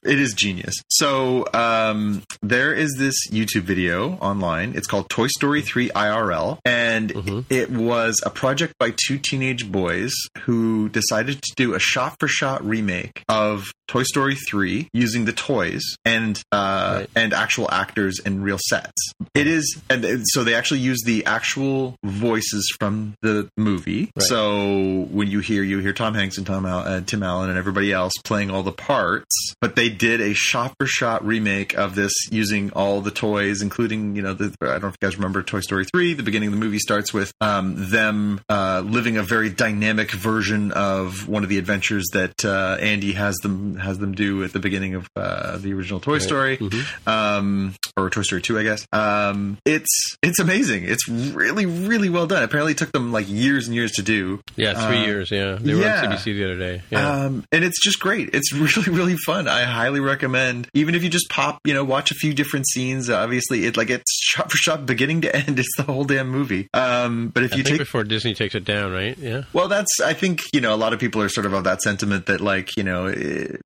it 0.04 0.19
is 0.20 0.34
genius. 0.34 0.76
So 0.90 1.46
um, 1.54 2.24
there 2.42 2.74
is 2.74 2.96
this 2.98 3.16
YouTube 3.30 3.64
video 3.64 4.14
online. 4.16 4.74
It's 4.76 4.88
called 4.88 5.10
Toy 5.10 5.28
Story 5.28 5.62
3 5.62 5.90
IRL, 5.96 6.60
and 6.66 7.12
Mhm. 7.14 7.46
it 7.50 7.70
was 7.72 8.22
a 8.26 8.30
project 8.30 8.74
by 8.80 8.94
two 9.08 9.18
teenage 9.18 9.72
boys 9.72 10.14
who 10.40 10.90
decided 10.90 11.42
to 11.42 11.54
do 11.56 11.74
a 11.74 11.80
shot-for-shot 11.80 12.66
remake 12.66 13.24
of 13.30 13.72
Toy 13.90 14.04
Story 14.04 14.36
3 14.36 14.88
using 14.94 15.26
the 15.26 15.34
toys 15.34 15.82
and 16.06 16.40
uh, 16.52 16.98
Right. 17.00 17.10
and 17.16 17.34
actual 17.34 17.68
actors 17.72 18.20
and 18.24 18.44
real 18.44 18.60
sets. 18.70 19.02
It 19.34 19.48
is, 19.48 19.82
and 19.90 20.06
so 20.28 20.44
they 20.44 20.54
actually 20.54 20.80
use 20.82 21.02
the 21.06 21.26
actual 21.26 21.96
voices 22.04 22.72
from 22.80 23.16
the 23.24 23.50
movie. 23.58 24.12
Right. 24.16 24.24
So 24.24 25.08
when 25.10 25.28
you 25.30 25.40
hear 25.40 25.64
you 25.64 25.80
hear 25.80 25.94
Tom 25.94 26.14
Hanks 26.14 26.38
and 26.38 26.46
Tom 26.46 26.66
Al- 26.66 26.80
uh, 26.88 27.02
Tim 27.02 27.24
Allen 27.24 27.50
and 27.50 27.58
everybody 27.58 27.92
else 27.92 28.14
playing 28.24 28.52
all 28.52 28.62
the 28.64 28.72
parts, 28.72 29.54
but 29.60 29.76
they 29.76 29.90
did 29.90 30.22
a 30.22 30.34
shot 30.34 30.74
for 30.80 30.86
shot 30.86 31.26
remake 31.26 31.76
of 31.78 31.96
this 31.96 32.14
using 32.32 32.72
all 32.74 33.02
the 33.02 33.12
toys, 33.12 33.62
including 33.64 34.16
you 34.16 34.22
know 34.22 34.34
the 34.34 34.54
I 34.62 34.66
don't 34.66 34.82
know 34.84 34.88
if 34.90 34.98
you 35.02 35.08
guys 35.08 35.18
remember 35.18 35.42
Toy 35.42 35.62
Story 35.62 35.86
three. 35.86 36.14
The 36.14 36.24
beginning 36.24 36.50
of 36.50 36.54
the 36.54 36.60
movie 36.60 36.80
starts 36.80 37.12
with 37.14 37.34
um, 37.42 37.74
them 37.90 38.42
uh, 38.50 38.84
living 38.86 39.18
a 39.18 39.24
very 39.24 39.50
dynamic 39.50 40.12
version 40.12 40.72
of 40.74 41.28
one 41.28 41.44
of 41.44 41.50
the 41.50 41.58
adventures 41.58 42.06
that 42.14 42.46
uh, 42.46 42.78
Andy 42.80 43.14
has 43.14 43.36
them 43.38 43.76
has 43.80 43.98
them 44.00 44.14
do 44.14 44.44
at 44.44 44.54
the 44.54 44.60
beginning 44.60 44.96
of 44.96 45.10
uh, 45.16 45.58
the 45.58 45.74
original 45.74 46.00
Toy 46.00 46.20
Story 46.20 46.58
Mhm. 46.58 47.08
um, 47.08 47.76
or 47.98 48.10
Toy 48.10 48.22
Story 48.24 48.42
2, 48.42 48.60
I 48.60 48.64
guess. 48.64 48.88
Um, 48.92 49.58
it's 49.66 50.16
it's 50.22 50.40
amazing. 50.40 50.84
It's 50.86 51.08
really 51.08 51.66
really 51.66 52.10
well 52.10 52.28
done. 52.28 52.44
Apparently, 52.44 52.72
it 52.74 52.78
took 52.78 52.92
them 52.92 53.12
like 53.12 53.28
years 53.30 53.68
and 53.68 53.76
years 53.76 53.92
to 53.94 54.02
do. 54.02 54.42
Yeah, 54.56 54.74
three 54.88 55.00
Uh, 55.00 55.06
years. 55.06 55.32
Yeah, 55.32 55.58
they 55.60 55.74
were 55.74 55.82
yeah. 55.82 56.02
on 56.06 56.12
CBC 56.18 56.34
the 56.34 56.44
other 56.46 56.58
day. 56.58 56.82
Yeah. 56.90 57.10
Um, 57.26 57.44
and 57.52 57.64
it's 57.64 57.82
just 57.84 58.00
great. 58.00 58.30
It's 58.34 58.54
really, 58.54 58.90
really 58.98 59.18
fun. 59.18 59.48
I 59.48 59.64
highly 59.64 60.00
recommend. 60.00 60.68
Even 60.74 60.96
if 60.96 61.04
you 61.04 61.10
just 61.10 61.30
pop, 61.30 61.60
you 61.66 61.74
know, 61.74 61.84
watch 61.84 62.12
a 62.12 62.16
few 62.16 62.34
different 62.34 62.68
scenes. 62.68 63.10
Obviously, 63.10 63.66
it 63.66 63.78
like 63.78 63.90
it's 63.90 64.12
shot 64.22 64.52
for 64.52 64.58
shot, 64.58 64.86
beginning 64.86 65.22
to 65.22 65.36
end. 65.36 65.60
It's 65.60 65.76
the 65.78 65.84
whole 65.84 66.04
damn 66.06 66.30
movie. 66.30 66.68
Um, 66.74 67.30
but 67.30 67.44
if 67.44 67.54
I 67.54 67.58
you 67.58 67.64
take 67.64 67.78
before 67.80 68.04
Disney 68.04 68.34
takes 68.34 68.56
it 68.56 68.66
down, 68.66 68.92
right? 68.92 69.18
Yeah. 69.18 69.44
well, 69.54 69.68
that's. 69.68 70.00
I 70.04 70.14
think 70.14 70.42
you 70.54 70.62
know 70.62 70.74
a 70.74 70.78
lot 70.78 70.94
of 70.94 71.00
people 71.00 71.22
are 71.22 71.30
sort 71.30 71.46
of 71.46 71.54
of 71.54 71.64
that 71.64 71.82
sentiment 71.82 72.26
that 72.28 72.42
like 72.42 72.76
you 72.78 72.84
know 72.84 73.08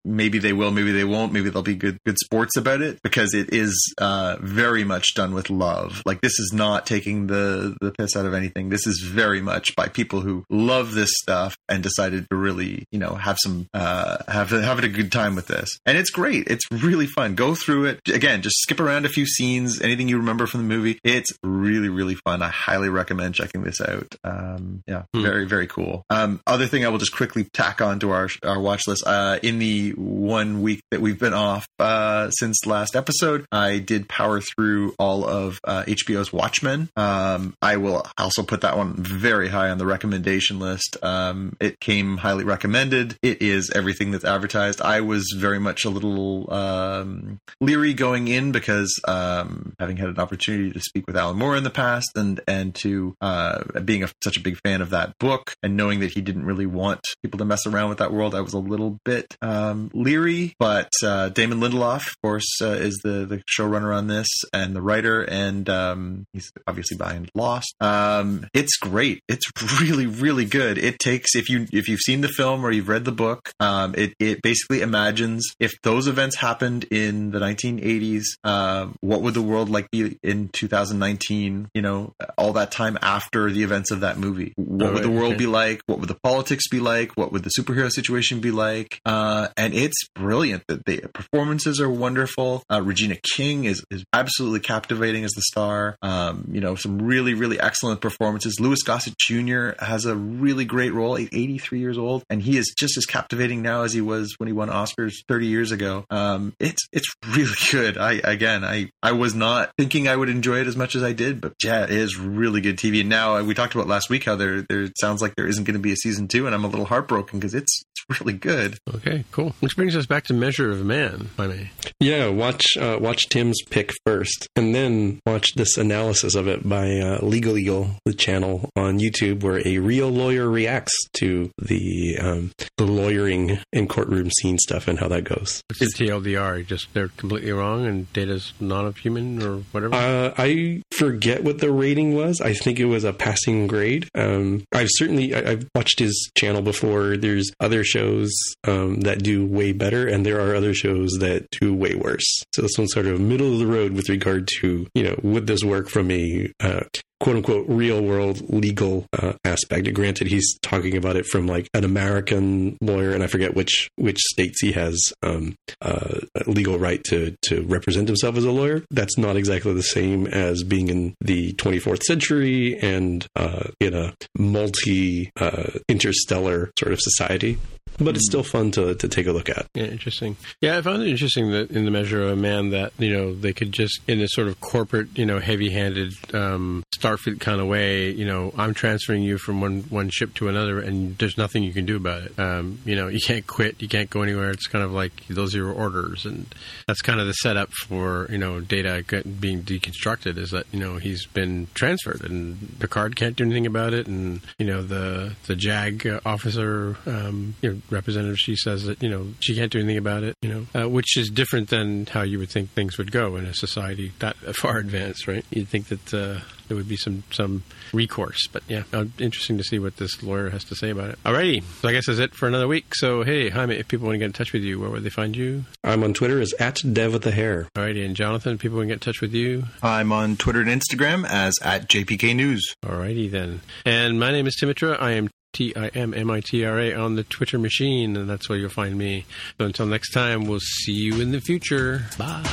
maybe 0.06 0.40
they 0.40 0.54
will, 0.54 0.72
maybe 0.72 0.92
they 0.92 1.04
won't, 1.04 1.32
maybe 1.34 1.50
they'll 1.50 1.62
be 1.64 1.76
good 1.76 1.98
good 2.06 2.18
sports 2.20 2.56
about 2.58 2.82
it 2.82 3.00
because 3.04 3.34
it 3.34 3.54
is 3.54 3.94
uh, 3.98 4.38
very 4.42 4.84
much 4.84 5.14
done 5.16 5.34
with 5.34 5.50
love. 5.50 6.02
Like 6.06 6.22
this 6.22 6.40
is 6.40 6.52
not 6.54 6.86
taking 6.86 7.28
the 7.28 7.76
the 7.82 7.92
piss 7.92 8.16
out 8.16 8.26
of 8.26 8.34
anything. 8.34 8.70
This 8.70 8.86
is 8.88 9.00
very 9.06 9.42
much 9.42 9.76
by 9.76 9.88
people 9.88 10.22
who 10.22 10.46
love 10.50 10.94
this 10.94 11.12
stuff 11.22 11.58
and 11.70 11.82
decided 11.84 12.28
to 12.30 12.36
really 12.36 12.86
you 12.92 13.00
know 13.00 13.16
have 13.16 13.38
some 13.42 13.68
uh, 13.74 14.18
have 14.28 14.50
having 14.52 14.86
a 14.86 14.90
good 14.90 15.12
time 15.12 15.36
with 15.36 15.48
this. 15.48 15.70
And 15.86 15.98
it's 15.98 16.10
great. 16.10 16.48
It's 16.48 16.64
really 16.72 17.08
fun. 17.08 17.36
Go 17.36 17.56
through 17.56 17.86
it 17.86 18.00
again. 18.08 18.42
Just 18.42 18.58
skip 18.62 18.80
around 18.80 19.06
a 19.06 19.10
few 19.10 19.26
scenes. 19.26 19.82
Anything 19.82 20.10
you 20.10 20.18
remember 20.18 20.48
from 20.48 20.62
the 20.68 20.68
movie. 20.76 21.00
It's 21.04 21.32
really 21.44 21.90
really 21.90 22.16
fun. 22.16 22.42
I 22.42 22.50
highly 22.50 22.90
recommend 22.90 23.36
checking 23.36 23.64
this 23.64 23.80
out. 23.82 24.16
Um, 24.24 24.84
yeah, 24.88 25.04
Hmm. 25.14 25.22
very 25.24 25.46
very 25.46 25.68
cool. 25.68 26.06
Um, 26.10 26.42
other 26.48 26.68
thing 26.68 26.86
I 26.86 26.90
will 26.90 26.98
just 27.00 27.16
quickly 27.16 27.46
tack 27.46 27.82
on 27.82 28.00
to 28.00 28.12
our 28.12 28.30
our 28.44 28.60
watch 28.60 28.88
list. 28.88 29.04
Uh, 29.06 29.40
in 29.44 29.60
the 29.60 29.93
one 29.96 30.62
week 30.62 30.82
that 30.92 31.02
we've 31.02 31.20
been 31.20 31.34
off 31.34 31.68
uh, 31.80 32.30
since 32.32 32.66
last 32.66 32.96
episode, 32.96 33.46
I 33.52 33.80
did 33.80 34.08
power 34.08 34.42
through 34.42 34.94
all 35.00 35.26
of 35.26 35.60
uh, 35.64 35.84
HBO's 35.84 36.32
Watchmen. 36.32 36.90
Um, 36.96 37.56
I 37.62 37.78
will 37.78 38.06
also 38.18 38.44
put 38.44 38.62
that 38.62 38.78
one 38.78 38.96
very 38.96 39.50
high 39.50 39.70
on 39.70 39.78
the 39.78 39.86
recommendation 39.86 40.60
list. 40.60 40.98
Um, 41.02 41.56
it 41.60 41.80
came 41.80 42.18
highly 42.18 42.44
recommended. 42.44 43.18
It 43.22 43.42
is 43.42 43.72
everything 43.72 44.12
that's 44.12 44.26
advertised. 44.26 44.82
I 44.82 45.02
was 45.02 45.34
very 45.38 45.60
much 45.60 45.86
a 45.86 45.90
little 45.90 46.52
um, 46.54 47.40
leery 47.60 47.94
going 47.94 48.28
in 48.28 48.52
because 48.52 49.00
um, 49.08 49.74
having 49.80 49.98
had 49.98 50.10
an 50.10 50.20
opportunity 50.20 50.72
to 50.72 50.80
speak 50.80 51.08
with 51.08 51.18
Alan 51.18 51.38
Moore 51.38 51.56
in 51.56 51.64
the 51.64 51.70
past 51.70 52.12
and 52.16 52.40
and 52.48 52.74
to 52.76 53.16
uh, 53.22 53.64
being 53.82 54.04
a, 54.04 54.10
such 54.24 54.38
a 54.38 54.42
big 54.42 54.58
fan 54.64 54.82
of 54.82 54.92
that 54.92 55.18
book 55.20 55.54
and 55.64 55.76
knowing 55.76 56.00
that 56.00 56.12
he 56.12 56.22
didn't 56.22 56.46
really 56.46 56.66
want 56.66 57.02
people 57.22 57.38
to 57.38 57.46
mess 57.46 57.66
around 57.66 57.90
with 57.90 58.00
that 58.00 58.14
world, 58.14 58.36
I 58.36 58.42
was 58.42 58.54
a 58.54 58.60
little 58.60 59.00
bit 59.06 59.36
um, 59.42 59.83
leery. 59.94 60.56
But 60.60 60.92
uh, 61.04 61.30
Damon 61.30 61.60
Lindelof, 61.60 62.08
of 62.08 62.22
course, 62.22 62.62
uh, 62.62 62.72
is 62.72 63.00
the 63.04 63.26
the 63.26 63.44
showrunner 63.58 63.96
on 63.96 64.08
this 64.08 64.28
and 64.54 64.76
the 64.76 64.82
writer, 64.82 65.22
and 65.24 65.70
um, 65.70 66.26
he's 66.34 66.52
obviously 66.68 66.98
behind 66.98 67.30
Lost. 67.36 67.74
Um, 67.82 68.48
it's 68.54 68.78
great. 68.78 69.22
It's 69.28 69.46
really 69.82 70.06
really 70.08 70.46
good. 70.46 70.78
It 70.78 71.00
takes 71.00 71.36
if 71.36 71.50
you 71.50 71.68
if 71.72 71.88
you've 71.88 72.00
seen 72.02 72.22
the 72.22 72.28
film 72.30 72.66
or 72.66 72.72
you've 72.72 72.90
read 72.90 73.06
the 73.06 73.12
book, 73.12 73.52
um, 73.60 73.94
it 73.98 74.14
it 74.20 74.42
basically 74.42 74.82
imagines 74.82 75.46
if 75.60 75.74
those 75.84 76.08
events 76.08 76.38
happened 76.38 76.86
in 76.92 77.32
the 77.32 77.40
1980s, 77.40 78.24
uh, 78.44 78.88
what 79.02 79.22
would 79.22 79.34
the 79.34 79.42
world 79.42 79.70
like 79.70 79.90
be 79.92 80.18
in 80.24 80.50
2019? 80.50 81.70
You 81.74 81.82
know, 81.82 82.14
all 82.38 82.54
that 82.54 82.72
time 82.72 82.98
after 83.02 83.50
the 83.52 83.64
events 83.64 83.92
of 83.92 84.02
that 84.02 84.18
movie, 84.18 84.54
what 84.56 84.84
Oh, 84.90 84.94
would 84.94 85.04
the 85.04 85.10
world 85.12 85.34
okay. 85.34 85.38
be 85.40 85.46
like? 85.48 85.82
What 85.86 86.00
would 86.00 86.10
the 86.10 86.20
politics 86.22 86.68
be 86.68 86.80
like? 86.80 87.12
What 87.16 87.32
would 87.32 87.44
the 87.44 87.52
superhero 87.58 87.92
situation 87.92 88.40
be 88.42 88.52
like? 88.52 89.00
Uh, 89.06 89.48
and 89.58 89.73
it's 89.74 90.08
brilliant. 90.16 90.64
The, 90.68 90.82
the 90.86 91.10
performances 91.14 91.82
are 91.82 91.90
wonderful. 91.90 92.64
Uh, 92.70 92.82
Regina 92.82 93.16
King 93.36 93.66
is 93.66 93.84
is 93.92 94.04
absolutely 94.14 94.60
captivating 94.60 95.24
as 95.24 95.32
the 95.32 95.42
star. 95.42 95.98
Um, 96.02 96.50
you 96.52 96.62
know, 96.62 96.76
some 96.76 97.02
really 97.02 97.34
really 97.34 97.60
excellent 97.60 98.02
performances. 98.02 98.60
Louis 98.60 98.82
Gossett 98.84 99.16
Jr. 99.18 99.72
has 99.80 100.06
a 100.06 100.16
really 100.16 100.66
great 100.66 100.94
role. 100.94 101.16
He's 101.16 101.30
83 101.32 101.80
years 101.80 101.98
old, 101.98 102.24
and 102.30 102.42
he 102.42 102.58
is 102.58 102.74
just 102.78 102.98
as 102.98 103.06
captivating 103.06 103.62
now 103.62 103.84
as 103.84 103.94
he 103.94 104.02
was 104.02 104.36
when 104.38 104.48
he 104.48 104.54
won 104.54 104.70
Oscars 104.70 105.14
30 105.28 105.48
years 105.48 105.72
ago. 105.72 106.06
Um, 106.10 106.54
it's 106.60 106.88
it's 106.92 107.12
really 107.28 107.52
good. 107.72 107.98
I 107.98 108.14
again, 108.24 108.64
I 108.64 108.90
I 109.02 109.14
was 109.14 109.36
not 109.36 109.72
thinking 109.78 110.08
I 110.08 110.16
would 110.16 110.30
enjoy 110.30 110.60
it 110.60 110.68
as 110.68 110.76
much 110.76 110.96
as 110.96 111.04
I 111.04 111.14
did, 111.14 111.42
but 111.42 111.54
yeah, 111.64 111.84
it 111.84 111.92
is 111.92 112.18
really 112.18 112.62
good 112.62 112.78
TV. 112.78 113.02
And 113.02 113.10
now 113.10 113.38
uh, 113.38 113.44
we 113.44 113.54
talked 113.54 113.76
about 113.76 113.88
last 113.88 114.10
week 114.10 114.26
how 114.26 114.36
there 114.36 114.62
there 114.62 114.88
sounds 115.00 115.22
like 115.22 115.36
there 115.36 115.48
isn't 115.48 115.64
going 115.64 115.76
to 115.76 115.80
be 115.80 115.92
a 115.92 115.96
season 115.96 116.28
two, 116.28 116.46
and 116.46 116.56
I'm 116.56 116.64
a 116.64 116.68
little 116.68 116.86
heartbroken 116.86 117.40
because 117.40 117.54
it's 117.54 117.84
it's 118.10 118.20
really 118.20 118.34
good. 118.34 118.78
Okay, 118.96 119.24
cool. 119.32 119.54
Which 119.64 119.78
brings 119.78 119.96
us 119.96 120.06
back 120.06 120.26
to 120.26 120.34
Measure 120.34 120.72
of 120.72 120.84
Man, 120.84 121.30
I 121.40 121.48
may. 121.48 121.72
Yeah, 122.02 122.28
watch 122.28 122.76
uh, 122.76 122.98
watch 123.00 123.30
Tim's 123.30 123.62
pick 123.70 123.94
first, 124.06 124.50
and 124.58 124.76
then 124.76 125.22
watch 125.26 125.54
this 125.56 125.78
analysis 125.78 126.36
of 126.36 126.50
it 126.50 126.68
by 126.68 127.00
uh, 127.00 127.20
Legal 127.22 127.58
Eagle, 127.58 127.92
the 128.04 128.14
channel 128.14 128.70
on 128.76 129.00
YouTube, 129.00 129.42
where 129.42 129.66
a 129.66 129.78
real 129.78 130.10
lawyer 130.10 130.50
reacts 130.50 130.94
to 131.14 131.50
the 131.58 132.18
um, 132.20 132.52
the 132.78 132.86
lawyering 132.86 133.58
and 133.72 133.88
courtroom 133.88 134.32
scene 134.32 134.58
stuff 134.58 134.90
and 134.90 135.00
how 135.00 135.08
that 135.08 135.24
goes. 135.24 135.62
It's 135.70 135.80
the 135.80 136.08
TLDR. 136.08 136.68
Just 136.68 136.94
they're 136.94 137.08
completely 137.08 137.54
wrong, 137.54 137.86
and 137.86 138.12
Data's 138.12 138.52
not 138.60 138.86
a 138.86 138.92
human 138.92 139.42
or 139.42 139.60
whatever. 139.72 139.96
Uh, 139.96 140.34
I 140.38 140.82
forget 140.92 141.42
what 141.46 141.60
the 141.60 141.72
rating 141.72 142.16
was. 142.16 142.42
I 142.42 142.52
think 142.52 142.82
it 142.82 142.88
was 142.88 143.06
a 143.06 143.14
passing 143.14 143.68
grade. 143.68 144.10
Um, 144.14 144.66
I've 144.74 144.90
certainly 144.92 145.34
I, 145.34 145.52
I've 145.52 145.70
watched 145.74 146.00
his 146.00 146.30
channel 146.38 146.62
before. 146.62 147.16
There's 147.16 147.50
other 147.62 147.86
shows 147.86 148.30
um, 148.68 149.00
that 149.02 149.24
do 149.24 149.43
way 149.52 149.72
better, 149.72 150.08
and 150.08 150.26
there 150.26 150.40
are 150.40 150.56
other 150.56 150.74
shows 150.74 151.12
that 151.20 151.50
do 151.52 151.74
way 151.74 151.96
worse. 151.96 152.44
So 152.54 152.62
this 152.62 152.78
one's 152.78 152.94
sort 152.94 153.08
of 153.08 153.20
middle 153.20 153.54
of 153.54 153.60
the 153.60 153.68
road 153.68 153.94
with 153.94 154.10
regard 154.10 154.48
to 154.60 154.88
you 154.94 155.04
know 155.04 155.20
would 155.24 155.48
this 155.48 155.64
work 155.64 155.90
from 155.90 156.12
a 156.12 156.52
uh, 156.60 156.82
quote 157.24 157.38
unquote 157.38 157.66
real 157.70 158.02
world 158.02 158.42
legal 158.54 159.08
uh, 159.14 159.32
aspect. 159.46 159.92
Granted, 159.94 160.28
he's 160.28 160.58
talking 160.62 160.98
about 160.98 161.16
it 161.16 161.26
from 161.26 161.48
like 161.48 161.70
an 161.74 161.86
American 161.86 162.78
lawyer, 162.82 163.12
and 163.12 163.24
I 163.24 163.28
forget 163.28 163.56
which 163.56 163.90
which 163.96 164.20
states 164.20 164.60
he 164.62 164.74
has 164.74 165.14
um, 165.24 165.56
uh, 165.82 166.20
legal 166.48 166.78
right 166.78 167.02
to 167.06 167.36
to 167.44 167.62
represent 167.62 168.10
himself 168.10 168.36
as 168.36 168.44
a 168.44 168.52
lawyer. 168.52 168.84
That's 168.92 169.18
not 169.18 169.38
exactly 169.38 169.74
the 169.74 169.84
same 169.84 170.28
as 170.28 170.64
being 170.64 170.90
in 170.90 171.16
the 171.22 171.54
24th 171.54 172.04
century 172.04 172.78
and 172.82 173.26
uh, 173.38 173.70
in 173.80 173.94
a 173.94 174.14
multi 174.38 175.32
uh, 175.40 175.72
interstellar 175.88 176.72
sort 176.78 176.92
of 176.92 177.00
society. 177.00 177.58
But 177.98 178.16
it's 178.16 178.28
still 178.28 178.44
fun 178.44 178.72
to, 178.72 178.96
to 178.96 179.08
take 179.08 179.28
a 179.28 179.32
look 179.32 179.50
at. 179.50 179.68
Yeah, 179.74 179.86
interesting. 179.86 180.38
Yeah, 180.62 180.78
I 180.78 180.82
found 180.82 181.04
it 181.04 181.10
interesting 181.10 181.52
that 181.52 181.72
in 181.72 181.86
the 181.86 181.92
measure 181.92 182.22
of 182.24 182.30
a 182.30 182.36
man 182.36 182.72
that 182.72 182.94
you 182.98 183.12
know 183.12 183.34
they 183.34 183.54
could 183.54 183.72
just 183.72 184.00
in 184.08 184.22
a 184.22 184.28
sort 184.28 184.48
of 184.48 184.60
corporate, 184.62 185.18
you 185.18 185.26
know, 185.26 185.40
heavy-handed 185.40 186.14
um, 186.34 186.84
Starfleet 186.98 187.40
kind 187.40 187.60
of 187.60 187.68
way, 187.68 188.12
you 188.12 188.26
know, 188.26 188.54
I'm 188.58 188.74
transferring 188.74 189.24
you 189.24 189.38
from 189.38 189.62
one 189.62 189.82
one 189.90 190.10
ship 190.10 190.34
to 190.36 190.48
another, 190.48 190.80
and 190.80 191.18
there's 191.18 191.38
nothing 191.38 191.64
you 191.64 191.74
can 191.74 191.86
do 191.86 191.98
about 191.98 192.24
it. 192.24 192.40
Um, 192.40 192.80
you 192.86 192.96
know, 192.96 193.08
you 193.14 193.20
can't 193.20 193.46
quit, 193.46 193.82
you 193.82 193.88
can't 193.88 194.10
go 194.10 194.22
anywhere. 194.22 194.52
It's 194.52 194.68
kind 194.68 194.84
of 194.84 194.92
like 194.92 195.12
those 195.28 195.54
are 195.54 195.60
your 195.60 195.74
orders, 195.74 196.26
and 196.26 196.54
that's 196.88 197.02
kind 197.02 197.20
of 197.20 197.28
the 197.28 197.34
setup 197.34 197.72
for 197.74 198.28
you 198.30 198.38
know 198.38 198.60
data 198.60 199.04
being 199.40 199.64
deconstructed. 199.64 200.38
Is 200.38 200.52
that 200.52 200.66
you 200.72 200.80
know 200.80 200.98
he's 200.98 201.26
been 201.26 201.68
transferred, 201.74 202.22
and 202.24 202.80
Picard 202.80 203.16
can't 203.16 203.36
do 203.36 203.44
anything 203.44 203.66
about 203.66 203.94
it, 203.94 204.08
and 204.08 204.42
you 204.58 204.66
know 204.66 204.82
the 204.82 205.36
the 205.48 205.56
JAG 205.56 206.08
officer, 206.26 206.98
um, 207.06 207.56
you 207.62 207.74
know, 207.74 207.82
representative, 207.90 208.38
she 208.38 208.56
says 208.56 208.86
that 208.86 209.02
you 209.02 209.10
know 209.10 209.28
she 209.40 209.56
can't 209.56 209.72
do 209.72 209.80
anything 209.80 209.98
about 209.98 210.24
it, 210.24 210.36
you 210.42 210.50
know, 210.50 210.82
uh, 210.82 210.90
which 210.90 211.18
is 211.18 211.30
different 211.30 211.70
than 211.70 212.06
how 212.08 212.22
you 212.22 212.40
would 212.40 212.50
think 212.50 212.70
things 212.72 212.98
would 212.98 213.12
go 213.12 213.36
in 213.36 213.46
a 213.46 213.54
society 213.54 214.12
that 214.20 214.36
far 214.56 214.78
advanced, 214.80 215.28
right? 215.28 215.46
You'd 215.52 215.70
think 215.70 215.88
that 215.88 216.14
uh, 216.14 216.40
there 216.68 216.78
would 216.78 216.88
be 216.88 216.98
some 216.98 217.24
some 217.32 217.64
recourse, 217.94 218.48
but 218.52 218.64
yeah, 218.68 218.84
uh, 218.94 219.06
interesting 219.20 219.58
to 219.58 219.64
see 219.64 219.80
what 219.80 219.98
this 219.98 220.24
lawyer 220.24 220.50
has 220.50 220.64
to 220.66 220.76
say 220.76 220.90
about 220.90 221.12
it. 221.12 221.24
Alrighty, 221.24 221.64
so 221.82 221.90
I 221.90 221.92
guess 221.94 222.08
that's 222.08 222.20
it 222.20 222.34
for 222.34 222.48
another 222.48 222.68
week. 222.68 222.96
So 222.96 223.24
hey, 223.24 223.50
Jaime, 223.50 223.76
if 223.76 223.88
people 223.88 224.08
want 224.08 224.16
to 224.16 224.20
get 224.20 224.26
in 224.26 224.34
touch 224.34 224.54
with 224.54 224.64
you, 224.64 224.80
where 224.80 224.90
would 224.90 225.04
they 225.04 225.10
find 225.10 225.36
you? 225.36 225.66
I'm 225.84 226.04
on 226.04 226.14
Twitter 226.14 226.40
as 226.40 226.54
at 226.60 226.82
Dev 226.94 227.14
with 227.14 227.24
the 227.24 227.32
Hair. 227.32 227.68
Alrighty, 227.76 228.06
and 228.06 228.16
Jonathan, 228.16 228.58
people 228.58 228.78
want 228.78 228.90
to 228.90 228.96
get 228.96 229.06
in 229.06 229.14
touch 229.14 229.22
with 229.22 229.34
you. 229.34 229.66
I'm 229.82 230.12
on 230.12 230.38
Twitter 230.38 230.62
and 230.62 230.70
Instagram 230.70 231.26
as 231.28 231.56
at 231.62 231.90
JPK 231.90 232.36
News. 232.36 232.76
Alrighty 232.84 233.30
then. 233.30 233.62
And 233.86 234.20
my 234.20 234.32
name 234.32 234.48
is 234.48 234.56
Tim 234.56 234.70
Mitra. 234.70 234.94
I 234.94 235.12
am 235.12 235.30
T 235.54 235.74
I 235.76 235.88
M 235.90 236.14
M 236.14 236.30
I 236.32 236.42
T 236.42 236.66
R 236.66 236.80
A 236.80 236.94
on 236.94 237.16
the 237.16 237.24
Twitter 237.24 237.60
machine, 237.60 238.18
and 238.18 238.28
that's 238.30 238.50
where 238.50 238.58
you'll 238.58 238.70
find 238.70 238.98
me. 238.98 239.26
So 239.60 239.66
until 239.66 239.86
next 239.86 240.12
time, 240.12 240.46
we'll 240.46 240.60
see 240.60 240.94
you 240.94 241.22
in 241.22 241.32
the 241.32 241.40
future. 241.40 242.06
Bye. 242.18 242.44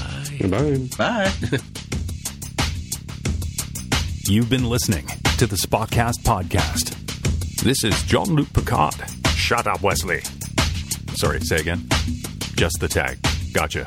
Bye. 0.48 0.89
Bye. 0.98 1.32
You've 4.27 4.51
been 4.51 4.68
listening 4.68 5.06
to 5.39 5.47
the 5.47 5.56
Spotcast 5.56 6.20
Podcast. 6.22 6.94
This 7.62 7.82
is 7.82 8.01
Jean-Luc 8.05 8.52
Picard. 8.52 8.94
Shut 9.35 9.66
up, 9.66 9.82
Wesley. 9.82 10.20
Sorry, 11.14 11.40
say 11.40 11.56
again. 11.56 11.89
Just 12.55 12.77
the 12.81 12.89
tag. 12.89 13.18
Gotcha. 13.52 13.86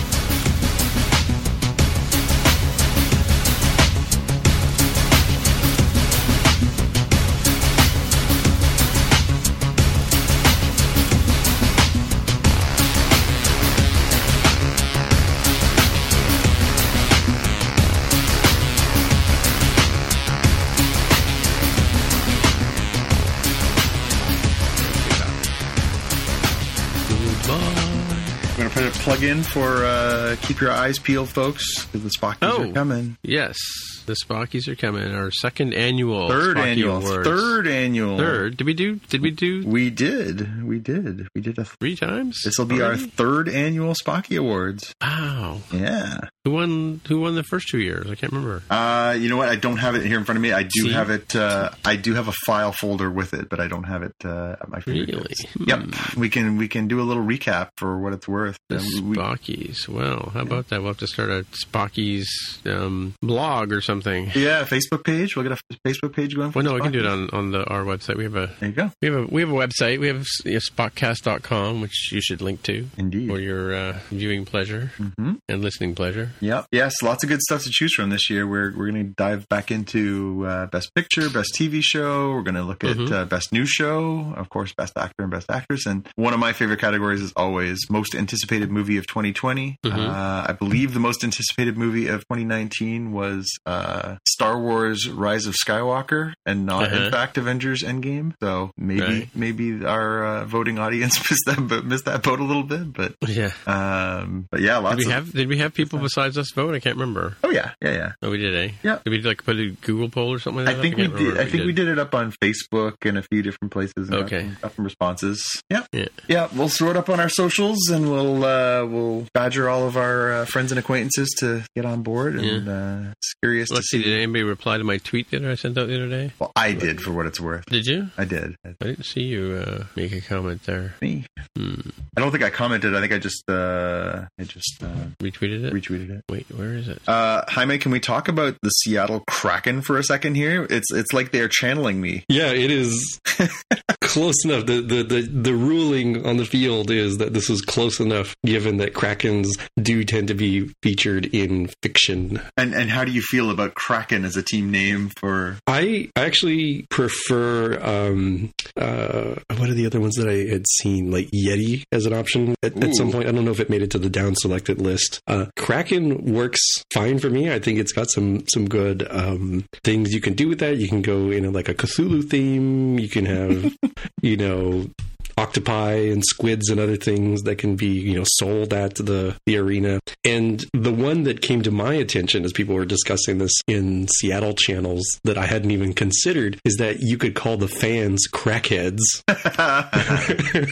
Plug 29.21 29.37
in 29.37 29.43
for 29.43 29.85
uh, 29.85 30.35
Keep 30.41 30.61
Your 30.61 30.71
Eyes 30.71 30.97
Peeled, 30.99 31.29
folks, 31.29 31.85
because 31.85 32.03
the 32.03 32.09
Spockies 32.09 32.37
Oh. 32.41 32.69
are 32.69 32.73
coming. 32.73 33.17
Yes. 33.23 33.57
The 34.05 34.15
Spockies 34.25 34.67
are 34.67 34.75
coming. 34.75 35.13
Our 35.13 35.31
second 35.31 35.73
annual 35.73 36.27
Third 36.27 36.57
Spocky 36.57 36.65
annual. 36.65 36.97
Awards. 36.97 37.27
Third 37.27 37.67
annual. 37.67 38.17
Third. 38.17 38.57
Did 38.57 38.65
we 38.65 38.73
do? 38.73 38.95
Did 39.09 39.21
we 39.21 39.31
do 39.31 39.65
We 39.65 39.89
did. 39.89 40.63
We 40.65 40.79
did. 40.79 41.27
We 41.35 41.41
did 41.41 41.57
a. 41.59 41.65
three 41.65 41.95
times? 41.95 42.41
This 42.43 42.57
will 42.57 42.65
be 42.65 42.81
our 42.81 42.97
third 42.97 43.47
annual 43.49 43.93
Spocky 43.93 44.37
Awards. 44.39 44.93
Wow. 45.01 45.59
Yeah. 45.71 46.19
Who 46.45 46.51
won? 46.51 47.01
Who 47.07 47.21
won 47.21 47.35
the 47.35 47.43
first 47.43 47.67
two 47.69 47.79
years? 47.79 48.09
I 48.09 48.15
can't 48.15 48.31
remember. 48.33 48.63
Uh, 48.69 49.15
you 49.19 49.29
know 49.29 49.37
what? 49.37 49.49
I 49.49 49.55
don't 49.55 49.77
have 49.77 49.95
it 49.95 50.05
here 50.05 50.17
in 50.17 50.25
front 50.25 50.37
of 50.37 50.41
me. 50.41 50.51
I 50.51 50.63
do 50.63 50.69
See? 50.87 50.91
have 50.91 51.09
it. 51.09 51.35
Uh, 51.35 51.69
I 51.85 51.95
do 51.95 52.13
have 52.15 52.27
a 52.27 52.31
file 52.45 52.71
folder 52.71 53.09
with 53.11 53.33
it, 53.33 53.47
but 53.49 53.59
I 53.59 53.67
don't 53.67 53.83
have 53.83 54.01
it 54.03 54.15
uh, 54.25 54.55
at 54.59 54.69
my 54.69 54.79
fingertips. 54.81 55.43
Really? 55.55 55.67
Yep. 55.67 55.79
Hmm. 55.93 56.19
We 56.19 56.29
can 56.29 56.57
we 56.57 56.67
can 56.67 56.87
do 56.87 56.99
a 56.99 57.03
little 57.03 57.23
recap 57.23 57.69
for 57.77 57.99
what 57.99 58.13
it's 58.13 58.27
worth. 58.27 58.57
The 58.69 58.77
Um, 58.77 59.15
Spockies. 59.15 59.87
Well, 59.87 60.31
how 60.33 60.41
about 60.41 60.69
that? 60.69 60.79
We'll 60.81 60.89
have 60.89 60.97
to 60.97 61.07
start 61.07 61.29
a 61.29 61.45
Spockies 61.51 62.25
um, 62.65 63.13
blog 63.21 63.71
or 63.71 63.81
something. 63.81 63.90
Yeah, 64.35 64.63
Facebook 64.63 65.03
page. 65.03 65.35
We'll 65.35 65.47
get 65.47 65.57
a 65.57 65.77
Facebook 65.87 66.13
page 66.15 66.35
going. 66.35 66.51
For 66.51 66.57
Well, 66.59 66.65
no, 66.65 66.73
we 66.75 66.81
can 66.81 66.91
do 66.91 66.99
it 66.99 67.05
on, 67.05 67.29
on 67.31 67.51
the 67.51 67.63
our 67.65 67.83
website. 67.83 68.15
We 68.17 68.23
have 68.23 68.35
a 68.35 68.49
There 68.59 68.69
you 68.69 68.75
go. 68.75 68.91
we 69.01 69.07
have 69.09 69.17
a 69.17 69.25
we 69.25 69.41
have 69.41 69.49
a 69.49 69.53
website. 69.53 69.99
We 69.99 70.07
have 70.07 70.25
you 70.45 70.53
know, 70.53 70.59
spotcast.com, 70.59 71.81
which 71.81 72.11
you 72.11 72.21
should 72.21 72.41
link 72.41 72.63
to 72.63 72.87
Indeed. 72.97 73.27
for 73.29 73.39
your 73.39 73.73
uh, 73.75 73.99
viewing 74.09 74.45
pleasure 74.45 74.91
Mhm. 74.99 75.37
and 75.49 75.61
listening 75.61 75.95
pleasure. 75.95 76.31
Yep. 76.39 76.67
Yes, 76.71 76.93
lots 77.01 77.23
of 77.23 77.29
good 77.29 77.41
stuff 77.41 77.63
to 77.63 77.69
choose 77.71 77.93
from 77.93 78.09
this 78.09 78.29
year. 78.29 78.47
We're 78.47 78.71
we're 78.75 78.89
going 78.91 79.05
to 79.07 79.13
dive 79.17 79.47
back 79.49 79.71
into 79.71 80.45
uh, 80.47 80.65
best 80.67 80.93
picture, 80.95 81.29
best 81.29 81.55
TV 81.57 81.81
show. 81.83 82.31
We're 82.31 82.43
going 82.43 82.55
to 82.55 82.63
look 82.63 82.83
at 82.83 82.97
Mhm. 82.97 83.11
uh, 83.11 83.25
best 83.25 83.51
new 83.51 83.65
show, 83.65 84.33
of 84.37 84.49
course, 84.49 84.73
best 84.73 84.93
actor 84.97 85.23
and 85.23 85.31
best 85.31 85.49
actress. 85.49 85.85
And 85.85 86.07
one 86.15 86.33
of 86.33 86.39
my 86.39 86.53
favorite 86.53 86.79
categories 86.79 87.21
is 87.21 87.33
always 87.35 87.79
most 87.89 88.15
anticipated 88.15 88.71
movie 88.71 88.97
of 88.97 89.07
2020. 89.07 89.77
Mhm. 89.85 89.91
Uh, 89.93 90.45
I 90.49 90.53
believe 90.53 90.93
the 90.93 90.99
most 90.99 91.23
anticipated 91.23 91.77
movie 91.77 92.07
of 92.07 92.21
2019 92.27 93.11
was 93.11 93.49
uh, 93.65 93.80
Star 94.27 94.59
Wars: 94.59 95.09
Rise 95.09 95.45
of 95.45 95.55
Skywalker, 95.55 96.33
and 96.45 96.65
not 96.65 96.83
Uh-huh. 96.85 97.03
in 97.05 97.11
fact 97.11 97.37
Avengers: 97.37 97.83
Endgame. 97.83 98.33
So 98.41 98.71
maybe 98.77 99.01
Right. 99.01 99.29
maybe 99.35 99.85
our 99.85 100.23
uh, 100.25 100.45
voting 100.45 100.79
audience 100.79 101.17
missed 101.29 101.43
that 101.47 101.67
but 101.67 101.85
missed 101.85 102.05
that 102.05 102.23
vote 102.23 102.39
a 102.39 102.43
little 102.43 102.63
bit, 102.63 102.93
but 102.93 103.15
Yeah. 103.27 103.51
um, 103.67 104.45
but 104.51 104.61
yeah, 104.61 104.77
lots 104.77 104.97
Did 104.97 105.05
we 105.07 105.11
of. 105.13 105.25
have 105.25 105.33
did 105.33 105.47
we 105.47 105.57
have 105.57 105.73
people 105.73 105.99
besides 105.99 106.37
us 106.37 106.51
vote? 106.53 106.73
I 106.75 106.79
can't 106.79 106.95
remember. 106.97 107.37
oh 107.43 107.49
yeah, 107.51 107.71
yeah, 107.81 107.91
yeah. 107.93 108.11
Oh, 108.21 108.29
we 108.31 108.37
did, 108.37 108.55
eh? 108.55 108.73
Yeah. 108.83 108.99
Did 109.03 109.09
we 109.11 109.21
like 109.21 109.43
put 109.43 109.57
a 109.57 109.69
Google 109.81 110.09
poll 110.09 110.33
or 110.33 110.39
something? 110.39 110.65
Like 110.65 110.77
I 110.77 110.81
think 110.81 110.93
up? 110.99 111.13
we 111.13 111.25
did. 111.25 111.37
I 111.39 111.45
think 111.45 111.65
we 111.65 111.73
did 111.73 111.87
it 111.87 111.99
up 111.99 112.13
on 112.15 112.33
Facebook 112.43 112.93
and 113.05 113.17
a 113.17 113.23
few 113.23 113.41
different 113.41 113.71
places. 113.71 113.93
And 113.97 114.09
got 114.09 114.21
Okay. 114.25 114.41
some- 114.41 114.57
got 114.61 114.75
some 114.75 114.85
responses. 114.85 115.61
Yeah, 115.69 115.85
Yeah. 115.91 116.05
yeah. 116.27 116.47
We'll 116.53 116.69
throw 116.69 116.91
it 116.91 116.97
up 116.97 117.09
on 117.09 117.19
our 117.19 117.29
socials, 117.29 117.89
and 117.89 118.09
we'll 118.11 118.43
uh, 118.43 118.85
we'll 118.85 119.27
badger 119.33 119.69
all 119.69 119.87
of 119.87 119.97
our 119.97 120.33
uh, 120.33 120.45
friends 120.45 120.71
and 120.71 120.79
acquaintances 120.79 121.29
to 121.39 121.63
get 121.75 121.85
on 121.85 122.03
board. 122.03 122.35
And 122.35 122.67
uh, 122.67 123.11
it's 123.17 123.33
curious 123.41 123.70
Let's 123.71 123.89
to 123.91 123.97
see. 123.97 124.03
see. 124.03 124.09
Did 124.09 124.17
anybody 124.17 124.43
reply 124.43 124.77
to 124.77 124.83
my 124.83 124.97
tweet 124.97 125.31
that 125.31 125.43
I 125.45 125.55
sent 125.55 125.77
out 125.77 125.87
the 125.87 125.95
other 125.95 126.09
day? 126.09 126.31
Well, 126.39 126.51
I 126.55 126.73
did 126.73 127.01
for 127.01 127.11
what 127.11 127.25
it's 127.25 127.39
worth. 127.39 127.65
Did 127.67 127.85
you? 127.85 128.07
I 128.17 128.25
did. 128.25 128.55
I 128.65 128.73
didn't 128.79 129.03
see 129.05 129.21
you 129.23 129.63
uh, 129.65 129.83
make 129.95 130.11
a 130.11 130.21
comment 130.21 130.63
there. 130.65 130.95
Me. 131.01 131.25
Hmm. 131.57 131.79
I 132.17 132.21
don't 132.21 132.31
think 132.31 132.43
I 132.43 132.49
commented. 132.49 132.95
I 132.95 133.01
think 133.01 133.13
I 133.13 133.17
just 133.19 133.49
uh, 133.49 134.25
I 134.39 134.43
just 134.43 134.83
uh, 134.83 134.87
Retweeted 135.21 135.63
it. 135.65 135.73
retweeted 135.73 136.09
it. 136.09 136.23
Wait, 136.29 136.45
where 136.51 136.73
is 136.73 136.87
it? 136.87 137.01
Uh, 137.07 137.43
Jaime, 137.47 137.77
can 137.77 137.91
we 137.91 137.99
talk 137.99 138.27
about 138.27 138.57
the 138.61 138.69
Seattle 138.69 139.23
Kraken 139.27 139.81
for 139.81 139.97
a 139.97 140.03
second 140.03 140.35
here? 140.35 140.65
It's 140.69 140.91
it's 140.91 141.13
like 141.13 141.31
they're 141.31 141.47
channeling 141.47 142.01
me. 142.01 142.23
Yeah, 142.29 142.51
it 142.51 142.71
is 142.71 143.19
close 144.01 144.43
enough. 144.45 144.65
The, 144.65 144.81
the 144.81 145.03
the 145.03 145.21
the 145.21 145.53
ruling 145.53 146.25
on 146.25 146.37
the 146.37 146.45
field 146.45 146.91
is 146.91 147.17
that 147.19 147.33
this 147.33 147.49
is 147.49 147.61
close 147.61 147.99
enough, 147.99 148.35
given 148.45 148.77
that 148.77 148.93
Krakens 148.93 149.47
do 149.81 150.03
tend 150.03 150.27
to 150.29 150.33
be 150.33 150.71
featured 150.81 151.25
in 151.27 151.69
fiction. 151.83 152.41
And 152.57 152.73
and 152.73 152.89
how 152.89 153.05
do 153.05 153.11
you 153.11 153.21
feel 153.21 153.49
about 153.51 153.60
Kraken 153.69 154.25
as 154.25 154.35
a 154.35 154.43
team 154.43 154.71
name 154.71 155.09
for? 155.17 155.57
I 155.67 156.09
actually 156.15 156.85
prefer 156.89 157.79
um 157.81 158.51
uh 158.77 159.35
what 159.57 159.69
are 159.69 159.73
the 159.73 159.85
other 159.85 159.99
ones 159.99 160.15
that 160.15 160.27
I 160.27 160.51
had 160.51 160.65
seen 160.79 161.11
like 161.11 161.29
Yeti 161.31 161.83
as 161.91 162.05
an 162.05 162.13
option 162.13 162.55
at, 162.63 162.81
at 162.83 162.95
some 162.95 163.11
point. 163.11 163.27
I 163.27 163.31
don't 163.31 163.45
know 163.45 163.51
if 163.51 163.59
it 163.59 163.69
made 163.69 163.81
it 163.81 163.91
to 163.91 163.99
the 163.99 164.09
down 164.09 164.35
selected 164.35 164.81
list. 164.81 165.21
Uh 165.27 165.45
Kraken 165.57 166.33
works 166.33 166.59
fine 166.93 167.19
for 167.19 167.29
me. 167.29 167.51
I 167.51 167.59
think 167.59 167.79
it's 167.79 167.91
got 167.93 168.09
some 168.09 168.43
some 168.47 168.67
good 168.67 169.07
um 169.11 169.65
things 169.83 170.13
you 170.13 170.21
can 170.21 170.33
do 170.33 170.47
with 170.47 170.59
that. 170.59 170.77
You 170.77 170.87
can 170.87 171.01
go 171.01 171.29
in 171.31 171.51
like 171.51 171.69
a 171.69 171.73
Cthulhu 171.73 172.27
theme. 172.29 172.99
You 172.99 173.09
can 173.09 173.25
have 173.25 173.75
you 174.21 174.37
know 174.37 174.89
octopi 175.37 175.93
and 175.93 176.23
squids 176.25 176.69
and 176.69 176.79
other 176.79 176.95
things 176.95 177.41
that 177.43 177.57
can 177.57 177.75
be 177.75 177.87
you 177.87 178.15
know 178.15 178.23
sold 178.25 178.73
at 178.73 178.95
the 178.95 179.35
the 179.45 179.57
arena 179.57 179.99
and 180.23 180.65
the 180.73 180.91
one 180.93 181.23
that 181.23 181.41
came 181.41 181.61
to 181.61 181.71
my 181.71 181.93
attention 181.93 182.43
as 182.45 182.51
people 182.53 182.75
were 182.75 182.85
discussing 182.85 183.37
this 183.37 183.51
in 183.67 184.07
Seattle 184.19 184.53
channels 184.53 185.03
that 185.23 185.37
I 185.37 185.45
hadn't 185.45 185.71
even 185.71 185.93
considered 185.93 186.59
is 186.65 186.75
that 186.77 186.97
you 186.99 187.17
could 187.17 187.35
call 187.35 187.57
the 187.57 187.67
fans 187.67 188.27
crackheads 188.31 188.99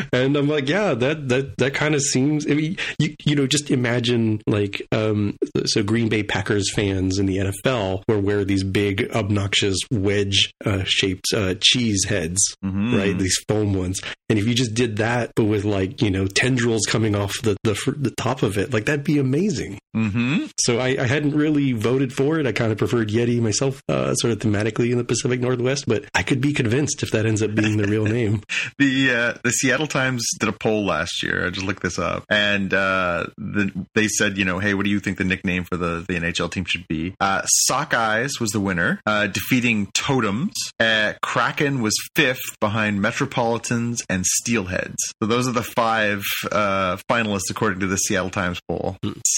and 0.12 0.36
I'm 0.36 0.48
like 0.48 0.68
yeah 0.68 0.94
that 0.94 1.28
that 1.28 1.56
that 1.58 1.74
kind 1.74 1.94
of 1.94 2.02
seems 2.02 2.46
I 2.50 2.54
mean 2.54 2.76
you 2.98 3.14
you 3.24 3.34
know 3.36 3.46
just 3.46 3.70
imagine 3.70 4.40
like 4.46 4.82
um 4.92 5.36
so 5.66 5.82
Green 5.82 6.08
Bay 6.08 6.22
Packers 6.22 6.72
fans 6.74 7.18
in 7.18 7.26
the 7.26 7.38
NFL 7.38 8.02
will 8.08 8.20
wear 8.20 8.44
these 8.44 8.64
big 8.64 9.10
obnoxious 9.14 9.78
wedge 9.90 10.52
uh, 10.64 10.84
shaped 10.84 11.26
uh, 11.34 11.54
cheese 11.60 12.04
heads 12.08 12.40
Mhm. 12.64 12.96
right? 12.96 13.18
These 13.18 13.36
foam 13.48 13.74
ones. 13.74 13.99
And 14.28 14.38
if 14.38 14.46
you 14.46 14.54
just 14.54 14.74
did 14.74 14.98
that, 14.98 15.32
but 15.34 15.44
with 15.44 15.64
like 15.64 16.00
you 16.02 16.10
know 16.10 16.26
tendrils 16.26 16.86
coming 16.86 17.14
off 17.14 17.34
the 17.42 17.56
the, 17.64 17.74
the 17.98 18.12
top 18.12 18.42
of 18.42 18.58
it, 18.58 18.72
like 18.72 18.86
that'd 18.86 19.04
be 19.04 19.18
amazing. 19.18 19.78
Mm-hmm. 19.96 20.46
So 20.60 20.78
I, 20.78 20.96
I 21.00 21.06
hadn't 21.06 21.34
really 21.34 21.72
voted 21.72 22.12
for 22.12 22.38
it. 22.38 22.46
I 22.46 22.52
kind 22.52 22.70
of 22.70 22.78
preferred 22.78 23.08
Yeti 23.08 23.40
myself, 23.40 23.82
uh, 23.88 24.14
sort 24.14 24.32
of 24.32 24.38
thematically 24.38 24.92
in 24.92 24.98
the 24.98 25.04
Pacific 25.04 25.40
Northwest. 25.40 25.86
But 25.88 26.04
I 26.14 26.22
could 26.22 26.40
be 26.40 26.52
convinced 26.52 27.02
if 27.02 27.10
that 27.10 27.26
ends 27.26 27.42
up 27.42 27.54
being 27.56 27.76
the 27.76 27.88
real 27.88 28.04
name. 28.18 28.42
The 28.78 29.10
uh, 29.10 29.38
the 29.42 29.50
Seattle 29.50 29.88
Times 29.88 30.24
did 30.38 30.48
a 30.48 30.52
poll 30.52 30.86
last 30.86 31.22
year. 31.22 31.46
I 31.46 31.50
just 31.50 31.66
looked 31.66 31.82
this 31.82 31.98
up, 31.98 32.24
and 32.30 32.72
uh, 32.72 33.26
the, 33.36 33.72
they 33.94 34.06
said, 34.06 34.38
you 34.38 34.44
know, 34.44 34.58
hey, 34.58 34.74
what 34.74 34.84
do 34.84 34.90
you 34.90 35.00
think 35.00 35.18
the 35.18 35.24
nickname 35.24 35.64
for 35.64 35.76
the, 35.76 36.04
the 36.06 36.14
NHL 36.14 36.50
team 36.50 36.64
should 36.64 36.86
be? 36.88 37.14
Uh, 37.20 37.42
Sockeyes 37.68 38.40
was 38.40 38.50
the 38.50 38.60
winner, 38.60 39.00
uh, 39.06 39.26
defeating 39.26 39.86
Totems. 39.92 40.54
Uh, 40.78 41.14
Kraken 41.22 41.82
was 41.82 41.94
fifth 42.14 42.58
behind 42.60 43.00
Metropolitans 43.90 44.06
and 44.08 44.24
Steelheads. 44.24 44.96
So 45.22 45.26
those 45.28 45.48
are 45.48 45.52
the 45.52 45.62
five 45.62 46.22
uh, 46.50 46.96
finalists 47.08 47.50
according 47.50 47.80
to 47.80 47.86
the 47.86 47.96
Seattle 47.96 48.30
Times 48.30 48.60
poll. 48.68 48.96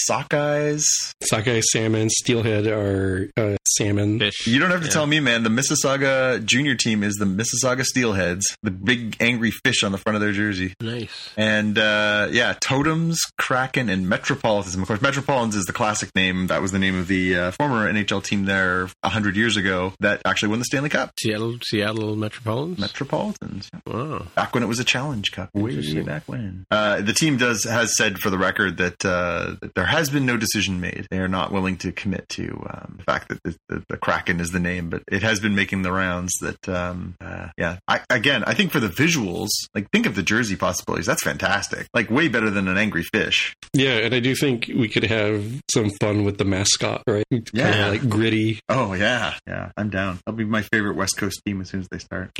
Sockeyes. 0.09 0.83
Sockeye 1.23 1.61
salmon, 1.71 2.09
steelhead 2.09 2.67
are 2.67 3.29
uh, 3.37 3.55
salmon. 3.67 4.19
Fish. 4.19 4.47
You 4.47 4.59
don't 4.59 4.71
have 4.71 4.81
to 4.81 4.87
Yeah. 4.87 4.91
tell 4.93 5.07
me, 5.07 5.19
man. 5.19 5.43
The 5.43 5.49
Mississauga 5.49 6.43
junior 6.45 6.75
team 6.75 7.03
is 7.03 7.15
the 7.15 7.25
Mississauga 7.25 7.83
Steelheads, 7.85 8.43
the 8.61 8.71
big 8.71 9.15
angry 9.19 9.51
fish 9.51 9.83
on 9.83 9.91
the 9.91 9.97
front 9.97 10.15
of 10.15 10.21
their 10.21 10.31
jersey. 10.33 10.73
Nice. 10.81 11.29
And 11.37 11.77
uh, 11.77 12.27
yeah, 12.31 12.53
Totems, 12.61 13.17
Kraken, 13.37 13.89
and 13.89 14.07
Metropolitans. 14.07 14.75
Of 14.75 14.85
course, 14.87 15.01
Metropolitans 15.01 15.55
is 15.55 15.65
the 15.65 15.73
classic 15.73 16.09
name. 16.15 16.47
That 16.47 16.61
was 16.61 16.71
the 16.71 16.79
name 16.79 16.97
of 16.97 17.07
the 17.07 17.35
uh, 17.35 17.51
former 17.51 17.91
NHL 17.91 18.23
team 18.23 18.45
there 18.45 18.89
a 19.03 19.09
hundred 19.09 19.35
years 19.35 19.57
ago 19.57 19.93
that 19.99 20.21
actually 20.25 20.49
won 20.49 20.59
the 20.59 20.65
Stanley 20.65 20.89
Cup. 20.89 21.11
Seattle, 21.19 21.57
Seattle 21.63 22.15
Metropolitans. 22.15 22.79
Metropolitans. 22.79 23.69
wow. 23.87 24.25
Back 24.43 24.53
when 24.53 24.63
it 24.63 24.67
was 24.67 24.79
a 24.79 24.83
Challenge 24.83 25.31
Cup, 25.31 25.49
way 25.53 26.01
back 26.01 26.23
when. 26.25 26.65
Uh, 26.69 26.99
the 26.99 27.13
team 27.13 27.37
does 27.37 27.63
has 27.63 27.95
said 27.95 28.19
for 28.19 28.29
the 28.29 28.37
record 28.37 28.75
that, 28.75 29.05
uh, 29.05 29.55
that 29.61 29.73
there 29.73 29.85
has 29.85 30.09
been 30.09 30.25
no 30.25 30.35
decision 30.35 30.81
made. 30.81 31.07
They 31.09 31.19
are 31.19 31.29
not 31.29 31.53
willing 31.53 31.77
to 31.77 31.93
commit 31.93 32.27
to 32.29 32.49
um, 32.69 32.95
the 32.97 33.03
fact 33.03 33.29
that 33.29 33.41
the, 33.43 33.55
the, 33.69 33.83
the 33.87 33.97
Kraken 33.97 34.41
is 34.41 34.49
the 34.49 34.59
name, 34.59 34.89
but 34.89 35.01
it 35.09 35.23
has 35.23 35.39
been 35.39 35.55
making 35.55 35.83
the 35.83 35.93
rounds. 35.93 36.33
That 36.41 36.67
um, 36.67 37.15
uh, 37.21 37.51
yeah, 37.57 37.77
I, 37.87 38.01
again, 38.09 38.43
I 38.43 38.53
think 38.53 38.71
for 38.71 38.81
the 38.81 38.89
visuals, 38.89 39.47
like 39.73 39.89
think 39.91 40.05
of 40.05 40.15
the 40.15 40.23
jersey 40.23 40.57
possibilities. 40.57 41.05
That's 41.05 41.23
fantastic. 41.23 41.87
Like 41.93 42.11
way 42.11 42.27
better 42.27 42.49
than 42.49 42.67
an 42.67 42.77
angry 42.77 43.03
fish. 43.03 43.55
Yeah, 43.73 43.99
and 43.99 44.13
I 44.13 44.19
do 44.19 44.35
think 44.35 44.69
we 44.75 44.89
could 44.89 45.05
have 45.05 45.61
some 45.71 45.89
fun 46.01 46.25
with 46.25 46.37
the 46.37 46.45
mascot, 46.45 47.03
right? 47.07 47.23
Yeah. 47.53 47.87
of 47.87 47.93
like 47.93 48.09
gritty. 48.09 48.59
Oh 48.67 48.91
yeah, 48.91 49.35
yeah, 49.47 49.71
I'm 49.77 49.89
down. 49.89 50.19
That'll 50.25 50.37
be 50.37 50.43
my 50.43 50.63
favorite 50.63 50.97
West 50.97 51.15
Coast 51.15 51.41
team 51.45 51.61
as 51.61 51.69
soon 51.69 51.79
as 51.79 51.87
they 51.87 51.99
start. 51.99 52.31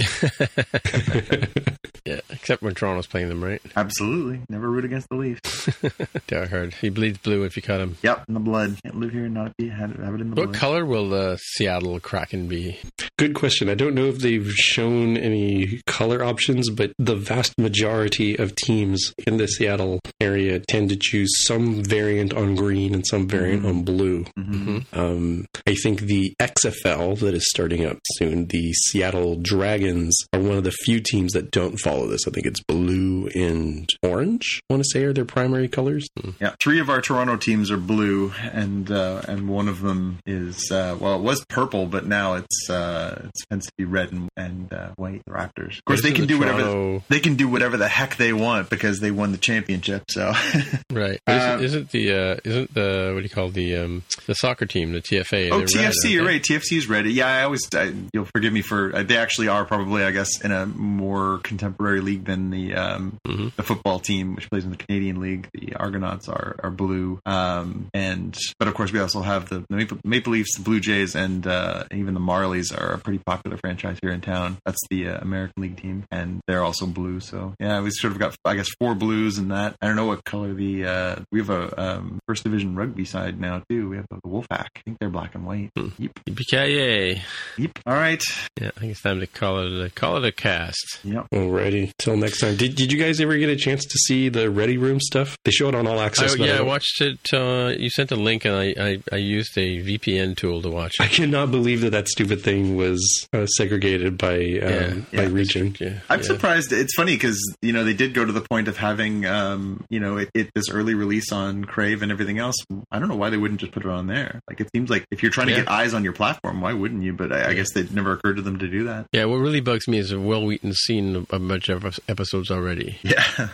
Yeah, 2.05 2.19
except 2.29 2.61
when 2.61 2.73
Toronto's 2.75 3.07
playing 3.07 3.29
them, 3.29 3.43
right? 3.43 3.61
Absolutely, 3.75 4.41
never 4.49 4.69
root 4.69 4.85
against 4.85 5.09
the 5.09 5.15
Leafs. 5.15 5.69
Die 6.27 6.45
hard. 6.47 6.73
He 6.75 6.89
bleeds 6.89 7.17
blue 7.19 7.43
if 7.43 7.55
you 7.55 7.61
cut 7.61 7.79
him. 7.81 7.97
Yep, 8.03 8.25
in 8.27 8.33
the 8.33 8.39
blood. 8.39 8.77
Can't 8.83 8.99
live 8.99 9.11
here 9.11 9.25
and 9.25 9.33
not 9.33 9.55
be 9.57 9.69
have 9.69 9.95
have 9.95 10.15
it 10.15 10.21
in 10.21 10.29
the 10.31 10.35
What 10.35 10.35
blood. 10.35 10.47
What 10.47 10.55
color 10.55 10.85
will 10.85 11.09
the 11.09 11.37
Seattle 11.37 11.99
Kraken 11.99 12.47
be? 12.47 12.79
Good 13.17 13.35
question. 13.35 13.69
I 13.69 13.75
don't 13.75 13.95
know 13.95 14.05
if 14.07 14.19
they've 14.19 14.51
shown 14.51 15.17
any 15.17 15.81
color 15.87 16.23
options, 16.23 16.69
but 16.69 16.91
the 16.97 17.15
vast 17.15 17.57
majority 17.57 18.35
of 18.37 18.55
teams 18.55 19.13
in 19.25 19.37
the 19.37 19.47
Seattle 19.47 19.99
area 20.19 20.59
tend 20.59 20.89
to 20.89 20.95
choose 20.99 21.29
some 21.45 21.83
variant 21.83 22.33
on 22.33 22.55
green 22.55 22.93
and 22.93 23.05
some 23.07 23.27
variant 23.27 23.65
on 23.65 23.83
blue. 23.83 24.25
hmm 24.35 24.79
Um, 24.91 25.45
I 25.67 25.75
think 25.75 26.01
the 26.01 26.33
XFL 26.41 27.19
that 27.19 27.33
is 27.33 27.47
starting 27.49 27.85
up 27.85 27.99
soon, 28.15 28.47
the 28.47 28.73
Seattle 28.73 29.37
Dragons, 29.41 30.17
are 30.33 30.39
one 30.39 30.57
of 30.57 30.63
the 30.63 30.71
few 30.71 30.99
teams 30.99 31.33
that 31.33 31.51
don't 31.51 31.79
follow 31.83 32.07
this. 32.07 32.27
I 32.27 32.31
think 32.31 32.45
it's 32.45 32.61
blue 32.61 33.27
and 33.35 33.89
orange. 34.01 34.61
I 34.69 34.73
want 34.73 34.83
to 34.83 34.89
say 34.91 35.03
are 35.03 35.13
their 35.13 35.25
primary 35.25 35.67
colors. 35.67 36.07
Yeah, 36.39 36.55
three 36.61 36.79
of 36.79 36.89
our 36.89 37.01
Toronto 37.01 37.37
teams 37.37 37.71
are 37.71 37.77
blue, 37.77 38.31
and 38.41 38.89
uh, 38.91 39.21
and 39.27 39.49
one 39.49 39.67
of 39.67 39.81
them 39.81 40.19
is 40.25 40.71
uh, 40.71 40.97
well, 40.99 41.15
it 41.15 41.21
was 41.21 41.45
purple, 41.49 41.85
but 41.85 42.05
now 42.05 42.35
it's 42.35 42.69
uh, 42.69 43.23
it 43.25 43.31
tends 43.49 43.65
to 43.67 43.71
be 43.77 43.85
red 43.85 44.11
and, 44.11 44.29
and 44.37 44.73
uh, 44.73 44.89
white. 44.95 45.21
The 45.25 45.33
Raptors, 45.33 45.77
of 45.77 45.85
course, 45.85 46.01
Those 46.01 46.03
they 46.03 46.11
can 46.11 46.21
the 46.21 46.27
do 46.27 46.39
whatever 46.39 46.61
Toronto- 46.61 47.03
they 47.09 47.19
can 47.19 47.35
do 47.35 47.47
whatever 47.47 47.77
the 47.77 47.87
heck 47.87 48.15
they 48.17 48.33
want 48.33 48.69
because 48.69 48.99
they 48.99 49.11
won 49.11 49.31
the 49.31 49.37
championship. 49.37 50.03
So 50.09 50.33
Right. 50.91 51.19
Um, 51.27 51.37
isn't, 51.37 51.63
isn't 51.63 51.91
the 51.91 52.13
uh, 52.13 52.37
isn't 52.43 52.73
the 52.73 53.11
what 53.13 53.19
do 53.19 53.23
you 53.23 53.29
call 53.29 53.49
the 53.49 53.77
um, 53.77 54.03
the 54.27 54.33
soccer 54.35 54.65
team 54.65 54.93
the 54.93 55.01
TFA? 55.01 55.51
Oh, 55.51 55.59
red, 55.59 55.67
TFC, 55.67 55.83
aren't 55.83 56.05
you're 56.05 56.25
right. 56.25 56.41
TFC 56.41 56.77
is 56.77 56.87
ready. 56.87 57.11
Yeah, 57.13 57.27
I 57.27 57.43
always, 57.43 57.61
I, 57.73 57.93
you'll 58.13 58.25
forgive 58.25 58.53
me 58.53 58.61
for, 58.61 58.95
uh, 58.95 59.03
they 59.03 59.17
actually 59.17 59.47
are 59.47 59.65
probably, 59.65 60.03
I 60.03 60.11
guess, 60.11 60.41
in 60.41 60.51
a 60.51 60.65
more 60.65 61.39
contemporary 61.39 61.72
league 61.79 62.25
than 62.25 62.49
the 62.49 62.73
um, 62.75 63.17
Mhm. 63.27 63.55
the 63.55 63.63
football 63.63 63.99
team, 63.99 64.35
which 64.35 64.49
plays 64.49 64.63
in 64.65 64.71
the 64.71 64.77
Canadian 64.77 65.19
League. 65.21 65.47
The 65.53 65.75
Argonauts 65.75 66.27
are, 66.29 66.55
are 66.63 66.71
blue. 66.71 67.19
Um, 67.25 67.87
and, 67.93 68.37
but 68.59 68.67
of 68.67 68.73
course, 68.73 68.91
we 68.91 68.99
also 68.99 69.21
have 69.21 69.49
the, 69.49 69.63
the 69.69 69.75
Maple, 69.75 69.97
Maple 70.03 70.33
Leafs, 70.33 70.57
the 70.57 70.63
Blue 70.63 70.79
Jays, 70.79 71.15
and 71.15 71.45
uh, 71.47 71.85
even 71.93 72.13
the 72.13 72.19
Marlies 72.19 72.75
are 72.77 72.93
a 72.93 72.97
pretty 72.97 73.19
popular 73.25 73.57
franchise 73.57 73.97
here 74.01 74.11
in 74.11 74.21
town. 74.21 74.57
That's 74.65 74.79
the 74.89 75.09
uh, 75.09 75.17
American 75.19 75.61
League 75.63 75.77
team, 75.81 76.03
and 76.11 76.41
they're 76.47 76.63
also 76.63 76.85
blue. 76.85 77.19
So, 77.19 77.53
yeah, 77.59 77.81
we 77.81 77.91
sort 77.91 78.13
of 78.13 78.19
got, 78.19 78.35
I 78.45 78.55
guess, 78.55 78.69
four 78.79 78.95
blues 78.95 79.37
in 79.37 79.49
that. 79.49 79.75
I 79.81 79.87
don't 79.87 79.95
know 79.95 80.05
what 80.05 80.23
color 80.25 80.53
the, 80.53 80.85
uh, 80.85 81.15
we 81.31 81.39
have 81.39 81.49
a 81.49 81.81
um, 81.81 82.19
first 82.27 82.43
division 82.43 82.75
rugby 82.75 83.05
side 83.05 83.39
now, 83.39 83.61
too. 83.69 83.89
We 83.89 83.97
have 83.97 84.05
the 84.09 84.19
Wolfpack. 84.27 84.67
I 84.75 84.81
think 84.85 84.97
they're 84.99 85.09
black 85.09 85.35
and 85.35 85.45
white. 85.45 85.71
Yep. 85.75 86.11
Yippee-ki-yay. 86.27 87.21
Yep. 87.57 87.79
All 87.85 87.93
right. 87.93 88.21
Yeah, 88.59 88.71
I 88.75 88.79
think 88.79 88.91
it's 88.91 89.01
time 89.01 89.19
to 89.19 89.27
call 89.27 89.59
it 89.59 89.85
a 89.85 89.89
call 89.89 90.17
it 90.17 90.25
a 90.25 90.31
cast. 90.31 90.99
Yep. 91.03 91.27
Alrighty, 91.63 91.91
till 91.97 92.17
next 92.17 92.39
time. 92.41 92.55
Did 92.57 92.75
Did 92.75 92.91
you 92.91 92.99
guys 92.99 93.19
ever 93.21 93.37
get 93.37 93.49
a 93.49 93.55
chance 93.55 93.85
to 93.85 93.97
see 93.99 94.27
the 94.29 94.49
Ready 94.49 94.77
Room 94.77 94.99
stuff? 94.99 95.37
They 95.45 95.51
show 95.51 95.69
it 95.69 95.75
on 95.75 95.87
All 95.87 95.99
Access. 95.99 96.33
I, 96.39 96.43
yeah, 96.43 96.57
I 96.57 96.61
watched 96.61 96.99
it. 97.01 97.19
Uh, 97.33 97.73
you 97.77 97.89
sent 97.89 98.11
a 98.11 98.15
link, 98.15 98.45
and 98.45 98.55
I, 98.55 98.73
I, 98.77 98.97
I 99.11 99.15
used 99.17 99.57
a 99.57 99.81
VPN 99.81 100.35
tool 100.35 100.61
to 100.61 100.69
watch 100.69 100.93
it. 100.99 101.03
I 101.03 101.07
cannot 101.07 101.51
believe 101.51 101.81
that 101.81 101.91
that 101.91 102.07
stupid 102.09 102.41
thing 102.41 102.75
was 102.75 103.27
uh, 103.33 103.45
segregated 103.45 104.17
by 104.17 104.35
um, 104.35 105.07
Yeah, 105.11 105.21
by 105.21 105.23
region. 105.25 105.75
Yeah, 105.79 105.99
I'm 106.09 106.19
yeah. 106.19 106.25
surprised. 106.25 106.73
It's 106.73 106.93
funny 106.95 107.15
because 107.15 107.39
you 107.61 107.71
know 107.71 107.83
they 107.83 107.93
did 107.93 108.13
go 108.13 108.25
to 108.25 108.31
the 108.31 108.41
point 108.41 108.67
of 108.67 108.75
having 108.77 109.25
um, 109.25 109.85
you 109.89 109.99
know 109.99 110.17
it, 110.17 110.29
it 110.33 110.49
this 110.53 110.69
early 110.69 110.95
release 110.95 111.31
on 111.31 111.63
Crave 111.65 112.01
and 112.01 112.11
everything 112.11 112.39
else. 112.39 112.55
I 112.91 112.99
don't 112.99 113.07
know 113.07 113.15
why 113.15 113.29
they 113.29 113.37
wouldn't 113.37 113.61
just 113.61 113.71
put 113.71 113.85
it 113.85 113.89
on 113.89 114.07
there. 114.07 114.41
Like 114.49 114.59
it 114.59 114.69
seems 114.75 114.89
like 114.89 115.05
if 115.11 115.23
you're 115.23 115.31
trying 115.31 115.47
to 115.47 115.53
Yeah. 115.53 115.59
get 115.59 115.69
eyes 115.71 115.93
on 115.93 116.03
your 116.03 116.13
platform, 116.13 116.59
why 116.61 116.73
wouldn't 116.73 117.03
you? 117.03 117.13
But 117.13 117.31
I, 117.31 117.37
I 117.37 117.47
Yeah. 117.49 117.53
guess 117.53 117.75
it 117.75 117.91
never 117.93 118.13
occurred 118.13 118.35
to 118.35 118.41
them 118.41 118.59
to 118.59 118.67
do 118.67 118.83
that. 118.85 119.05
Yeah, 119.13 119.25
what 119.25 119.37
really 119.37 119.61
bugs 119.61 119.87
me 119.87 119.97
is 119.99 120.11
a 120.11 120.19
Wil 120.19 120.45
Wheaton's 120.45 120.77
scene 120.79 121.25
a, 121.31 121.35
a 121.35 121.39
bunch 121.53 121.69
of 121.69 121.99
episodes 122.07 122.49
already. 122.51 122.97
Yeah. 123.03 123.23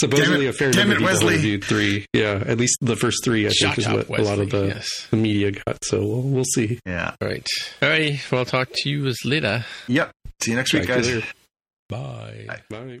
Supposedly 0.00 0.10
Damn 0.10 0.42
it- 0.42 0.46
a 0.48 0.52
fair 0.52 0.70
damn 0.72 0.88
number 0.88 0.94
of 0.94 0.98
people 0.98 1.14
Wesley. 1.14 1.34
reviewed 1.34 1.64
three. 1.64 2.06
Yeah, 2.12 2.42
at 2.46 2.58
least 2.58 2.78
the 2.80 2.96
first 2.96 3.24
three. 3.24 3.46
I 3.46 3.50
Shut 3.50 3.76
think 3.76 3.78
is 3.78 3.86
up, 3.86 4.08
what 4.08 4.20
a 4.20 4.22
lot 4.22 4.38
of 4.38 4.50
the, 4.50 4.66
Yes. 4.68 5.06
the 5.10 5.16
media 5.16 5.52
got. 5.52 5.84
So 5.84 5.98
we'll, 6.00 6.22
we'll 6.22 6.44
see. 6.44 6.78
Yeah. 6.86 7.14
All 7.20 7.28
right. 7.28 7.46
All 7.82 7.88
righty. 7.88 8.20
Well, 8.30 8.40
I'll 8.40 8.44
talk 8.44 8.68
to 8.72 8.90
you 8.90 9.12
later. 9.24 9.64
Yep. 9.88 10.10
See 10.42 10.50
you 10.52 10.56
next 10.56 10.72
week, 10.72 10.82
Talk 10.86 10.96
guys. 10.96 11.08
later. 11.08 11.26
Bye. 11.88 12.60
Bye. 12.70 13.00